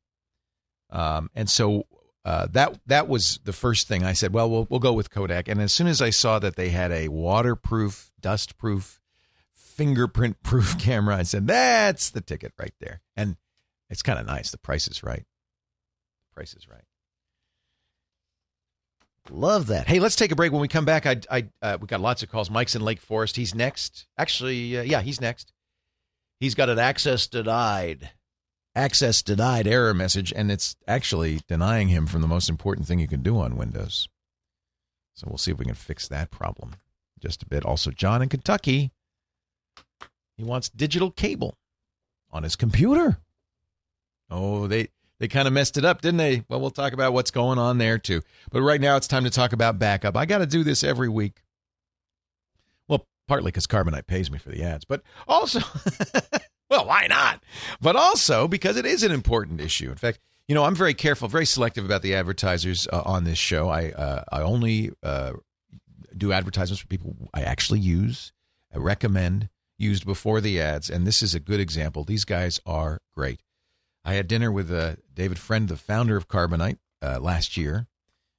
um, 0.90 1.30
and 1.36 1.48
so 1.48 1.84
uh, 2.24 2.48
that 2.54 2.80
that 2.88 3.08
was 3.08 3.40
the 3.44 3.54
first 3.54 3.88
thing 3.88 4.04
I 4.04 4.14
said. 4.14 4.34
Well, 4.34 4.50
we'll 4.50 4.66
we'll 4.68 4.80
go 4.80 4.94
with 4.94 5.12
Kodak. 5.12 5.48
And 5.48 5.62
as 5.62 5.72
soon 5.72 5.86
as 5.86 6.02
I 6.02 6.10
saw 6.10 6.40
that 6.40 6.56
they 6.56 6.70
had 6.70 6.92
a 6.92 7.10
waterproof, 7.10 8.12
dust-proof, 8.20 9.00
fingerprint-proof 9.54 10.80
camera, 10.80 11.18
I 11.18 11.24
said 11.24 11.46
that's 11.46 12.10
the 12.10 12.22
ticket 12.22 12.54
right 12.58 12.74
there. 12.80 13.02
And 13.16 13.38
it's 13.90 14.02
kind 14.02 14.20
of 14.20 14.26
nice. 14.26 14.52
The 14.52 14.58
price 14.58 14.88
is 14.88 15.04
right. 15.04 15.24
The 15.24 16.36
price 16.36 16.54
is 16.54 16.68
right. 16.68 16.84
Love 19.32 19.68
that. 19.68 19.88
Hey, 19.88 20.00
let's 20.00 20.16
take 20.16 20.32
a 20.32 20.36
break. 20.36 20.52
When 20.52 20.62
we 20.62 20.68
come 20.68 20.86
back, 20.86 21.06
I, 21.06 21.20
I, 21.32 21.48
uh, 21.62 21.78
we 21.82 21.88
got 21.88 22.00
lots 22.00 22.22
of 22.22 22.30
calls. 22.30 22.52
Mike's 22.52 22.76
in 22.76 22.82
Lake 22.82 23.02
Forest. 23.02 23.36
He's 23.36 23.56
next. 23.56 24.06
Actually, 24.18 24.78
uh, 24.78 24.84
yeah, 24.84 25.02
he's 25.02 25.20
next. 25.20 25.52
He's 26.40 26.54
got 26.54 26.70
an 26.70 26.78
access 26.78 27.26
denied, 27.26 28.12
access 28.76 29.24
denied 29.24 29.68
error 29.68 29.94
message, 29.94 30.32
and 30.36 30.52
it's 30.52 30.76
actually 30.88 31.42
denying 31.48 31.88
him 31.88 32.06
from 32.06 32.22
the 32.22 32.28
most 32.28 32.50
important 32.50 32.88
thing 32.88 33.00
you 33.00 33.08
can 33.08 33.24
do 33.24 33.40
on 33.40 33.58
Windows. 33.58 34.10
So 35.16 35.28
we'll 35.28 35.38
see 35.38 35.52
if 35.52 35.58
we 35.58 35.66
can 35.66 35.76
fix 35.76 36.08
that 36.08 36.30
problem 36.30 36.74
just 37.20 37.42
a 37.42 37.48
bit. 37.48 37.66
Also, 37.66 37.90
John 37.90 38.22
in 38.22 38.30
Kentucky, 38.30 38.92
he 40.38 40.44
wants 40.44 40.70
digital 40.70 41.10
cable 41.10 41.58
on 42.32 42.44
his 42.44 42.56
computer. 42.56 43.18
Oh, 44.30 44.68
they 44.68 44.90
they 45.20 45.28
kind 45.28 45.48
of 45.48 45.54
messed 45.54 45.78
it 45.78 45.86
up, 45.86 46.02
didn't 46.02 46.18
they? 46.18 46.44
Well, 46.50 46.60
we'll 46.60 46.72
talk 46.72 46.94
about 46.94 47.14
what's 47.14 47.32
going 47.32 47.58
on 47.58 47.78
there 47.78 47.98
too. 47.98 48.22
But 48.52 48.62
right 48.62 48.82
now, 48.82 48.98
it's 48.98 49.08
time 49.08 49.24
to 49.24 49.30
talk 49.30 49.54
about 49.54 49.80
backup. 49.80 50.18
I 50.18 50.26
got 50.26 50.40
to 50.40 50.46
do 50.46 50.64
this 50.64 50.84
every 50.84 51.10
week. 51.10 51.42
Well, 52.88 53.06
partly 53.28 53.50
because 53.50 53.68
Carbonite 53.68 54.08
pays 54.08 54.30
me 54.30 54.38
for 54.38 54.50
the 54.50 54.64
ads, 54.64 54.84
but 54.84 55.04
also, 55.28 55.60
well, 56.70 56.86
why 56.86 57.08
not? 57.08 57.44
But 57.80 57.96
also 57.96 58.48
because 58.48 58.78
it 58.78 58.86
is 58.86 59.04
an 59.04 59.12
important 59.12 59.62
issue. 59.62 59.90
In 59.90 59.96
fact, 59.96 60.20
you 60.48 60.54
know, 60.54 60.66
I'm 60.66 60.76
very 60.76 60.94
careful, 60.94 61.28
very 61.28 61.46
selective 61.46 61.86
about 61.86 62.02
the 62.02 62.14
advertisers 62.14 62.88
uh, 62.92 63.02
on 63.06 63.24
this 63.24 63.38
show. 63.38 63.70
I 63.70 63.92
uh, 63.92 64.24
I 64.32 64.42
only 64.42 64.92
uh, 65.02 65.34
do 66.16 66.34
advertisements 66.34 66.82
for 66.82 66.88
people 66.88 67.16
I 67.34 67.42
actually 67.42 67.80
use, 67.80 68.34
I 68.74 68.80
recommend, 68.80 69.50
used 69.78 70.06
before 70.06 70.42
the 70.42 70.60
ads, 70.60 70.90
and 70.90 71.08
this 71.08 71.24
is 71.24 71.34
a 71.34 71.40
good 71.40 71.60
example. 71.60 72.04
These 72.04 72.26
guys 72.26 72.60
are 72.66 73.00
great. 73.14 73.40
I 74.06 74.14
had 74.14 74.28
dinner 74.28 74.52
with 74.52 74.72
uh, 74.72 74.96
David 75.14 75.40
Friend, 75.40 75.68
the 75.68 75.76
founder 75.76 76.16
of 76.16 76.28
Carbonite, 76.28 76.78
uh, 77.02 77.20
last 77.20 77.58
year. 77.58 77.88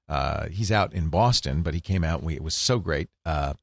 Uh, 0.08 0.46
he's 0.48 0.70
out 0.70 0.94
in 0.94 1.08
Boston, 1.08 1.62
but 1.62 1.74
he 1.74 1.80
came 1.80 2.04
out. 2.04 2.22
We, 2.22 2.34
it 2.36 2.42
was 2.42 2.54
so 2.54 2.78
great. 2.78 3.08
Uh, 3.24 3.54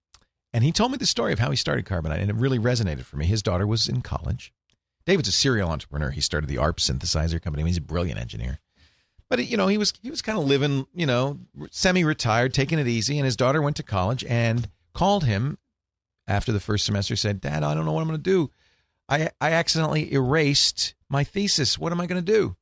and 0.54 0.64
he 0.64 0.74
told 0.74 0.92
me 0.92 0.98
the 0.98 1.08
story 1.08 1.32
of 1.32 1.40
how 1.40 1.50
he 1.50 1.56
started 1.56 1.86
Carbonite, 1.86 2.20
and 2.20 2.30
it 2.30 2.36
really 2.36 2.60
resonated 2.60 3.06
for 3.06 3.16
me. 3.16 3.26
His 3.26 3.42
daughter 3.42 3.66
was 3.66 3.88
in 3.88 4.02
college. 4.02 4.54
David's 5.06 5.30
a 5.30 5.32
serial 5.32 5.70
entrepreneur. 5.70 6.12
He 6.12 6.22
started 6.22 6.48
the 6.48 6.58
ARP 6.58 6.78
synthesizer 6.78 7.42
company. 7.42 7.64
He's 7.64 7.78
a 7.78 7.82
brilliant 7.82 8.20
engineer. 8.20 8.60
But 9.30 9.48
you 9.48 9.58
know, 9.58 9.68
he 9.68 9.78
was 9.78 9.94
he 10.02 10.12
was 10.12 10.22
kind 10.22 10.38
of 10.38 10.46
living, 10.46 10.86
you 10.94 11.06
know, 11.06 11.40
semi-retired, 11.72 12.54
taking 12.54 12.78
it 12.78 12.88
easy. 12.88 13.18
And 13.18 13.26
his 13.26 13.36
daughter 13.36 13.62
went 13.62 13.78
to 13.78 13.84
college 13.84 14.24
and 14.26 14.70
called 14.94 15.24
him 15.24 15.58
after 16.28 16.52
the 16.52 16.60
first 16.60 16.86
semester. 16.86 17.16
Said, 17.16 17.42
"Dad, 17.42 17.64
I 17.64 17.74
don't 17.74 17.86
know 17.86 17.94
what 17.94 18.02
I'm 18.02 18.08
going 18.08 18.20
to 18.20 18.24
do. 18.24 18.52
I 19.10 19.30
I 19.40 19.52
accidentally 19.52 20.14
erased 20.14 20.96
my 21.10 21.24
thesis. 21.24 21.78
What 21.78 21.92
am 21.92 22.02
I 22.02 22.08
going 22.08 22.24
to 22.24 22.32
do?" 22.32 22.56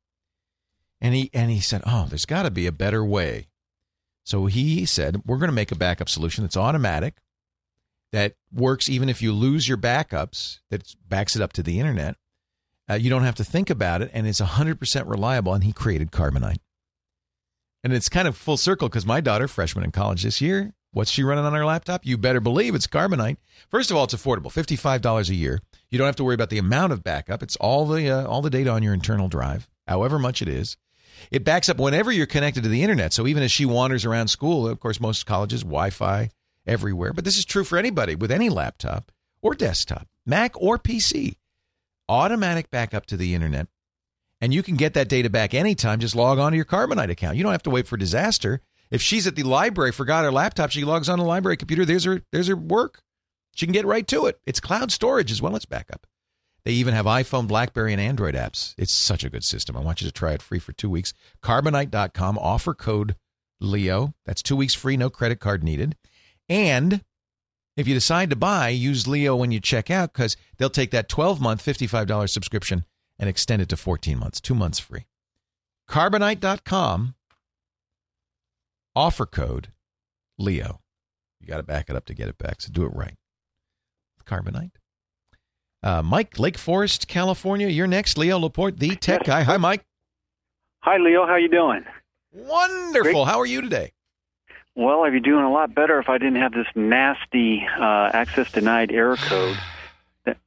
And 1.00 1.16
he 1.16 1.30
and 1.34 1.52
he 1.52 1.60
said, 1.60 1.82
"Oh, 1.86 2.06
there's 2.10 2.26
got 2.26 2.44
to 2.44 2.52
be 2.52 2.68
a 2.68 2.72
better 2.72 3.04
way." 3.04 3.48
So 4.24 4.46
he 4.46 4.86
said, 4.86 5.22
"We're 5.26 5.38
going 5.38 5.50
to 5.50 5.54
make 5.54 5.72
a 5.72 5.76
backup 5.76 6.10
solution 6.10 6.44
that's 6.44 6.58
automatic, 6.58 7.18
that 8.12 8.36
works 8.52 8.90
even 8.90 9.10
if 9.10 9.22
you 9.22 9.34
lose 9.34 9.68
your 9.68 9.78
backups, 9.78 10.60
that 10.70 10.96
backs 11.08 11.36
it 11.36 11.42
up 11.42 11.54
to 11.54 11.64
the 11.64 11.80
internet." 11.80 12.18
Uh, 12.90 12.96
you 12.96 13.10
don't 13.10 13.24
have 13.24 13.36
to 13.36 13.44
think 13.44 13.70
about 13.70 14.02
it, 14.02 14.12
and 14.14 14.28
it's 14.28 14.42
100% 14.42 15.08
reliable. 15.08 15.54
And 15.54 15.64
he 15.64 15.72
created 15.72 16.12
Carbonite. 16.12 16.60
And 17.84 17.94
it's 17.94 18.10
kind 18.10 18.28
of 18.28 18.36
full 18.36 18.58
circle 18.58 18.90
because 18.90 19.06
my 19.06 19.22
daughter, 19.22 19.48
freshman 19.48 19.86
in 19.86 19.92
college 19.92 20.24
this 20.24 20.42
year, 20.42 20.74
what's 20.92 21.12
she 21.12 21.24
running 21.24 21.46
on 21.46 21.54
her 21.54 21.66
laptop? 21.66 22.06
You 22.06 22.18
better 22.18 22.40
believe 22.40 22.76
it's 22.76 22.88
Carbonite. 22.88 23.38
First 23.70 23.92
of 23.92 23.98
all, 23.98 24.06
it's 24.06 24.14
affordable, 24.14 24.52
$55 24.52 25.30
a 25.30 25.36
year. 25.36 25.60
You 25.90 25.98
don't 25.98 26.08
have 26.08 26.16
to 26.18 26.24
worry 26.24 26.36
about 26.36 26.50
the 26.50 26.58
amount 26.58 26.94
of 26.94 27.04
backup. 27.04 27.44
It's 27.44 27.56
all 27.58 27.86
the 27.86 28.10
uh, 28.10 28.28
all 28.28 28.42
the 28.42 28.50
data 28.50 28.70
on 28.70 28.84
your 28.84 28.94
internal 28.94 29.28
drive, 29.28 29.70
however 29.88 30.20
much 30.20 30.42
it 30.42 30.48
is. 30.48 30.78
It 31.30 31.44
backs 31.44 31.70
up 31.70 31.78
whenever 31.78 32.12
you're 32.12 32.26
connected 32.26 32.64
to 32.64 32.70
the 32.70 32.82
internet. 32.82 33.14
So 33.14 33.28
even 33.28 33.44
as 33.44 33.52
she 33.52 33.66
wanders 33.66 34.06
around 34.06 34.30
school, 34.30 34.68
of 34.68 34.80
course, 34.80 35.00
most 35.00 35.26
colleges 35.26 35.62
Wi-Fi 35.62 36.30
everywhere, 36.66 37.14
but 37.14 37.26
this 37.26 37.38
is 37.38 37.46
true 37.46 37.64
for 37.64 37.78
anybody 37.78 38.16
with 38.16 38.32
any 38.32 38.50
laptop 38.50 39.12
or 39.42 39.54
desktop, 39.54 40.08
Mac 40.26 40.60
or 40.60 40.78
PC 40.78 41.36
automatic 42.12 42.70
backup 42.70 43.06
to 43.08 43.18
the 43.18 43.34
internet. 43.34 43.68
And 44.42 44.54
you 44.54 44.64
can 44.64 44.76
get 44.76 44.94
that 44.96 45.08
data 45.08 45.30
back 45.30 45.54
anytime. 45.54 46.00
Just 46.00 46.16
log 46.16 46.40
on 46.40 46.52
to 46.52 46.56
your 46.56 46.66
Carbonite 46.66 47.10
account. 47.10 47.38
You 47.38 47.44
don't 47.44 47.52
have 47.54 47.64
to 47.64 47.70
wait 47.70 47.88
for 47.88 47.96
disaster. 47.96 48.62
If 48.92 49.02
she's 49.02 49.26
at 49.26 49.36
the 49.36 49.44
library, 49.44 49.92
forgot 49.92 50.26
her 50.26 50.32
laptop, 50.32 50.70
she 50.72 50.84
logs 50.84 51.10
on 51.10 51.18
the 51.18 51.26
library 51.26 51.58
computer. 51.58 51.86
There's 51.86 52.04
her, 52.04 52.22
there's 52.32 52.48
her 52.48 52.56
work. 52.56 53.02
She 53.56 53.66
can 53.66 53.74
get 53.74 53.86
right 53.86 54.08
to 54.08 54.26
it. 54.28 54.40
It's 54.46 54.60
cloud 54.60 54.92
storage 54.92 55.32
as 55.32 55.42
well 55.42 55.56
as 55.56 55.66
backup. 55.66 56.06
They 56.64 56.74
even 56.74 56.94
have 56.94 57.06
iPhone, 57.06 57.48
Blackberry, 57.48 57.92
and 57.92 58.02
Android 58.02 58.36
apps. 58.36 58.76
It's 58.78 58.94
such 58.94 59.24
a 59.24 59.30
good 59.30 59.44
system. 59.44 59.76
I 59.76 59.82
want 59.82 60.02
you 60.02 60.08
to 60.08 60.14
try 60.14 60.34
it 60.34 60.42
free 60.42 60.60
for 60.60 60.74
two 60.74 60.90
weeks. 60.90 61.14
Carbonite.com, 61.42 62.38
offer 62.38 62.74
code 62.74 63.16
Leo. 63.60 64.14
That's 64.26 64.44
two 64.44 64.56
weeks 64.56 64.74
free, 64.74 64.98
no 64.98 65.10
credit 65.10 65.40
card 65.40 65.64
needed. 65.64 65.96
And 66.48 67.04
if 67.78 67.88
you 67.88 67.94
decide 67.94 68.30
to 68.30 68.36
buy, 68.36 68.70
use 68.70 69.08
Leo 69.08 69.36
when 69.36 69.52
you 69.52 69.60
check 69.60 69.90
out 69.90 70.14
because 70.14 70.38
they'll 70.58 70.70
take 70.70 70.92
that 70.92 71.10
12 71.10 71.42
month, 71.42 71.66
$55 71.66 72.30
subscription 72.30 72.86
and 73.18 73.30
extend 73.30 73.62
it 73.62 73.70
to 73.70 73.78
14 73.78 74.20
months, 74.20 74.42
two 74.42 74.56
months 74.56 74.80
free. 74.80 75.06
Carbonite.com, 75.90 77.16
offer 78.96 79.26
code 79.26 79.70
Leo. 80.38 80.82
You 81.40 81.48
got 81.48 81.58
to 81.58 81.64
back 81.64 81.90
it 81.90 81.96
up 81.96 82.06
to 82.06 82.14
get 82.14 82.28
it 82.28 82.38
back, 82.38 82.62
so 82.62 82.72
do 82.72 82.84
it 82.84 82.94
right. 82.94 83.16
Carbonite. 84.26 84.72
Uh, 85.84 86.02
Mike, 86.04 86.38
Lake 86.38 86.58
Forest, 86.58 87.08
California. 87.08 87.68
You're 87.68 87.88
next. 87.88 88.18
Leo 88.18 88.38
Laporte, 88.38 88.78
the 88.78 88.96
tech 88.96 89.24
guy. 89.24 89.42
Hi, 89.42 89.58
Mike. 89.58 89.84
Hi, 90.82 90.98
Leo. 90.98 91.26
How 91.26 91.36
you 91.36 91.50
doing? 91.50 91.84
Wonderful. 92.32 93.12
Great. 93.12 93.28
How 93.28 93.40
are 93.40 93.46
you 93.46 93.62
today? 93.62 93.92
Well, 94.76 95.04
I'd 95.04 95.12
be 95.12 95.20
doing 95.20 95.44
a 95.44 95.52
lot 95.52 95.76
better 95.76 96.00
if 96.00 96.08
I 96.08 96.18
didn't 96.18 96.38
have 96.38 96.54
this 96.54 96.68
nasty 96.76 97.68
uh, 97.78 98.12
access 98.14 98.52
denied 98.52 98.92
error 98.92 99.18
code 99.18 99.58
that 100.26 100.38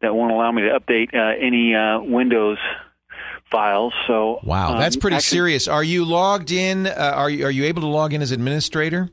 that 0.00 0.14
won't 0.14 0.30
allow 0.30 0.52
me 0.52 0.62
to 0.62 0.78
update 0.78 1.14
uh, 1.14 1.36
any 1.40 1.74
uh, 1.74 2.00
Windows 2.00 2.58
files. 3.52 3.92
So 4.06 4.40
wow, 4.42 4.78
that's 4.78 4.96
um, 4.96 5.00
pretty 5.00 5.16
actually, 5.16 5.36
serious. 5.36 5.68
Are 5.68 5.84
you 5.84 6.04
logged 6.04 6.50
in? 6.50 6.86
Uh, 6.86 7.12
are 7.14 7.30
you 7.30 7.46
are 7.46 7.50
you 7.50 7.64
able 7.64 7.82
to 7.82 7.88
log 7.88 8.12
in 8.12 8.22
as 8.22 8.32
administrator? 8.32 9.10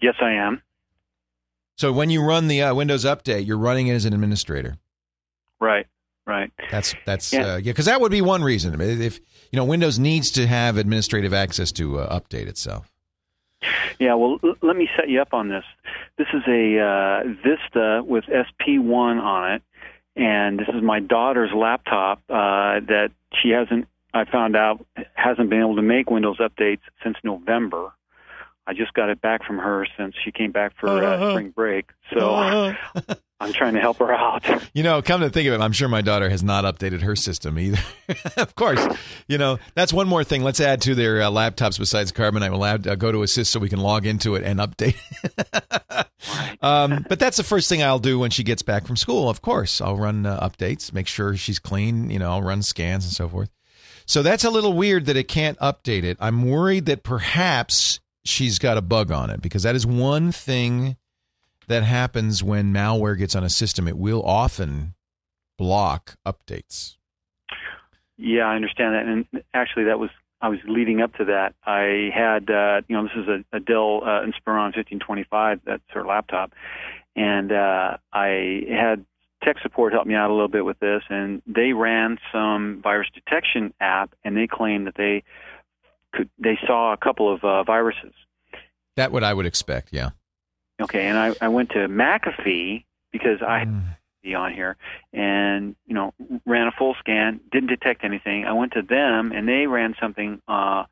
Yes, 0.00 0.14
I 0.20 0.32
am. 0.32 0.62
So 1.76 1.92
when 1.92 2.10
you 2.10 2.22
run 2.22 2.48
the 2.48 2.62
uh, 2.62 2.74
Windows 2.74 3.04
update, 3.04 3.46
you're 3.46 3.58
running 3.58 3.88
it 3.88 3.94
as 3.94 4.06
an 4.06 4.14
administrator. 4.14 4.78
Right. 5.60 5.86
Right. 6.26 6.50
That's 6.70 6.94
that's 7.04 7.32
yeah. 7.32 7.54
Uh, 7.54 7.56
yeah, 7.58 7.70
because 7.72 7.84
that 7.84 8.00
would 8.00 8.10
be 8.10 8.20
one 8.20 8.42
reason. 8.42 8.80
If 8.80 9.20
you 9.52 9.56
know 9.56 9.64
Windows 9.64 9.98
needs 9.98 10.32
to 10.32 10.46
have 10.48 10.76
administrative 10.76 11.32
access 11.32 11.70
to 11.72 11.92
update 11.92 12.48
itself. 12.48 12.92
Yeah, 13.98 14.14
well, 14.14 14.38
l- 14.42 14.56
let 14.62 14.76
me 14.76 14.88
set 14.96 15.08
you 15.08 15.20
up 15.20 15.32
on 15.32 15.48
this. 15.48 15.64
This 16.18 16.26
is 16.34 16.42
a 16.46 16.78
uh, 16.78 17.22
Vista 17.42 18.02
with 18.04 18.24
SP1 18.24 19.22
on 19.22 19.52
it, 19.52 19.62
and 20.16 20.58
this 20.58 20.68
is 20.68 20.82
my 20.82 21.00
daughter's 21.00 21.50
laptop 21.54 22.22
uh, 22.28 22.80
that 22.88 23.10
she 23.40 23.50
hasn't. 23.50 23.86
I 24.14 24.24
found 24.24 24.56
out 24.56 24.84
hasn't 25.14 25.50
been 25.50 25.60
able 25.60 25.76
to 25.76 25.82
make 25.82 26.10
Windows 26.10 26.38
updates 26.38 26.80
since 27.04 27.16
November. 27.22 27.92
I 28.66 28.72
just 28.72 28.94
got 28.94 29.10
it 29.10 29.20
back 29.20 29.44
from 29.44 29.58
her 29.58 29.86
since 29.96 30.14
she 30.24 30.32
came 30.32 30.52
back 30.52 30.72
for 30.80 30.88
uh, 30.88 31.16
uh-huh. 31.16 31.30
spring 31.32 31.50
break. 31.50 31.90
So 32.12 32.34
uh-huh. 32.34 33.14
I'm 33.38 33.52
trying 33.52 33.74
to 33.74 33.80
help 33.80 33.98
her 33.98 34.12
out. 34.12 34.44
You 34.76 34.82
know, 34.82 35.00
come 35.00 35.22
to 35.22 35.30
think 35.30 35.48
of 35.48 35.54
it, 35.54 35.62
I'm 35.62 35.72
sure 35.72 35.88
my 35.88 36.02
daughter 36.02 36.28
has 36.28 36.42
not 36.42 36.64
updated 36.64 37.00
her 37.00 37.16
system 37.16 37.58
either. 37.58 37.78
of 38.36 38.54
course, 38.56 38.86
you 39.26 39.38
know, 39.38 39.58
that's 39.74 39.90
one 39.90 40.06
more 40.06 40.22
thing. 40.22 40.42
Let's 40.42 40.60
add 40.60 40.82
to 40.82 40.94
their 40.94 41.22
uh, 41.22 41.30
laptops 41.30 41.78
besides 41.78 42.12
Carbonite. 42.12 42.50
We'll 42.50 42.64
add, 42.64 42.86
uh, 42.86 42.94
GoToAssist 42.94 43.46
so 43.46 43.58
we 43.58 43.70
can 43.70 43.80
log 43.80 44.04
into 44.04 44.34
it 44.34 44.44
and 44.44 44.60
update. 44.60 44.98
um, 46.62 47.06
but 47.08 47.18
that's 47.18 47.38
the 47.38 47.42
first 47.42 47.70
thing 47.70 47.82
I'll 47.82 47.98
do 47.98 48.18
when 48.18 48.30
she 48.30 48.42
gets 48.42 48.60
back 48.60 48.86
from 48.86 48.96
school. 48.96 49.30
Of 49.30 49.40
course, 49.40 49.80
I'll 49.80 49.96
run 49.96 50.26
uh, 50.26 50.46
updates, 50.46 50.92
make 50.92 51.06
sure 51.06 51.34
she's 51.34 51.58
clean. 51.58 52.10
You 52.10 52.18
know, 52.18 52.30
I'll 52.30 52.42
run 52.42 52.60
scans 52.60 53.06
and 53.06 53.14
so 53.14 53.30
forth. 53.30 53.48
So 54.04 54.22
that's 54.22 54.44
a 54.44 54.50
little 54.50 54.74
weird 54.74 55.06
that 55.06 55.16
it 55.16 55.28
can't 55.28 55.58
update 55.60 56.04
it. 56.04 56.18
I'm 56.20 56.46
worried 56.50 56.84
that 56.86 57.02
perhaps 57.02 57.98
she's 58.26 58.58
got 58.58 58.76
a 58.76 58.82
bug 58.82 59.10
on 59.10 59.30
it 59.30 59.40
because 59.40 59.62
that 59.62 59.74
is 59.74 59.86
one 59.86 60.32
thing 60.32 60.98
that 61.68 61.82
happens 61.82 62.42
when 62.42 62.72
malware 62.72 63.18
gets 63.18 63.34
on 63.34 63.44
a 63.44 63.50
system. 63.50 63.88
It 63.88 63.96
will 63.96 64.22
often 64.22 64.94
block 65.58 66.16
updates. 66.26 66.96
Yeah, 68.16 68.44
I 68.44 68.56
understand 68.56 68.94
that. 68.94 69.06
And 69.06 69.44
actually, 69.52 69.84
that 69.84 69.98
was 69.98 70.10
I 70.40 70.48
was 70.48 70.58
leading 70.66 71.00
up 71.00 71.14
to 71.14 71.24
that. 71.26 71.54
I 71.64 72.10
had, 72.14 72.50
uh, 72.50 72.82
you 72.88 72.96
know, 72.96 73.04
this 73.04 73.12
is 73.16 73.28
a, 73.28 73.56
a 73.56 73.60
Dell 73.60 74.02
uh, 74.02 74.20
Inspiron 74.20 74.74
1525. 74.76 75.60
That's 75.64 75.82
her 75.88 76.04
laptop, 76.04 76.52
and 77.14 77.52
uh, 77.52 77.96
I 78.12 78.62
had 78.68 79.04
tech 79.42 79.56
support 79.62 79.92
help 79.92 80.06
me 80.06 80.14
out 80.14 80.30
a 80.30 80.32
little 80.32 80.48
bit 80.48 80.64
with 80.64 80.78
this, 80.78 81.02
and 81.08 81.42
they 81.46 81.72
ran 81.72 82.18
some 82.32 82.80
virus 82.82 83.08
detection 83.14 83.72
app, 83.80 84.14
and 84.24 84.36
they 84.36 84.46
claimed 84.46 84.86
that 84.86 84.96
they 84.96 85.24
could 86.12 86.28
they 86.38 86.58
saw 86.66 86.92
a 86.92 86.96
couple 86.96 87.32
of 87.32 87.44
uh, 87.44 87.62
viruses. 87.64 88.12
That 88.96 89.12
what 89.12 89.24
I 89.24 89.34
would 89.34 89.46
expect, 89.46 89.92
yeah. 89.92 90.10
Okay, 90.80 91.06
and 91.06 91.16
I, 91.16 91.34
I 91.40 91.48
went 91.48 91.70
to 91.70 91.88
McAfee 91.88 92.84
because 93.12 93.40
I 93.46 93.60
had 93.60 93.82
be 94.22 94.34
on 94.34 94.52
here 94.52 94.76
and 95.12 95.76
you 95.86 95.94
know 95.94 96.12
ran 96.44 96.66
a 96.66 96.72
full 96.72 96.94
scan, 96.98 97.40
didn't 97.52 97.68
detect 97.68 98.04
anything. 98.04 98.44
I 98.44 98.52
went 98.52 98.72
to 98.72 98.82
them 98.82 99.32
and 99.32 99.48
they 99.48 99.66
ran 99.66 99.94
something 100.00 100.42
uh, 100.48 100.84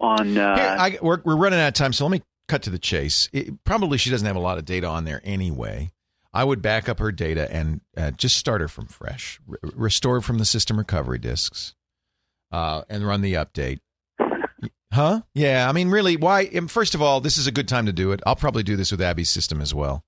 on. 0.00 0.36
Uh, 0.38 0.56
Here, 0.56 0.76
I, 0.78 0.98
we're 1.02 1.20
we're 1.24 1.36
running 1.36 1.60
out 1.60 1.68
of 1.68 1.74
time, 1.74 1.92
so 1.92 2.04
let 2.06 2.10
me 2.10 2.22
cut 2.48 2.62
to 2.62 2.70
the 2.70 2.78
chase. 2.78 3.28
It, 3.32 3.62
probably 3.64 3.98
she 3.98 4.10
doesn't 4.10 4.26
have 4.26 4.36
a 4.36 4.40
lot 4.40 4.58
of 4.58 4.64
data 4.64 4.86
on 4.86 5.04
there 5.04 5.20
anyway. 5.22 5.92
I 6.34 6.44
would 6.44 6.62
back 6.62 6.88
up 6.88 6.98
her 6.98 7.12
data 7.12 7.52
and 7.54 7.82
uh, 7.96 8.10
just 8.12 8.36
start 8.36 8.62
her 8.62 8.68
from 8.68 8.86
fresh, 8.86 9.38
R- 9.48 9.58
restore 9.74 10.22
from 10.22 10.38
the 10.38 10.46
system 10.46 10.78
recovery 10.78 11.18
disks, 11.18 11.74
uh, 12.50 12.82
and 12.88 13.06
run 13.06 13.20
the 13.20 13.34
update. 13.34 13.80
Huh? 14.92 15.22
Yeah. 15.34 15.68
I 15.68 15.72
mean, 15.72 15.88
really, 15.88 16.16
why? 16.16 16.44
Um, 16.56 16.68
first 16.68 16.94
of 16.94 17.02
all, 17.02 17.20
this 17.20 17.38
is 17.38 17.46
a 17.46 17.52
good 17.52 17.66
time 17.66 17.86
to 17.86 17.92
do 17.92 18.12
it. 18.12 18.20
I'll 18.26 18.36
probably 18.36 18.62
do 18.62 18.76
this 18.76 18.90
with 18.90 19.00
Abby's 19.00 19.30
system 19.30 19.60
as 19.60 19.74
well. 19.74 20.04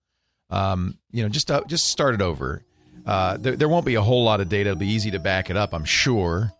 Um, 0.51 0.99
you 1.11 1.23
know, 1.23 1.29
just 1.29 1.51
uh, 1.51 1.63
just 1.67 1.89
start 1.89 2.15
it 2.15 2.23
over. 2.23 2.63
Uh, 3.07 3.37
there, 3.39 3.57
there 3.57 3.69
won't 3.69 3.87
be 3.87 3.95
a 3.95 4.03
whole 4.03 4.25
lot 4.25 4.41
of 4.41 4.49
data. 4.49 4.71
It'll 4.71 4.79
be 4.79 4.87
easy 4.89 5.11
to 5.13 5.19
back 5.19 5.51
it 5.51 5.57
up, 5.57 5.75
I'm 5.75 5.85
sure. 5.85 6.53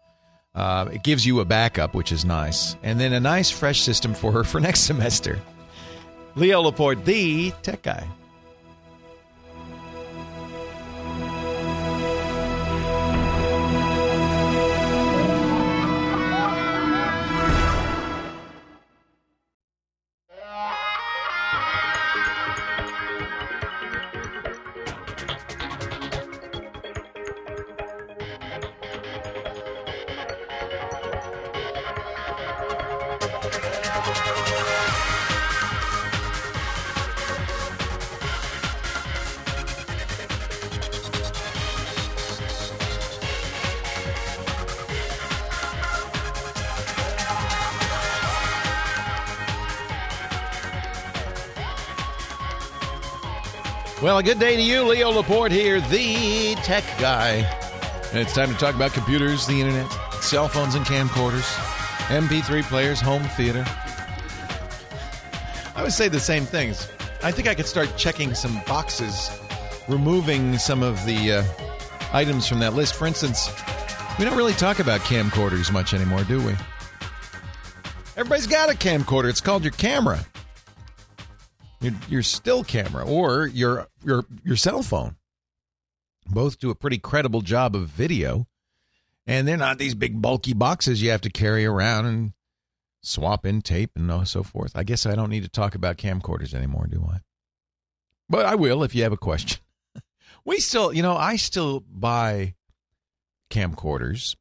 Uh, 0.55 0.89
it 0.93 1.03
gives 1.03 1.27
you 1.27 1.41
a 1.41 1.45
backup, 1.45 1.95
which 1.95 2.13
is 2.13 2.25
nice, 2.25 2.77
and 2.83 2.99
then 3.01 3.13
a 3.13 3.21
nice 3.21 3.51
fresh 3.51 3.83
system 3.83 4.15
for 4.15 4.33
her 4.33 4.45
for 4.45 4.61
next 4.61 4.81
semester. 4.81 5.41
Leo 6.37 6.61
Laporte, 6.63 7.05
the 7.05 7.53
tech 7.63 7.83
guy. 7.83 8.07
Well, 54.15 54.21
a 54.21 54.23
good 54.23 54.39
day 54.39 54.55
to 54.55 54.63
you. 54.63 54.85
Leo 54.85 55.11
Laporte 55.11 55.51
here, 55.51 55.81
the 55.81 56.55
tech 56.63 56.85
guy. 57.01 57.39
And 58.13 58.21
it's 58.21 58.33
time 58.33 58.49
to 58.49 58.57
talk 58.57 58.77
about 58.77 58.93
computers, 58.93 59.45
the 59.45 59.61
internet, 59.61 59.91
cell 60.23 60.47
phones 60.47 60.77
and 60.77 60.87
camcorders, 60.87 61.43
MP3 62.07 62.63
players, 62.63 63.01
home 63.01 63.25
theater. 63.31 63.65
I 65.75 65.83
would 65.83 65.93
say 65.93 66.07
the 66.07 66.21
same 66.21 66.45
things. 66.45 66.89
I 67.25 67.33
think 67.33 67.49
I 67.49 67.57
could 67.57 67.67
start 67.67 67.93
checking 67.97 68.35
some 68.35 68.63
boxes, 68.69 69.37
removing 69.89 70.59
some 70.59 70.85
of 70.85 71.05
the 71.07 71.33
uh, 71.33 71.45
items 72.13 72.47
from 72.47 72.61
that 72.61 72.75
list. 72.75 72.95
For 72.95 73.09
instance, 73.09 73.51
we 74.17 74.25
don't 74.25 74.37
really 74.37 74.53
talk 74.53 74.79
about 74.79 75.01
camcorders 75.01 75.73
much 75.73 75.93
anymore, 75.93 76.23
do 76.23 76.41
we? 76.41 76.55
Everybody's 78.17 78.47
got 78.47 78.71
a 78.71 78.77
camcorder. 78.77 79.29
It's 79.29 79.41
called 79.41 79.65
your 79.65 79.73
camera. 79.73 80.25
Your, 81.85 81.95
your 82.09 82.23
still 82.23 82.65
camera 82.65 83.07
or 83.07 83.47
your 83.47 83.89
your 84.03 84.25
your 84.43 84.57
cell 84.57 84.83
phone. 84.83 85.17
Both 86.27 86.59
do 86.59 86.71
a 86.71 86.75
pretty 86.75 86.99
credible 86.99 87.43
job 87.43 87.77
of 87.77 87.89
video. 87.89 88.47
And 89.27 89.47
they're 89.47 89.57
not 89.57 89.79
these 89.79 89.95
big 89.95 90.21
bulky 90.21 90.53
boxes 90.53 91.03
you 91.03 91.11
have 91.11 91.23
to 91.23 91.31
carry 91.31 91.65
around 91.65 92.07
and 92.07 92.33
swap 93.03 93.47
in 93.47 93.63
tape 93.63 93.91
and 93.97 94.27
so 94.29 94.43
forth. 94.43 94.73
I 94.75 94.83
guess 94.83 95.07
I 95.07 95.15
don't 95.15 95.31
need 95.31 95.43
to 95.45 95.49
talk 95.49 95.75
about 95.75 95.97
camcorders 95.97 96.55
anymore, 96.55 96.87
do 96.87 97.07
I? 97.11 97.19
But 98.29 98.47
I 98.47 98.55
will 98.55 98.83
if 98.83 98.95
you 98.95 99.03
have 99.03 99.13
a 99.13 99.19
question. 99.19 99.61
we 100.45 100.61
still, 100.61 100.93
you 100.93 101.03
know, 101.03 101.17
I 101.17 101.37
still 101.37 101.81
buy 101.81 102.55
camcorders 103.51 104.37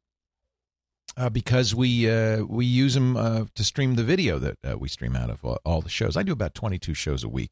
uh, 1.16 1.30
because 1.30 1.74
we 1.74 2.10
uh, 2.10 2.44
we 2.44 2.66
use 2.66 2.94
them 2.94 3.16
uh, 3.16 3.44
to 3.54 3.64
stream 3.64 3.94
the 3.94 4.04
video 4.04 4.38
that 4.38 4.58
uh, 4.64 4.78
we 4.78 4.88
stream 4.88 5.16
out 5.16 5.30
of 5.30 5.44
all, 5.44 5.58
all, 5.64 5.80
the 5.80 5.88
shows. 5.88 6.16
I 6.16 6.22
do 6.22 6.32
about 6.32 6.54
22 6.54 6.94
shows 6.94 7.24
a 7.24 7.28
week 7.28 7.50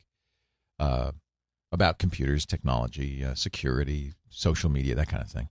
uh, 0.79 1.13
about 1.71 1.99
computers, 1.99 2.45
technology, 2.45 3.25
uh, 3.25 3.35
security, 3.35 4.15
social 4.29 4.71
media, 4.71 4.95
that 4.95 5.09
kind 5.09 5.23
of 5.23 5.31
thing 5.31 5.49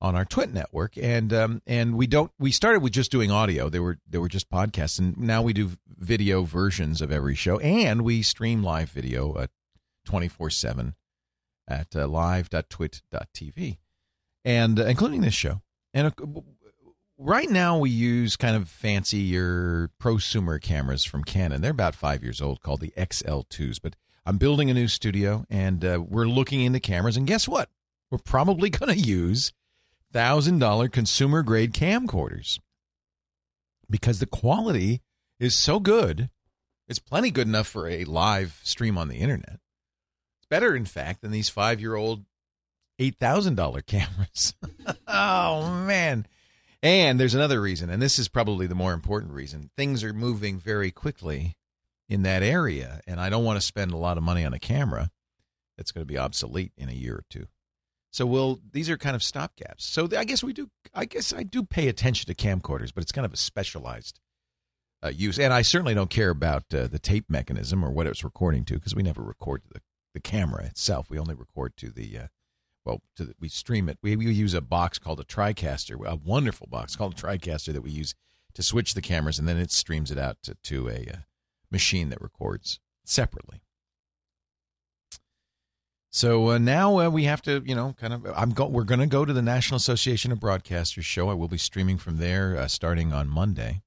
on 0.00 0.16
our 0.16 0.24
Twit 0.24 0.52
network, 0.52 0.98
and 0.98 1.32
um, 1.32 1.62
and 1.66 1.96
we 1.96 2.06
don't. 2.06 2.32
We 2.38 2.50
started 2.50 2.80
with 2.80 2.92
just 2.92 3.12
doing 3.12 3.30
audio. 3.30 3.68
They 3.68 3.80
were 3.80 3.98
they 4.08 4.18
were 4.18 4.28
just 4.28 4.50
podcasts, 4.50 4.98
and 4.98 5.16
now 5.16 5.42
we 5.42 5.52
do 5.52 5.70
video 5.86 6.42
versions 6.42 7.00
of 7.00 7.12
every 7.12 7.36
show, 7.36 7.58
and 7.60 8.02
we 8.02 8.22
stream 8.22 8.62
live 8.62 8.90
video 8.90 9.38
at 9.38 9.50
twenty 10.04 10.28
four 10.28 10.50
seven 10.50 10.94
at 11.68 11.94
live.twit.tv, 11.94 13.78
and 14.44 14.78
including 14.78 15.20
this 15.20 15.34
show. 15.34 15.62
And 15.94 16.12
right 17.22 17.48
now 17.48 17.78
we 17.78 17.90
use 17.90 18.36
kind 18.36 18.56
of 18.56 18.68
fancier 18.68 19.90
prosumer 20.00 20.60
cameras 20.60 21.04
from 21.04 21.24
Canon. 21.24 21.60
They're 21.60 21.70
about 21.70 21.94
five 21.94 22.22
years 22.22 22.40
old, 22.40 22.60
called 22.60 22.80
the 22.80 22.92
XL2s. 22.96 23.78
But 23.82 23.96
I'm 24.26 24.38
building 24.38 24.70
a 24.70 24.74
new 24.74 24.88
studio, 24.88 25.44
and 25.48 25.84
uh, 25.84 26.02
we're 26.06 26.26
looking 26.26 26.62
into 26.62 26.80
cameras. 26.80 27.16
And 27.16 27.26
guess 27.26 27.46
what? 27.46 27.68
We're 28.10 28.18
probably 28.18 28.70
going 28.70 28.92
to 28.92 29.00
use 29.00 29.52
$1,000 30.12 30.92
consumer 30.92 31.42
grade 31.42 31.72
camcorders 31.72 32.58
because 33.88 34.18
the 34.18 34.26
quality 34.26 35.00
is 35.38 35.54
so 35.54 35.80
good. 35.80 36.30
It's 36.88 36.98
plenty 36.98 37.30
good 37.30 37.46
enough 37.46 37.68
for 37.68 37.88
a 37.88 38.04
live 38.04 38.60
stream 38.64 38.98
on 38.98 39.08
the 39.08 39.16
internet. 39.16 39.60
It's 40.38 40.48
better, 40.50 40.74
in 40.74 40.84
fact, 40.84 41.22
than 41.22 41.30
these 41.30 41.48
five 41.48 41.80
year 41.80 41.94
old 41.94 42.24
$8,000 42.98 43.86
cameras. 43.86 44.54
oh, 45.06 45.70
man. 45.86 46.26
And 46.82 47.20
there's 47.20 47.34
another 47.34 47.60
reason, 47.60 47.90
and 47.90 48.02
this 48.02 48.18
is 48.18 48.28
probably 48.28 48.66
the 48.66 48.74
more 48.74 48.92
important 48.92 49.32
reason. 49.32 49.70
Things 49.76 50.02
are 50.02 50.12
moving 50.12 50.58
very 50.58 50.90
quickly 50.90 51.56
in 52.08 52.22
that 52.22 52.42
area, 52.42 53.00
and 53.06 53.20
I 53.20 53.30
don't 53.30 53.44
want 53.44 53.60
to 53.60 53.66
spend 53.66 53.92
a 53.92 53.96
lot 53.96 54.18
of 54.18 54.24
money 54.24 54.44
on 54.44 54.52
a 54.52 54.58
camera 54.58 55.10
that's 55.76 55.92
going 55.92 56.02
to 56.02 56.12
be 56.12 56.18
obsolete 56.18 56.72
in 56.76 56.88
a 56.88 56.92
year 56.92 57.14
or 57.14 57.24
two. 57.30 57.46
So 58.10 58.26
we'll 58.26 58.60
these 58.72 58.90
are 58.90 58.98
kind 58.98 59.16
of 59.16 59.22
stopgaps. 59.22 59.80
So 59.80 60.08
I 60.16 60.24
guess 60.24 60.42
we 60.42 60.52
do. 60.52 60.70
I 60.92 61.06
guess 61.06 61.32
I 61.32 61.44
do 61.44 61.62
pay 61.62 61.88
attention 61.88 62.26
to 62.26 62.34
camcorders, 62.34 62.92
but 62.94 63.02
it's 63.02 63.12
kind 63.12 63.24
of 63.24 63.32
a 63.32 63.38
specialized 63.38 64.20
uh, 65.02 65.08
use. 65.08 65.38
And 65.38 65.52
I 65.52 65.62
certainly 65.62 65.94
don't 65.94 66.10
care 66.10 66.30
about 66.30 66.64
uh, 66.74 66.88
the 66.88 66.98
tape 66.98 67.30
mechanism 67.30 67.82
or 67.82 67.90
what 67.90 68.06
it's 68.06 68.22
recording 68.22 68.64
to 68.66 68.74
because 68.74 68.94
we 68.94 69.02
never 69.02 69.22
record 69.22 69.62
to 69.64 69.70
the 69.74 69.80
the 70.12 70.20
camera 70.20 70.64
itself. 70.64 71.08
We 71.08 71.18
only 71.18 71.34
record 71.34 71.76
to 71.78 71.90
the 71.90 72.18
uh, 72.18 72.26
well, 72.84 73.02
the, 73.16 73.34
we 73.38 73.48
stream 73.48 73.88
it. 73.88 73.98
We, 74.02 74.16
we 74.16 74.32
use 74.32 74.54
a 74.54 74.60
box 74.60 74.98
called 74.98 75.20
a 75.20 75.24
TriCaster, 75.24 76.04
a 76.06 76.16
wonderful 76.16 76.66
box 76.70 76.96
called 76.96 77.14
a 77.14 77.16
TriCaster 77.16 77.72
that 77.72 77.82
we 77.82 77.90
use 77.90 78.14
to 78.54 78.62
switch 78.62 78.94
the 78.94 79.00
cameras, 79.00 79.38
and 79.38 79.48
then 79.48 79.56
it 79.56 79.70
streams 79.70 80.10
it 80.10 80.18
out 80.18 80.38
to, 80.42 80.56
to 80.64 80.88
a 80.88 81.06
uh, 81.12 81.16
machine 81.70 82.10
that 82.10 82.20
records 82.20 82.80
separately. 83.04 83.62
So 86.10 86.50
uh, 86.50 86.58
now 86.58 87.00
uh, 87.00 87.08
we 87.08 87.24
have 87.24 87.40
to, 87.42 87.62
you 87.64 87.74
know, 87.74 87.94
kind 87.98 88.12
of. 88.12 88.26
I'm 88.36 88.50
go, 88.50 88.66
We're 88.66 88.84
going 88.84 89.00
to 89.00 89.06
go 89.06 89.24
to 89.24 89.32
the 89.32 89.40
National 89.40 89.78
Association 89.78 90.30
of 90.30 90.40
Broadcasters 90.40 91.04
show. 91.04 91.30
I 91.30 91.34
will 91.34 91.48
be 91.48 91.56
streaming 91.56 91.96
from 91.96 92.18
there 92.18 92.56
uh, 92.56 92.68
starting 92.68 93.14
on 93.14 93.28
Monday 93.28 93.82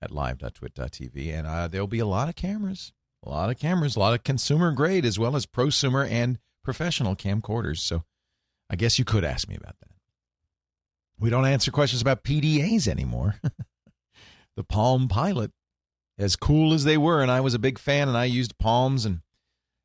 at 0.00 0.12
live.twit.tv, 0.12 1.34
and 1.36 1.46
uh, 1.46 1.66
there'll 1.66 1.88
be 1.88 1.98
a 1.98 2.06
lot 2.06 2.28
of 2.28 2.36
cameras, 2.36 2.92
a 3.24 3.28
lot 3.28 3.50
of 3.50 3.58
cameras, 3.58 3.96
a 3.96 3.98
lot 3.98 4.14
of 4.14 4.22
consumer 4.22 4.70
grade 4.70 5.04
as 5.04 5.18
well 5.18 5.34
as 5.34 5.44
prosumer 5.44 6.08
and 6.08 6.38
professional 6.62 7.16
camcorders. 7.16 7.78
So 7.78 8.04
I 8.70 8.76
guess 8.76 8.98
you 8.98 9.04
could 9.04 9.24
ask 9.24 9.48
me 9.48 9.56
about 9.56 9.74
that. 9.80 9.90
We 11.18 11.28
don't 11.28 11.44
answer 11.44 11.72
questions 11.72 12.00
about 12.00 12.22
PDAs 12.22 12.86
anymore. 12.86 13.40
the 14.56 14.64
Palm 14.64 15.08
Pilot, 15.08 15.50
as 16.16 16.36
cool 16.36 16.72
as 16.72 16.84
they 16.84 16.96
were, 16.96 17.20
and 17.20 17.30
I 17.30 17.40
was 17.40 17.52
a 17.52 17.58
big 17.58 17.78
fan, 17.78 18.08
and 18.08 18.16
I 18.16 18.24
used 18.26 18.58
Palms 18.58 19.04
and 19.04 19.20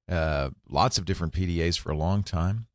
uh, 0.07 0.52
lots 0.70 0.99
of 0.99 1.06
different 1.06 1.34
PDAs 1.34 1.80
for 1.80 1.91
a 1.91 1.98
long 1.98 2.22
time. 2.22 2.68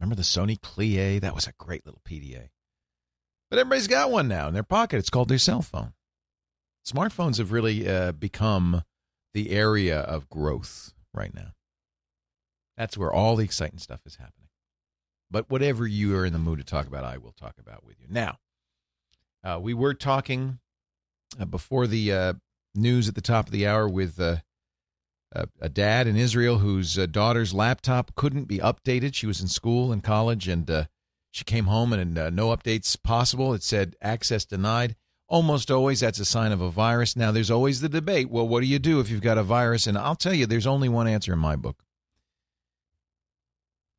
Remember 0.00 0.16
the 0.16 0.22
Sony 0.22 0.58
Clie? 0.58 1.20
That 1.20 1.34
was 1.34 1.46
a 1.46 1.52
great 1.58 1.84
little 1.84 2.00
PDA. 2.08 2.48
But 3.50 3.58
everybody's 3.58 3.88
got 3.88 4.10
one 4.10 4.26
now 4.26 4.48
in 4.48 4.54
their 4.54 4.62
pocket. 4.62 4.98
It's 4.98 5.10
called 5.10 5.28
their 5.28 5.38
cell 5.38 5.62
phone. 5.62 5.92
Smartphones 6.86 7.38
have 7.38 7.52
really 7.52 7.86
uh, 7.88 8.12
become 8.12 8.84
the 9.34 9.50
area 9.50 10.00
of 10.00 10.30
growth 10.30 10.94
right 11.12 11.34
now. 11.34 11.52
That's 12.76 12.96
where 12.96 13.12
all 13.12 13.36
the 13.36 13.44
exciting 13.44 13.78
stuff 13.78 14.00
is 14.06 14.16
happening. 14.16 14.37
But 15.30 15.50
whatever 15.50 15.86
you 15.86 16.16
are 16.16 16.24
in 16.24 16.32
the 16.32 16.38
mood 16.38 16.58
to 16.58 16.64
talk 16.64 16.86
about, 16.86 17.04
I 17.04 17.18
will 17.18 17.32
talk 17.32 17.54
about 17.58 17.84
with 17.84 18.00
you. 18.00 18.06
Now, 18.08 18.38
uh, 19.44 19.58
we 19.60 19.74
were 19.74 19.94
talking 19.94 20.58
uh, 21.38 21.44
before 21.44 21.86
the 21.86 22.12
uh, 22.12 22.32
news 22.74 23.08
at 23.08 23.14
the 23.14 23.20
top 23.20 23.46
of 23.46 23.52
the 23.52 23.66
hour 23.66 23.88
with 23.88 24.18
uh, 24.18 24.36
a, 25.32 25.48
a 25.60 25.68
dad 25.68 26.06
in 26.06 26.16
Israel 26.16 26.58
whose 26.58 26.98
uh, 26.98 27.06
daughter's 27.06 27.52
laptop 27.52 28.14
couldn't 28.14 28.44
be 28.44 28.58
updated. 28.58 29.14
She 29.14 29.26
was 29.26 29.40
in 29.40 29.48
school 29.48 29.92
and 29.92 30.02
college, 30.02 30.48
and 30.48 30.70
uh, 30.70 30.84
she 31.30 31.44
came 31.44 31.66
home 31.66 31.92
and 31.92 32.14
no 32.14 32.56
updates 32.56 33.00
possible. 33.00 33.52
It 33.52 33.62
said 33.62 33.96
access 34.00 34.46
denied. 34.46 34.96
Almost 35.28 35.70
always, 35.70 36.00
that's 36.00 36.18
a 36.18 36.24
sign 36.24 36.52
of 36.52 36.62
a 36.62 36.70
virus. 36.70 37.14
Now, 37.14 37.32
there's 37.32 37.50
always 37.50 37.82
the 37.82 37.90
debate. 37.90 38.30
Well, 38.30 38.48
what 38.48 38.60
do 38.60 38.66
you 38.66 38.78
do 38.78 38.98
if 38.98 39.10
you've 39.10 39.20
got 39.20 39.36
a 39.36 39.42
virus? 39.42 39.86
And 39.86 39.98
I'll 39.98 40.16
tell 40.16 40.32
you, 40.32 40.46
there's 40.46 40.66
only 40.66 40.88
one 40.88 41.06
answer 41.06 41.34
in 41.34 41.38
my 41.38 41.54
book. 41.54 41.82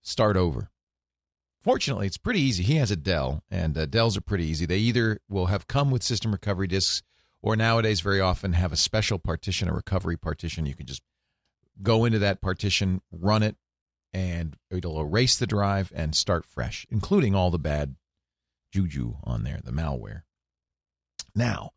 Start 0.02 0.36
over. 0.36 0.69
Fortunately, 1.70 2.08
it's 2.08 2.18
pretty 2.18 2.42
easy. 2.42 2.64
He 2.64 2.78
has 2.78 2.90
a 2.90 2.96
Dell, 2.96 3.44
and 3.52 3.78
uh, 3.78 3.86
Dells 3.86 4.18
are 4.18 4.22
pretty 4.22 4.46
easy. 4.46 4.66
They 4.66 4.80
either 4.80 5.20
will 5.30 5.46
have 5.46 5.68
come 5.68 5.92
with 5.92 6.02
system 6.02 6.32
recovery 6.32 6.66
disks, 6.66 7.04
or 7.44 7.56
nowadays 7.56 8.02
very 8.02 8.20
often 8.20 8.54
have 8.54 8.72
a 8.74 8.76
special 8.76 9.20
partition, 9.20 9.70
a 9.70 9.74
recovery 9.74 10.18
partition. 10.18 10.66
You 10.66 10.74
can 10.74 10.88
just 10.88 11.04
go 11.84 12.06
into 12.06 12.18
that 12.18 12.42
partition, 12.42 13.04
run 13.12 13.44
it, 13.44 13.56
and 14.12 14.58
it'll 14.72 15.00
erase 15.00 15.38
the 15.38 15.46
drive 15.46 15.92
and 15.94 16.16
start 16.16 16.44
fresh, 16.44 16.88
including 16.90 17.36
all 17.36 17.52
the 17.52 17.60
bad 17.60 17.98
juju 18.74 19.18
on 19.24 19.44
there, 19.44 19.60
the 19.64 19.72
malware. 19.72 20.24
Now, 21.36 21.74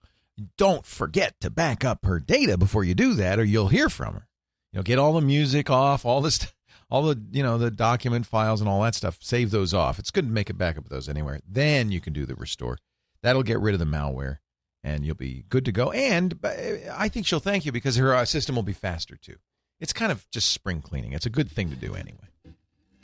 don't 0.57 0.87
forget 0.87 1.39
to 1.43 1.51
back 1.51 1.85
up 1.85 2.07
her 2.07 2.19
data 2.19 2.57
before 2.57 2.83
you 2.83 2.95
do 2.95 3.13
that, 3.17 3.39
or 3.39 3.45
you'll 3.45 3.69
hear 3.69 3.91
from 3.91 4.15
her. 4.15 4.27
You 4.73 4.79
know, 4.79 4.85
get 4.85 4.99
all 4.99 5.13
the 5.13 5.21
music 5.21 5.69
off, 5.69 6.07
all 6.07 6.23
this, 6.23 6.51
all 6.93 7.05
the 7.05 7.19
you 7.33 7.43
know 7.43 7.57
the 7.57 7.71
document 7.71 8.27
files 8.27 8.61
and 8.61 8.69
all 8.69 8.83
that 8.83 8.95
stuff. 8.95 9.17
Save 9.23 9.51
those 9.51 9.73
off. 9.73 9.99
It's 9.99 10.11
good 10.11 10.27
to 10.27 10.31
make 10.31 10.51
a 10.51 10.55
backup 10.55 10.85
of 10.85 10.91
those 10.91 11.09
anywhere. 11.09 11.41
Then 11.49 11.91
you 11.91 12.03
can 12.03 12.13
do 12.13 12.27
the 12.27 12.35
restore. 12.35 12.77
That'll 13.23 13.43
get 13.43 13.61
rid 13.61 13.73
of 13.73 13.79
the 13.81 13.87
malware, 13.87 14.39
and 14.85 15.03
you'll 15.03 15.15
be 15.15 15.47
good 15.49 15.65
to 15.65 15.73
go. 15.73 15.91
And 15.91 16.39
uh, 16.45 16.51
I 16.93 17.09
think 17.09 17.27
she'll 17.27 17.41
thank 17.41 17.65
you 17.65 17.73
because 17.73 17.97
her 17.97 18.15
uh, 18.15 18.27
system 18.27 18.55
will 18.55 18.63
be 18.63 18.75
faster 18.75 19.17
too. 19.17 19.37
It's 19.81 19.95
kind 19.95 20.13
of 20.13 20.29
just 20.31 20.53
spring 20.53 20.83
cleaning. 20.83 21.15
It's 21.15 21.25
a 21.25 21.31
good 21.31 21.51
thing 21.51 21.71
to 21.71 21.77
do 21.77 21.95
anyway. 21.95 22.29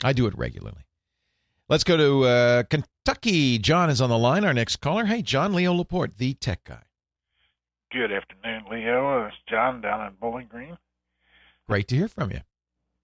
I 0.03 0.13
do 0.13 0.27
it 0.27 0.37
regularly. 0.37 0.85
Let's 1.67 1.83
go 1.83 1.97
to 1.97 2.25
uh, 2.25 2.63
Kentucky. 2.63 3.57
John 3.57 3.89
is 3.89 4.01
on 4.01 4.11
the 4.11 4.19
line. 4.19 4.45
Our 4.45 4.53
next 4.53 4.77
caller. 4.77 5.05
Hey, 5.05 5.23
John 5.23 5.53
Leo 5.53 5.73
Laporte, 5.73 6.15
the 6.15 6.35
tech 6.35 6.63
guy. 6.63 6.83
Good 7.91 8.11
afternoon, 8.11 8.65
Leo. 8.69 9.25
It's 9.25 9.35
John 9.49 9.81
down 9.81 10.05
in 10.05 10.13
Bowling 10.21 10.47
Green. 10.47 10.77
Great 11.67 11.87
to 11.87 11.95
hear 11.95 12.07
from 12.07 12.29
you. 12.29 12.41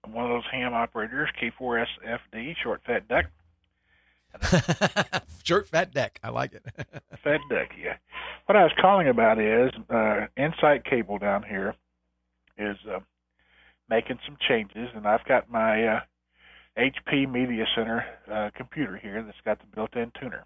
I'm 0.06 0.14
one 0.14 0.26
of 0.26 0.30
those 0.30 0.52
ham 0.52 0.74
operators, 0.74 1.30
K4SFD, 1.42 2.56
short 2.62 2.82
fat 2.86 3.08
duck. 3.08 3.26
short 5.44 5.68
fat 5.68 5.94
deck. 5.94 6.20
I 6.24 6.30
like 6.30 6.54
it. 6.54 6.64
fat 7.24 7.40
deck, 7.50 7.72
yeah. 7.82 7.96
What 8.46 8.56
I 8.56 8.64
was 8.64 8.74
calling 8.80 9.08
about 9.08 9.40
is 9.40 9.72
uh, 9.90 10.28
Insight 10.38 10.86
Cable 10.86 11.18
down 11.18 11.44
here 11.44 11.74
is 12.58 12.78
uh, 12.90 13.00
making 13.90 14.20
some 14.26 14.38
changes, 14.48 14.90
and 14.94 15.08
I've 15.08 15.26
got 15.26 15.50
my 15.50 15.88
uh, 15.88 16.00
HP 16.78 17.32
Media 17.32 17.66
Center 17.76 18.06
uh, 18.32 18.50
computer 18.56 18.98
here 18.98 19.24
that's 19.24 19.38
got 19.44 19.60
the 19.60 19.66
built-in 19.74 20.12
tuner, 20.20 20.46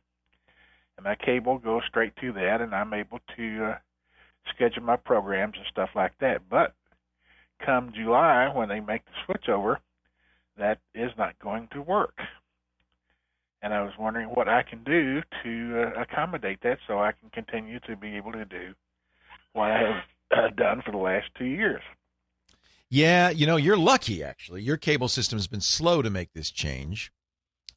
and 0.97 1.03
my 1.03 1.15
cable 1.15 1.57
goes 1.57 1.81
straight 1.87 2.15
to 2.21 2.31
that, 2.33 2.61
and 2.61 2.73
I'm 2.73 2.93
able 2.93 3.19
to 3.35 3.65
uh, 3.65 3.75
schedule 4.53 4.83
my 4.83 4.95
programs 4.95 5.55
and 5.57 5.65
stuff 5.69 5.89
like 5.95 6.13
that. 6.19 6.43
But 6.49 6.73
come 7.65 7.91
July, 7.93 8.51
when 8.53 8.69
they 8.69 8.79
make 8.79 9.05
the 9.05 9.11
switch 9.25 9.49
over, 9.49 9.79
that 10.57 10.79
is 10.93 11.11
not 11.17 11.37
going 11.39 11.67
to 11.73 11.81
work. 11.81 12.17
And 13.61 13.73
I 13.73 13.81
was 13.81 13.93
wondering 13.99 14.29
what 14.29 14.47
I 14.47 14.63
can 14.63 14.83
do 14.83 15.21
to 15.43 15.81
uh, 15.81 16.01
accommodate 16.01 16.59
that 16.63 16.77
so 16.87 16.99
I 16.99 17.11
can 17.11 17.29
continue 17.31 17.79
to 17.81 17.95
be 17.95 18.15
able 18.15 18.31
to 18.31 18.45
do 18.45 18.73
what 19.53 19.71
I 19.71 19.79
have 19.79 20.03
uh, 20.31 20.49
done 20.55 20.81
for 20.85 20.91
the 20.91 20.97
last 20.97 21.27
two 21.37 21.45
years. 21.45 21.81
Yeah, 22.89 23.29
you 23.29 23.45
know, 23.45 23.57
you're 23.57 23.77
lucky 23.77 24.23
actually. 24.23 24.63
Your 24.63 24.77
cable 24.77 25.09
system 25.09 25.37
has 25.37 25.47
been 25.47 25.61
slow 25.61 26.01
to 26.01 26.09
make 26.09 26.33
this 26.33 26.49
change. 26.49 27.11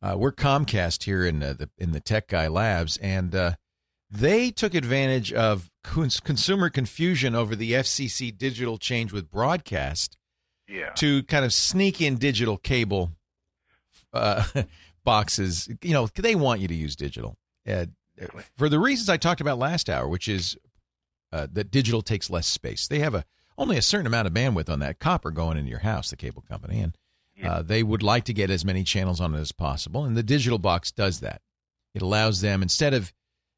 Uh, 0.01 0.17
we're 0.19 0.33
Comcast 0.33 1.05
here 1.05 1.25
in 1.25 1.43
uh, 1.43 1.53
the 1.53 1.71
in 1.79 1.93
the 1.93 2.01
Tech 2.01 2.29
Guy 2.29 2.49
Labs, 2.49 2.97
and 2.97 3.35
uh, 3.35 3.53
they 4.15 4.51
took 4.51 4.75
advantage 4.75 5.33
of 5.33 5.71
cons- 5.83 6.21
consumer 6.21 6.69
confusion 6.69 7.35
over 7.35 7.57
the 7.57 7.73
FCC 7.73 8.37
digital 8.37 8.77
change 8.79 9.13
with 9.13 9.31
broadcast 9.31 10.17
Yeah. 10.69 10.91
to 10.97 11.23
kind 11.25 11.45
of 11.45 11.53
sneak 11.55 12.01
in 12.01 12.17
digital 12.19 12.59
cable 12.59 13.11
uh, 14.13 14.45
boxes. 15.05 15.69
You 15.83 15.95
know, 15.95 16.09
they 16.15 16.35
want 16.35 16.61
you 16.61 16.69
to 16.69 16.75
use 16.75 16.95
digital 16.95 17.37
uh, 17.67 17.87
for 18.57 18.69
the 18.69 18.79
reasons 18.79 19.09
I 19.09 19.17
talked 19.17 19.41
about 19.41 19.59
last 19.59 19.89
hour, 19.89 20.07
which 20.07 20.29
is 20.29 20.57
uh, 21.33 21.47
that 21.53 21.71
digital 21.71 22.03
takes 22.03 22.29
less 22.29 22.47
space. 22.47 22.87
They 22.87 22.99
have 22.99 23.15
a 23.15 23.25
only 23.59 23.77
a 23.77 23.83
certain 23.83 24.07
amount 24.07 24.27
of 24.27 24.35
bandwidth 24.35 24.69
on 24.71 24.81
that 24.81 24.99
copper 24.99 25.31
going 25.31 25.57
into 25.57 25.71
your 25.71 25.81
house, 25.81 26.11
the 26.11 26.17
cable 26.17 26.43
company, 26.49 26.81
and 26.81 26.97
uh, 27.45 27.63
they 27.63 27.83
would 27.83 28.03
like 28.03 28.25
to 28.25 28.33
get 28.33 28.51
as 28.51 28.65
many 28.65 28.85
channels 28.85 29.21
on 29.21 29.35
it 29.35 29.39
as 29.41 29.53
possible. 29.53 30.05
And 30.05 30.17
the 30.17 30.23
digital 30.23 30.59
box 30.59 30.91
does 30.93 31.21
that. 31.21 31.41
It 31.95 32.03
allows 32.03 32.41
them 32.41 32.63
instead 32.63 32.95
of 32.95 33.13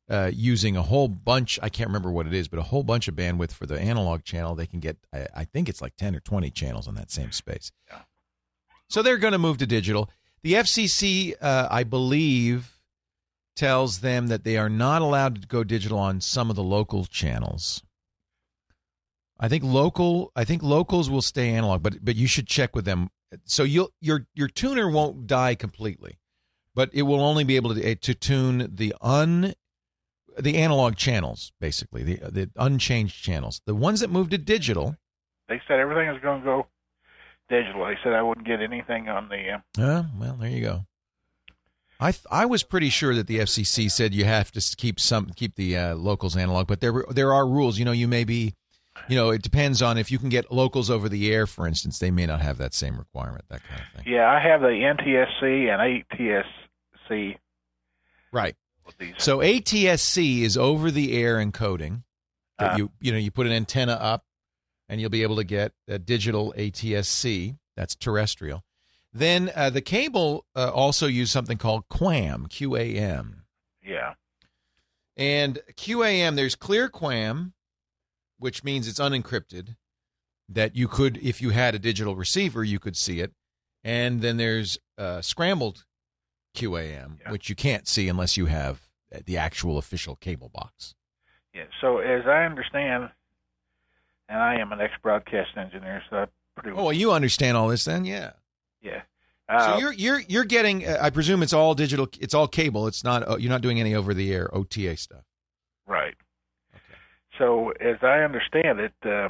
uh, 0.08 0.30
using 0.34 0.76
a 0.76 0.82
whole 0.82 1.08
bunch, 1.08 1.58
I 1.62 1.68
can't 1.68 1.88
remember 1.88 2.10
what 2.10 2.26
it 2.26 2.34
is, 2.34 2.48
but 2.48 2.58
a 2.58 2.64
whole 2.64 2.82
bunch 2.82 3.08
of 3.08 3.14
bandwidth 3.14 3.52
for 3.52 3.66
the 3.66 3.80
analog 3.80 4.24
channel, 4.24 4.54
they 4.54 4.66
can 4.66 4.80
get, 4.80 4.98
I, 5.12 5.26
I 5.34 5.44
think 5.44 5.68
it's 5.68 5.80
like 5.80 5.96
10 5.96 6.14
or 6.14 6.20
20 6.20 6.50
channels 6.50 6.86
on 6.86 6.94
that 6.96 7.10
same 7.10 7.32
space. 7.32 7.72
So 8.88 9.02
they're 9.02 9.18
going 9.18 9.32
to 9.32 9.38
move 9.38 9.58
to 9.58 9.66
digital. 9.66 10.10
The 10.42 10.54
FCC, 10.54 11.34
uh, 11.40 11.68
I 11.70 11.84
believe, 11.84 12.78
tells 13.56 14.00
them 14.00 14.26
that 14.26 14.44
they 14.44 14.56
are 14.58 14.68
not 14.68 15.00
allowed 15.00 15.40
to 15.42 15.48
go 15.48 15.64
digital 15.64 15.98
on 15.98 16.20
some 16.20 16.50
of 16.50 16.56
the 16.56 16.62
local 16.62 17.04
channels. 17.06 17.82
I 19.38 19.48
think 19.48 19.64
local. 19.64 20.32
I 20.36 20.44
think 20.44 20.62
locals 20.62 21.10
will 21.10 21.22
stay 21.22 21.50
analog, 21.50 21.82
but 21.82 22.04
but 22.04 22.14
you 22.14 22.26
should 22.26 22.46
check 22.46 22.74
with 22.76 22.84
them. 22.84 23.10
So 23.44 23.64
you'll 23.64 23.90
your 24.00 24.26
your 24.34 24.48
tuner 24.48 24.88
won't 24.88 25.26
die 25.26 25.54
completely, 25.54 26.18
but 26.74 26.90
it 26.92 27.02
will 27.02 27.20
only 27.20 27.42
be 27.42 27.56
able 27.56 27.74
to 27.74 27.82
eh, 27.82 27.96
to 28.02 28.14
tune 28.14 28.70
the 28.72 28.94
un 29.00 29.54
the 30.38 30.56
analog 30.56 30.96
channels, 30.96 31.52
basically 31.60 32.02
the 32.02 32.16
the 32.30 32.50
unchanged 32.56 33.22
channels, 33.22 33.60
the 33.66 33.74
ones 33.74 34.00
that 34.00 34.10
moved 34.10 34.30
to 34.32 34.38
digital. 34.38 34.96
They 35.48 35.60
said 35.68 35.78
everything 35.78 36.08
is 36.08 36.20
going 36.22 36.40
to 36.40 36.44
go 36.44 36.66
digital. 37.48 37.84
They 37.86 37.96
said 38.02 38.12
I 38.14 38.22
wouldn't 38.22 38.46
get 38.46 38.60
anything 38.60 39.08
on 39.08 39.28
the. 39.28 39.50
Uh, 39.78 39.82
Uh, 39.82 40.04
well, 40.18 40.36
there 40.40 40.50
you 40.50 40.62
go. 40.62 40.86
I 42.00 42.10
th- 42.12 42.24
I 42.30 42.44
was 42.46 42.62
pretty 42.64 42.88
sure 42.88 43.14
that 43.14 43.26
the 43.28 43.38
FCC 43.38 43.90
said 43.90 44.12
you 44.14 44.24
have 44.24 44.50
to 44.52 44.76
keep 44.76 44.98
some 44.98 45.26
keep 45.36 45.54
the 45.54 45.76
uh, 45.76 45.94
locals 45.94 46.36
analog, 46.36 46.66
but 46.66 46.80
there 46.80 47.04
there 47.10 47.32
are 47.32 47.46
rules. 47.46 47.78
You 47.78 47.84
know, 47.84 47.92
you 47.92 48.08
may 48.08 48.24
be, 48.24 48.54
you 49.08 49.16
know, 49.16 49.30
it 49.30 49.42
depends 49.42 49.80
on 49.80 49.96
if 49.96 50.10
you 50.10 50.18
can 50.18 50.28
get 50.28 50.50
locals 50.50 50.90
over 50.90 51.08
the 51.08 51.32
air, 51.32 51.46
for 51.46 51.66
instance. 51.68 51.98
They 52.00 52.10
may 52.10 52.26
not 52.26 52.40
have 52.40 52.58
that 52.58 52.74
same 52.74 52.98
requirement. 52.98 53.44
That 53.48 53.62
kind 53.68 53.80
of 53.80 54.02
thing. 54.02 54.12
yeah, 54.12 54.28
I 54.28 54.40
have 54.40 54.60
the 54.60 54.66
NTSC 54.68 55.68
and 55.72 56.04
ATSC. 57.10 57.36
Right. 58.32 58.56
So 59.18 59.38
ATSC 59.38 60.40
is 60.42 60.56
over 60.56 60.90
the 60.90 61.16
air 61.16 61.36
encoding. 61.36 62.02
That 62.58 62.72
Uh. 62.72 62.76
you 62.76 62.92
you 63.00 63.12
know 63.12 63.18
you 63.18 63.30
put 63.30 63.46
an 63.46 63.52
antenna 63.52 63.92
up, 63.92 64.24
and 64.88 65.00
you'll 65.00 65.10
be 65.10 65.22
able 65.22 65.36
to 65.36 65.44
get 65.44 65.72
a 65.88 65.98
digital 65.98 66.52
ATSC. 66.56 67.56
That's 67.76 67.94
terrestrial. 67.96 68.64
Then 69.12 69.50
uh, 69.54 69.70
the 69.70 69.80
cable 69.80 70.44
uh, 70.56 70.70
also 70.72 71.06
use 71.06 71.30
something 71.30 71.56
called 71.58 71.88
QAM. 71.88 72.48
Q 72.50 72.76
A 72.76 72.94
M. 72.96 73.44
Yeah. 73.82 74.14
And 75.16 75.60
QAM, 75.76 76.34
there's 76.34 76.56
clear 76.56 76.88
QAM, 76.88 77.52
which 78.38 78.64
means 78.64 78.88
it's 78.88 78.98
unencrypted, 78.98 79.76
that 80.48 80.74
you 80.74 80.88
could, 80.88 81.18
if 81.18 81.40
you 81.40 81.50
had 81.50 81.74
a 81.76 81.78
digital 81.78 82.16
receiver, 82.16 82.64
you 82.64 82.80
could 82.80 82.96
see 82.96 83.20
it. 83.20 83.32
And 83.84 84.22
then 84.22 84.36
there's 84.38 84.78
uh, 84.98 85.20
scrambled 85.22 85.84
QAM, 86.54 87.18
which 87.30 87.48
you 87.48 87.54
can't 87.54 87.86
see 87.88 88.08
unless 88.08 88.36
you 88.36 88.46
have 88.46 88.88
the 89.26 89.36
actual 89.36 89.78
official 89.78 90.16
cable 90.16 90.48
box. 90.48 90.94
Yeah. 91.52 91.64
So 91.80 91.98
as 91.98 92.26
I 92.26 92.44
understand, 92.44 93.10
and 94.28 94.38
I 94.40 94.56
am 94.56 94.72
an 94.72 94.80
ex-broadcast 94.80 95.56
engineer, 95.56 96.02
so 96.10 96.16
I 96.16 96.26
pretty 96.56 96.76
Oh, 96.76 96.84
well, 96.84 96.92
you 96.92 97.12
understand 97.12 97.56
all 97.56 97.68
this 97.68 97.84
then, 97.84 98.04
yeah. 98.04 98.32
yeah. 98.82 99.02
so 99.48 99.56
Uh, 99.74 99.76
you're 99.78 99.92
you're 99.92 100.20
you're 100.28 100.44
getting. 100.44 100.86
Uh, 100.86 100.98
I 101.00 101.10
presume 101.10 101.42
it's 101.42 101.52
all 101.52 101.74
digital. 101.74 102.08
It's 102.20 102.34
all 102.34 102.48
cable. 102.48 102.86
It's 102.86 103.04
not. 103.04 103.28
Uh, 103.28 103.36
you're 103.36 103.50
not 103.50 103.60
doing 103.60 103.78
any 103.78 103.94
over 103.94 104.14
the 104.14 104.32
air 104.32 104.52
OTA 104.54 104.96
stuff. 104.96 105.24
Right. 105.86 106.14
Okay. 106.74 106.98
So 107.38 107.70
as 107.80 107.96
I 108.02 108.20
understand 108.20 108.80
it, 108.80 108.94
uh, 109.04 109.28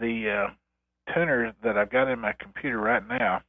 the 0.00 0.48
uh, 0.48 1.12
tuner 1.14 1.54
that 1.62 1.78
I've 1.78 1.90
got 1.90 2.08
in 2.08 2.18
my 2.18 2.32
computer 2.38 2.78
right 2.78 3.06
now, 3.06 3.42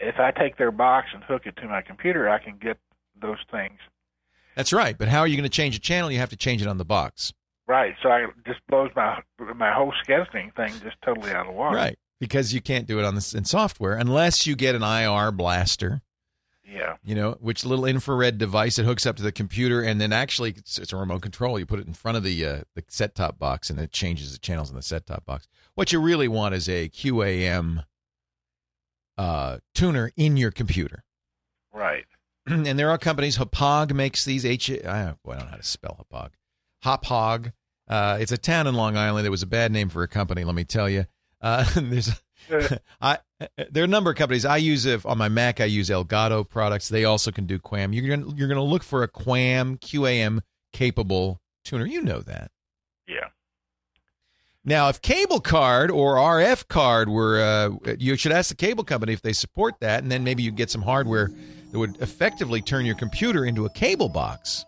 if 0.00 0.18
I 0.18 0.30
take 0.30 0.58
their 0.58 0.70
box 0.70 1.08
and 1.14 1.22
hook 1.24 1.42
it 1.46 1.56
to 1.56 1.68
my 1.68 1.82
computer, 1.82 2.28
I 2.28 2.38
can 2.38 2.58
get 2.58 2.78
those 3.20 3.38
things. 3.50 3.78
That's 4.54 4.72
right. 4.72 4.96
But 4.96 5.08
how 5.08 5.20
are 5.20 5.26
you 5.26 5.36
going 5.36 5.48
to 5.48 5.54
change 5.54 5.76
a 5.76 5.80
channel? 5.80 6.10
You 6.10 6.18
have 6.18 6.30
to 6.30 6.36
change 6.36 6.62
it 6.62 6.68
on 6.68 6.78
the 6.78 6.84
box. 6.84 7.32
Right. 7.68 7.94
So 8.02 8.10
I 8.10 8.26
just 8.46 8.60
blows 8.68 8.90
my 8.94 9.20
my 9.56 9.72
whole 9.72 9.92
scheduling 10.06 10.54
thing 10.54 10.72
just 10.82 10.96
totally 11.04 11.30
out 11.32 11.46
of 11.46 11.52
the 11.52 11.58
water. 11.58 11.76
Right. 11.76 11.98
Because 12.18 12.54
you 12.54 12.60
can't 12.60 12.86
do 12.86 12.98
it 12.98 13.04
on 13.04 13.14
this 13.14 13.34
in 13.34 13.44
software 13.44 13.94
unless 13.94 14.46
you 14.46 14.56
get 14.56 14.74
an 14.74 14.82
IR 14.82 15.32
blaster. 15.32 16.02
Yeah. 16.64 16.96
You 17.04 17.14
know, 17.14 17.36
which 17.40 17.64
little 17.64 17.84
infrared 17.84 18.38
device 18.38 18.76
that 18.76 18.84
hooks 18.84 19.06
up 19.06 19.16
to 19.16 19.22
the 19.22 19.30
computer, 19.30 19.82
and 19.82 20.00
then 20.00 20.12
actually 20.12 20.50
it's, 20.50 20.78
it's 20.78 20.92
a 20.92 20.96
remote 20.96 21.22
control. 21.22 21.58
You 21.58 21.66
put 21.66 21.78
it 21.78 21.86
in 21.86 21.92
front 21.92 22.16
of 22.16 22.24
the 22.24 22.44
uh, 22.44 22.60
the 22.74 22.84
set 22.88 23.14
top 23.14 23.38
box, 23.38 23.70
and 23.70 23.78
it 23.78 23.92
changes 23.92 24.32
the 24.32 24.38
channels 24.38 24.70
in 24.70 24.76
the 24.76 24.82
set 24.82 25.06
top 25.06 25.24
box. 25.24 25.46
What 25.74 25.92
you 25.92 26.00
really 26.00 26.28
want 26.28 26.54
is 26.54 26.68
a 26.68 26.88
QAM 26.88 27.84
uh, 29.18 29.58
tuner 29.74 30.10
in 30.16 30.36
your 30.36 30.50
computer. 30.50 31.04
Right. 31.72 32.04
and 32.46 32.78
there 32.78 32.90
are 32.90 32.98
companies. 32.98 33.38
Hauppauge 33.38 33.92
makes 33.92 34.24
these. 34.24 34.44
H. 34.44 34.70
I, 34.70 35.14
don't 35.24 35.38
know 35.38 35.46
how 35.46 35.56
to 35.56 35.62
spell 35.62 36.06
Hauppauge. 36.12 36.32
Hauppauge. 36.84 37.52
Uh, 37.88 38.18
it's 38.20 38.32
a 38.32 38.38
town 38.38 38.66
in 38.66 38.74
Long 38.74 38.96
Island. 38.96 39.26
It 39.26 39.30
was 39.30 39.42
a 39.42 39.46
bad 39.46 39.72
name 39.72 39.88
for 39.88 40.02
a 40.02 40.08
company. 40.08 40.44
Let 40.44 40.54
me 40.54 40.64
tell 40.64 40.88
you. 40.88 41.06
Uh, 41.40 41.64
there's, 41.76 42.10
I 43.00 43.18
there 43.70 43.82
are 43.82 43.84
a 43.84 43.88
number 43.88 44.10
of 44.10 44.16
companies. 44.16 44.44
I 44.44 44.56
use 44.58 44.86
if 44.86 45.04
on 45.06 45.18
my 45.18 45.28
Mac. 45.28 45.60
I 45.60 45.64
use 45.64 45.90
Elgato 45.90 46.48
products. 46.48 46.88
They 46.88 47.04
also 47.04 47.30
can 47.30 47.46
do 47.46 47.58
QAM. 47.58 47.94
You're 47.94 48.16
gonna 48.16 48.34
you're 48.36 48.48
gonna 48.48 48.62
look 48.62 48.82
for 48.82 49.02
a 49.02 49.08
QAM 49.08 49.78
QAM 49.80 50.40
capable 50.72 51.40
tuner. 51.64 51.86
You 51.86 52.02
know 52.02 52.20
that. 52.20 52.50
Yeah. 53.08 53.28
Now, 54.68 54.88
if 54.88 55.00
cable 55.00 55.38
card 55.38 55.92
or 55.92 56.16
RF 56.16 56.66
card 56.66 57.08
were, 57.08 57.40
uh, 57.40 57.94
you 58.00 58.16
should 58.16 58.32
ask 58.32 58.48
the 58.48 58.56
cable 58.56 58.82
company 58.82 59.12
if 59.12 59.22
they 59.22 59.32
support 59.32 59.74
that, 59.78 60.02
and 60.02 60.10
then 60.10 60.24
maybe 60.24 60.42
you 60.42 60.50
get 60.50 60.70
some 60.70 60.82
hardware 60.82 61.30
that 61.70 61.78
would 61.78 61.96
effectively 62.02 62.60
turn 62.60 62.84
your 62.84 62.96
computer 62.96 63.44
into 63.44 63.64
a 63.64 63.70
cable 63.70 64.08
box. 64.08 64.64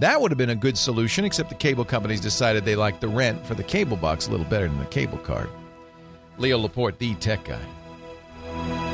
That 0.00 0.20
would 0.20 0.32
have 0.32 0.38
been 0.38 0.50
a 0.50 0.56
good 0.56 0.76
solution, 0.76 1.24
except 1.24 1.48
the 1.48 1.54
cable 1.54 1.84
companies 1.84 2.20
decided 2.20 2.64
they 2.64 2.74
liked 2.74 3.00
the 3.00 3.08
rent 3.08 3.46
for 3.46 3.54
the 3.54 3.62
cable 3.62 3.96
box 3.96 4.26
a 4.26 4.32
little 4.32 4.46
better 4.46 4.66
than 4.66 4.78
the 4.80 4.86
cable 4.86 5.18
card. 5.18 5.48
Leo 6.38 6.58
Laporte, 6.58 6.98
the 6.98 7.14
tech 7.16 7.44
guy. 7.44 8.87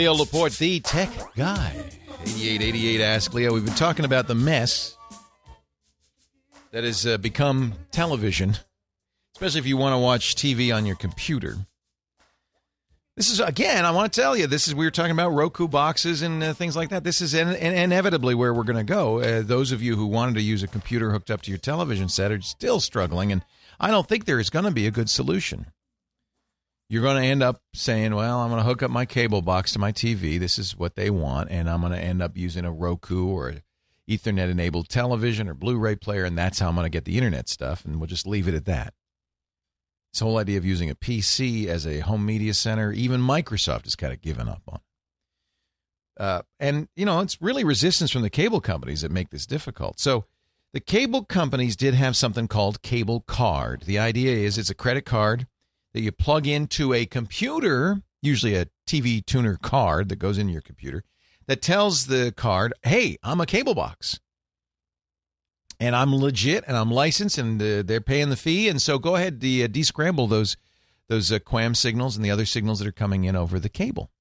Leo 0.00 0.14
Laporte, 0.14 0.56
the 0.56 0.80
tech 0.80 1.10
guy. 1.36 1.74
8888 2.22 3.02
Ask 3.02 3.34
Leo. 3.34 3.52
We've 3.52 3.66
been 3.66 3.74
talking 3.74 4.06
about 4.06 4.28
the 4.28 4.34
mess 4.34 4.96
that 6.70 6.84
has 6.84 7.06
uh, 7.06 7.18
become 7.18 7.74
television, 7.90 8.56
especially 9.36 9.60
if 9.60 9.66
you 9.66 9.76
want 9.76 9.92
to 9.92 9.98
watch 9.98 10.36
TV 10.36 10.74
on 10.74 10.86
your 10.86 10.96
computer. 10.96 11.58
This 13.14 13.30
is 13.30 13.40
again. 13.40 13.84
I 13.84 13.90
want 13.90 14.10
to 14.10 14.18
tell 14.18 14.34
you. 14.34 14.46
This 14.46 14.66
is 14.66 14.74
we 14.74 14.86
were 14.86 14.90
talking 14.90 15.10
about 15.10 15.34
Roku 15.34 15.68
boxes 15.68 16.22
and 16.22 16.42
uh, 16.42 16.54
things 16.54 16.76
like 16.76 16.88
that. 16.88 17.04
This 17.04 17.20
is 17.20 17.34
in, 17.34 17.48
in, 17.48 17.74
inevitably 17.74 18.34
where 18.34 18.54
we're 18.54 18.64
going 18.64 18.78
to 18.78 18.90
go. 18.90 19.20
Uh, 19.20 19.42
those 19.42 19.70
of 19.70 19.82
you 19.82 19.96
who 19.96 20.06
wanted 20.06 20.34
to 20.36 20.40
use 20.40 20.62
a 20.62 20.66
computer 20.66 21.10
hooked 21.10 21.30
up 21.30 21.42
to 21.42 21.50
your 21.50 21.58
television 21.58 22.08
set 22.08 22.32
are 22.32 22.40
still 22.40 22.80
struggling, 22.80 23.32
and 23.32 23.44
I 23.78 23.90
don't 23.90 24.08
think 24.08 24.24
there 24.24 24.40
is 24.40 24.48
going 24.48 24.64
to 24.64 24.70
be 24.70 24.86
a 24.86 24.90
good 24.90 25.10
solution. 25.10 25.66
You're 26.90 27.02
going 27.02 27.22
to 27.22 27.28
end 27.28 27.40
up 27.40 27.62
saying, 27.72 28.16
"Well, 28.16 28.40
I'm 28.40 28.50
going 28.50 28.60
to 28.60 28.66
hook 28.66 28.82
up 28.82 28.90
my 28.90 29.06
cable 29.06 29.42
box 29.42 29.72
to 29.72 29.78
my 29.78 29.92
TV. 29.92 30.40
This 30.40 30.58
is 30.58 30.76
what 30.76 30.96
they 30.96 31.08
want, 31.08 31.48
and 31.48 31.70
I'm 31.70 31.82
going 31.82 31.92
to 31.92 31.98
end 31.98 32.20
up 32.20 32.36
using 32.36 32.64
a 32.64 32.72
Roku 32.72 33.28
or 33.28 33.54
Ethernet 34.08 34.50
enabled 34.50 34.88
television 34.88 35.48
or 35.48 35.54
Blu-ray 35.54 35.94
player, 35.94 36.24
and 36.24 36.36
that's 36.36 36.58
how 36.58 36.68
I'm 36.68 36.74
going 36.74 36.86
to 36.86 36.90
get 36.90 37.04
the 37.04 37.16
internet 37.16 37.48
stuff." 37.48 37.84
And 37.84 38.00
we'll 38.00 38.08
just 38.08 38.26
leave 38.26 38.48
it 38.48 38.54
at 38.54 38.64
that. 38.64 38.92
This 40.12 40.18
whole 40.18 40.36
idea 40.36 40.58
of 40.58 40.64
using 40.64 40.90
a 40.90 40.96
PC 40.96 41.68
as 41.68 41.86
a 41.86 42.00
home 42.00 42.26
media 42.26 42.54
center, 42.54 42.90
even 42.90 43.20
Microsoft 43.20 43.84
has 43.84 43.94
kind 43.94 44.12
of 44.12 44.20
given 44.20 44.48
up 44.48 44.62
on. 44.66 44.80
Uh, 46.18 46.42
and 46.58 46.88
you 46.96 47.06
know, 47.06 47.20
it's 47.20 47.40
really 47.40 47.62
resistance 47.62 48.10
from 48.10 48.22
the 48.22 48.30
cable 48.30 48.60
companies 48.60 49.02
that 49.02 49.12
make 49.12 49.30
this 49.30 49.46
difficult. 49.46 50.00
So, 50.00 50.24
the 50.72 50.80
cable 50.80 51.24
companies 51.24 51.76
did 51.76 51.94
have 51.94 52.16
something 52.16 52.48
called 52.48 52.82
Cable 52.82 53.20
Card. 53.20 53.82
The 53.82 54.00
idea 54.00 54.36
is 54.36 54.58
it's 54.58 54.70
a 54.70 54.74
credit 54.74 55.04
card 55.04 55.46
that 55.92 56.00
you 56.00 56.12
plug 56.12 56.46
into 56.46 56.92
a 56.92 57.06
computer, 57.06 58.02
usually 58.22 58.54
a 58.54 58.66
TV 58.86 59.24
tuner 59.24 59.56
card 59.56 60.08
that 60.08 60.16
goes 60.16 60.38
into 60.38 60.52
your 60.52 60.62
computer, 60.62 61.04
that 61.46 61.62
tells 61.62 62.06
the 62.06 62.32
card, 62.36 62.72
"Hey, 62.82 63.16
I'm 63.22 63.40
a 63.40 63.46
cable 63.46 63.74
box." 63.74 64.20
and 65.80 65.96
I'm 65.96 66.14
legit 66.14 66.62
and 66.66 66.76
I'm 66.76 66.90
licensed 66.90 67.38
and 67.38 67.58
they're 67.60 68.00
paying 68.02 68.28
the 68.28 68.36
fee. 68.36 68.68
And 68.68 68.80
so 68.80 68.98
go 68.98 69.16
ahead, 69.16 69.40
de- 69.40 69.64
uh, 69.64 69.68
descramble 69.68 70.28
those 70.28 70.56
those 71.08 71.32
uh, 71.32 71.40
QAM 71.40 71.74
signals 71.74 72.14
and 72.14 72.24
the 72.24 72.30
other 72.30 72.46
signals 72.46 72.78
that 72.78 72.86
are 72.86 72.92
coming 72.92 73.24
in 73.24 73.34
over 73.34 73.58
the 73.58 73.68
cable. 73.68 74.12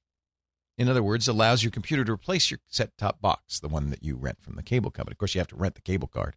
In 0.76 0.90
other 0.90 1.04
words, 1.04 1.28
allows 1.28 1.62
your 1.62 1.70
computer 1.70 2.04
to 2.04 2.14
replace 2.14 2.50
your 2.50 2.62
set 2.68 2.98
top 2.98 3.22
box, 3.22 3.60
the 3.60 3.68
one 3.68 3.92
that 3.92 4.02
you 4.02 4.16
rent 4.16 4.42
from 4.42 4.56
the 4.56 4.64
cable 4.64 4.90
company. 4.90 5.14
Of 5.14 5.20
course, 5.20 5.36
you 5.36 5.40
have 5.40 5.50
to 5.50 5.56
rent 5.56 5.76
the 5.76 5.82
cable 5.82 6.08
card. 6.08 6.36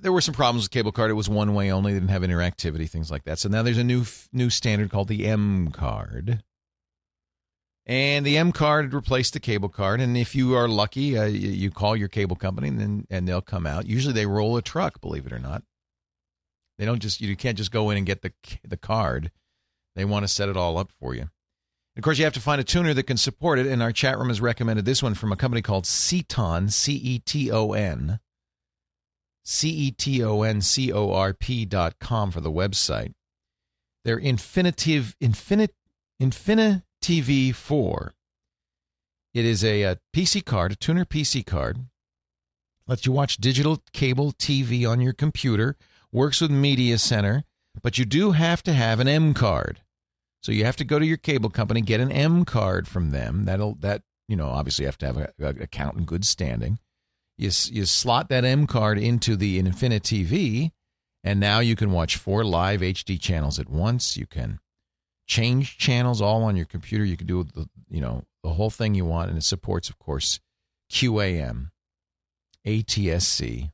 There 0.00 0.12
were 0.12 0.20
some 0.20 0.34
problems 0.34 0.64
with 0.64 0.70
cable 0.70 0.92
card. 0.92 1.10
It 1.10 1.14
was 1.14 1.28
one 1.28 1.54
way 1.54 1.70
only. 1.70 1.92
They 1.92 2.00
didn't 2.00 2.10
have 2.10 2.22
interactivity, 2.22 2.88
things 2.88 3.10
like 3.10 3.24
that. 3.24 3.38
So 3.38 3.48
now 3.48 3.62
there's 3.62 3.78
a 3.78 3.84
new 3.84 4.04
new 4.32 4.50
standard 4.50 4.90
called 4.90 5.08
the 5.08 5.26
M 5.26 5.70
card 5.70 6.42
and 7.88 8.26
the 8.26 8.36
M 8.36 8.52
card 8.52 8.92
replaced 8.92 9.32
the 9.32 9.40
cable 9.40 9.70
card. 9.70 10.00
And 10.00 10.16
if 10.16 10.34
you 10.34 10.54
are 10.54 10.68
lucky, 10.68 11.16
uh, 11.16 11.24
you, 11.24 11.48
you, 11.48 11.70
call 11.70 11.96
your 11.96 12.08
cable 12.08 12.36
company 12.36 12.68
and 12.68 13.06
and 13.08 13.26
they'll 13.26 13.40
come 13.40 13.66
out. 13.66 13.86
Usually 13.86 14.12
they 14.12 14.26
roll 14.26 14.56
a 14.58 14.62
truck, 14.62 15.00
believe 15.00 15.26
it 15.26 15.32
or 15.32 15.38
not. 15.38 15.62
They 16.76 16.84
don't 16.84 17.00
just 17.00 17.20
you 17.20 17.34
can't 17.34 17.56
just 17.56 17.72
go 17.72 17.88
in 17.90 17.96
and 17.96 18.06
get 18.06 18.20
the 18.20 18.32
the 18.62 18.76
card. 18.76 19.30
They 19.96 20.04
want 20.04 20.24
to 20.24 20.28
set 20.28 20.50
it 20.50 20.56
all 20.56 20.76
up 20.76 20.92
for 21.00 21.14
you. 21.14 21.30
Of 21.96 22.04
course, 22.04 22.18
you 22.18 22.24
have 22.24 22.34
to 22.34 22.40
find 22.40 22.60
a 22.60 22.64
tuner 22.64 22.94
that 22.94 23.04
can 23.04 23.16
support 23.16 23.58
it. 23.58 23.66
And 23.66 23.82
our 23.82 23.90
chat 23.90 24.18
room 24.18 24.28
has 24.28 24.40
recommended 24.40 24.84
this 24.84 25.02
one 25.02 25.14
from 25.14 25.32
a 25.32 25.36
company 25.36 25.62
called 25.62 25.84
Ceton, 25.84 26.70
C 26.70 26.94
E 26.94 27.18
T 27.18 27.50
O 27.50 27.72
N, 27.72 28.20
C 29.50 29.70
E 29.70 29.90
T 29.90 30.22
O 30.22 30.42
N 30.42 30.60
C 30.60 30.92
O 30.92 31.10
R 31.10 31.32
P 31.32 31.64
dot 31.64 31.98
com 31.98 32.30
for 32.30 32.42
the 32.42 32.52
website. 32.52 33.14
They're 34.04 34.18
infinitive, 34.18 35.16
infinite, 35.20 35.74
infinite 36.20 36.82
TV 37.02 37.54
4. 37.54 38.12
It 39.32 39.46
is 39.46 39.64
a, 39.64 39.82
a, 39.84 39.98
PC 40.14 40.44
card, 40.44 40.72
a 40.72 40.76
tuner 40.76 41.06
PC 41.06 41.46
card. 41.46 41.86
Lets 42.86 43.06
you 43.06 43.12
watch 43.12 43.38
digital 43.38 43.82
cable 43.94 44.32
TV 44.32 44.86
on 44.88 45.00
your 45.00 45.14
computer. 45.14 45.76
Works 46.12 46.42
with 46.42 46.50
Media 46.50 46.98
Center, 46.98 47.44
but 47.82 47.96
you 47.96 48.04
do 48.04 48.32
have 48.32 48.62
to 48.64 48.74
have 48.74 49.00
an 49.00 49.08
M 49.08 49.32
card. 49.32 49.80
So 50.42 50.52
you 50.52 50.66
have 50.66 50.76
to 50.76 50.84
go 50.84 50.98
to 50.98 51.06
your 51.06 51.16
cable 51.16 51.48
company, 51.48 51.80
get 51.80 52.00
an 52.00 52.12
M 52.12 52.44
card 52.44 52.86
from 52.86 53.12
them. 53.12 53.44
That'll 53.44 53.76
that 53.76 54.02
you 54.28 54.36
know 54.36 54.48
obviously 54.48 54.82
you 54.82 54.88
have 54.88 54.98
to 54.98 55.06
have 55.06 55.16
an 55.16 55.62
account 55.62 55.96
in 55.96 56.04
good 56.04 56.26
standing. 56.26 56.78
You 57.38 57.50
you 57.70 57.86
slot 57.86 58.28
that 58.30 58.44
M 58.44 58.66
card 58.66 58.98
into 58.98 59.36
the 59.36 59.60
Infinity 59.60 60.24
TV, 60.24 60.72
and 61.22 61.38
now 61.38 61.60
you 61.60 61.76
can 61.76 61.92
watch 61.92 62.16
four 62.16 62.44
live 62.44 62.80
HD 62.80 63.18
channels 63.18 63.60
at 63.60 63.70
once. 63.70 64.16
You 64.16 64.26
can 64.26 64.58
change 65.28 65.78
channels 65.78 66.20
all 66.20 66.42
on 66.42 66.56
your 66.56 66.66
computer. 66.66 67.04
You 67.04 67.16
can 67.16 67.28
do 67.28 67.44
the 67.44 67.68
you 67.88 68.00
know 68.00 68.24
the 68.42 68.54
whole 68.54 68.70
thing 68.70 68.96
you 68.96 69.04
want, 69.04 69.30
and 69.30 69.38
it 69.38 69.44
supports, 69.44 69.88
of 69.88 70.00
course, 70.00 70.40
QAM, 70.90 71.70
ATSC, 72.66 73.70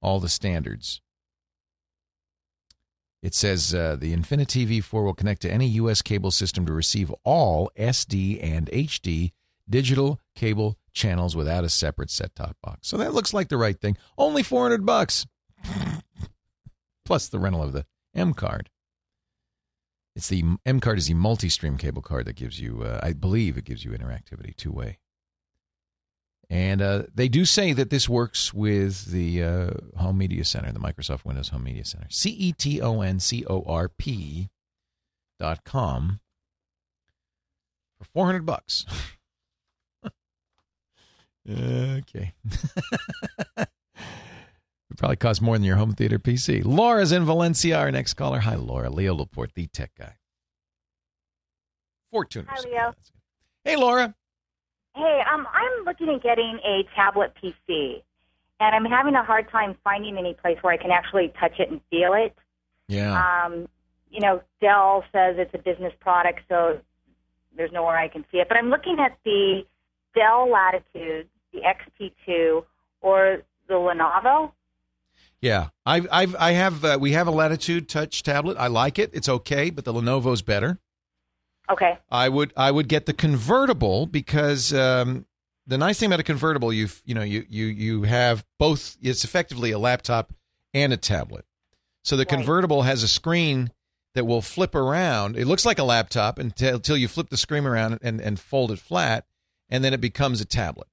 all 0.00 0.18
the 0.18 0.30
standards. 0.30 1.02
It 3.22 3.34
says 3.34 3.74
uh, 3.74 3.96
the 3.98 4.14
Infinity 4.14 4.66
V4 4.66 5.04
will 5.04 5.14
connect 5.14 5.42
to 5.42 5.50
any 5.50 5.66
U.S. 5.68 6.00
cable 6.00 6.30
system 6.30 6.64
to 6.64 6.72
receive 6.72 7.12
all 7.24 7.70
SD 7.76 8.42
and 8.42 8.68
HD 8.70 9.32
digital 9.68 10.20
cable 10.34 10.78
channels 10.92 11.36
without 11.36 11.64
a 11.64 11.68
separate 11.68 12.10
set-top 12.10 12.56
box. 12.62 12.88
So 12.88 12.96
that 12.96 13.14
looks 13.14 13.34
like 13.34 13.48
the 13.48 13.56
right 13.56 13.78
thing. 13.78 13.96
Only 14.16 14.42
400 14.42 14.86
bucks. 14.86 15.26
Plus 17.04 17.28
the 17.28 17.38
rental 17.38 17.62
of 17.62 17.72
the 17.72 17.86
M 18.14 18.34
card. 18.34 18.70
It's 20.16 20.28
the 20.28 20.42
M 20.64 20.80
card 20.80 20.98
is 20.98 21.08
the 21.08 21.14
multi-stream 21.14 21.76
cable 21.76 22.02
card 22.02 22.24
that 22.26 22.36
gives 22.36 22.58
you, 22.58 22.82
uh, 22.82 23.00
I 23.02 23.12
believe, 23.12 23.58
it 23.58 23.64
gives 23.64 23.84
you 23.84 23.90
interactivity 23.90 24.56
two 24.56 24.72
way. 24.72 24.98
And 26.48 26.80
uh, 26.80 27.02
they 27.14 27.28
do 27.28 27.44
say 27.44 27.72
that 27.72 27.90
this 27.90 28.08
works 28.08 28.54
with 28.54 29.06
the 29.06 29.42
uh, 29.42 29.70
Home 29.96 30.16
Media 30.16 30.44
Center, 30.44 30.72
the 30.72 30.78
Microsoft 30.78 31.24
Windows 31.24 31.48
Home 31.48 31.64
Media 31.64 31.84
Center. 31.84 32.06
C 32.08 32.30
E 32.30 32.52
T 32.52 32.80
O 32.80 33.00
N 33.00 33.20
C 33.20 33.44
O 33.46 33.62
R 33.66 33.88
P 33.88 34.48
dot 35.38 35.64
com 35.64 36.20
for 37.98 38.04
400 38.04 38.46
bucks. 38.46 38.86
okay. 41.48 42.32
It 44.96 44.98
probably 44.98 45.16
costs 45.16 45.42
more 45.42 45.56
than 45.56 45.64
your 45.64 45.76
home 45.76 45.92
theater 45.92 46.18
PC. 46.18 46.64
Laura's 46.64 47.12
in 47.12 47.26
Valencia, 47.26 47.76
our 47.76 47.90
next 47.90 48.14
caller. 48.14 48.38
Hi, 48.38 48.54
Laura. 48.54 48.88
Leo 48.88 49.14
Laporte, 49.14 49.52
the 49.52 49.66
tech 49.66 49.90
guy. 49.98 50.14
Fortune. 52.10 52.46
Hi, 52.48 52.62
Leo. 52.62 52.94
Hey, 53.62 53.76
Laura. 53.76 54.14
Hey, 54.94 55.20
um, 55.30 55.46
I'm 55.52 55.84
looking 55.84 56.08
at 56.08 56.22
getting 56.22 56.58
a 56.64 56.84
tablet 56.94 57.34
PC, 57.42 58.02
and 58.58 58.74
I'm 58.74 58.90
having 58.90 59.14
a 59.14 59.22
hard 59.22 59.50
time 59.50 59.76
finding 59.84 60.16
any 60.16 60.32
place 60.32 60.56
where 60.62 60.72
I 60.72 60.78
can 60.78 60.90
actually 60.90 61.30
touch 61.38 61.58
it 61.58 61.70
and 61.70 61.82
feel 61.90 62.14
it. 62.14 62.34
Yeah. 62.88 63.44
Um, 63.44 63.68
you 64.10 64.20
know, 64.20 64.40
Dell 64.62 65.04
says 65.12 65.34
it's 65.36 65.52
a 65.52 65.58
business 65.58 65.92
product, 66.00 66.40
so 66.48 66.80
there's 67.54 67.70
nowhere 67.70 67.98
I 67.98 68.08
can 68.08 68.24
see 68.32 68.38
it. 68.38 68.48
But 68.48 68.56
I'm 68.56 68.70
looking 68.70 68.96
at 68.98 69.18
the 69.26 69.66
Dell 70.14 70.48
Latitude, 70.50 71.28
the 71.56 71.62
XT2, 71.62 72.64
or 73.00 73.42
the 73.68 73.74
Lenovo. 73.74 74.52
Yeah, 75.40 75.68
I've, 75.84 76.06
I've, 76.10 76.36
I 76.36 76.52
have, 76.52 76.84
uh, 76.84 76.98
we 77.00 77.12
have 77.12 77.26
a 77.26 77.30
Latitude 77.30 77.88
Touch 77.88 78.22
tablet. 78.22 78.56
I 78.58 78.68
like 78.68 78.98
it. 78.98 79.10
It's 79.12 79.28
okay, 79.28 79.70
but 79.70 79.84
the 79.84 79.92
Lenovo's 79.92 80.42
better. 80.42 80.78
Okay. 81.70 81.98
I 82.10 82.28
would, 82.28 82.52
I 82.56 82.70
would 82.70 82.88
get 82.88 83.06
the 83.06 83.12
convertible 83.12 84.06
because 84.06 84.72
um, 84.72 85.26
the 85.66 85.78
nice 85.78 85.98
thing 85.98 86.06
about 86.06 86.20
a 86.20 86.24
convertible, 86.24 86.72
you, 86.72 86.88
you 87.04 87.14
know, 87.14 87.22
you, 87.22 87.44
you, 87.48 87.66
you 87.66 88.02
have 88.04 88.44
both. 88.58 88.96
It's 89.02 89.24
effectively 89.24 89.72
a 89.72 89.78
laptop 89.78 90.32
and 90.72 90.92
a 90.92 90.96
tablet. 90.96 91.44
So 92.02 92.16
the 92.16 92.20
right. 92.20 92.28
convertible 92.28 92.82
has 92.82 93.02
a 93.02 93.08
screen 93.08 93.72
that 94.14 94.24
will 94.24 94.42
flip 94.42 94.74
around. 94.74 95.36
It 95.36 95.46
looks 95.46 95.66
like 95.66 95.78
a 95.78 95.84
laptop 95.84 96.38
until, 96.38 96.76
until 96.76 96.96
you 96.96 97.08
flip 97.08 97.28
the 97.28 97.36
screen 97.36 97.66
around 97.66 97.98
and, 98.00 98.20
and 98.20 98.38
fold 98.40 98.70
it 98.70 98.78
flat, 98.78 99.26
and 99.68 99.84
then 99.84 99.92
it 99.92 100.00
becomes 100.00 100.40
a 100.40 100.44
tablet. 100.44 100.88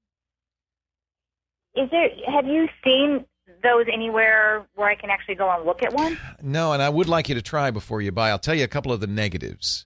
Is 1.75 1.89
there? 1.89 2.09
Have 2.27 2.45
you 2.45 2.67
seen 2.83 3.25
those 3.63 3.85
anywhere 3.91 4.65
where 4.75 4.89
I 4.89 4.95
can 4.95 5.09
actually 5.09 5.35
go 5.35 5.49
and 5.49 5.65
look 5.65 5.81
at 5.83 5.93
one? 5.93 6.17
No, 6.41 6.73
and 6.73 6.81
I 6.81 6.89
would 6.89 7.07
like 7.07 7.29
you 7.29 7.35
to 7.35 7.41
try 7.41 7.71
before 7.71 8.01
you 8.01 8.11
buy. 8.11 8.29
I'll 8.29 8.39
tell 8.39 8.55
you 8.55 8.63
a 8.63 8.67
couple 8.67 8.91
of 8.91 8.99
the 8.99 9.07
negatives. 9.07 9.85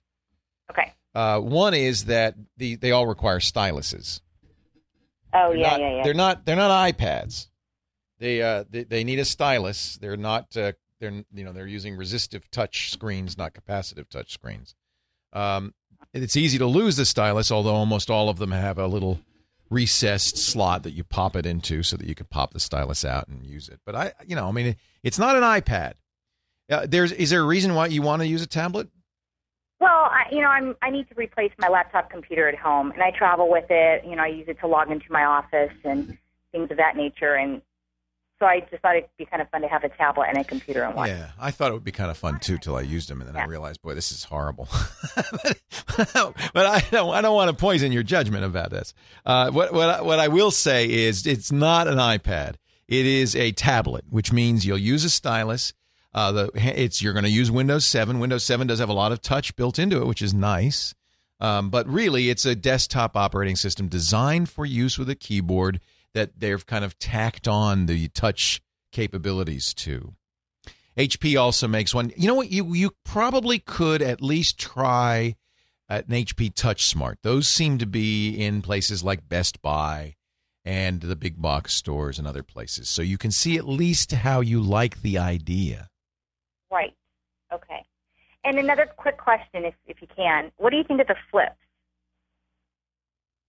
Okay. 0.70 0.92
Uh, 1.14 1.40
one 1.40 1.74
is 1.74 2.06
that 2.06 2.34
the 2.56 2.76
they 2.76 2.92
all 2.92 3.06
require 3.06 3.38
styluses. 3.38 4.20
Oh 5.32 5.48
they're 5.48 5.58
yeah, 5.58 5.70
not, 5.70 5.80
yeah, 5.80 5.96
yeah. 5.96 6.02
They're 6.04 6.14
not 6.14 6.46
they're 6.46 6.56
not 6.56 6.94
iPads. 6.94 7.48
They 8.18 8.42
uh 8.42 8.64
they, 8.68 8.84
they 8.84 9.04
need 9.04 9.18
a 9.18 9.24
stylus. 9.24 9.98
They're 10.00 10.16
not 10.16 10.56
uh, 10.56 10.72
they're 11.00 11.24
you 11.32 11.44
know 11.44 11.52
they're 11.52 11.66
using 11.66 11.96
resistive 11.96 12.50
touch 12.50 12.90
screens, 12.90 13.38
not 13.38 13.54
capacitive 13.54 14.08
touch 14.08 14.32
screens. 14.32 14.74
Um, 15.32 15.74
it's 16.12 16.36
easy 16.36 16.58
to 16.58 16.66
lose 16.66 16.96
the 16.96 17.04
stylus, 17.04 17.50
although 17.50 17.74
almost 17.74 18.10
all 18.10 18.28
of 18.28 18.38
them 18.38 18.50
have 18.50 18.78
a 18.78 18.86
little 18.86 19.20
recessed 19.70 20.38
slot 20.38 20.82
that 20.82 20.92
you 20.92 21.04
pop 21.04 21.36
it 21.36 21.46
into 21.46 21.82
so 21.82 21.96
that 21.96 22.06
you 22.06 22.14
could 22.14 22.30
pop 22.30 22.52
the 22.52 22.60
stylus 22.60 23.04
out 23.04 23.28
and 23.28 23.44
use 23.44 23.68
it. 23.68 23.80
But 23.84 23.94
I, 23.94 24.12
you 24.26 24.34
know, 24.34 24.48
I 24.48 24.52
mean, 24.52 24.76
it's 25.02 25.18
not 25.18 25.36
an 25.36 25.42
iPad. 25.42 25.94
Uh, 26.70 26.86
there's 26.88 27.12
is 27.12 27.30
there 27.30 27.40
a 27.40 27.46
reason 27.46 27.74
why 27.74 27.86
you 27.86 28.02
want 28.02 28.22
to 28.22 28.28
use 28.28 28.42
a 28.42 28.46
tablet? 28.46 28.88
Well, 29.80 29.90
I, 29.90 30.24
you 30.30 30.40
know, 30.40 30.48
I'm 30.48 30.76
I 30.82 30.90
need 30.90 31.08
to 31.08 31.14
replace 31.14 31.52
my 31.58 31.68
laptop 31.68 32.10
computer 32.10 32.48
at 32.48 32.56
home, 32.56 32.90
and 32.90 33.02
I 33.02 33.10
travel 33.10 33.50
with 33.50 33.66
it. 33.70 34.04
You 34.04 34.16
know, 34.16 34.22
I 34.22 34.28
use 34.28 34.48
it 34.48 34.58
to 34.60 34.66
log 34.66 34.90
into 34.90 35.06
my 35.10 35.24
office 35.24 35.72
and 35.84 36.18
things 36.52 36.70
of 36.70 36.76
that 36.76 36.96
nature. 36.96 37.34
And 37.34 37.62
So 38.40 38.46
I 38.46 38.60
just 38.70 38.80
thought 38.82 38.94
it'd 38.96 39.08
be 39.18 39.24
kind 39.26 39.42
of 39.42 39.48
fun 39.50 39.62
to 39.62 39.68
have 39.68 39.82
a 39.82 39.88
tablet 39.88 40.26
and 40.28 40.38
a 40.38 40.44
computer 40.44 40.84
in 40.84 40.94
one. 40.94 41.08
Yeah, 41.08 41.30
I 41.40 41.50
thought 41.50 41.70
it 41.70 41.74
would 41.74 41.82
be 41.84 41.90
kind 41.90 42.10
of 42.10 42.16
fun 42.16 42.38
too 42.38 42.56
till 42.58 42.76
I 42.76 42.82
used 42.82 43.08
them, 43.10 43.20
and 43.20 43.28
then 43.28 43.36
I 43.36 43.46
realized, 43.46 43.82
boy, 43.82 43.94
this 43.94 44.12
is 44.12 44.22
horrible. 44.24 44.68
but 45.96 46.36
I 46.66 46.84
don't, 46.90 47.14
I 47.14 47.20
don't 47.20 47.34
want 47.34 47.50
to 47.50 47.56
poison 47.56 47.92
your 47.92 48.02
judgment 48.02 48.44
about 48.44 48.70
this. 48.70 48.94
Uh, 49.26 49.50
what 49.50 49.72
what 49.72 49.88
I- 49.88 50.02
what 50.02 50.18
I 50.20 50.28
will 50.28 50.50
say 50.50 50.88
is, 50.88 51.26
it's 51.26 51.50
not 51.52 51.88
an 51.88 51.98
iPad. 51.98 52.54
It 52.86 53.04
is 53.06 53.36
a 53.36 53.52
tablet, 53.52 54.04
which 54.08 54.32
means 54.32 54.64
you'll 54.64 54.78
use 54.78 55.04
a 55.04 55.10
stylus. 55.10 55.72
Uh, 56.14 56.32
the 56.32 56.50
it's 56.54 57.02
you're 57.02 57.12
going 57.12 57.24
to 57.24 57.30
use 57.30 57.50
Windows 57.50 57.86
7. 57.86 58.18
Windows 58.18 58.44
7 58.44 58.66
does 58.66 58.78
have 58.78 58.88
a 58.88 58.94
lot 58.94 59.12
of 59.12 59.20
touch 59.20 59.54
built 59.56 59.78
into 59.78 59.98
it, 60.00 60.06
which 60.06 60.22
is 60.22 60.32
nice. 60.32 60.94
Um, 61.40 61.70
but 61.70 61.86
really, 61.86 62.30
it's 62.30 62.46
a 62.46 62.54
desktop 62.56 63.16
operating 63.16 63.56
system 63.56 63.88
designed 63.88 64.48
for 64.48 64.64
use 64.64 64.98
with 64.98 65.08
a 65.10 65.14
keyboard 65.14 65.80
that 66.14 66.38
they've 66.38 66.64
kind 66.66 66.84
of 66.84 66.98
tacked 66.98 67.46
on 67.46 67.86
the 67.86 68.08
touch 68.08 68.60
capabilities 68.92 69.74
to. 69.74 70.14
HP 70.96 71.40
also 71.40 71.68
makes 71.68 71.94
one. 71.94 72.12
You 72.16 72.26
know 72.26 72.34
what? 72.34 72.50
You 72.50 72.74
you 72.74 72.90
probably 73.04 73.60
could 73.60 74.02
at 74.02 74.20
least 74.20 74.58
try 74.58 75.36
an 75.88 76.02
HP 76.04 76.54
Touch 76.54 76.84
Smart. 76.84 77.18
Those 77.22 77.48
seem 77.48 77.78
to 77.78 77.86
be 77.86 78.34
in 78.34 78.62
places 78.62 79.04
like 79.04 79.28
Best 79.28 79.62
Buy 79.62 80.16
and 80.64 81.00
the 81.00 81.16
big 81.16 81.40
box 81.40 81.74
stores 81.74 82.18
and 82.18 82.26
other 82.26 82.42
places. 82.42 82.90
So 82.90 83.00
you 83.00 83.16
can 83.16 83.30
see 83.30 83.56
at 83.56 83.66
least 83.66 84.12
how 84.12 84.40
you 84.40 84.60
like 84.60 85.02
the 85.02 85.18
idea. 85.18 85.88
Right. 86.70 86.94
Okay. 87.52 87.84
And 88.44 88.58
another 88.58 88.86
quick 88.86 89.18
question, 89.18 89.64
if 89.64 89.74
if 89.86 90.02
you 90.02 90.08
can, 90.14 90.50
what 90.56 90.70
do 90.70 90.76
you 90.76 90.84
think 90.84 91.00
of 91.00 91.06
the 91.06 91.16
flips? 91.30 91.54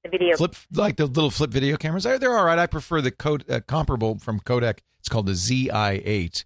The 0.04 0.10
video. 0.10 0.38
Flip 0.38 0.56
like 0.74 0.96
the 0.96 1.06
little 1.06 1.32
flip 1.32 1.52
video 1.52 1.76
cameras. 1.78 2.04
They're, 2.04 2.20
they're 2.20 2.38
all 2.38 2.46
right. 2.46 2.60
I 2.60 2.68
prefer 2.68 3.02
the 3.02 3.14
uh, 3.50 3.60
comparable 3.68 4.18
from 4.20 4.40
Kodak. 4.40 4.82
It's 5.00 5.10
called 5.10 5.26
the 5.26 5.34
ZI8, 5.34 6.46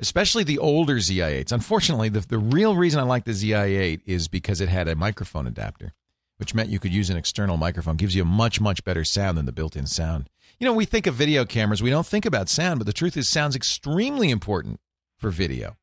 especially 0.00 0.44
the 0.44 0.58
older 0.58 0.96
ZI8s. 0.96 1.52
Unfortunately, 1.52 2.08
the 2.08 2.20
the 2.20 2.38
real 2.38 2.76
reason 2.76 3.00
I 3.00 3.04
like 3.04 3.24
the 3.24 3.32
ZI8 3.32 4.00
is 4.06 4.28
because 4.28 4.60
it 4.60 4.68
had 4.68 4.88
a 4.88 4.96
microphone 4.96 5.46
adapter, 5.46 5.92
which 6.38 6.54
meant 6.54 6.70
you 6.70 6.80
could 6.80 6.92
use 6.92 7.10
an 7.10 7.16
external 7.16 7.56
microphone. 7.56 7.96
Gives 7.96 8.16
you 8.16 8.22
a 8.22 8.26
much 8.26 8.60
much 8.60 8.82
better 8.84 9.04
sound 9.04 9.38
than 9.38 9.46
the 9.46 9.52
built-in 9.52 9.86
sound. 9.86 10.28
You 10.58 10.66
know, 10.66 10.74
we 10.74 10.84
think 10.84 11.06
of 11.06 11.14
video 11.14 11.44
cameras, 11.44 11.82
we 11.82 11.90
don't 11.90 12.06
think 12.06 12.26
about 12.26 12.48
sound, 12.48 12.80
but 12.80 12.86
the 12.86 12.92
truth 12.92 13.16
is, 13.16 13.28
sound's 13.28 13.56
extremely 13.56 14.30
important 14.30 14.78
for 15.16 15.30
video. 15.30 15.76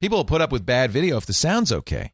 People 0.00 0.18
will 0.18 0.24
put 0.24 0.40
up 0.40 0.50
with 0.50 0.64
bad 0.64 0.90
video 0.90 1.16
if 1.16 1.26
the 1.26 1.32
sound's 1.32 1.70
okay. 1.70 2.12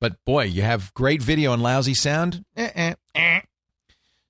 But 0.00 0.22
boy, 0.24 0.44
you 0.44 0.62
have 0.62 0.92
great 0.94 1.22
video 1.22 1.52
and 1.52 1.62
lousy 1.62 1.94
sound. 1.94 2.44
Eh, 2.56 2.94
eh, 3.14 3.40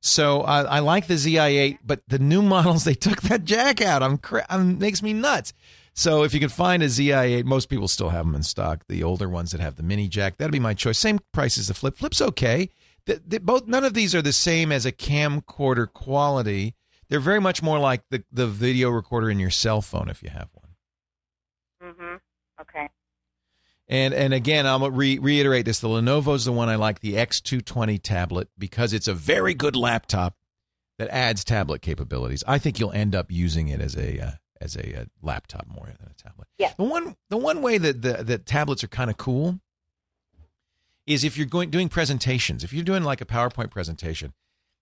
So 0.01 0.43
I, 0.43 0.63
I 0.63 0.79
like 0.79 1.07
the 1.09 1.15
ZI8, 1.15 1.79
but 1.85 2.03
the 2.07 2.19
new 2.19 2.43
models 2.55 2.85
they 2.85 2.95
took 2.95 3.23
that 3.23 3.45
jack 3.45 3.81
out. 3.81 4.03
I'm, 4.03 4.19
cra- 4.19 4.47
I'm 4.49 4.79
makes 4.79 5.03
me 5.03 5.13
nuts. 5.13 5.53
So 5.95 6.23
if 6.25 6.35
you 6.35 6.41
can 6.41 6.51
find 6.51 6.83
a 6.83 6.87
ZI8, 6.87 7.45
most 7.45 7.69
people 7.69 7.89
still 7.89 8.11
have 8.11 8.27
them 8.27 8.35
in 8.35 8.43
stock. 8.43 8.85
The 8.87 9.03
older 9.03 9.29
ones 9.29 9.53
that 9.53 9.61
have 9.61 9.77
the 9.77 9.83
mini 9.83 10.09
jack, 10.09 10.37
that'd 10.37 10.53
be 10.53 10.61
my 10.61 10.75
choice. 10.75 10.99
Same 10.99 11.19
price 11.33 11.57
as 11.59 11.69
the 11.69 11.75
Flip. 11.75 11.97
Flip's 11.97 12.21
okay. 12.21 12.69
The, 13.07 13.23
the, 13.27 13.41
both 13.41 13.67
none 13.67 13.85
of 13.85 13.95
these 13.95 14.15
are 14.15 14.23
the 14.23 14.33
same 14.33 14.71
as 14.73 14.85
a 14.85 14.93
camcorder 14.93 15.91
quality. 15.91 16.75
They're 17.09 17.21
very 17.21 17.41
much 17.41 17.63
more 17.63 17.79
like 17.79 18.03
the 18.11 18.25
the 18.33 18.49
video 18.49 18.91
recorder 18.91 19.31
in 19.31 19.39
your 19.39 19.51
cell 19.51 19.81
phone 19.81 20.09
if 20.09 20.23
you 20.25 20.31
have 20.31 20.49
one. 20.53 21.91
Mm-hmm. 21.91 22.17
Okay. 22.63 22.89
And 23.89 24.13
and 24.13 24.35
again, 24.35 24.67
I'll 24.67 24.91
re- 24.91 25.19
reiterate 25.19 25.65
this: 25.65 25.81
the 25.81 25.89
Lenovo's 25.89 26.45
the 26.45 26.53
one 26.53 26.69
I 26.69 26.75
like, 26.75 27.01
the 27.01 27.15
X220 27.15 28.03
tablet, 28.03 28.49
because 28.59 28.93
it's 28.93 29.07
a 29.07 29.15
very 29.15 29.55
good 29.55 29.77
laptop 29.77 30.35
that 30.99 31.09
adds 31.11 31.45
tablet 31.45 31.83
capabilities. 31.83 32.43
I 32.47 32.59
think 32.59 32.81
you'll 32.81 32.93
end 32.93 33.15
up 33.15 33.31
using 33.31 33.69
it 33.69 33.81
as 33.81 33.97
a 33.97 34.21
uh, 34.21 34.31
as 34.61 34.77
a, 34.77 35.03
uh 35.03 35.05
laptop 35.23 35.67
more 35.69 35.87
than 35.87 36.11
a 36.11 36.15
tablet. 36.23 36.49
Yeah. 36.59 36.73
The 36.77 36.85
one 36.85 37.17
the 37.31 37.37
one 37.37 37.63
way 37.63 37.79
that 37.79 38.03
the 38.03 38.25
that 38.25 38.47
tablets 38.47 38.83
are 38.83 38.89
kind 38.89 39.11
of 39.11 39.17
cool 39.17 39.61
is 41.07 41.23
if 41.23 41.37
you're 41.37 41.47
going 41.47 41.71
doing 41.71 41.89
presentations. 41.89 42.65
If 42.65 42.73
you're 42.73 42.85
doing 42.85 43.05
like 43.05 43.21
a 43.21 43.27
PowerPoint 43.27 43.71
presentation, 43.71 44.33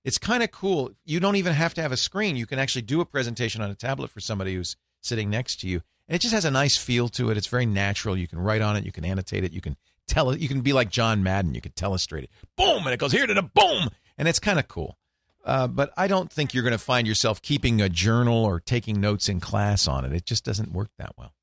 it's 0.05 0.19
kind 0.19 0.43
of 0.43 0.51
cool. 0.51 0.93
You 1.05 1.21
don't 1.21 1.37
even 1.37 1.53
have 1.53 1.75
to 1.75 1.83
have 1.83 1.93
a 1.93 1.97
screen. 1.97 2.37
You 2.37 2.47
can 2.47 2.59
actually 2.59 2.83
do 2.83 3.01
a 3.01 3.05
presentation 3.05 3.61
on 3.61 3.71
a 3.71 3.75
tablet 3.75 4.11
for 4.11 4.21
somebody 4.21 4.55
who's 4.55 4.77
sitting 5.03 5.31
next 5.31 5.61
to 5.61 5.69
you. 5.69 5.83
And 6.09 6.17
it 6.17 6.21
just 6.21 6.35
has 6.35 6.45
a 6.45 6.51
nice 6.51 6.77
feel 6.77 7.09
to 7.11 7.31
it. 7.31 7.37
It's 7.37 7.47
very 7.47 7.67
natural. 7.67 8.17
You 8.17 8.29
can 8.29 8.39
write 8.39 8.61
on 8.61 8.77
it. 8.77 8.85
You 8.85 8.93
can 8.93 9.05
annotate 9.05 9.45
it. 9.45 9.53
You 9.53 9.61
can 9.61 9.77
tell 10.07 10.31
it. 10.31 10.41
You 10.41 10.49
can 10.49 10.61
be 10.61 10.73
like 10.73 10.91
John 10.91 11.23
Madden. 11.23 11.55
You 11.55 11.61
could 11.61 11.75
telestrate 11.75 12.25
it. 12.25 12.31
Boom, 12.57 12.85
and 12.85 12.93
it 12.93 12.99
goes 12.99 13.13
here 13.13 13.27
to 13.27 13.35
the 13.35 13.43
boom, 13.43 13.89
and 14.19 14.29
it's 14.29 14.39
kind 14.39 14.59
of 14.59 14.69
cool. 14.69 14.99
Uh, 15.45 15.67
but 15.67 15.93
I 15.97 16.07
don't 16.07 16.33
think 16.33 16.55
you're 16.55 16.63
going 16.63 16.73
to 16.73 16.79
find 16.79 17.07
yourself 17.07 17.43
keeping 17.43 17.81
a 17.81 17.89
journal 17.89 18.45
or 18.45 18.61
taking 18.61 19.01
notes 19.01 19.29
in 19.29 19.41
class 19.41 19.87
on 19.87 20.05
it. 20.05 20.13
It 20.13 20.25
just 20.25 20.45
doesn't 20.45 20.73
work 20.73 20.91
that 20.99 21.13
well. 21.19 21.35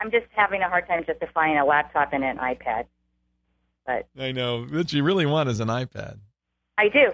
I'm 0.00 0.10
just 0.10 0.26
having 0.34 0.62
a 0.62 0.68
hard 0.68 0.86
time 0.88 1.04
justifying 1.06 1.58
a 1.58 1.64
laptop 1.64 2.12
and 2.12 2.24
an 2.24 2.38
iPad. 2.38 2.86
But 3.86 4.08
I 4.18 4.32
know. 4.32 4.64
What 4.64 4.92
you 4.92 5.02
really 5.02 5.26
want 5.26 5.50
is 5.50 5.60
an 5.60 5.68
iPad. 5.68 6.18
I 6.78 6.88
do. 6.88 7.12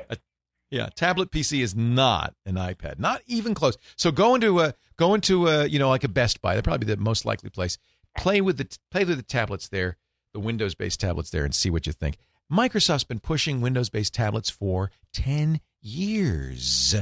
Yeah, 0.70 0.88
tablet 0.94 1.30
PC 1.30 1.62
is 1.62 1.76
not 1.76 2.34
an 2.44 2.54
iPad, 2.56 2.98
not 2.98 3.22
even 3.26 3.54
close. 3.54 3.76
So 3.96 4.10
go 4.10 4.34
into 4.34 4.60
a 4.60 4.74
go 4.96 5.14
into 5.14 5.46
a 5.46 5.66
you 5.66 5.78
know 5.78 5.88
like 5.88 6.04
a 6.04 6.08
Best 6.08 6.42
Buy. 6.42 6.54
That'd 6.54 6.64
probably 6.64 6.86
the 6.86 6.96
most 6.96 7.24
likely 7.24 7.50
place. 7.50 7.78
Play 8.18 8.40
with 8.40 8.58
the 8.58 8.78
play 8.90 9.04
with 9.04 9.16
the 9.16 9.22
tablets 9.22 9.68
there, 9.68 9.96
the 10.32 10.40
Windows 10.40 10.74
based 10.74 11.00
tablets 11.00 11.30
there, 11.30 11.44
and 11.44 11.54
see 11.54 11.70
what 11.70 11.86
you 11.86 11.92
think. 11.92 12.18
Microsoft's 12.50 13.04
been 13.04 13.20
pushing 13.20 13.60
Windows 13.60 13.90
based 13.90 14.14
tablets 14.14 14.50
for 14.50 14.90
ten 15.12 15.60
years, 15.80 16.96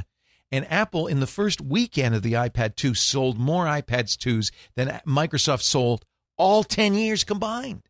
and 0.52 0.70
Apple 0.70 1.06
in 1.06 1.20
the 1.20 1.26
first 1.26 1.60
weekend 1.60 2.14
of 2.14 2.22
the 2.22 2.34
iPad 2.34 2.76
2 2.76 2.94
sold 2.94 3.38
more 3.38 3.64
iPads 3.64 4.16
2s 4.16 4.50
than 4.76 5.00
Microsoft 5.06 5.62
sold 5.62 6.04
all 6.36 6.64
ten 6.64 6.94
years 6.94 7.24
combined. 7.24 7.82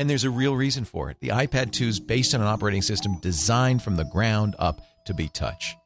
And 0.00 0.08
there's 0.08 0.24
a 0.24 0.30
real 0.30 0.56
reason 0.56 0.86
for 0.86 1.10
it. 1.10 1.18
The 1.20 1.28
iPad 1.28 1.72
2 1.72 1.86
is 1.86 2.00
based 2.00 2.34
on 2.34 2.40
an 2.40 2.46
operating 2.46 2.80
system 2.80 3.18
designed 3.20 3.82
from 3.82 3.96
the 3.96 4.04
ground 4.04 4.56
up 4.58 4.80
to 5.04 5.12
be 5.12 5.28
touch. 5.28 5.76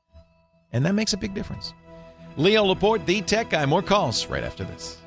And 0.73 0.87
that 0.87 0.95
makes 0.95 1.15
a 1.15 1.17
big 1.17 1.35
difference. 1.35 1.75
Leo 2.37 2.63
Laporte, 2.63 3.05
the 3.07 3.23
tech 3.23 3.51
guy. 3.51 3.67
More 3.67 3.83
calls 3.83 4.27
right 4.27 4.45
after 4.45 4.63
this. 4.63 4.99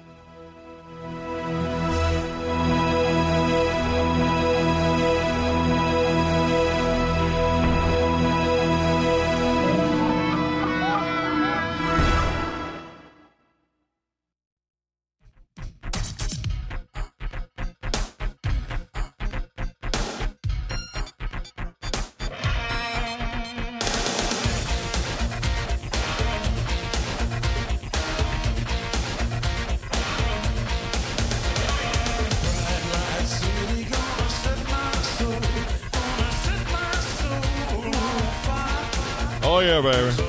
Yeah, 39.78 39.84
baby. 39.84 40.24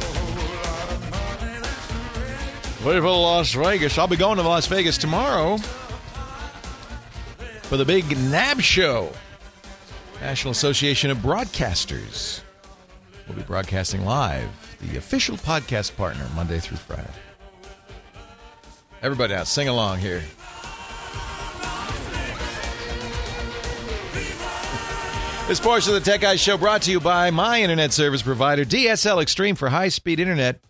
Ready 2.85 3.01
for 3.01 3.09
Las 3.09 3.55
Vegas. 3.55 3.97
I'll 3.97 4.07
be 4.07 4.17
going 4.17 4.37
to 4.37 4.43
Las 4.43 4.67
Vegas 4.67 4.99
tomorrow 4.99 5.57
for 7.63 7.79
the 7.79 7.85
big 7.87 8.05
NAB 8.31 8.61
show, 8.61 9.11
National 10.21 10.51
Association 10.51 11.11
of 11.11 11.19
Broadcasters. 11.19 12.43
We'll 13.27 13.39
be 13.39 13.43
broadcasting 13.43 14.05
live, 14.05 14.51
the 14.83 14.99
official 14.99 15.39
podcast 15.39 15.97
partner, 15.97 16.27
Monday 16.35 16.59
through 16.59 16.77
Friday. 16.77 17.09
Everybody 19.01 19.33
out, 19.33 19.47
sing 19.47 19.69
along 19.69 20.01
here. 20.01 20.23
This 25.49 25.61
portion 25.61 25.95
of 25.95 26.05
the 26.05 26.11
Tech 26.11 26.21
Guys 26.21 26.43
Show 26.43 26.59
brought 26.59 26.83
to 26.83 26.91
you 26.91 27.01
by 27.01 27.31
my 27.31 27.63
internet 27.63 27.95
service 27.95 28.21
provider, 28.21 28.67
DSL 28.67 29.23
Extreme, 29.23 29.55
for 29.55 29.71
high 29.71 29.89
speed 29.89 30.21
internet 30.21 30.61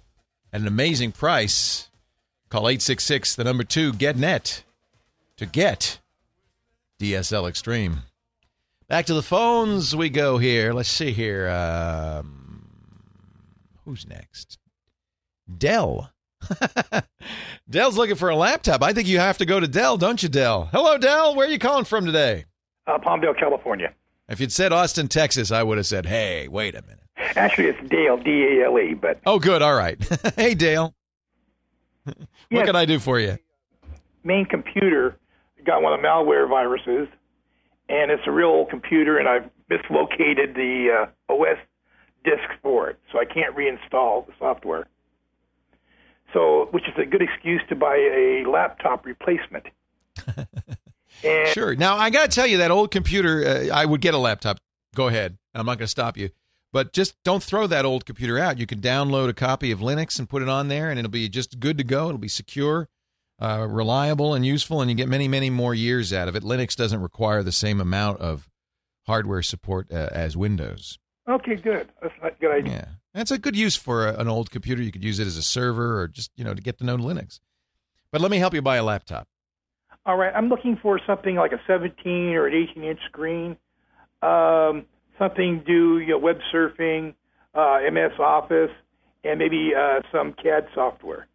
at 0.52 0.60
an 0.60 0.68
amazing 0.68 1.10
price. 1.10 1.88
Call 2.48 2.68
866 2.68 3.34
the 3.34 3.42
number 3.42 3.64
2 3.64 3.94
GetNet 3.94 4.62
to 5.36 5.46
get 5.46 5.98
DSL 7.00 7.48
Extreme. 7.48 8.02
Back 8.86 9.06
to 9.06 9.14
the 9.14 9.22
phones 9.22 9.96
we 9.96 10.10
go 10.10 10.38
here. 10.38 10.72
Let's 10.72 10.88
see 10.88 11.10
here. 11.10 11.48
Um, 11.48 12.68
who's 13.84 14.06
next? 14.06 14.58
Dell. 15.58 16.12
Dell's 17.68 17.96
looking 17.96 18.14
for 18.14 18.28
a 18.28 18.36
laptop. 18.36 18.84
I 18.84 18.92
think 18.92 19.08
you 19.08 19.18
have 19.18 19.38
to 19.38 19.44
go 19.44 19.58
to 19.58 19.66
Dell, 19.66 19.96
don't 19.96 20.22
you, 20.22 20.28
Dell? 20.28 20.68
Hello, 20.70 20.98
Dell. 20.98 21.34
Where 21.34 21.48
are 21.48 21.50
you 21.50 21.58
calling 21.58 21.84
from 21.84 22.06
today? 22.06 22.44
Uh, 22.86 22.96
Palmdale, 22.98 23.36
California. 23.36 23.92
If 24.28 24.40
you'd 24.40 24.52
said 24.52 24.72
Austin, 24.72 25.08
Texas, 25.08 25.50
I 25.50 25.62
would 25.62 25.78
have 25.78 25.86
said, 25.86 26.06
hey, 26.06 26.48
wait 26.48 26.74
a 26.74 26.82
minute. 26.82 27.00
Actually, 27.36 27.68
it's 27.68 27.90
Dale, 27.90 28.16
D 28.16 28.60
A 28.60 28.66
L 28.66 28.78
E, 28.78 28.94
but 28.94 29.20
Oh, 29.26 29.38
good. 29.38 29.62
All 29.62 29.74
right. 29.74 29.98
hey, 30.36 30.54
Dale. 30.54 30.94
What 32.04 32.16
Yes. 32.50 32.66
can 32.66 32.76
I 32.76 32.84
do 32.86 32.98
for 32.98 33.18
you? 33.18 33.38
Main 34.24 34.46
computer 34.46 35.16
got 35.64 35.82
one 35.82 35.92
of 35.92 36.00
the 36.00 36.06
malware 36.06 36.48
viruses, 36.48 37.08
and 37.88 38.10
it's 38.10 38.22
a 38.26 38.30
real 38.30 38.48
old 38.48 38.70
computer, 38.70 39.18
and 39.18 39.28
I've 39.28 39.50
mislocated 39.68 40.54
the 40.54 41.06
uh, 41.28 41.32
OS 41.32 41.58
disk 42.24 42.48
for 42.62 42.88
it, 42.90 42.98
so 43.12 43.18
I 43.18 43.24
can't 43.24 43.54
reinstall 43.56 44.26
the 44.26 44.32
software. 44.38 44.86
So, 46.32 46.68
which 46.72 46.84
is 46.88 46.94
a 46.98 47.04
good 47.06 47.22
excuse 47.22 47.62
to 47.70 47.74
buy 47.76 47.96
a 47.96 48.44
laptop 48.48 49.04
replacement. 49.06 49.64
and 51.24 51.48
Sure. 51.48 51.74
Now 51.74 51.96
I 51.96 52.10
got 52.10 52.30
to 52.30 52.34
tell 52.34 52.46
you 52.46 52.58
that 52.58 52.70
old 52.70 52.90
computer. 52.90 53.46
Uh, 53.46 53.74
I 53.74 53.84
would 53.84 54.00
get 54.00 54.14
a 54.14 54.18
laptop. 54.18 54.58
Go 54.94 55.08
ahead. 55.08 55.38
I'm 55.54 55.66
not 55.66 55.78
going 55.78 55.86
to 55.86 55.90
stop 55.90 56.16
you, 56.16 56.30
but 56.72 56.92
just 56.92 57.16
don't 57.24 57.42
throw 57.42 57.66
that 57.66 57.84
old 57.84 58.06
computer 58.06 58.38
out. 58.38 58.58
You 58.58 58.66
can 58.66 58.80
download 58.80 59.28
a 59.28 59.34
copy 59.34 59.70
of 59.70 59.80
Linux 59.80 60.18
and 60.18 60.28
put 60.28 60.42
it 60.42 60.48
on 60.48 60.68
there, 60.68 60.90
and 60.90 60.98
it'll 60.98 61.10
be 61.10 61.28
just 61.28 61.58
good 61.58 61.78
to 61.78 61.84
go. 61.84 62.08
It'll 62.08 62.18
be 62.18 62.28
secure, 62.28 62.88
uh, 63.40 63.66
reliable, 63.68 64.34
and 64.34 64.46
useful, 64.46 64.80
and 64.80 64.90
you 64.90 64.96
get 64.96 65.08
many, 65.08 65.26
many 65.28 65.50
more 65.50 65.74
years 65.74 66.12
out 66.12 66.28
of 66.28 66.36
it. 66.36 66.42
Linux 66.42 66.76
doesn't 66.76 67.00
require 67.00 67.42
the 67.42 67.52
same 67.52 67.80
amount 67.80 68.20
of 68.20 68.48
hardware 69.06 69.42
support 69.42 69.90
uh, 69.92 70.08
as 70.12 70.36
Windows. 70.36 70.98
Okay, 71.28 71.56
good. 71.56 71.88
That's 72.00 72.14
a 72.22 72.30
good 72.40 72.52
idea. 72.52 72.72
Yeah, 72.72 72.84
that's 73.12 73.30
a 73.30 73.38
good 73.38 73.56
use 73.56 73.76
for 73.76 74.06
a, 74.06 74.16
an 74.18 74.28
old 74.28 74.50
computer. 74.50 74.82
You 74.82 74.92
could 74.92 75.04
use 75.04 75.18
it 75.18 75.26
as 75.26 75.36
a 75.36 75.42
server, 75.42 76.00
or 76.00 76.08
just 76.08 76.30
you 76.36 76.44
know 76.44 76.54
to 76.54 76.62
get 76.62 76.78
to 76.78 76.84
know 76.84 76.96
Linux. 76.96 77.40
But 78.12 78.20
let 78.20 78.30
me 78.30 78.38
help 78.38 78.54
you 78.54 78.62
buy 78.62 78.76
a 78.76 78.84
laptop. 78.84 79.28
All 80.08 80.16
right, 80.16 80.32
I'm 80.34 80.48
looking 80.48 80.78
for 80.80 80.98
something 81.06 81.36
like 81.36 81.52
a 81.52 81.60
17 81.66 82.34
or 82.34 82.46
an 82.46 82.54
18 82.54 82.82
inch 82.82 82.98
screen, 83.10 83.58
um, 84.22 84.86
something 85.18 85.58
to 85.58 85.64
do 85.66 85.98
you 85.98 86.12
know, 86.12 86.18
web 86.18 86.38
surfing, 86.50 87.12
uh, 87.54 87.80
MS 87.92 88.18
Office, 88.18 88.70
and 89.22 89.38
maybe 89.38 89.72
uh, 89.78 90.00
some 90.10 90.32
CAD 90.42 90.66
software 90.74 91.26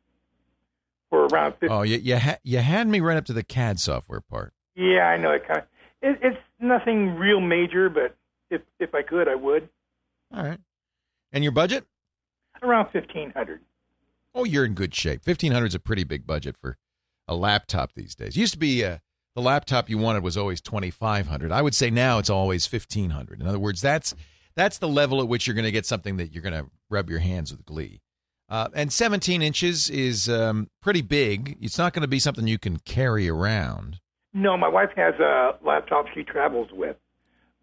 for 1.12 1.28
around 1.28 1.52
50. 1.60 1.68
Oh, 1.70 1.84
you 1.84 1.98
you, 1.98 2.18
ha- 2.18 2.40
you 2.42 2.58
had 2.58 2.88
me 2.88 3.00
right 3.00 3.16
up 3.16 3.26
to 3.26 3.34
the 3.34 3.44
CAD 3.44 3.80
software 3.80 4.22
part. 4.22 4.54
Yeah, 4.74 5.04
I 5.04 5.18
know 5.18 5.30
it 5.30 5.48
kind 5.48 5.60
of. 5.60 5.66
It, 6.02 6.18
it's 6.24 6.42
nothing 6.60 7.14
real 7.14 7.42
major, 7.42 7.90
but 7.90 8.16
if 8.50 8.64
if 8.80 8.96
I 8.96 9.04
could, 9.04 9.28
I 9.28 9.36
would. 9.36 9.70
All 10.36 10.44
right. 10.44 10.60
And 11.32 11.44
your 11.44 11.54
budget? 11.54 11.86
Around 12.64 12.86
1500. 12.92 13.60
Oh, 14.34 14.46
you're 14.46 14.66
in 14.66 14.74
good 14.74 14.96
shape. 14.96 15.24
Fifteen 15.24 15.52
hundred 15.52 15.68
is 15.68 15.76
a 15.76 15.80
pretty 15.80 16.04
big 16.04 16.26
budget 16.26 16.56
for 16.60 16.80
a 17.28 17.36
laptop 17.36 17.94
these 17.94 18.16
days. 18.16 18.36
Used 18.36 18.54
to 18.54 18.60
be 18.60 18.84
uh, 18.84 18.98
the 19.36 19.42
laptop 19.42 19.90
you 19.90 19.98
wanted 19.98 20.24
was 20.24 20.38
always 20.38 20.62
twenty 20.62 20.90
five 20.90 21.28
hundred. 21.28 21.52
I 21.52 21.62
would 21.62 21.76
say 21.76 21.90
now 21.90 22.20
it's 22.20 22.30
always 22.30 22.66
fifteen 22.66 23.12
hundred. 23.12 23.42
In 23.42 23.48
other 23.48 23.60
words, 23.60 23.82
that's 23.82 24.14
that's 24.56 24.78
the 24.78 24.88
level 24.88 25.22
at 25.22 25.28
which 25.28 25.48
you're 25.48 25.56
going 25.56 25.66
to 25.66 25.72
get 25.72 25.86
something 25.86 26.18
that 26.18 26.34
you're 26.34 26.44
going 26.44 26.54
to 26.54 26.70
rub 26.90 27.10
your 27.10 27.20
hands 27.20 27.52
with 27.52 27.66
glee. 27.66 28.02
Uh, 28.50 28.68
and 28.76 28.94
17 28.94 29.42
inches 29.42 29.90
is 29.90 30.30
um, 30.30 30.70
pretty 30.80 31.02
big. 31.02 31.58
It's 31.60 31.78
not 31.78 31.94
going 31.94 32.02
to 32.02 32.08
be 32.08 32.20
something 32.20 32.46
you 32.46 32.60
can 32.60 32.78
carry 32.78 33.28
around. 33.28 34.00
No, 34.34 34.56
my 34.58 34.68
wife 34.68 34.90
has 34.96 35.16
a 35.16 35.56
laptop 35.66 36.06
she 36.14 36.24
travels 36.24 36.68
with, 36.72 36.98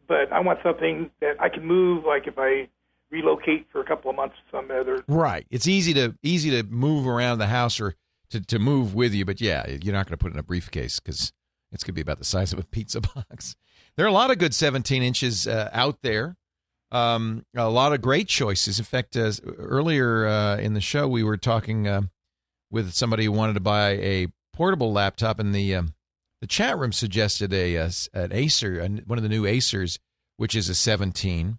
but 0.09 0.32
I 0.32 0.41
want 0.41 0.59
something 0.65 1.11
that 1.20 1.41
I 1.41 1.49
can 1.49 1.65
move. 1.65 2.05
Like 2.05 2.27
if 2.27 2.39
I 2.39 2.69
relocate 3.11 3.66
for 3.70 3.81
a 3.81 3.85
couple 3.85 4.11
of 4.11 4.16
months 4.16 4.37
some 4.51 4.70
other. 4.70 5.05
Right. 5.09 5.47
It's 5.51 5.66
easy 5.66 5.95
to 5.95 6.15
easy 6.23 6.51
to 6.51 6.62
move 6.62 7.07
around 7.07 7.39
the 7.39 7.47
house 7.47 7.81
or 7.81 7.95
to, 8.31 8.40
to 8.40 8.59
move 8.59 8.94
with 8.94 9.12
you, 9.12 9.24
but 9.24 9.40
yeah, 9.40 9.66
you're 9.69 9.94
not 9.94 10.07
going 10.07 10.16
to 10.16 10.23
put 10.23 10.31
it 10.31 10.35
in 10.35 10.40
a 10.40 10.44
briefcase 10.44 11.01
because 11.01 11.32
it's 11.73 11.85
going 11.85 11.93
to 11.93 11.97
be 11.97 12.01
about 12.01 12.19
the 12.19 12.24
size 12.24 12.52
of 12.52 12.59
a 12.59 12.65
pizza 12.65 13.01
box. 13.15 13.57
There 13.97 14.05
are 14.07 14.09
a 14.09 14.12
lot 14.12 14.31
of 14.31 14.39
good 14.39 14.55
17 14.55 15.02
inches 15.02 15.47
uh, 15.47 15.70
out 15.73 15.98
there. 16.02 16.36
Um, 16.93 17.44
a 17.55 17.69
lot 17.69 17.93
of 17.93 18.01
great 18.01 18.28
choices. 18.28 18.78
In 18.78 18.85
fact, 18.85 19.16
uh, 19.16 19.32
earlier 19.59 20.27
uh, 20.27 20.57
in 20.57 20.74
the 20.74 20.81
show, 20.81 21.07
we 21.07 21.23
were 21.23 21.36
talking 21.36 21.86
uh, 21.86 22.02
with 22.70 22.93
somebody 22.93 23.24
who 23.24 23.32
wanted 23.32 23.55
to 23.55 23.61
buy 23.61 23.90
a 23.90 24.28
portable 24.52 24.93
laptop, 24.93 25.39
and 25.39 25.55
the 25.55 25.77
um, 25.77 25.94
the 26.40 26.48
chat 26.48 26.77
room 26.77 26.93
suggested 26.93 27.52
a, 27.52 27.77
a 27.77 27.90
an 28.12 28.32
Acer, 28.32 28.85
one 29.07 29.19
of 29.19 29.23
the 29.23 29.28
new 29.28 29.44
Acers, 29.44 29.98
which 30.36 30.57
is 30.57 30.69
a 30.69 30.74
17 30.74 31.59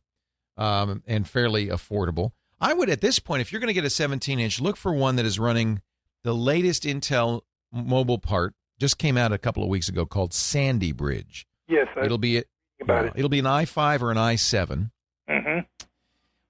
um, 0.57 1.03
and 1.07 1.27
fairly 1.29 1.67
affordable. 1.67 2.31
I 2.59 2.73
would, 2.73 2.89
at 2.89 3.01
this 3.01 3.19
point, 3.19 3.41
if 3.41 3.51
you're 3.51 3.61
going 3.61 3.69
to 3.69 3.73
get 3.73 3.85
a 3.85 3.89
17 3.89 4.39
inch, 4.39 4.59
look 4.59 4.77
for 4.77 4.93
one 4.93 5.15
that 5.15 5.25
is 5.25 5.39
running 5.39 5.81
the 6.23 6.33
latest 6.35 6.83
Intel 6.83 7.41
mobile 7.71 8.19
part. 8.19 8.53
Just 8.79 8.97
came 8.97 9.17
out 9.17 9.31
a 9.31 9.37
couple 9.37 9.61
of 9.63 9.69
weeks 9.69 9.89
ago 9.89 10.05
called 10.05 10.33
Sandy 10.33 10.91
Bridge. 10.91 11.45
Yes, 11.67 11.87
I, 11.95 12.05
It'll 12.05 12.17
be 12.17 12.43
about 12.81 13.05
it. 13.05 13.13
it'll 13.15 13.29
be 13.29 13.39
an 13.39 13.45
i5 13.45 14.01
or 14.01 14.11
an 14.11 14.17
i7. 14.17 14.89
hmm 15.29 15.59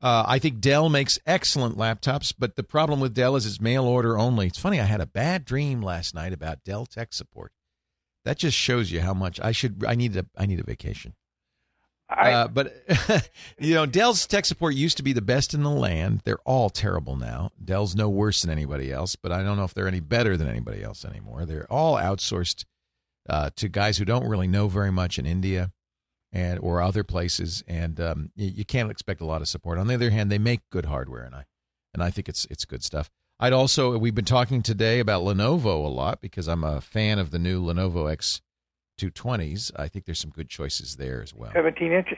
Uh, 0.02 0.24
I 0.28 0.40
think 0.40 0.60
Dell 0.62 0.90
makes 0.90 1.20
excellent 1.28 1.78
laptops, 1.78 2.34
but 2.38 2.56
the 2.56 2.64
problem 2.64 3.00
with 3.00 3.14
Dell 3.14 3.36
is 3.36 3.46
it's 3.46 3.60
mail 3.62 3.84
order 3.86 4.18
only. 4.18 4.48
It's 4.48 4.58
funny. 4.60 4.80
I 4.80 4.86
had 4.86 5.02
a 5.02 5.06
bad 5.06 5.46
dream 5.46 5.82
last 5.82 6.16
night 6.16 6.34
about 6.34 6.64
Dell 6.64 6.86
tech 6.86 7.14
support. 7.14 7.52
That 8.26 8.38
just 8.40 8.58
shows 8.58 8.92
you 8.92 9.02
how 9.02 9.14
much 9.14 9.40
I 9.42 9.52
should. 9.52 9.84
I 9.88 9.96
need 9.96 10.16
a. 10.16 10.26
I 10.38 10.46
need 10.46 10.60
a 10.60 10.64
vacation. 10.64 11.14
Uh, 12.12 12.48
but 12.48 12.84
you 13.60 13.74
know, 13.74 13.86
Dell's 13.86 14.28
tech 14.28 14.46
support 14.46 14.76
used 14.76 14.98
to 14.98 15.04
be 15.04 15.14
the 15.14 15.22
best 15.22 15.54
in 15.54 15.64
the 15.64 15.70
land. 15.70 16.22
They're 16.24 16.40
all 16.46 16.70
terrible 16.70 17.16
now. 17.16 17.52
Dell's 17.64 17.96
no 17.96 18.10
worse 18.10 18.42
than 18.42 18.52
anybody 18.52 18.92
else, 18.92 19.16
but 19.16 19.32
I 19.32 19.44
don't 19.44 19.58
know 19.58 19.64
if 19.64 19.74
they're 19.74 19.88
any 19.88 20.00
better 20.00 20.36
than 20.38 20.48
anybody 20.48 20.84
else 20.84 21.06
anymore. 21.06 21.46
They're 21.46 21.72
all 21.72 21.96
outsourced 21.96 22.66
uh, 23.30 23.52
to 23.56 23.70
guys 23.70 23.98
who 23.98 24.06
don't 24.06 24.28
really 24.28 24.48
know 24.48 24.68
very 24.68 24.92
much 24.92 25.18
in 25.18 25.26
India 25.26 25.72
and 26.32 26.60
or 26.60 26.82
other 26.82 27.04
places, 27.04 27.64
and 27.68 28.00
um, 28.00 28.32
you, 28.36 28.50
you 28.50 28.66
can't 28.66 28.92
expect 28.92 29.22
a 29.22 29.26
lot 29.26 29.42
of 29.42 29.48
support. 29.48 29.78
On 29.78 29.88
the 29.88 29.94
other 29.94 30.10
hand, 30.10 30.32
they 30.32 30.40
make 30.40 30.62
good 30.70 30.86
hardware, 30.86 31.24
and 31.24 31.36
I 31.36 31.46
and 31.94 32.04
I 32.04 32.10
think 32.10 32.30
it's 32.30 32.46
it's 32.50 32.66
good 32.66 32.84
stuff. 32.84 33.10
I'd 33.40 33.54
also 33.54 33.98
we've 33.98 34.16
been 34.16 34.26
talking 34.26 34.62
today 34.62 35.00
about 35.00 35.24
Lenovo 35.24 35.86
a 35.86 35.90
lot 35.90 36.22
because 36.22 36.48
I'm 36.48 36.64
a 36.64 36.82
fan 36.82 37.20
of 37.20 37.32
the 37.32 37.40
new 37.40 37.62
Lenovo 37.62 38.12
X220s. 39.02 39.72
I 39.76 39.88
think 39.88 40.06
there's 40.06 40.20
some 40.20 40.32
good 40.32 40.50
choices 40.50 40.96
there 40.96 41.22
as 41.22 41.34
well. 41.34 41.52
17 41.54 41.92
inch. 41.92 42.14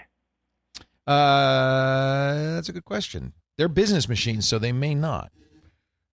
Uh, 1.06 2.56
that's 2.56 2.70
a 2.70 2.74
good 2.74 2.86
question. 2.86 3.34
They're 3.58 3.68
business 3.68 4.08
machines, 4.08 4.48
so 4.48 4.58
they 4.58 4.72
may 4.72 4.96
not. 4.96 5.32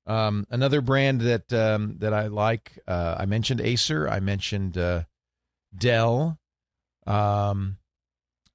Um, 0.07 0.47
another 0.51 0.81
brand 0.81 1.21
that 1.21 1.53
um, 1.53 1.97
that 1.99 2.13
I 2.13 2.27
like, 2.27 2.79
uh, 2.89 3.17
I 3.19 3.27
mentioned 3.27 3.61
Acer. 3.61 4.09
I 4.09 4.21
mentioned 4.21 4.77
uh, 4.77 5.05
Dell. 5.77 6.39
Um, 7.07 7.79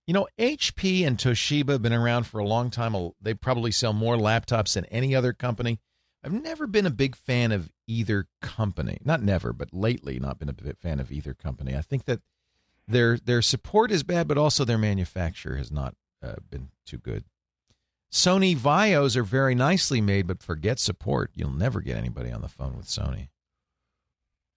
you 0.05 0.13
know, 0.13 0.27
HP 0.37 1.07
and 1.07 1.17
Toshiba 1.17 1.69
have 1.69 1.81
been 1.81 1.93
around 1.93 2.25
for 2.27 2.39
a 2.39 2.45
long 2.45 2.69
time. 2.69 2.95
They 3.21 3.33
probably 3.33 3.71
sell 3.71 3.93
more 3.93 4.17
laptops 4.17 4.73
than 4.73 4.85
any 4.85 5.15
other 5.15 5.33
company. 5.33 5.79
I've 6.25 6.33
never 6.33 6.65
been 6.65 6.87
a 6.87 6.91
big 6.91 7.15
fan 7.15 7.51
of 7.51 7.71
either 7.85 8.27
company. 8.41 8.97
Not 9.05 9.21
never, 9.21 9.53
but 9.53 9.71
lately 9.71 10.19
not 10.19 10.39
been 10.39 10.49
a 10.49 10.53
big 10.53 10.75
fan 10.79 10.99
of 10.99 11.11
either 11.11 11.35
company. 11.35 11.75
I 11.75 11.81
think 11.81 12.05
that 12.05 12.21
their 12.87 13.17
their 13.17 13.43
support 13.43 13.91
is 13.91 14.01
bad, 14.01 14.27
but 14.27 14.37
also 14.37 14.65
their 14.65 14.79
manufacture 14.79 15.55
has 15.57 15.71
not 15.71 15.93
uh, 16.23 16.35
been 16.49 16.69
too 16.83 16.97
good. 16.97 17.25
Sony 18.11 18.57
Vaios 18.57 19.15
are 19.15 19.23
very 19.23 19.53
nicely 19.53 20.01
made, 20.01 20.25
but 20.25 20.41
forget 20.41 20.79
support. 20.79 21.29
You'll 21.35 21.51
never 21.51 21.79
get 21.79 21.97
anybody 21.97 22.31
on 22.31 22.41
the 22.41 22.47
phone 22.47 22.75
with 22.75 22.87
Sony. 22.87 23.29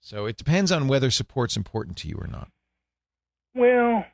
So 0.00 0.24
it 0.24 0.38
depends 0.38 0.72
on 0.72 0.88
whether 0.88 1.10
support's 1.10 1.56
important 1.56 1.98
to 1.98 2.08
you 2.08 2.16
or 2.18 2.28
not. 2.28 2.48
Well, 3.54 4.06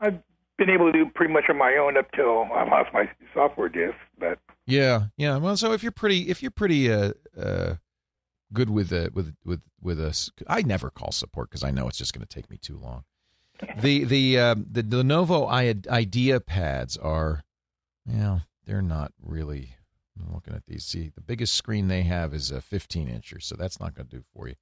I've 0.00 0.22
been 0.58 0.70
able 0.70 0.90
to 0.90 0.92
do 0.92 1.10
pretty 1.14 1.32
much 1.32 1.44
on 1.48 1.58
my 1.58 1.76
own 1.76 1.96
up 1.96 2.10
till 2.12 2.48
I 2.54 2.64
lost 2.64 2.92
my 2.92 3.08
software 3.32 3.68
disk, 3.68 3.96
but 4.18 4.38
Yeah, 4.66 5.06
yeah. 5.16 5.36
Well, 5.36 5.56
so 5.56 5.72
if 5.72 5.82
you're 5.82 5.92
pretty, 5.92 6.28
if 6.28 6.42
you're 6.42 6.50
pretty 6.50 6.92
uh, 6.92 7.12
uh, 7.38 7.74
good 8.52 8.70
with 8.70 8.92
uh, 8.92 9.10
with 9.12 9.34
with 9.44 9.62
with 9.80 10.00
us, 10.00 10.30
I 10.46 10.62
never 10.62 10.90
call 10.90 11.12
support 11.12 11.50
because 11.50 11.64
I 11.64 11.70
know 11.70 11.88
it's 11.88 11.98
just 11.98 12.14
going 12.14 12.26
to 12.26 12.34
take 12.34 12.50
me 12.50 12.56
too 12.56 12.78
long. 12.78 13.04
The 13.80 14.04
the 14.04 14.38
uh, 14.38 14.54
the 14.70 14.82
Lenovo 14.82 15.48
Idea 15.88 16.40
pads 16.40 16.96
are, 16.96 17.44
yeah, 18.06 18.40
they're 18.66 18.82
not 18.82 19.12
really. 19.22 19.76
I'm 20.20 20.32
looking 20.32 20.54
at 20.54 20.66
these. 20.66 20.84
See, 20.84 21.10
the 21.12 21.20
biggest 21.20 21.54
screen 21.54 21.88
they 21.88 22.02
have 22.02 22.32
is 22.34 22.52
a 22.52 22.60
15 22.60 23.08
incher, 23.08 23.42
so 23.42 23.56
that's 23.56 23.80
not 23.80 23.94
going 23.94 24.06
to 24.06 24.16
do 24.18 24.24
for 24.32 24.46
you. 24.48 24.54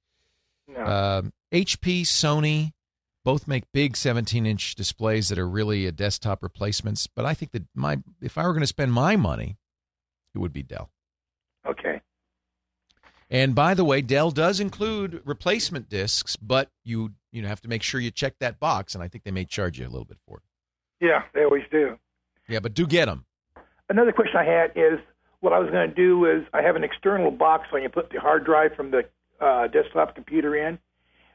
no. 0.67 0.83
Um, 0.83 1.33
HP, 1.51 2.01
Sony, 2.01 2.73
both 3.23 3.47
make 3.47 3.71
big 3.71 3.95
17 3.95 4.45
inch 4.45 4.75
displays 4.75 5.29
that 5.29 5.39
are 5.39 5.47
really 5.47 5.85
a 5.85 5.91
desktop 5.91 6.43
replacements. 6.43 7.07
But 7.07 7.25
I 7.25 7.33
think 7.33 7.51
that 7.51 7.63
my 7.73 7.99
if 8.21 8.37
I 8.37 8.45
were 8.45 8.53
going 8.53 8.61
to 8.61 8.67
spend 8.67 8.93
my 8.93 9.15
money, 9.15 9.57
it 10.33 10.39
would 10.39 10.53
be 10.53 10.63
Dell. 10.63 10.89
okay. 11.67 12.01
And 13.29 13.55
by 13.55 13.73
the 13.73 13.83
way, 13.83 14.01
Dell 14.01 14.29
does 14.29 14.59
include 14.59 15.21
replacement 15.25 15.89
discs, 15.89 16.35
but 16.35 16.69
you 16.83 17.13
you 17.31 17.45
have 17.47 17.61
to 17.61 17.67
make 17.67 17.81
sure 17.81 17.99
you 17.99 18.11
check 18.11 18.35
that 18.39 18.59
box, 18.59 18.93
and 18.93 19.03
I 19.03 19.07
think 19.07 19.23
they 19.23 19.31
may 19.31 19.45
charge 19.45 19.79
you 19.79 19.87
a 19.87 19.89
little 19.89 20.05
bit 20.05 20.17
for 20.27 20.37
it. 20.37 20.43
Yeah, 21.05 21.23
they 21.33 21.43
always 21.43 21.63
do. 21.71 21.97
Yeah, 22.47 22.59
but 22.59 22.73
do 22.73 22.85
get 22.85 23.05
them. 23.05 23.25
Another 23.89 24.11
question 24.11 24.37
I 24.37 24.45
had 24.45 24.71
is 24.75 24.99
what 25.39 25.51
I 25.51 25.59
was 25.59 25.69
going 25.71 25.89
to 25.89 25.95
do 25.95 26.25
is 26.25 26.43
I 26.53 26.61
have 26.61 26.75
an 26.75 26.83
external 26.83 27.31
box 27.31 27.67
when 27.71 27.83
you 27.83 27.89
put 27.89 28.09
the 28.11 28.19
hard 28.19 28.45
drive 28.45 28.75
from 28.75 28.91
the 28.91 29.03
uh, 29.41 29.67
desktop 29.67 30.15
computer 30.15 30.55
in. 30.55 30.77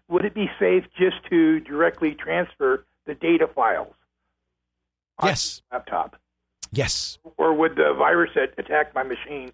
Would 0.09 0.25
it 0.25 0.35
be 0.35 0.51
safe 0.59 0.85
just 0.99 1.17
to 1.31 1.61
directly 1.61 2.15
transfer 2.15 2.85
the 3.07 3.15
data 3.15 3.47
files? 3.47 3.95
on 5.19 5.29
Yes. 5.29 5.63
Laptop. 5.73 6.17
Yes. 6.73 7.19
Or 7.37 7.55
would 7.55 7.77
the 7.77 7.95
virus 7.97 8.31
that 8.35 8.55
attack 8.59 8.95
my 8.95 9.03
machine? 9.03 9.53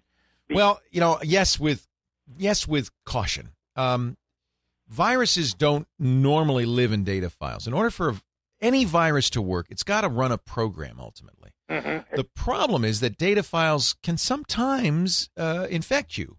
Well, 0.49 0.81
you 0.91 0.99
know, 0.99 1.19
yes, 1.23 1.59
with 1.59 1.87
yes, 2.37 2.67
with 2.67 2.91
caution. 3.05 3.49
Um, 3.75 4.17
viruses 4.87 5.53
don't 5.53 5.87
normally 5.97 6.65
live 6.65 6.91
in 6.91 7.03
data 7.03 7.29
files. 7.29 7.67
In 7.67 7.73
order 7.73 7.89
for 7.89 8.15
any 8.61 8.85
virus 8.85 9.29
to 9.31 9.41
work, 9.41 9.67
it's 9.69 9.83
got 9.83 10.01
to 10.01 10.07
run 10.07 10.31
a 10.31 10.37
program 10.37 10.97
ultimately. 10.99 11.51
Mm-hmm. 11.69 12.15
The 12.15 12.23
problem 12.23 12.85
is 12.85 12.99
that 12.99 13.17
data 13.17 13.43
files 13.43 13.95
can 14.03 14.17
sometimes 14.17 15.29
uh, 15.35 15.67
infect 15.69 16.17
you. 16.17 16.37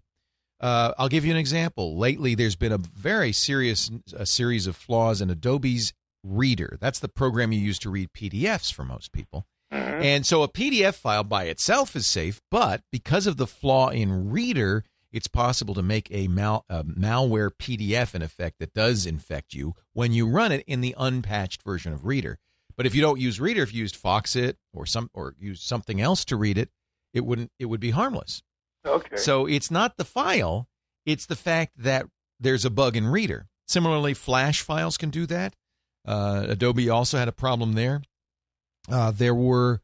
Uh, 0.59 0.93
I'll 0.97 1.09
give 1.09 1.25
you 1.25 1.31
an 1.31 1.37
example. 1.37 1.97
Lately, 1.97 2.35
there's 2.35 2.55
been 2.55 2.71
a 2.71 2.77
very 2.77 3.31
serious 3.31 3.91
a 4.15 4.25
series 4.25 4.67
of 4.67 4.75
flaws 4.75 5.21
in 5.21 5.29
Adobe's 5.29 5.93
Reader. 6.23 6.77
That's 6.81 6.99
the 6.99 7.07
program 7.07 7.51
you 7.51 7.59
use 7.59 7.79
to 7.79 7.89
read 7.89 8.11
PDFs 8.13 8.73
for 8.73 8.83
most 8.83 9.11
people. 9.11 9.45
Mm-hmm. 9.71 10.01
And 10.01 10.25
so 10.25 10.43
a 10.43 10.47
PDF 10.47 10.95
file 10.95 11.23
by 11.23 11.45
itself 11.45 11.95
is 11.95 12.07
safe, 12.07 12.41
but 12.49 12.81
because 12.91 13.27
of 13.27 13.37
the 13.37 13.47
flaw 13.47 13.89
in 13.89 14.29
Reader, 14.29 14.83
it's 15.11 15.27
possible 15.27 15.73
to 15.73 15.81
make 15.81 16.07
a, 16.11 16.27
mal- 16.27 16.65
a 16.69 16.83
malware 16.83 17.51
PDF 17.51 18.15
in 18.15 18.21
effect 18.21 18.59
that 18.59 18.73
does 18.73 19.05
infect 19.05 19.53
you 19.53 19.73
when 19.93 20.11
you 20.11 20.27
run 20.27 20.51
it 20.51 20.63
in 20.67 20.81
the 20.81 20.95
unpatched 20.97 21.63
version 21.63 21.93
of 21.93 22.05
Reader. 22.05 22.39
But 22.75 22.85
if 22.85 22.93
you 22.93 23.01
don't 23.01 23.19
use 23.19 23.39
Reader, 23.39 23.63
if 23.63 23.73
you 23.73 23.81
used 23.81 24.01
Foxit 24.01 24.55
or 24.73 24.85
some 24.85 25.09
or 25.13 25.35
use 25.39 25.61
something 25.61 25.99
else 25.99 26.23
to 26.25 26.35
read 26.35 26.57
it, 26.57 26.69
it 27.13 27.25
wouldn't 27.25 27.51
it 27.57 27.65
would 27.65 27.79
be 27.79 27.91
harmless. 27.91 28.43
Okay. 28.85 29.17
So 29.17 29.45
it's 29.45 29.71
not 29.71 29.97
the 29.97 30.05
file, 30.05 30.67
it's 31.05 31.25
the 31.25 31.35
fact 31.35 31.73
that 31.77 32.07
there's 32.39 32.65
a 32.65 32.69
bug 32.69 32.95
in 32.95 33.07
Reader. 33.07 33.47
Similarly, 33.67 34.13
Flash 34.13 34.61
files 34.61 34.97
can 34.97 35.09
do 35.09 35.25
that. 35.25 35.55
Uh, 36.05 36.45
Adobe 36.49 36.89
also 36.89 37.17
had 37.17 37.27
a 37.27 37.33
problem 37.33 37.73
there. 37.73 38.01
Uh, 38.89 39.11
there 39.11 39.35
were 39.35 39.81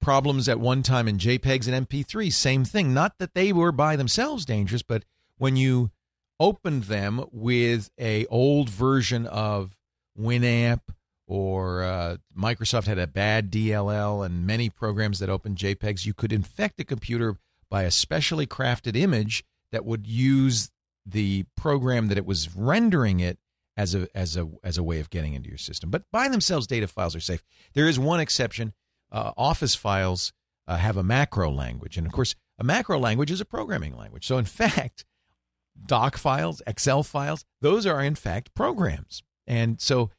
problems 0.00 0.48
at 0.48 0.60
one 0.60 0.82
time 0.82 1.08
in 1.08 1.18
JPEGs 1.18 1.66
and 1.66 1.88
MP3s. 1.88 2.34
Same 2.34 2.64
thing. 2.64 2.94
Not 2.94 3.18
that 3.18 3.34
they 3.34 3.52
were 3.52 3.72
by 3.72 3.96
themselves 3.96 4.44
dangerous, 4.44 4.82
but 4.82 5.04
when 5.38 5.56
you 5.56 5.90
opened 6.38 6.84
them 6.84 7.24
with 7.32 7.90
a 7.98 8.26
old 8.26 8.68
version 8.68 9.26
of 9.26 9.76
Winamp 10.18 10.82
or 11.26 11.82
uh, 11.82 12.16
Microsoft 12.36 12.86
had 12.86 12.98
a 12.98 13.06
bad 13.06 13.50
DLL 13.50 14.24
and 14.24 14.46
many 14.46 14.68
programs 14.68 15.18
that 15.18 15.30
opened 15.30 15.56
JPEGs, 15.56 16.06
you 16.06 16.14
could 16.14 16.32
infect 16.32 16.78
a 16.80 16.84
computer 16.84 17.36
by 17.74 17.82
a 17.82 17.90
specially 17.90 18.46
crafted 18.46 18.94
image 18.94 19.42
that 19.72 19.84
would 19.84 20.06
use 20.06 20.70
the 21.04 21.44
program 21.56 22.06
that 22.06 22.16
it 22.16 22.24
was 22.24 22.54
rendering 22.54 23.18
it 23.18 23.36
as 23.76 23.96
a 23.96 24.06
as 24.14 24.36
a 24.36 24.48
as 24.62 24.78
a 24.78 24.82
way 24.84 25.00
of 25.00 25.10
getting 25.10 25.34
into 25.34 25.48
your 25.48 25.58
system. 25.58 25.90
But 25.90 26.04
by 26.12 26.28
themselves, 26.28 26.68
data 26.68 26.86
files 26.86 27.16
are 27.16 27.20
safe. 27.20 27.42
There 27.72 27.88
is 27.88 27.98
one 27.98 28.20
exception. 28.20 28.74
Uh, 29.10 29.32
Office 29.36 29.74
files 29.74 30.32
uh, 30.68 30.76
have 30.76 30.96
a 30.96 31.02
macro 31.02 31.50
language, 31.50 31.98
and 31.98 32.06
of 32.06 32.12
course, 32.12 32.36
a 32.60 32.62
macro 32.62 32.96
language 32.96 33.32
is 33.32 33.40
a 33.40 33.44
programming 33.44 33.96
language. 33.96 34.24
So, 34.24 34.38
in 34.38 34.44
fact, 34.60 35.04
doc 35.84 36.16
files, 36.16 36.62
Excel 36.68 37.02
files, 37.02 37.44
those 37.60 37.86
are 37.86 38.00
in 38.00 38.14
fact 38.14 38.54
programs. 38.54 39.24
And 39.48 39.80
so, 39.80 40.12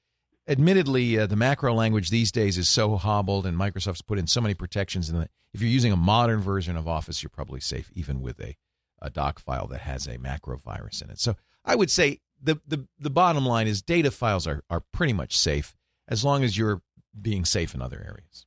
admittedly, 0.48 1.18
uh, 1.18 1.28
the 1.28 1.36
macro 1.36 1.74
language 1.74 2.10
these 2.10 2.32
days 2.32 2.58
is 2.58 2.70
so 2.70 2.96
hobbled, 2.98 3.46
and 3.46 3.58
Microsoft's 3.58 4.02
put 4.02 4.20
in 4.20 4.28
so 4.28 4.42
many 4.42 4.54
protections. 4.54 5.10
And 5.10 5.28
if 5.54 5.62
you're 5.62 5.70
using 5.70 5.92
a 5.92 5.98
modern 5.98 6.42
version 6.42 6.78
of 6.78 6.88
Office, 6.88 7.24
you're 7.24 7.30
probably 7.30 7.60
safe, 7.60 7.92
even 7.94 8.22
with 8.22 8.40
a, 8.40 8.56
a 9.02 9.10
doc 9.10 9.40
file 9.40 9.68
that 9.68 9.82
has 9.82 10.08
a 10.08 10.18
macro 10.18 10.58
virus 10.58 11.02
in 11.02 11.10
it. 11.10 11.20
So, 11.20 11.36
I 11.64 11.76
would 11.76 11.90
say 11.90 12.20
the, 12.42 12.60
the, 12.68 12.88
the 13.00 13.10
bottom 13.10 13.46
line 13.46 13.68
is 13.68 13.82
data 13.82 14.12
files 14.12 14.46
are, 14.46 14.62
are 14.70 14.82
pretty 14.92 15.14
much 15.14 15.38
safe 15.38 15.76
as 16.08 16.24
long 16.24 16.44
as 16.44 16.58
you're 16.58 16.82
being 17.20 17.46
safe 17.46 17.74
in 17.74 17.82
other 17.82 17.98
areas. 17.98 18.46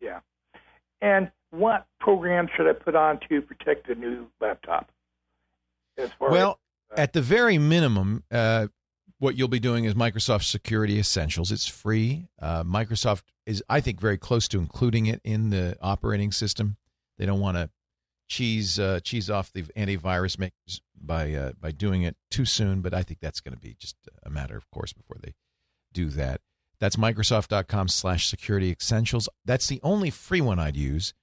Yeah. 0.00 0.20
And 1.00 1.30
what 1.50 1.86
program 2.00 2.48
should 2.56 2.66
I 2.66 2.72
put 2.72 2.96
on 2.96 3.20
to 3.28 3.40
protect 3.40 3.86
the 3.88 3.94
new 3.94 4.26
laptop? 4.40 4.90
As 5.96 6.10
far 6.18 6.30
Well, 6.30 6.58
as, 6.92 6.98
at 6.98 7.12
the 7.12 7.22
very 7.22 7.58
minimum, 7.58 8.24
uh, 8.30 8.68
what 9.18 9.36
you'll 9.36 9.48
be 9.48 9.60
doing 9.60 9.84
is 9.84 9.94
Microsoft 9.94 10.44
Security 10.44 10.98
Essentials. 10.98 11.50
It's 11.50 11.66
free. 11.66 12.28
Uh, 12.40 12.64
Microsoft 12.64 13.22
is, 13.46 13.62
I 13.68 13.80
think, 13.80 14.00
very 14.00 14.18
close 14.18 14.48
to 14.48 14.58
including 14.58 15.06
it 15.06 15.20
in 15.24 15.50
the 15.50 15.76
operating 15.80 16.32
system. 16.32 16.76
They 17.18 17.26
don't 17.26 17.40
want 17.40 17.56
to 17.56 17.70
cheese 18.28 18.78
uh, 18.78 19.00
cheese 19.02 19.30
off 19.30 19.52
the 19.52 19.62
antivirus 19.62 20.38
makers 20.38 20.80
by 21.00 21.32
uh, 21.32 21.52
by 21.60 21.70
doing 21.70 22.02
it 22.02 22.16
too 22.30 22.44
soon, 22.44 22.80
but 22.80 22.92
I 22.92 23.02
think 23.02 23.20
that's 23.20 23.40
going 23.40 23.54
to 23.54 23.60
be 23.60 23.76
just 23.78 23.96
a 24.22 24.30
matter 24.30 24.56
of 24.56 24.70
course 24.70 24.92
before 24.92 25.18
they 25.22 25.34
do 25.92 26.08
that. 26.10 26.40
That's 26.78 26.96
Microsoft.com 26.96 27.88
slash 27.88 28.26
security 28.26 28.70
essentials. 28.78 29.28
That's 29.44 29.66
the 29.66 29.80
only 29.82 30.10
free 30.10 30.42
one 30.42 30.58
I'd 30.58 30.76
use. 30.76 31.14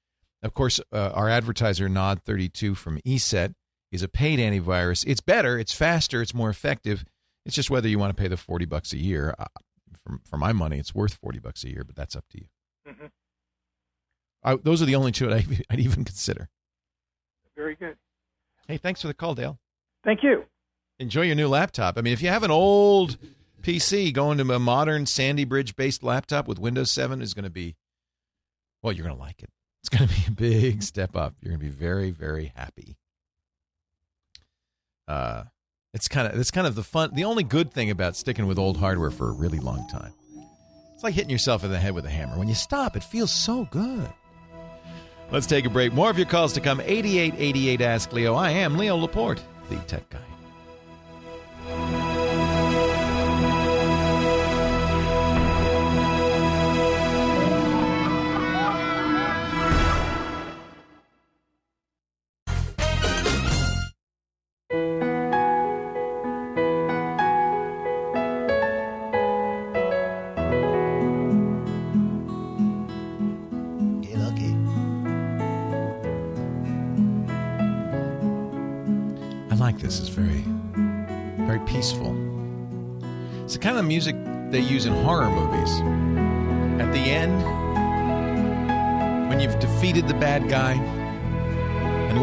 Of 0.41 0.53
course, 0.53 0.80
uh, 0.91 1.11
our 1.14 1.30
advertiser 1.30 1.88
NOD32 1.88 2.76
from 2.76 2.99
ESET 3.06 3.53
is 3.91 4.02
a 4.02 4.07
paid 4.07 4.40
antivirus. 4.40 5.06
It's 5.07 5.22
better, 5.22 5.60
it's 5.60 5.74
faster, 5.74 6.22
it's 6.22 6.34
more 6.34 6.49
effective. 6.49 7.06
It's 7.45 7.56
just 7.56 7.70
whether 7.70 7.88
you 7.88 7.99
want 7.99 8.15
to 8.15 8.22
pay 8.22 8.28
the 8.28 8.38
40 8.38 8.65
bucks 8.65 8.94
a 8.94 8.98
year. 8.98 9.36
Uh, 9.38 9.45
for, 10.06 10.20
for 10.30 10.38
my 10.38 10.53
money, 10.53 10.80
it's 10.80 10.94
worth 10.95 11.15
40 11.15 11.40
bucks 11.40 11.64
a 11.64 11.70
year, 11.70 11.84
but 11.84 11.95
that's 11.95 12.15
up 12.15 12.26
to 12.32 12.38
you. 12.40 12.45
Mhm. 12.88 13.10
I, 14.44 14.56
those 14.57 14.82
are 14.82 14.86
the 14.86 14.95
only 14.95 15.11
two 15.11 15.32
I'd, 15.32 15.65
I'd 15.70 15.80
even 15.80 16.03
consider. 16.03 16.49
Very 17.56 17.76
good. 17.76 17.98
Hey, 18.68 18.78
thanks 18.78 19.02
for 19.02 19.07
the 19.07 19.14
call, 19.14 19.36
Dale. 19.36 19.60
Thank 20.03 20.24
you. 20.24 20.45
Enjoy 20.99 21.22
your 21.22 21.36
new 21.36 21.48
laptop. 21.48 21.98
I 21.98 22.02
mean, 22.02 22.14
if 22.14 22.22
you 22.22 22.30
have 22.30 22.44
an 22.44 22.52
old 22.52 23.18
PC, 23.61 24.14
going 24.14 24.38
to 24.38 24.53
a 24.53 24.60
modern 24.60 25.06
Sandy 25.06 25.44
Bridge 25.45 25.76
based 25.76 26.03
laptop 26.03 26.48
with 26.48 26.60
Windows 26.60 26.91
7 26.91 27.22
is 27.22 27.34
going 27.34 27.44
to 27.45 27.49
be, 27.49 27.76
well, 28.82 28.94
you're 28.94 29.06
going 29.06 29.15
to 29.15 29.22
like 29.22 29.41
it. 29.44 29.49
It's 29.82 29.90
going 29.90 30.07
to 30.07 30.15
be 30.15 30.24
a 30.28 30.32
big 30.32 30.84
step 30.84 31.15
up. 31.15 31.36
You're 31.41 31.52
going 31.52 31.60
to 31.60 31.65
be 31.65 31.72
very, 31.72 32.11
very 32.11 32.53
happy. 32.56 32.98
Uh, 35.07 35.44
it's 35.94 36.07
kind 36.07 36.28
of 36.28 36.40
it's 36.40 36.52
kind 36.52 36.68
of 36.68 36.76
the 36.76 36.84
fun. 36.84 37.11
The 37.14 37.24
only 37.24 37.44
good 37.44 37.72
thing 37.72 37.90
about 37.90 38.15
sticking 38.15 38.48
with 38.48 38.57
old 38.57 38.78
hardware 38.78 39.11
for 39.11 39.30
a 39.30 39.34
really 39.34 39.60
long 39.60 39.88
time, 39.88 40.14
it's 40.94 41.03
like 41.03 41.14
hitting 41.14 41.30
yourself 41.30 41.64
in 41.64 41.72
the 41.72 41.80
head 41.80 41.94
with 41.94 42.06
a 42.06 42.10
hammer. 42.10 42.38
When 42.38 42.48
you 42.48 42.56
stop, 42.56 42.95
it 42.95 43.03
feels 43.03 43.32
so 43.32 43.68
good. 43.72 44.11
Let's 45.32 45.48
take 45.48 45.65
a 45.65 45.70
break. 45.70 45.94
More 45.94 46.10
of 46.10 46.18
your 46.18 46.28
calls 46.28 46.53
to 46.53 46.61
come. 46.61 46.80
8888 46.82 47.82
Ask 47.82 48.14
Leo. 48.14 48.36
I 48.36 48.52
am 48.52 48.78
Leo 48.78 48.95
Laporte, 48.98 49.41
the 49.70 49.78
tech 49.78 50.10
guy. 50.10 50.32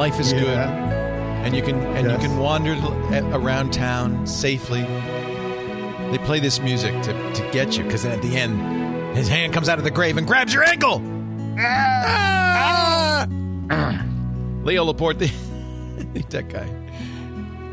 Life 0.00 0.18
is 0.18 0.32
good, 0.32 0.46
and 0.46 1.54
you 1.54 1.60
can 1.60 1.78
and 1.94 2.06
Yes. 2.06 2.22
you 2.22 2.28
can 2.28 2.38
wander 2.38 2.72
around 3.36 3.70
town 3.70 4.26
safely. 4.26 4.80
They 6.10 6.16
play 6.24 6.40
this 6.40 6.58
music 6.58 6.94
to, 7.02 7.12
to 7.34 7.50
get 7.52 7.76
you, 7.76 7.84
because 7.84 8.04
then 8.04 8.12
at 8.12 8.22
the 8.22 8.34
end, 8.34 9.14
his 9.14 9.28
hand 9.28 9.52
comes 9.52 9.68
out 9.68 9.76
of 9.76 9.84
the 9.84 9.90
grave 9.90 10.16
and 10.16 10.26
grabs 10.26 10.54
your 10.54 10.64
ankle. 10.64 11.02
Ah! 11.58 13.28
Leo 14.64 14.84
Laporte, 14.84 15.18
the, 15.18 15.30
the 16.14 16.22
tech 16.22 16.48
guy. 16.48 16.66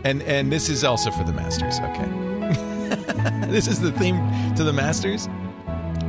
And 0.03 0.21
and 0.23 0.51
this 0.51 0.67
is 0.67 0.83
also 0.83 1.11
for 1.11 1.23
the 1.23 1.31
Masters. 1.31 1.79
Okay, 1.79 2.09
this 3.55 3.67
is 3.69 3.79
the 3.79 3.93
theme 3.93 4.19
to 4.55 4.65
the 4.65 4.73
Masters. 4.73 5.29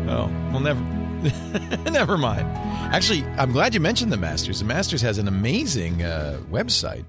Oh, 0.08 0.28
we'll 0.50 0.58
never, 0.58 0.82
never 1.90 2.16
mind. 2.16 2.46
Actually, 2.92 3.24
I'm 3.36 3.52
glad 3.52 3.74
you 3.74 3.80
mentioned 3.80 4.12
the 4.12 4.16
Masters. 4.16 4.60
The 4.60 4.64
Masters 4.64 5.02
has 5.02 5.18
an 5.18 5.28
amazing 5.28 6.02
uh, 6.02 6.40
website. 6.50 7.04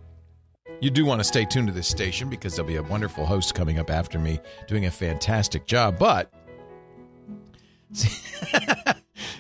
You 0.81 0.89
do 0.89 1.05
want 1.05 1.19
to 1.19 1.23
stay 1.23 1.45
tuned 1.45 1.67
to 1.67 1.73
this 1.73 1.87
station 1.87 2.29
because 2.29 2.55
there'll 2.55 2.67
be 2.67 2.77
a 2.77 2.83
wonderful 2.83 3.25
host 3.25 3.53
coming 3.53 3.79
up 3.79 3.89
after 3.89 4.17
me 4.17 4.39
doing 4.67 4.85
a 4.85 4.91
fantastic 4.91 5.65
job. 5.65 5.99
But 5.99 6.31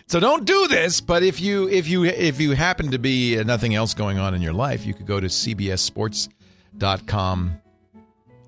so 0.07 0.19
don't 0.19 0.45
do 0.45 0.67
this. 0.67 0.99
But 1.01 1.23
if 1.23 1.39
you 1.39 1.69
if 1.69 1.87
you 1.87 2.05
if 2.05 2.41
you 2.41 2.51
happen 2.51 2.91
to 2.91 2.99
be 2.99 3.39
uh, 3.39 3.43
nothing 3.43 3.75
else 3.75 3.93
going 3.93 4.19
on 4.19 4.33
in 4.33 4.41
your 4.41 4.53
life, 4.53 4.85
you 4.85 4.93
could 4.93 5.05
go 5.05 5.19
to 5.19 5.27
cbssports.com. 5.27 7.61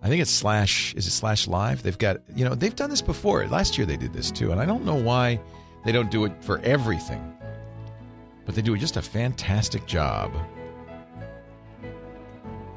I 0.03 0.07
think 0.07 0.21
it's 0.21 0.31
slash 0.31 0.95
is 0.95 1.05
it 1.07 1.11
slash 1.11 1.47
live? 1.47 1.83
They've 1.83 1.97
got 1.97 2.17
you 2.35 2.43
know 2.43 2.55
they've 2.55 2.75
done 2.75 2.89
this 2.89 3.01
before. 3.01 3.47
Last 3.47 3.77
year 3.77 3.85
they 3.85 3.97
did 3.97 4.13
this 4.13 4.31
too, 4.31 4.51
and 4.51 4.59
I 4.59 4.65
don't 4.65 4.83
know 4.83 4.95
why 4.95 5.39
they 5.83 5.91
don't 5.91 6.11
do 6.11 6.25
it 6.25 6.31
for 6.41 6.59
everything, 6.59 7.35
but 8.45 8.55
they 8.55 8.61
do 8.61 8.77
just 8.77 8.97
a 8.97 9.01
fantastic 9.01 9.85
job. 9.85 10.31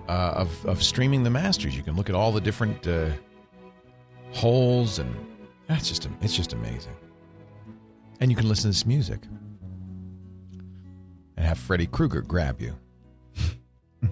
uh, 0.09 0.33
of 0.37 0.67
of 0.67 0.83
streaming 0.83 1.23
the 1.23 1.31
Masters. 1.31 1.77
You 1.77 1.83
can 1.83 1.97
look 1.97 2.09
at 2.11 2.15
all 2.15 2.31
the 2.33 2.41
different 2.41 2.87
uh, 2.87 3.09
holes, 4.33 4.99
and 4.99 5.15
that's 5.67 5.89
just 5.89 6.09
it's 6.21 6.35
just 6.35 6.53
amazing. 6.53 6.95
And 8.21 8.31
you 8.31 8.37
can 8.37 8.49
listen 8.49 8.65
to 8.65 8.69
this 8.69 8.87
music 8.87 9.21
and 11.37 11.47
have 11.47 11.59
Freddy 11.59 11.87
Krueger 11.87 12.21
grab 12.23 12.61
you. 12.61 12.77
Do 14.03 14.09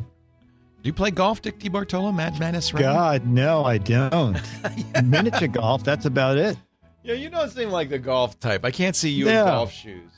you 0.82 0.92
play 0.92 1.10
golf, 1.12 1.40
Dick 1.42 1.58
DiBartolo, 1.60 2.14
Mad 2.14 2.38
Madness? 2.40 2.72
Run? 2.74 2.82
God, 2.82 3.26
no, 3.26 3.64
I 3.64 3.78
don't. 3.78 4.40
Miniature 5.04 5.48
golf, 5.48 5.84
that's 5.84 6.04
about 6.06 6.36
it. 6.38 6.56
Yeah, 7.02 7.14
you 7.14 7.30
don't 7.30 7.50
seem 7.50 7.70
like 7.70 7.88
the 7.88 7.98
golf 7.98 8.38
type. 8.40 8.64
I 8.64 8.70
can't 8.70 8.94
see 8.96 9.10
you 9.10 9.24
No. 9.26 9.40
in 9.40 9.46
golf 9.46 9.72
shoes. 9.72 10.10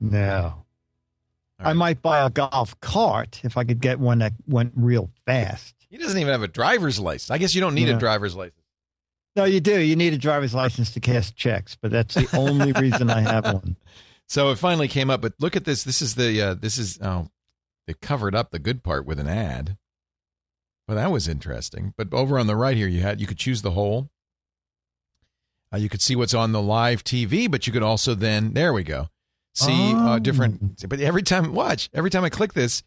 No. 0.00 0.64
I 1.58 1.74
might 1.74 2.00
buy 2.00 2.24
a 2.24 2.30
golf 2.30 2.78
cart 2.80 3.40
if 3.44 3.56
I 3.58 3.64
could 3.64 3.80
get 3.80 3.98
one 4.00 4.20
that 4.20 4.32
went 4.46 4.72
real 4.76 5.10
fast. 5.26 5.74
He 5.90 5.98
doesn't 5.98 6.18
even 6.18 6.32
have 6.32 6.42
a 6.42 6.48
driver's 6.48 6.98
license. 6.98 7.30
I 7.30 7.36
guess 7.38 7.54
you 7.54 7.60
don't 7.60 7.74
need 7.74 7.88
Yeah. 7.88 7.96
a 7.96 7.98
driver's 7.98 8.34
license. 8.34 8.56
No, 9.36 9.44
you 9.44 9.60
do. 9.60 9.78
You 9.78 9.94
need 9.96 10.12
a 10.12 10.18
driver's 10.18 10.54
license 10.54 10.90
to 10.92 11.00
cash 11.00 11.34
checks, 11.34 11.76
but 11.80 11.90
that's 11.90 12.14
the 12.14 12.28
only 12.36 12.72
reason 12.80 13.10
I 13.10 13.20
have 13.20 13.44
one. 13.44 13.76
So 14.26 14.50
it 14.50 14.56
finally 14.58 14.88
came 14.88 15.10
up. 15.10 15.20
But 15.20 15.34
look 15.38 15.54
at 15.54 15.64
this. 15.64 15.84
This 15.84 16.00
is 16.02 16.14
the 16.14 16.40
uh, 16.40 16.54
this 16.54 16.78
is 16.78 16.98
oh 17.02 17.28
they 17.86 17.94
covered 17.94 18.34
up 18.34 18.50
the 18.50 18.58
good 18.58 18.82
part 18.82 19.04
with 19.06 19.20
an 19.20 19.28
ad. 19.28 19.76
Well, 20.88 20.96
that 20.96 21.12
was 21.12 21.28
interesting. 21.28 21.92
But 21.96 22.12
over 22.12 22.38
on 22.38 22.46
the 22.46 22.56
right 22.56 22.76
here, 22.76 22.88
you 22.88 23.00
had 23.02 23.20
you 23.20 23.26
could 23.26 23.38
choose 23.38 23.62
the 23.62 23.72
hole. 23.72 24.10
Uh, 25.72 25.76
you 25.78 25.88
could 25.88 26.02
see 26.02 26.16
what's 26.16 26.34
on 26.34 26.52
the 26.52 26.62
live 26.62 27.04
TV, 27.04 27.50
but 27.50 27.66
you 27.66 27.72
could 27.72 27.82
also 27.82 28.14
then 28.14 28.52
there 28.54 28.72
we 28.72 28.82
go 28.82 29.08
see 29.54 29.92
uh, 29.94 30.18
different. 30.18 30.88
But 30.88 31.00
every 31.00 31.22
time 31.22 31.54
watch 31.54 31.88
every 31.92 32.10
time 32.10 32.24
I 32.24 32.30
click 32.30 32.52
this, 32.54 32.82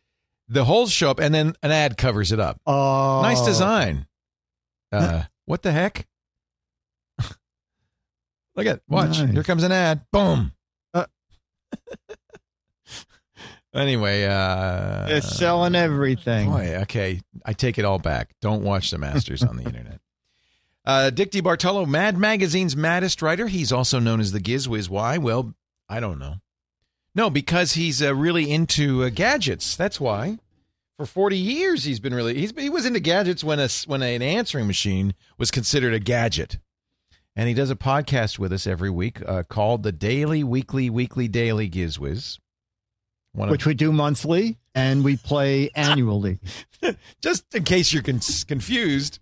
the 0.48 0.66
holes 0.66 0.92
show 0.92 1.10
up, 1.10 1.20
and 1.20 1.34
then 1.34 1.54
an 1.62 1.72
ad 1.72 1.98
covers 1.98 2.32
it 2.32 2.40
up. 2.40 2.60
Oh, 2.66 3.22
Nice 3.22 3.42
design. 3.42 4.08
Uh, 4.92 5.24
what 5.46 5.62
the 5.64 5.72
heck? 5.72 6.08
Look 8.56 8.68
at 8.68 8.82
watch. 8.88 9.20
Nice. 9.20 9.32
Here 9.32 9.44
comes 9.44 9.64
an 9.64 9.72
ad. 9.72 10.02
Boom. 10.12 10.54
Uh. 10.94 11.06
anyway, 13.74 14.26
uh 14.26 15.08
They're 15.08 15.22
selling 15.22 15.76
everything. 15.76 16.52
Boy, 16.52 16.78
okay. 16.84 17.22
I 17.46 17.54
take 17.54 17.80
it 17.80 17.86
all 17.86 18.00
back. 18.00 18.36
Don't 18.42 18.64
watch 18.64 18.92
the 18.92 18.98
Masters 18.98 19.44
on 19.44 19.58
the 19.58 19.64
internet. 19.66 20.00
Uh, 20.86 21.10
Dick 21.10 21.32
DiBartolo, 21.32 21.88
Mad 21.88 22.18
Magazine's 22.18 22.76
maddest 22.76 23.22
writer. 23.22 23.48
He's 23.48 23.72
also 23.72 24.00
known 24.00 24.20
as 24.20 24.32
the 24.32 24.40
Gizwiz. 24.40 24.90
Why? 24.90 25.18
Well, 25.18 25.54
I 25.88 26.00
don't 26.00 26.20
know. 26.20 26.36
No, 27.16 27.30
because 27.30 27.74
he's 27.74 28.02
uh, 28.02 28.14
really 28.14 28.52
into 28.52 29.04
uh, 29.04 29.10
gadgets. 29.10 29.76
That's 29.76 30.00
why. 30.00 30.40
For 30.98 31.06
40 31.06 31.38
years, 31.38 31.84
he's 31.86 32.00
been 32.00 32.14
really 32.14 32.36
he's 32.36 32.54
he 32.58 32.70
was 32.70 32.86
into 32.86 33.00
gadgets 33.00 33.44
when 33.44 33.60
a 33.60 33.68
when 33.88 34.02
an 34.02 34.22
answering 34.22 34.68
machine 34.68 35.14
was 35.38 35.52
considered 35.52 35.94
a 35.94 36.00
gadget. 36.00 36.60
And 37.36 37.48
he 37.48 37.56
does 37.56 37.72
a 37.72 37.76
podcast 37.76 38.38
with 38.38 38.54
us 38.54 38.68
every 38.68 38.92
week 38.92 39.20
uh, 39.28 39.42
called 39.44 39.82
the 39.82 39.92
Daily, 39.92 40.44
Weekly, 40.44 40.90
Weekly, 40.92 41.28
Daily 41.28 41.68
Gizwiz. 41.70 42.38
One 43.32 43.48
of- 43.48 43.52
which 43.52 43.66
we 43.66 43.74
do 43.74 43.92
monthly 43.92 44.58
and 44.76 45.04
we 45.04 45.18
play 45.18 45.70
annually. 45.76 46.40
just 47.22 47.54
in 47.56 47.64
case 47.64 47.92
you're 47.92 48.04
con- 48.04 48.20
confused. 48.48 49.20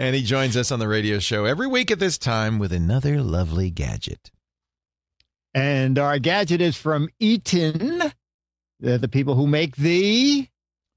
And 0.00 0.14
he 0.14 0.22
joins 0.22 0.56
us 0.56 0.70
on 0.70 0.78
the 0.78 0.86
radio 0.86 1.18
show 1.18 1.44
every 1.44 1.66
week 1.66 1.90
at 1.90 1.98
this 1.98 2.18
time 2.18 2.60
with 2.60 2.72
another 2.72 3.20
lovely 3.20 3.68
gadget. 3.68 4.30
And 5.52 5.98
our 5.98 6.20
gadget 6.20 6.60
is 6.60 6.76
from 6.76 7.08
Eton. 7.18 8.12
They're 8.78 8.98
the 8.98 9.08
people 9.08 9.34
who 9.34 9.48
make 9.48 9.74
the 9.74 10.46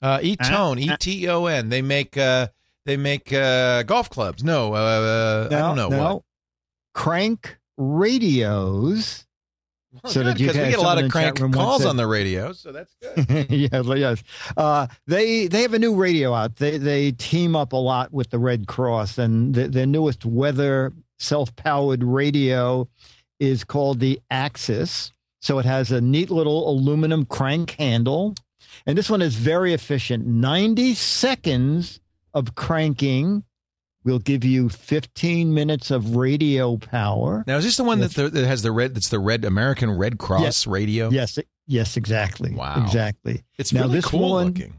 Uh, 0.03 0.19
Eton, 0.21 0.77
E 0.79 0.95
T 0.99 1.27
O 1.29 1.47
N. 1.47 1.69
They 1.69 1.81
make 1.81 2.15
uh, 2.15 2.47
they 2.85 2.95
make 2.95 3.33
uh, 3.33 3.83
golf 3.83 4.09
clubs. 4.09 4.43
No, 4.43 4.73
uh, 4.73 5.47
I 5.51 5.55
don't 5.55 5.75
know 5.75 5.89
no, 5.89 6.13
what. 6.15 6.23
crank 6.93 7.57
radios. 7.77 9.25
So 10.05 10.23
that 10.23 10.39
you 10.39 10.47
because 10.47 10.55
can 10.55 10.65
we 10.65 10.71
get 10.71 10.79
a 10.79 10.83
lot 10.83 11.01
of 11.01 11.11
crank 11.11 11.37
calls 11.51 11.81
said- 11.81 11.89
on 11.89 11.97
the 11.97 12.07
radio, 12.07 12.53
so 12.53 12.71
that's 12.71 12.95
good. 13.01 13.49
yeah, 13.49 13.81
yes. 13.95 14.23
Uh, 14.55 14.87
they 15.07 15.47
they 15.47 15.61
have 15.61 15.73
a 15.73 15.79
new 15.79 15.95
radio 15.95 16.33
out. 16.33 16.55
They 16.55 16.77
they 16.77 17.11
team 17.11 17.55
up 17.55 17.73
a 17.73 17.77
lot 17.77 18.13
with 18.13 18.29
the 18.29 18.39
Red 18.39 18.67
Cross, 18.67 19.17
and 19.17 19.53
the, 19.53 19.67
their 19.67 19.85
newest 19.85 20.25
weather 20.25 20.93
self 21.19 21.55
powered 21.55 22.03
radio 22.03 22.87
is 23.39 23.63
called 23.63 23.99
the 23.99 24.19
Axis. 24.29 25.11
So 25.41 25.59
it 25.59 25.65
has 25.65 25.91
a 25.91 25.99
neat 25.99 26.29
little 26.29 26.69
aluminum 26.69 27.25
crank 27.25 27.71
handle, 27.71 28.35
and 28.85 28.97
this 28.97 29.09
one 29.09 29.21
is 29.21 29.35
very 29.35 29.73
efficient. 29.73 30.25
Ninety 30.25 30.93
seconds 30.93 31.99
of 32.33 32.55
cranking 32.55 33.43
will 34.03 34.19
give 34.19 34.43
you 34.43 34.69
fifteen 34.69 35.53
minutes 35.53 35.91
of 35.91 36.15
radio 36.15 36.77
power. 36.77 37.43
Now, 37.47 37.57
is 37.57 37.63
this 37.65 37.77
the 37.77 37.83
one 37.83 37.99
that, 37.99 38.11
the, 38.11 38.29
that 38.29 38.45
has 38.47 38.61
the 38.61 38.71
red? 38.71 38.95
That's 38.95 39.09
the 39.09 39.19
red 39.19 39.45
American 39.45 39.91
Red 39.91 40.17
Cross 40.17 40.41
Yes. 40.43 40.67
radio. 40.67 41.09
Yes, 41.09 41.37
yes, 41.67 41.97
exactly. 41.97 42.53
Wow. 42.53 42.83
exactly. 42.83 43.43
It's 43.57 43.71
now 43.73 43.81
really 43.83 43.95
this 43.95 44.05
cool 44.05 44.31
one, 44.31 44.47
looking. 44.47 44.73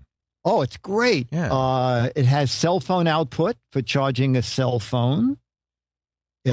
Oh, 0.45 0.63
it's 0.63 0.77
great. 0.77 1.29
Yeah. 1.31 1.53
Uh, 1.53 2.09
it 2.17 2.25
has 2.27 2.51
cell 2.51 2.81
phone 2.81 3.07
output 3.07 3.57
for 3.71 3.81
charging 3.83 4.37
a 4.37 4.43
cell 4.43 4.79
phone. 4.81 5.37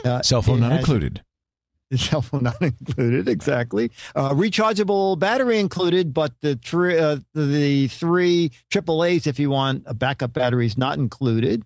Uh, 0.06 0.22
Cell 0.22 0.42
phone 0.44 0.60
not 0.60 0.72
has- 0.72 0.80
included. 0.82 1.24
Cell 1.96 2.22
phone 2.22 2.44
not 2.44 2.62
included, 2.62 3.28
exactly. 3.28 3.90
Uh, 4.14 4.30
rechargeable 4.32 5.18
battery 5.18 5.58
included, 5.58 6.14
but 6.14 6.32
the 6.42 6.54
three, 6.64 7.00
uh, 7.00 7.18
the 7.34 7.88
three 7.88 8.52
AAA's, 8.70 9.26
if 9.26 9.40
you 9.40 9.50
want 9.50 9.82
a 9.88 9.96
backup 9.96 10.32
battery, 10.34 10.68
is 10.68 10.78
not 10.78 11.00
included. 11.00 11.64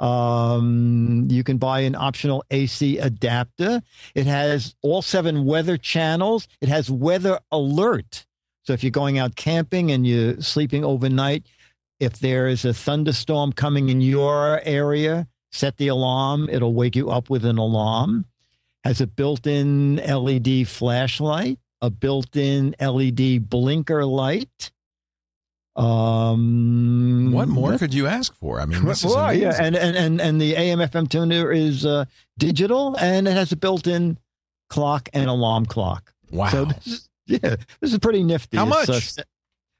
Um, 0.00 1.28
you 1.30 1.42
can 1.42 1.58
buy 1.58 1.80
an 1.80 1.94
optional 1.94 2.44
AC 2.50 2.98
adapter. 2.98 3.82
It 4.14 4.26
has 4.26 4.74
all 4.82 5.02
seven 5.02 5.44
weather 5.44 5.76
channels. 5.76 6.48
It 6.60 6.68
has 6.68 6.90
weather 6.90 7.38
alert. 7.50 8.26
So 8.64 8.72
if 8.72 8.82
you're 8.82 8.90
going 8.90 9.18
out 9.18 9.36
camping 9.36 9.90
and 9.90 10.06
you're 10.06 10.40
sleeping 10.40 10.84
overnight, 10.84 11.46
if 12.00 12.18
there 12.18 12.46
is 12.46 12.64
a 12.64 12.74
thunderstorm 12.74 13.52
coming 13.52 13.88
in 13.88 14.00
your 14.00 14.60
area, 14.64 15.28
set 15.50 15.78
the 15.78 15.88
alarm. 15.88 16.48
It'll 16.50 16.74
wake 16.74 16.96
you 16.96 17.10
up 17.10 17.30
with 17.30 17.44
an 17.44 17.58
alarm. 17.58 18.26
Has 18.84 19.00
a 19.00 19.06
built-in 19.06 19.96
LED 19.96 20.68
flashlight, 20.68 21.58
a 21.80 21.90
built-in 21.90 22.74
LED 22.80 23.48
blinker 23.48 24.04
light. 24.04 24.70
Um, 25.76 27.32
What 27.32 27.48
more 27.48 27.76
could 27.78 27.92
you 27.94 28.06
ask 28.06 28.34
for? 28.36 28.60
I 28.60 28.66
mean, 28.66 28.84
this 28.86 29.04
is 29.04 29.14
Well, 29.14 29.32
yeah, 29.34 29.54
and, 29.60 29.76
and 29.76 29.96
and 29.96 30.20
and 30.20 30.40
the 30.40 30.54
AM 30.56 30.78
FM 30.78 31.08
tuner 31.08 31.52
is 31.52 31.84
uh, 31.84 32.04
digital, 32.38 32.96
and 32.98 33.28
it 33.28 33.32
has 33.32 33.52
a 33.52 33.56
built-in 33.56 34.18
clock 34.70 35.08
and 35.12 35.28
alarm 35.28 35.66
clock. 35.66 36.12
Wow. 36.30 36.48
So 36.50 36.64
this 36.66 36.86
is, 36.86 37.08
yeah, 37.26 37.56
this 37.80 37.92
is 37.92 37.98
pretty 37.98 38.22
nifty. 38.24 38.56
How 38.56 38.66
It's, 38.80 38.88
much? 38.88 39.18
Uh, 39.18 39.22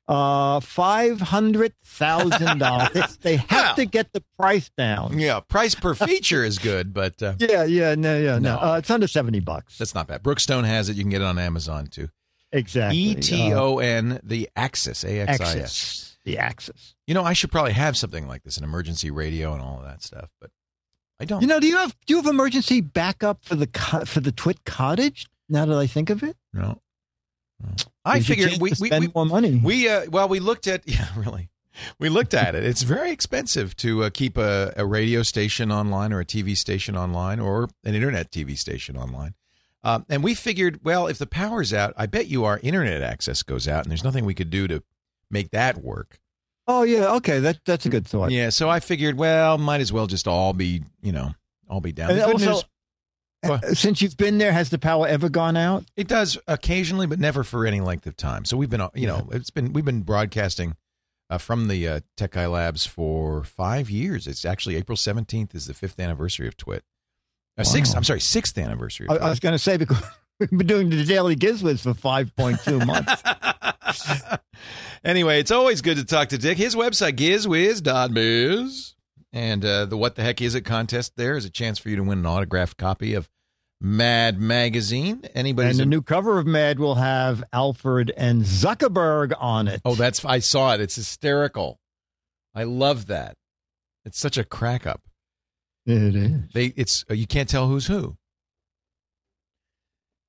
uh 0.08 0.60
five 0.60 1.20
hundred 1.20 1.72
thousand 1.84 2.58
dollars. 2.58 3.18
They 3.22 3.36
have 3.36 3.74
to 3.76 3.86
get 3.86 4.12
the 4.12 4.22
price 4.38 4.70
down. 4.76 5.18
Yeah, 5.18 5.40
price 5.40 5.74
per 5.74 5.94
feature 6.08 6.44
is 6.44 6.58
good, 6.58 6.94
but 6.94 7.20
uh, 7.22 7.34
Yeah, 7.40 7.64
yeah, 7.64 7.94
no, 7.96 8.16
yeah, 8.16 8.38
no. 8.38 8.54
No. 8.54 8.56
Uh, 8.58 8.76
it's 8.78 8.90
under 8.90 9.08
seventy 9.08 9.40
bucks. 9.40 9.78
that's 9.78 9.94
not 9.94 10.06
bad. 10.06 10.22
Brookstone 10.22 10.64
has 10.64 10.88
it. 10.88 10.96
You 10.96 11.02
can 11.02 11.10
get 11.10 11.22
it 11.22 11.24
on 11.24 11.38
Amazon 11.38 11.86
too. 11.88 12.08
Exactly. 12.56 12.98
E 12.98 13.14
T 13.16 13.52
O 13.52 13.78
N, 13.78 14.18
the 14.22 14.48
Axis, 14.56 15.04
A 15.04 15.20
X 15.20 15.40
I 15.40 15.58
S. 15.58 16.18
The 16.24 16.38
Axis. 16.38 16.94
You 17.06 17.14
know, 17.14 17.22
I 17.22 17.34
should 17.34 17.52
probably 17.52 17.72
have 17.72 17.96
something 17.96 18.26
like 18.26 18.42
this, 18.42 18.56
an 18.56 18.64
emergency 18.64 19.10
radio 19.10 19.52
and 19.52 19.62
all 19.62 19.78
of 19.78 19.84
that 19.84 20.02
stuff, 20.02 20.30
but 20.40 20.50
I 21.20 21.24
don't. 21.24 21.42
You 21.42 21.46
know, 21.46 21.60
do 21.60 21.66
you 21.66 21.76
have 21.76 21.94
do 22.06 22.14
you 22.14 22.16
have 22.16 22.26
emergency 22.26 22.80
backup 22.80 23.44
for 23.44 23.54
the 23.54 23.66
co- 23.66 24.04
for 24.04 24.20
the 24.20 24.32
Twit 24.32 24.64
cottage? 24.64 25.26
Now 25.48 25.66
that 25.66 25.76
I 25.76 25.86
think 25.86 26.10
of 26.10 26.22
it, 26.22 26.36
No. 26.52 26.80
I 28.04 28.16
you 28.16 28.20
a 28.20 28.24
figured 28.24 28.52
we 28.60 28.70
we, 28.80 28.88
spend 28.88 29.06
we, 29.06 29.12
more 29.14 29.26
money. 29.26 29.60
we 29.62 29.88
uh, 29.88 30.06
well 30.10 30.28
we 30.28 30.40
looked 30.40 30.66
at 30.66 30.82
yeah 30.86 31.08
really 31.16 31.48
we 31.98 32.08
looked 32.08 32.34
at 32.34 32.54
it. 32.54 32.64
It's 32.64 32.82
very 32.82 33.10
expensive 33.10 33.76
to 33.76 34.04
uh, 34.04 34.10
keep 34.10 34.36
a, 34.36 34.72
a 34.76 34.84
radio 34.86 35.22
station 35.22 35.70
online 35.70 36.12
or 36.12 36.20
a 36.20 36.24
TV 36.24 36.56
station 36.56 36.96
online 36.96 37.38
or 37.38 37.68
an 37.84 37.94
internet 37.94 38.30
TV 38.30 38.56
station 38.56 38.96
online. 38.96 39.34
Um, 39.86 40.04
and 40.08 40.24
we 40.24 40.34
figured, 40.34 40.80
well, 40.82 41.06
if 41.06 41.16
the 41.18 41.28
power's 41.28 41.72
out, 41.72 41.94
I 41.96 42.06
bet 42.06 42.26
you 42.26 42.44
our 42.44 42.58
internet 42.60 43.02
access 43.02 43.44
goes 43.44 43.68
out, 43.68 43.84
and 43.84 43.90
there's 43.90 44.02
nothing 44.02 44.24
we 44.24 44.34
could 44.34 44.50
do 44.50 44.66
to 44.66 44.82
make 45.30 45.52
that 45.52 45.78
work. 45.78 46.18
Oh 46.66 46.82
yeah, 46.82 47.12
okay, 47.14 47.38
that 47.38 47.60
that's 47.64 47.86
a 47.86 47.88
good 47.88 48.04
thought. 48.04 48.32
Yeah, 48.32 48.48
so 48.50 48.68
I 48.68 48.80
figured, 48.80 49.16
well, 49.16 49.58
might 49.58 49.80
as 49.80 49.92
well 49.92 50.08
just 50.08 50.26
all 50.26 50.52
be, 50.52 50.82
you 51.02 51.12
know, 51.12 51.30
all 51.70 51.80
be 51.80 51.92
down. 51.92 52.10
And 52.10 52.18
The 52.20 52.24
good 52.24 52.32
also, 52.34 52.50
news- 52.50 52.64
uh, 53.44 53.74
since 53.74 54.02
you've 54.02 54.16
been 54.16 54.38
there, 54.38 54.52
has 54.52 54.70
the 54.70 54.78
power 54.78 55.06
ever 55.06 55.28
gone 55.28 55.56
out? 55.56 55.84
It 55.94 56.08
does 56.08 56.36
occasionally, 56.48 57.06
but 57.06 57.20
never 57.20 57.44
for 57.44 57.64
any 57.64 57.80
length 57.80 58.08
of 58.08 58.16
time. 58.16 58.44
So 58.44 58.56
we've 58.56 58.70
been, 58.70 58.80
uh, 58.80 58.90
you 58.94 59.06
know, 59.06 59.28
it's 59.30 59.50
been 59.50 59.72
we've 59.72 59.84
been 59.84 60.02
broadcasting 60.02 60.74
uh, 61.30 61.38
from 61.38 61.68
the 61.68 61.86
uh, 61.86 62.00
Tech 62.16 62.32
Guy 62.32 62.48
Labs 62.48 62.86
for 62.86 63.44
five 63.44 63.88
years. 63.88 64.26
It's 64.26 64.44
actually 64.44 64.74
April 64.74 64.96
seventeenth 64.96 65.54
is 65.54 65.66
the 65.66 65.74
fifth 65.74 66.00
anniversary 66.00 66.48
of 66.48 66.56
Twit. 66.56 66.82
Uh, 67.58 67.64
Sixth, 67.64 67.96
I'm 67.96 68.04
sorry, 68.04 68.20
sixth 68.20 68.58
anniversary. 68.58 69.06
I, 69.08 69.16
I 69.16 69.28
was 69.30 69.40
going 69.40 69.54
to 69.54 69.58
say 69.58 69.76
because 69.76 70.02
we've 70.40 70.50
been 70.50 70.66
doing 70.66 70.90
the 70.90 71.04
daily 71.04 71.36
Gizwiz 71.36 71.82
for 71.82 71.94
five 71.94 72.34
point 72.36 72.60
two 72.62 72.78
months. 72.80 73.22
Anyway, 75.04 75.38
it's 75.38 75.52
always 75.52 75.82
good 75.82 75.96
to 75.96 76.04
talk 76.04 76.30
to 76.30 76.38
Dick. 76.38 76.58
His 76.58 76.74
website, 76.74 77.12
gizwiz.biz. 77.12 78.94
And 79.32 79.64
uh, 79.64 79.84
the 79.84 79.96
What 79.96 80.16
the 80.16 80.22
Heck 80.22 80.42
Is 80.42 80.56
It 80.56 80.62
contest 80.62 81.12
there 81.16 81.36
is 81.36 81.44
a 81.44 81.50
chance 81.50 81.78
for 81.78 81.90
you 81.90 81.96
to 81.96 82.02
win 82.02 82.18
an 82.18 82.26
autographed 82.26 82.76
copy 82.76 83.14
of 83.14 83.28
Mad 83.80 84.40
Magazine. 84.40 85.22
Anybody? 85.32 85.70
And 85.70 85.78
the 85.78 85.86
new 85.86 86.02
cover 86.02 86.40
of 86.40 86.46
Mad 86.46 86.80
will 86.80 86.96
have 86.96 87.44
Alfred 87.52 88.10
and 88.16 88.42
Zuckerberg 88.42 89.32
on 89.38 89.68
it. 89.68 89.80
Oh, 89.84 89.94
that's 89.94 90.24
I 90.24 90.40
saw 90.40 90.74
it. 90.74 90.80
It's 90.80 90.96
hysterical. 90.96 91.78
I 92.52 92.64
love 92.64 93.06
that. 93.06 93.34
It's 94.04 94.18
such 94.18 94.36
a 94.38 94.44
crack 94.44 94.88
up. 94.88 95.02
It 95.86 96.16
is. 96.16 96.32
They 96.52 96.66
it's 96.76 97.04
uh, 97.10 97.14
you 97.14 97.26
can't 97.26 97.48
tell 97.48 97.68
who's 97.68 97.86
who. 97.86 98.16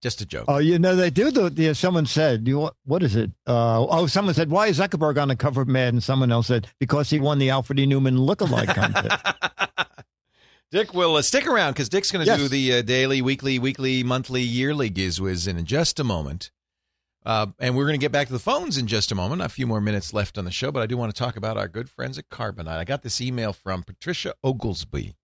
Just 0.03 0.21
a 0.21 0.25
joke. 0.27 0.45
Oh, 0.47 0.59
you 0.59 0.77
know 0.77 0.95
they 0.95 1.09
do. 1.09 1.31
The, 1.31 1.49
the 1.49 1.73
someone 1.73 2.05
said, 2.05 2.47
"You 2.47 2.59
what, 2.59 2.75
what 2.85 3.01
is 3.01 3.15
it?" 3.15 3.31
Uh, 3.47 3.83
oh, 3.83 4.05
someone 4.05 4.35
said, 4.35 4.51
"Why 4.51 4.67
is 4.67 4.77
Zuckerberg 4.79 5.19
on 5.19 5.27
the 5.29 5.35
cover 5.35 5.61
of 5.61 5.67
Mad?" 5.67 5.93
And 5.93 6.03
someone 6.03 6.31
else 6.31 6.47
said, 6.47 6.67
"Because 6.79 7.09
he 7.09 7.19
won 7.19 7.39
the 7.39 7.49
Alfred 7.49 7.79
E. 7.79 7.87
Neuman 7.87 8.17
lookalike 8.19 8.73
contest." 8.75 9.25
Dick 10.71 10.93
will 10.93 11.15
uh, 11.15 11.21
stick 11.21 11.47
around 11.47 11.71
because 11.73 11.89
Dick's 11.89 12.11
going 12.11 12.25
to 12.25 12.29
Yes. 12.31 12.37
do 12.39 12.47
the 12.49 12.73
uh, 12.73 12.81
daily, 12.83 13.21
weekly, 13.21 13.57
weekly, 13.57 14.03
monthly, 14.03 14.41
yearly 14.41 14.91
Gizwiz 14.91 15.47
in 15.47 15.65
just 15.65 15.99
a 15.99 16.03
moment. 16.03 16.51
Uh, 17.25 17.47
and 17.59 17.75
we're 17.75 17.85
going 17.85 17.99
to 17.99 18.03
get 18.03 18.11
back 18.11 18.27
to 18.27 18.33
the 18.33 18.39
phones 18.39 18.77
in 18.77 18.85
just 18.85 19.11
a 19.11 19.15
moment. 19.15 19.41
A 19.41 19.49
few 19.49 19.65
more 19.65 19.81
minutes 19.81 20.13
left 20.13 20.37
on 20.37 20.45
the 20.45 20.51
show, 20.51 20.71
but 20.71 20.81
I 20.83 20.85
do 20.85 20.95
want 20.97 21.13
to 21.13 21.17
talk 21.17 21.35
about 21.37 21.57
our 21.57 21.67
good 21.67 21.89
friends 21.89 22.17
at 22.17 22.29
Carbonite. 22.29 22.67
I 22.77 22.83
got 22.83 23.01
this 23.01 23.19
email 23.19 23.51
from 23.53 23.81
Patricia 23.83 24.33
Oglesby. 24.43 25.15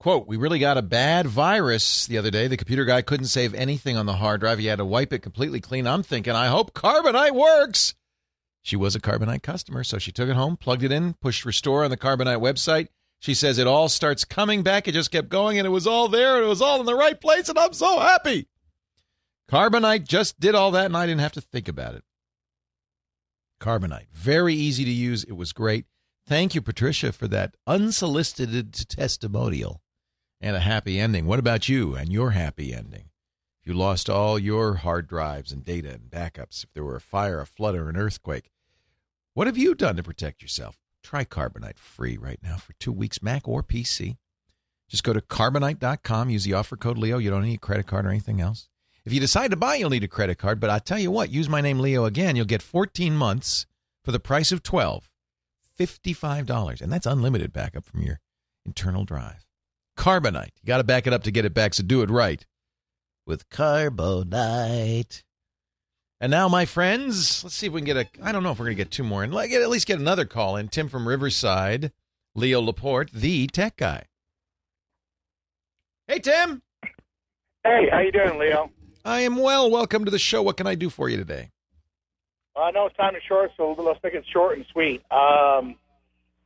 Quote, 0.00 0.26
we 0.26 0.36
really 0.36 0.58
got 0.58 0.76
a 0.76 0.82
bad 0.82 1.26
virus 1.26 2.06
the 2.06 2.18
other 2.18 2.30
day. 2.30 2.46
The 2.46 2.56
computer 2.56 2.84
guy 2.84 3.00
couldn't 3.00 3.26
save 3.26 3.54
anything 3.54 3.96
on 3.96 4.06
the 4.06 4.14
hard 4.14 4.40
drive. 4.40 4.58
He 4.58 4.66
had 4.66 4.76
to 4.76 4.84
wipe 4.84 5.12
it 5.12 5.20
completely 5.20 5.60
clean. 5.60 5.86
I'm 5.86 6.02
thinking, 6.02 6.34
I 6.34 6.48
hope 6.48 6.74
Carbonite 6.74 7.34
works. 7.34 7.94
She 8.60 8.76
was 8.76 8.94
a 8.94 9.00
Carbonite 9.00 9.42
customer, 9.42 9.84
so 9.84 9.98
she 9.98 10.12
took 10.12 10.28
it 10.28 10.36
home, 10.36 10.56
plugged 10.56 10.82
it 10.82 10.92
in, 10.92 11.14
pushed 11.14 11.44
restore 11.44 11.84
on 11.84 11.90
the 11.90 11.96
Carbonite 11.96 12.40
website. 12.40 12.88
She 13.18 13.34
says 13.34 13.58
it 13.58 13.66
all 13.66 13.88
starts 13.88 14.24
coming 14.24 14.62
back. 14.62 14.86
It 14.86 14.92
just 14.92 15.10
kept 15.10 15.30
going, 15.30 15.58
and 15.58 15.66
it 15.66 15.70
was 15.70 15.86
all 15.86 16.08
there, 16.08 16.36
and 16.36 16.44
it 16.44 16.48
was 16.48 16.60
all 16.60 16.80
in 16.80 16.86
the 16.86 16.94
right 16.94 17.18
place, 17.18 17.48
and 17.48 17.58
I'm 17.58 17.72
so 17.72 17.98
happy. 17.98 18.48
Carbonite 19.50 20.06
just 20.06 20.40
did 20.40 20.54
all 20.54 20.70
that, 20.72 20.86
and 20.86 20.96
I 20.96 21.06
didn't 21.06 21.20
have 21.20 21.32
to 21.32 21.40
think 21.40 21.68
about 21.68 21.94
it. 21.94 22.04
Carbonite, 23.60 24.08
very 24.12 24.54
easy 24.54 24.84
to 24.84 24.90
use. 24.90 25.24
It 25.24 25.36
was 25.36 25.52
great. 25.52 25.86
Thank 26.26 26.54
you, 26.54 26.60
Patricia, 26.60 27.12
for 27.12 27.28
that 27.28 27.54
unsolicited 27.66 28.72
testimonial 28.88 29.82
and 30.44 30.54
a 30.54 30.60
happy 30.60 31.00
ending. 31.00 31.24
What 31.24 31.38
about 31.38 31.70
you 31.70 31.94
and 31.94 32.12
your 32.12 32.32
happy 32.32 32.74
ending? 32.74 33.06
If 33.62 33.66
you 33.66 33.72
lost 33.72 34.10
all 34.10 34.38
your 34.38 34.74
hard 34.74 35.08
drives 35.08 35.50
and 35.50 35.64
data 35.64 35.88
and 35.88 36.10
backups, 36.10 36.64
if 36.64 36.72
there 36.74 36.84
were 36.84 36.96
a 36.96 37.00
fire, 37.00 37.40
a 37.40 37.46
flood, 37.46 37.74
or 37.74 37.88
an 37.88 37.96
earthquake, 37.96 38.50
what 39.32 39.46
have 39.46 39.56
you 39.56 39.74
done 39.74 39.96
to 39.96 40.02
protect 40.02 40.42
yourself? 40.42 40.76
Try 41.02 41.24
Carbonite 41.24 41.78
free 41.78 42.18
right 42.18 42.38
now 42.42 42.58
for 42.58 42.74
two 42.74 42.92
weeks, 42.92 43.22
Mac 43.22 43.48
or 43.48 43.62
PC. 43.62 44.18
Just 44.86 45.02
go 45.02 45.14
to 45.14 45.22
carbonite.com, 45.22 46.28
use 46.28 46.44
the 46.44 46.52
offer 46.52 46.76
code 46.76 46.98
Leo. 46.98 47.16
You 47.16 47.30
don't 47.30 47.44
need 47.44 47.54
a 47.54 47.58
credit 47.58 47.86
card 47.86 48.04
or 48.04 48.10
anything 48.10 48.42
else. 48.42 48.68
If 49.06 49.14
you 49.14 49.20
decide 49.20 49.50
to 49.50 49.56
buy, 49.56 49.76
you'll 49.76 49.88
need 49.88 50.04
a 50.04 50.08
credit 50.08 50.36
card, 50.36 50.60
but 50.60 50.68
I 50.68 50.78
tell 50.78 50.98
you 50.98 51.10
what, 51.10 51.30
use 51.30 51.48
my 51.48 51.62
name 51.62 51.78
Leo 51.78 52.04
again. 52.04 52.36
You'll 52.36 52.44
get 52.44 52.60
14 52.60 53.16
months 53.16 53.64
for 54.02 54.12
the 54.12 54.20
price 54.20 54.52
of 54.52 54.62
12, 54.62 55.08
$55, 55.78 56.82
and 56.82 56.92
that's 56.92 57.06
unlimited 57.06 57.50
backup 57.50 57.86
from 57.86 58.02
your 58.02 58.20
internal 58.66 59.04
drive. 59.06 59.43
Carbonite. 59.96 60.50
You 60.62 60.66
got 60.66 60.78
to 60.78 60.84
back 60.84 61.06
it 61.06 61.12
up 61.12 61.22
to 61.24 61.30
get 61.30 61.44
it 61.44 61.54
back, 61.54 61.74
so 61.74 61.82
do 61.82 62.02
it 62.02 62.10
right 62.10 62.44
with 63.26 63.48
Carbonite. 63.48 65.22
And 66.20 66.30
now, 66.30 66.48
my 66.48 66.64
friends, 66.64 67.44
let's 67.44 67.54
see 67.54 67.66
if 67.66 67.72
we 67.72 67.80
can 67.80 67.86
get 67.86 67.96
a. 67.96 68.06
I 68.22 68.32
don't 68.32 68.42
know 68.42 68.52
if 68.52 68.58
we're 68.58 68.66
going 68.66 68.76
to 68.76 68.82
get 68.82 68.90
two 68.90 69.04
more 69.04 69.22
and 69.22 69.34
Like, 69.34 69.50
at 69.50 69.68
least 69.68 69.86
get 69.86 69.98
another 69.98 70.24
call 70.24 70.56
in. 70.56 70.68
Tim 70.68 70.88
from 70.88 71.06
Riverside, 71.06 71.92
Leo 72.34 72.60
Laporte, 72.60 73.12
the 73.12 73.46
tech 73.48 73.76
guy. 73.76 74.04
Hey, 76.06 76.18
Tim. 76.18 76.62
Hey, 77.64 77.88
how 77.90 78.00
you 78.00 78.12
doing, 78.12 78.38
Leo? 78.38 78.70
I 79.04 79.20
am 79.20 79.36
well. 79.36 79.70
Welcome 79.70 80.04
to 80.04 80.10
the 80.10 80.18
show. 80.18 80.42
What 80.42 80.56
can 80.56 80.66
I 80.66 80.74
do 80.74 80.88
for 80.88 81.08
you 81.08 81.16
today? 81.16 81.50
I 82.56 82.70
know 82.70 82.86
it's 82.86 82.96
time 82.96 83.14
to 83.14 83.20
short, 83.26 83.50
so 83.56 83.72
let's 83.72 83.98
make 84.02 84.14
it 84.14 84.24
short 84.32 84.56
and 84.56 84.66
sweet. 84.72 85.02
Um, 85.10 85.76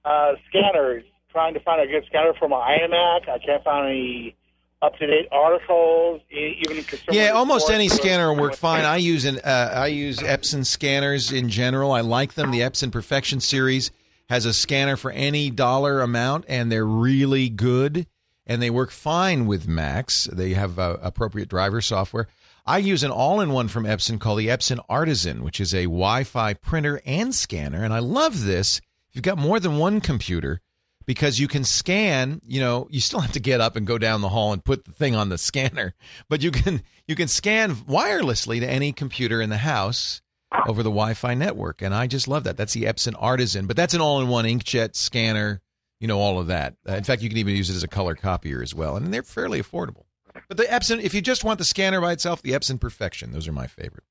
uh, 0.04 0.32
scanners. 0.48 1.04
Trying 1.30 1.54
to 1.54 1.60
find 1.60 1.80
a 1.82 1.86
good 1.86 2.04
scanner 2.06 2.32
for 2.38 2.48
my 2.48 2.78
iMac. 2.78 3.28
I 3.28 3.38
can't 3.38 3.62
find 3.62 3.86
any 3.88 4.34
up-to-date 4.80 5.28
articles. 5.30 6.22
e- 6.30 6.56
Even 6.62 6.82
consumer 6.84 7.12
Yeah, 7.12 7.30
almost 7.30 7.70
any 7.70 7.88
scanner 7.88 8.32
will 8.32 8.40
work 8.40 8.54
fine. 8.56 8.84
I 8.86 8.96
use 8.96 9.24
an 9.26 9.38
uh, 9.44 9.72
I 9.74 9.88
use 9.88 10.20
Epson 10.20 10.64
scanners 10.64 11.30
in 11.30 11.50
general. 11.50 11.92
I 11.92 12.00
like 12.00 12.34
them. 12.34 12.50
The 12.50 12.60
Epson 12.60 12.90
Perfection 12.90 13.40
series 13.40 13.90
has 14.30 14.46
a 14.46 14.54
scanner 14.54 14.96
for 14.96 15.10
any 15.10 15.50
dollar 15.50 16.00
amount, 16.00 16.46
and 16.48 16.72
they're 16.72 16.84
really 16.86 17.48
good. 17.50 18.06
And 18.46 18.62
they 18.62 18.70
work 18.70 18.90
fine 18.90 19.46
with 19.46 19.68
Macs. 19.68 20.24
They 20.32 20.54
have 20.54 20.78
uh, 20.78 20.96
appropriate 21.02 21.50
driver 21.50 21.82
software. 21.82 22.28
I 22.64 22.78
use 22.78 23.02
an 23.02 23.10
all-in-one 23.10 23.68
from 23.68 23.84
Epson 23.84 24.18
called 24.18 24.38
the 24.38 24.46
Epson 24.48 24.78
Artisan, 24.88 25.42
which 25.42 25.60
is 25.60 25.74
a 25.74 25.84
Wi-Fi 25.84 26.54
printer 26.54 27.02
and 27.04 27.34
scanner. 27.34 27.84
And 27.84 27.92
I 27.92 27.98
love 27.98 28.44
this. 28.44 28.78
If 29.10 29.16
you've 29.16 29.22
got 29.22 29.36
more 29.36 29.60
than 29.60 29.76
one 29.76 30.00
computer, 30.00 30.60
because 31.08 31.40
you 31.40 31.48
can 31.48 31.64
scan 31.64 32.40
you 32.46 32.60
know 32.60 32.86
you 32.90 33.00
still 33.00 33.20
have 33.20 33.32
to 33.32 33.40
get 33.40 33.60
up 33.60 33.74
and 33.74 33.86
go 33.86 33.98
down 33.98 34.20
the 34.20 34.28
hall 34.28 34.52
and 34.52 34.62
put 34.62 34.84
the 34.84 34.92
thing 34.92 35.16
on 35.16 35.30
the 35.30 35.38
scanner 35.38 35.94
but 36.28 36.42
you 36.42 36.52
can 36.52 36.82
you 37.08 37.16
can 37.16 37.26
scan 37.26 37.74
wirelessly 37.74 38.60
to 38.60 38.68
any 38.68 38.92
computer 38.92 39.40
in 39.40 39.50
the 39.50 39.56
house 39.56 40.20
over 40.66 40.82
the 40.82 40.90
wi-fi 40.90 41.34
network 41.34 41.82
and 41.82 41.94
i 41.94 42.06
just 42.06 42.28
love 42.28 42.44
that 42.44 42.56
that's 42.56 42.74
the 42.74 42.84
epson 42.84 43.14
artisan 43.18 43.66
but 43.66 43.76
that's 43.76 43.94
an 43.94 44.00
all-in-one 44.00 44.44
inkjet 44.44 44.94
scanner 44.94 45.60
you 45.98 46.06
know 46.06 46.18
all 46.18 46.38
of 46.38 46.46
that 46.46 46.74
uh, 46.88 46.92
in 46.92 47.02
fact 47.02 47.22
you 47.22 47.28
can 47.28 47.38
even 47.38 47.56
use 47.56 47.70
it 47.70 47.74
as 47.74 47.82
a 47.82 47.88
color 47.88 48.14
copier 48.14 48.62
as 48.62 48.74
well 48.74 48.94
and 48.94 49.12
they're 49.12 49.22
fairly 49.22 49.60
affordable 49.60 50.04
but 50.46 50.56
the 50.58 50.64
epson 50.64 51.02
if 51.02 51.14
you 51.14 51.22
just 51.22 51.42
want 51.42 51.58
the 51.58 51.64
scanner 51.64 52.00
by 52.00 52.12
itself 52.12 52.42
the 52.42 52.52
epson 52.52 52.78
perfection 52.78 53.32
those 53.32 53.48
are 53.48 53.52
my 53.52 53.66
favorite 53.66 54.04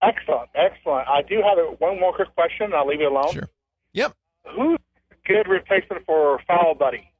Excellent, 0.00 0.48
excellent. 0.54 1.08
I 1.08 1.22
do 1.22 1.42
have 1.42 1.58
one 1.80 1.98
more 1.98 2.14
quick 2.14 2.32
question, 2.32 2.72
I'll 2.72 2.86
leave 2.86 3.00
you 3.00 3.08
alone. 3.08 3.32
Sure. 3.32 3.50
Yep. 3.94 4.14
Who's 4.54 4.78
a 4.78 4.87
good 5.28 5.46
replacement 5.46 6.04
for 6.06 6.40
File 6.48 6.74
Buddy? 6.74 7.12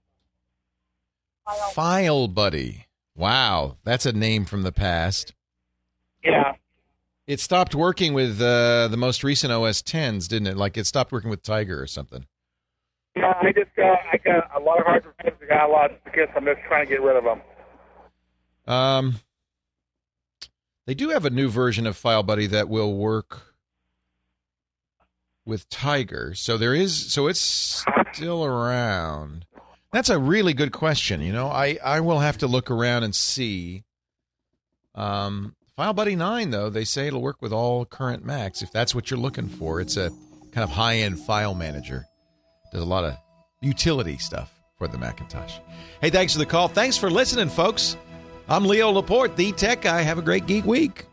file 1.72 2.28
buddy 2.28 2.86
wow 3.16 3.78
that's 3.82 4.04
a 4.04 4.12
name 4.12 4.44
from 4.44 4.64
the 4.64 4.72
past 4.72 5.32
Yeah. 6.22 6.52
It 7.26 7.40
stopped 7.40 7.74
working 7.74 8.12
with 8.12 8.40
uh, 8.40 8.88
the 8.88 8.96
most 8.98 9.22
recent 9.24 9.52
OS 9.52 9.82
10s, 9.82 10.28
didn't 10.28 10.46
it? 10.48 10.56
Like 10.56 10.76
it 10.76 10.86
stopped 10.86 11.12
working 11.12 11.30
with 11.30 11.42
Tiger 11.42 11.80
or 11.80 11.86
something. 11.86 12.26
Yeah, 13.16 13.34
I 13.40 13.52
just 13.52 13.74
got 13.76 13.98
I 14.12 14.16
got 14.18 14.50
a 14.54 14.60
lot 14.60 14.78
of 14.78 14.86
hard 14.86 15.02
drives. 15.02 15.36
I 15.42 15.46
got 15.46 15.68
a 15.68 15.72
lot 15.72 15.90
of 15.90 16.04
tickets. 16.04 16.32
I'm 16.36 16.44
just 16.44 16.60
trying 16.68 16.86
to 16.86 16.90
get 16.90 17.02
rid 17.02 17.16
of 17.16 17.24
them. 17.24 17.40
Um, 18.66 19.14
they 20.86 20.94
do 20.94 21.10
have 21.10 21.24
a 21.24 21.30
new 21.30 21.48
version 21.48 21.86
of 21.86 21.96
File 21.96 22.22
Buddy 22.22 22.46
that 22.46 22.68
will 22.68 22.94
work 22.94 23.54
with 25.44 25.68
Tiger. 25.68 26.34
So 26.34 26.56
there 26.58 26.74
is, 26.74 27.12
so 27.12 27.26
it's 27.26 27.84
still 28.12 28.44
around. 28.44 29.44
That's 29.92 30.10
a 30.10 30.18
really 30.18 30.52
good 30.52 30.72
question. 30.72 31.20
You 31.22 31.32
know, 31.32 31.48
I 31.48 31.78
I 31.84 32.00
will 32.00 32.20
have 32.20 32.38
to 32.38 32.46
look 32.46 32.70
around 32.70 33.04
and 33.04 33.14
see. 33.14 33.84
Um, 34.94 35.54
File 35.76 35.92
Buddy 35.92 36.16
nine 36.16 36.50
though 36.50 36.70
they 36.70 36.84
say 36.84 37.06
it'll 37.06 37.22
work 37.22 37.40
with 37.40 37.52
all 37.52 37.84
current 37.84 38.24
Macs 38.24 38.62
if 38.62 38.72
that's 38.72 38.94
what 38.94 39.10
you're 39.10 39.20
looking 39.20 39.48
for. 39.48 39.80
It's 39.80 39.96
a 39.96 40.10
kind 40.52 40.64
of 40.64 40.70
high 40.70 40.96
end 40.96 41.20
file 41.20 41.54
manager. 41.54 42.04
Does 42.72 42.82
a 42.82 42.86
lot 42.86 43.04
of 43.04 43.16
utility 43.60 44.18
stuff 44.18 44.52
for 44.76 44.88
the 44.88 44.98
Macintosh. 44.98 45.58
Hey, 46.00 46.10
thanks 46.10 46.32
for 46.32 46.38
the 46.38 46.46
call. 46.46 46.68
Thanks 46.68 46.96
for 46.96 47.10
listening, 47.10 47.48
folks. 47.48 47.96
I'm 48.48 48.64
Leo 48.64 48.90
Laporte, 48.90 49.36
the 49.36 49.52
tech 49.52 49.82
guy. 49.82 50.02
Have 50.02 50.18
a 50.18 50.22
great 50.22 50.46
geek 50.46 50.64
week. 50.64 51.07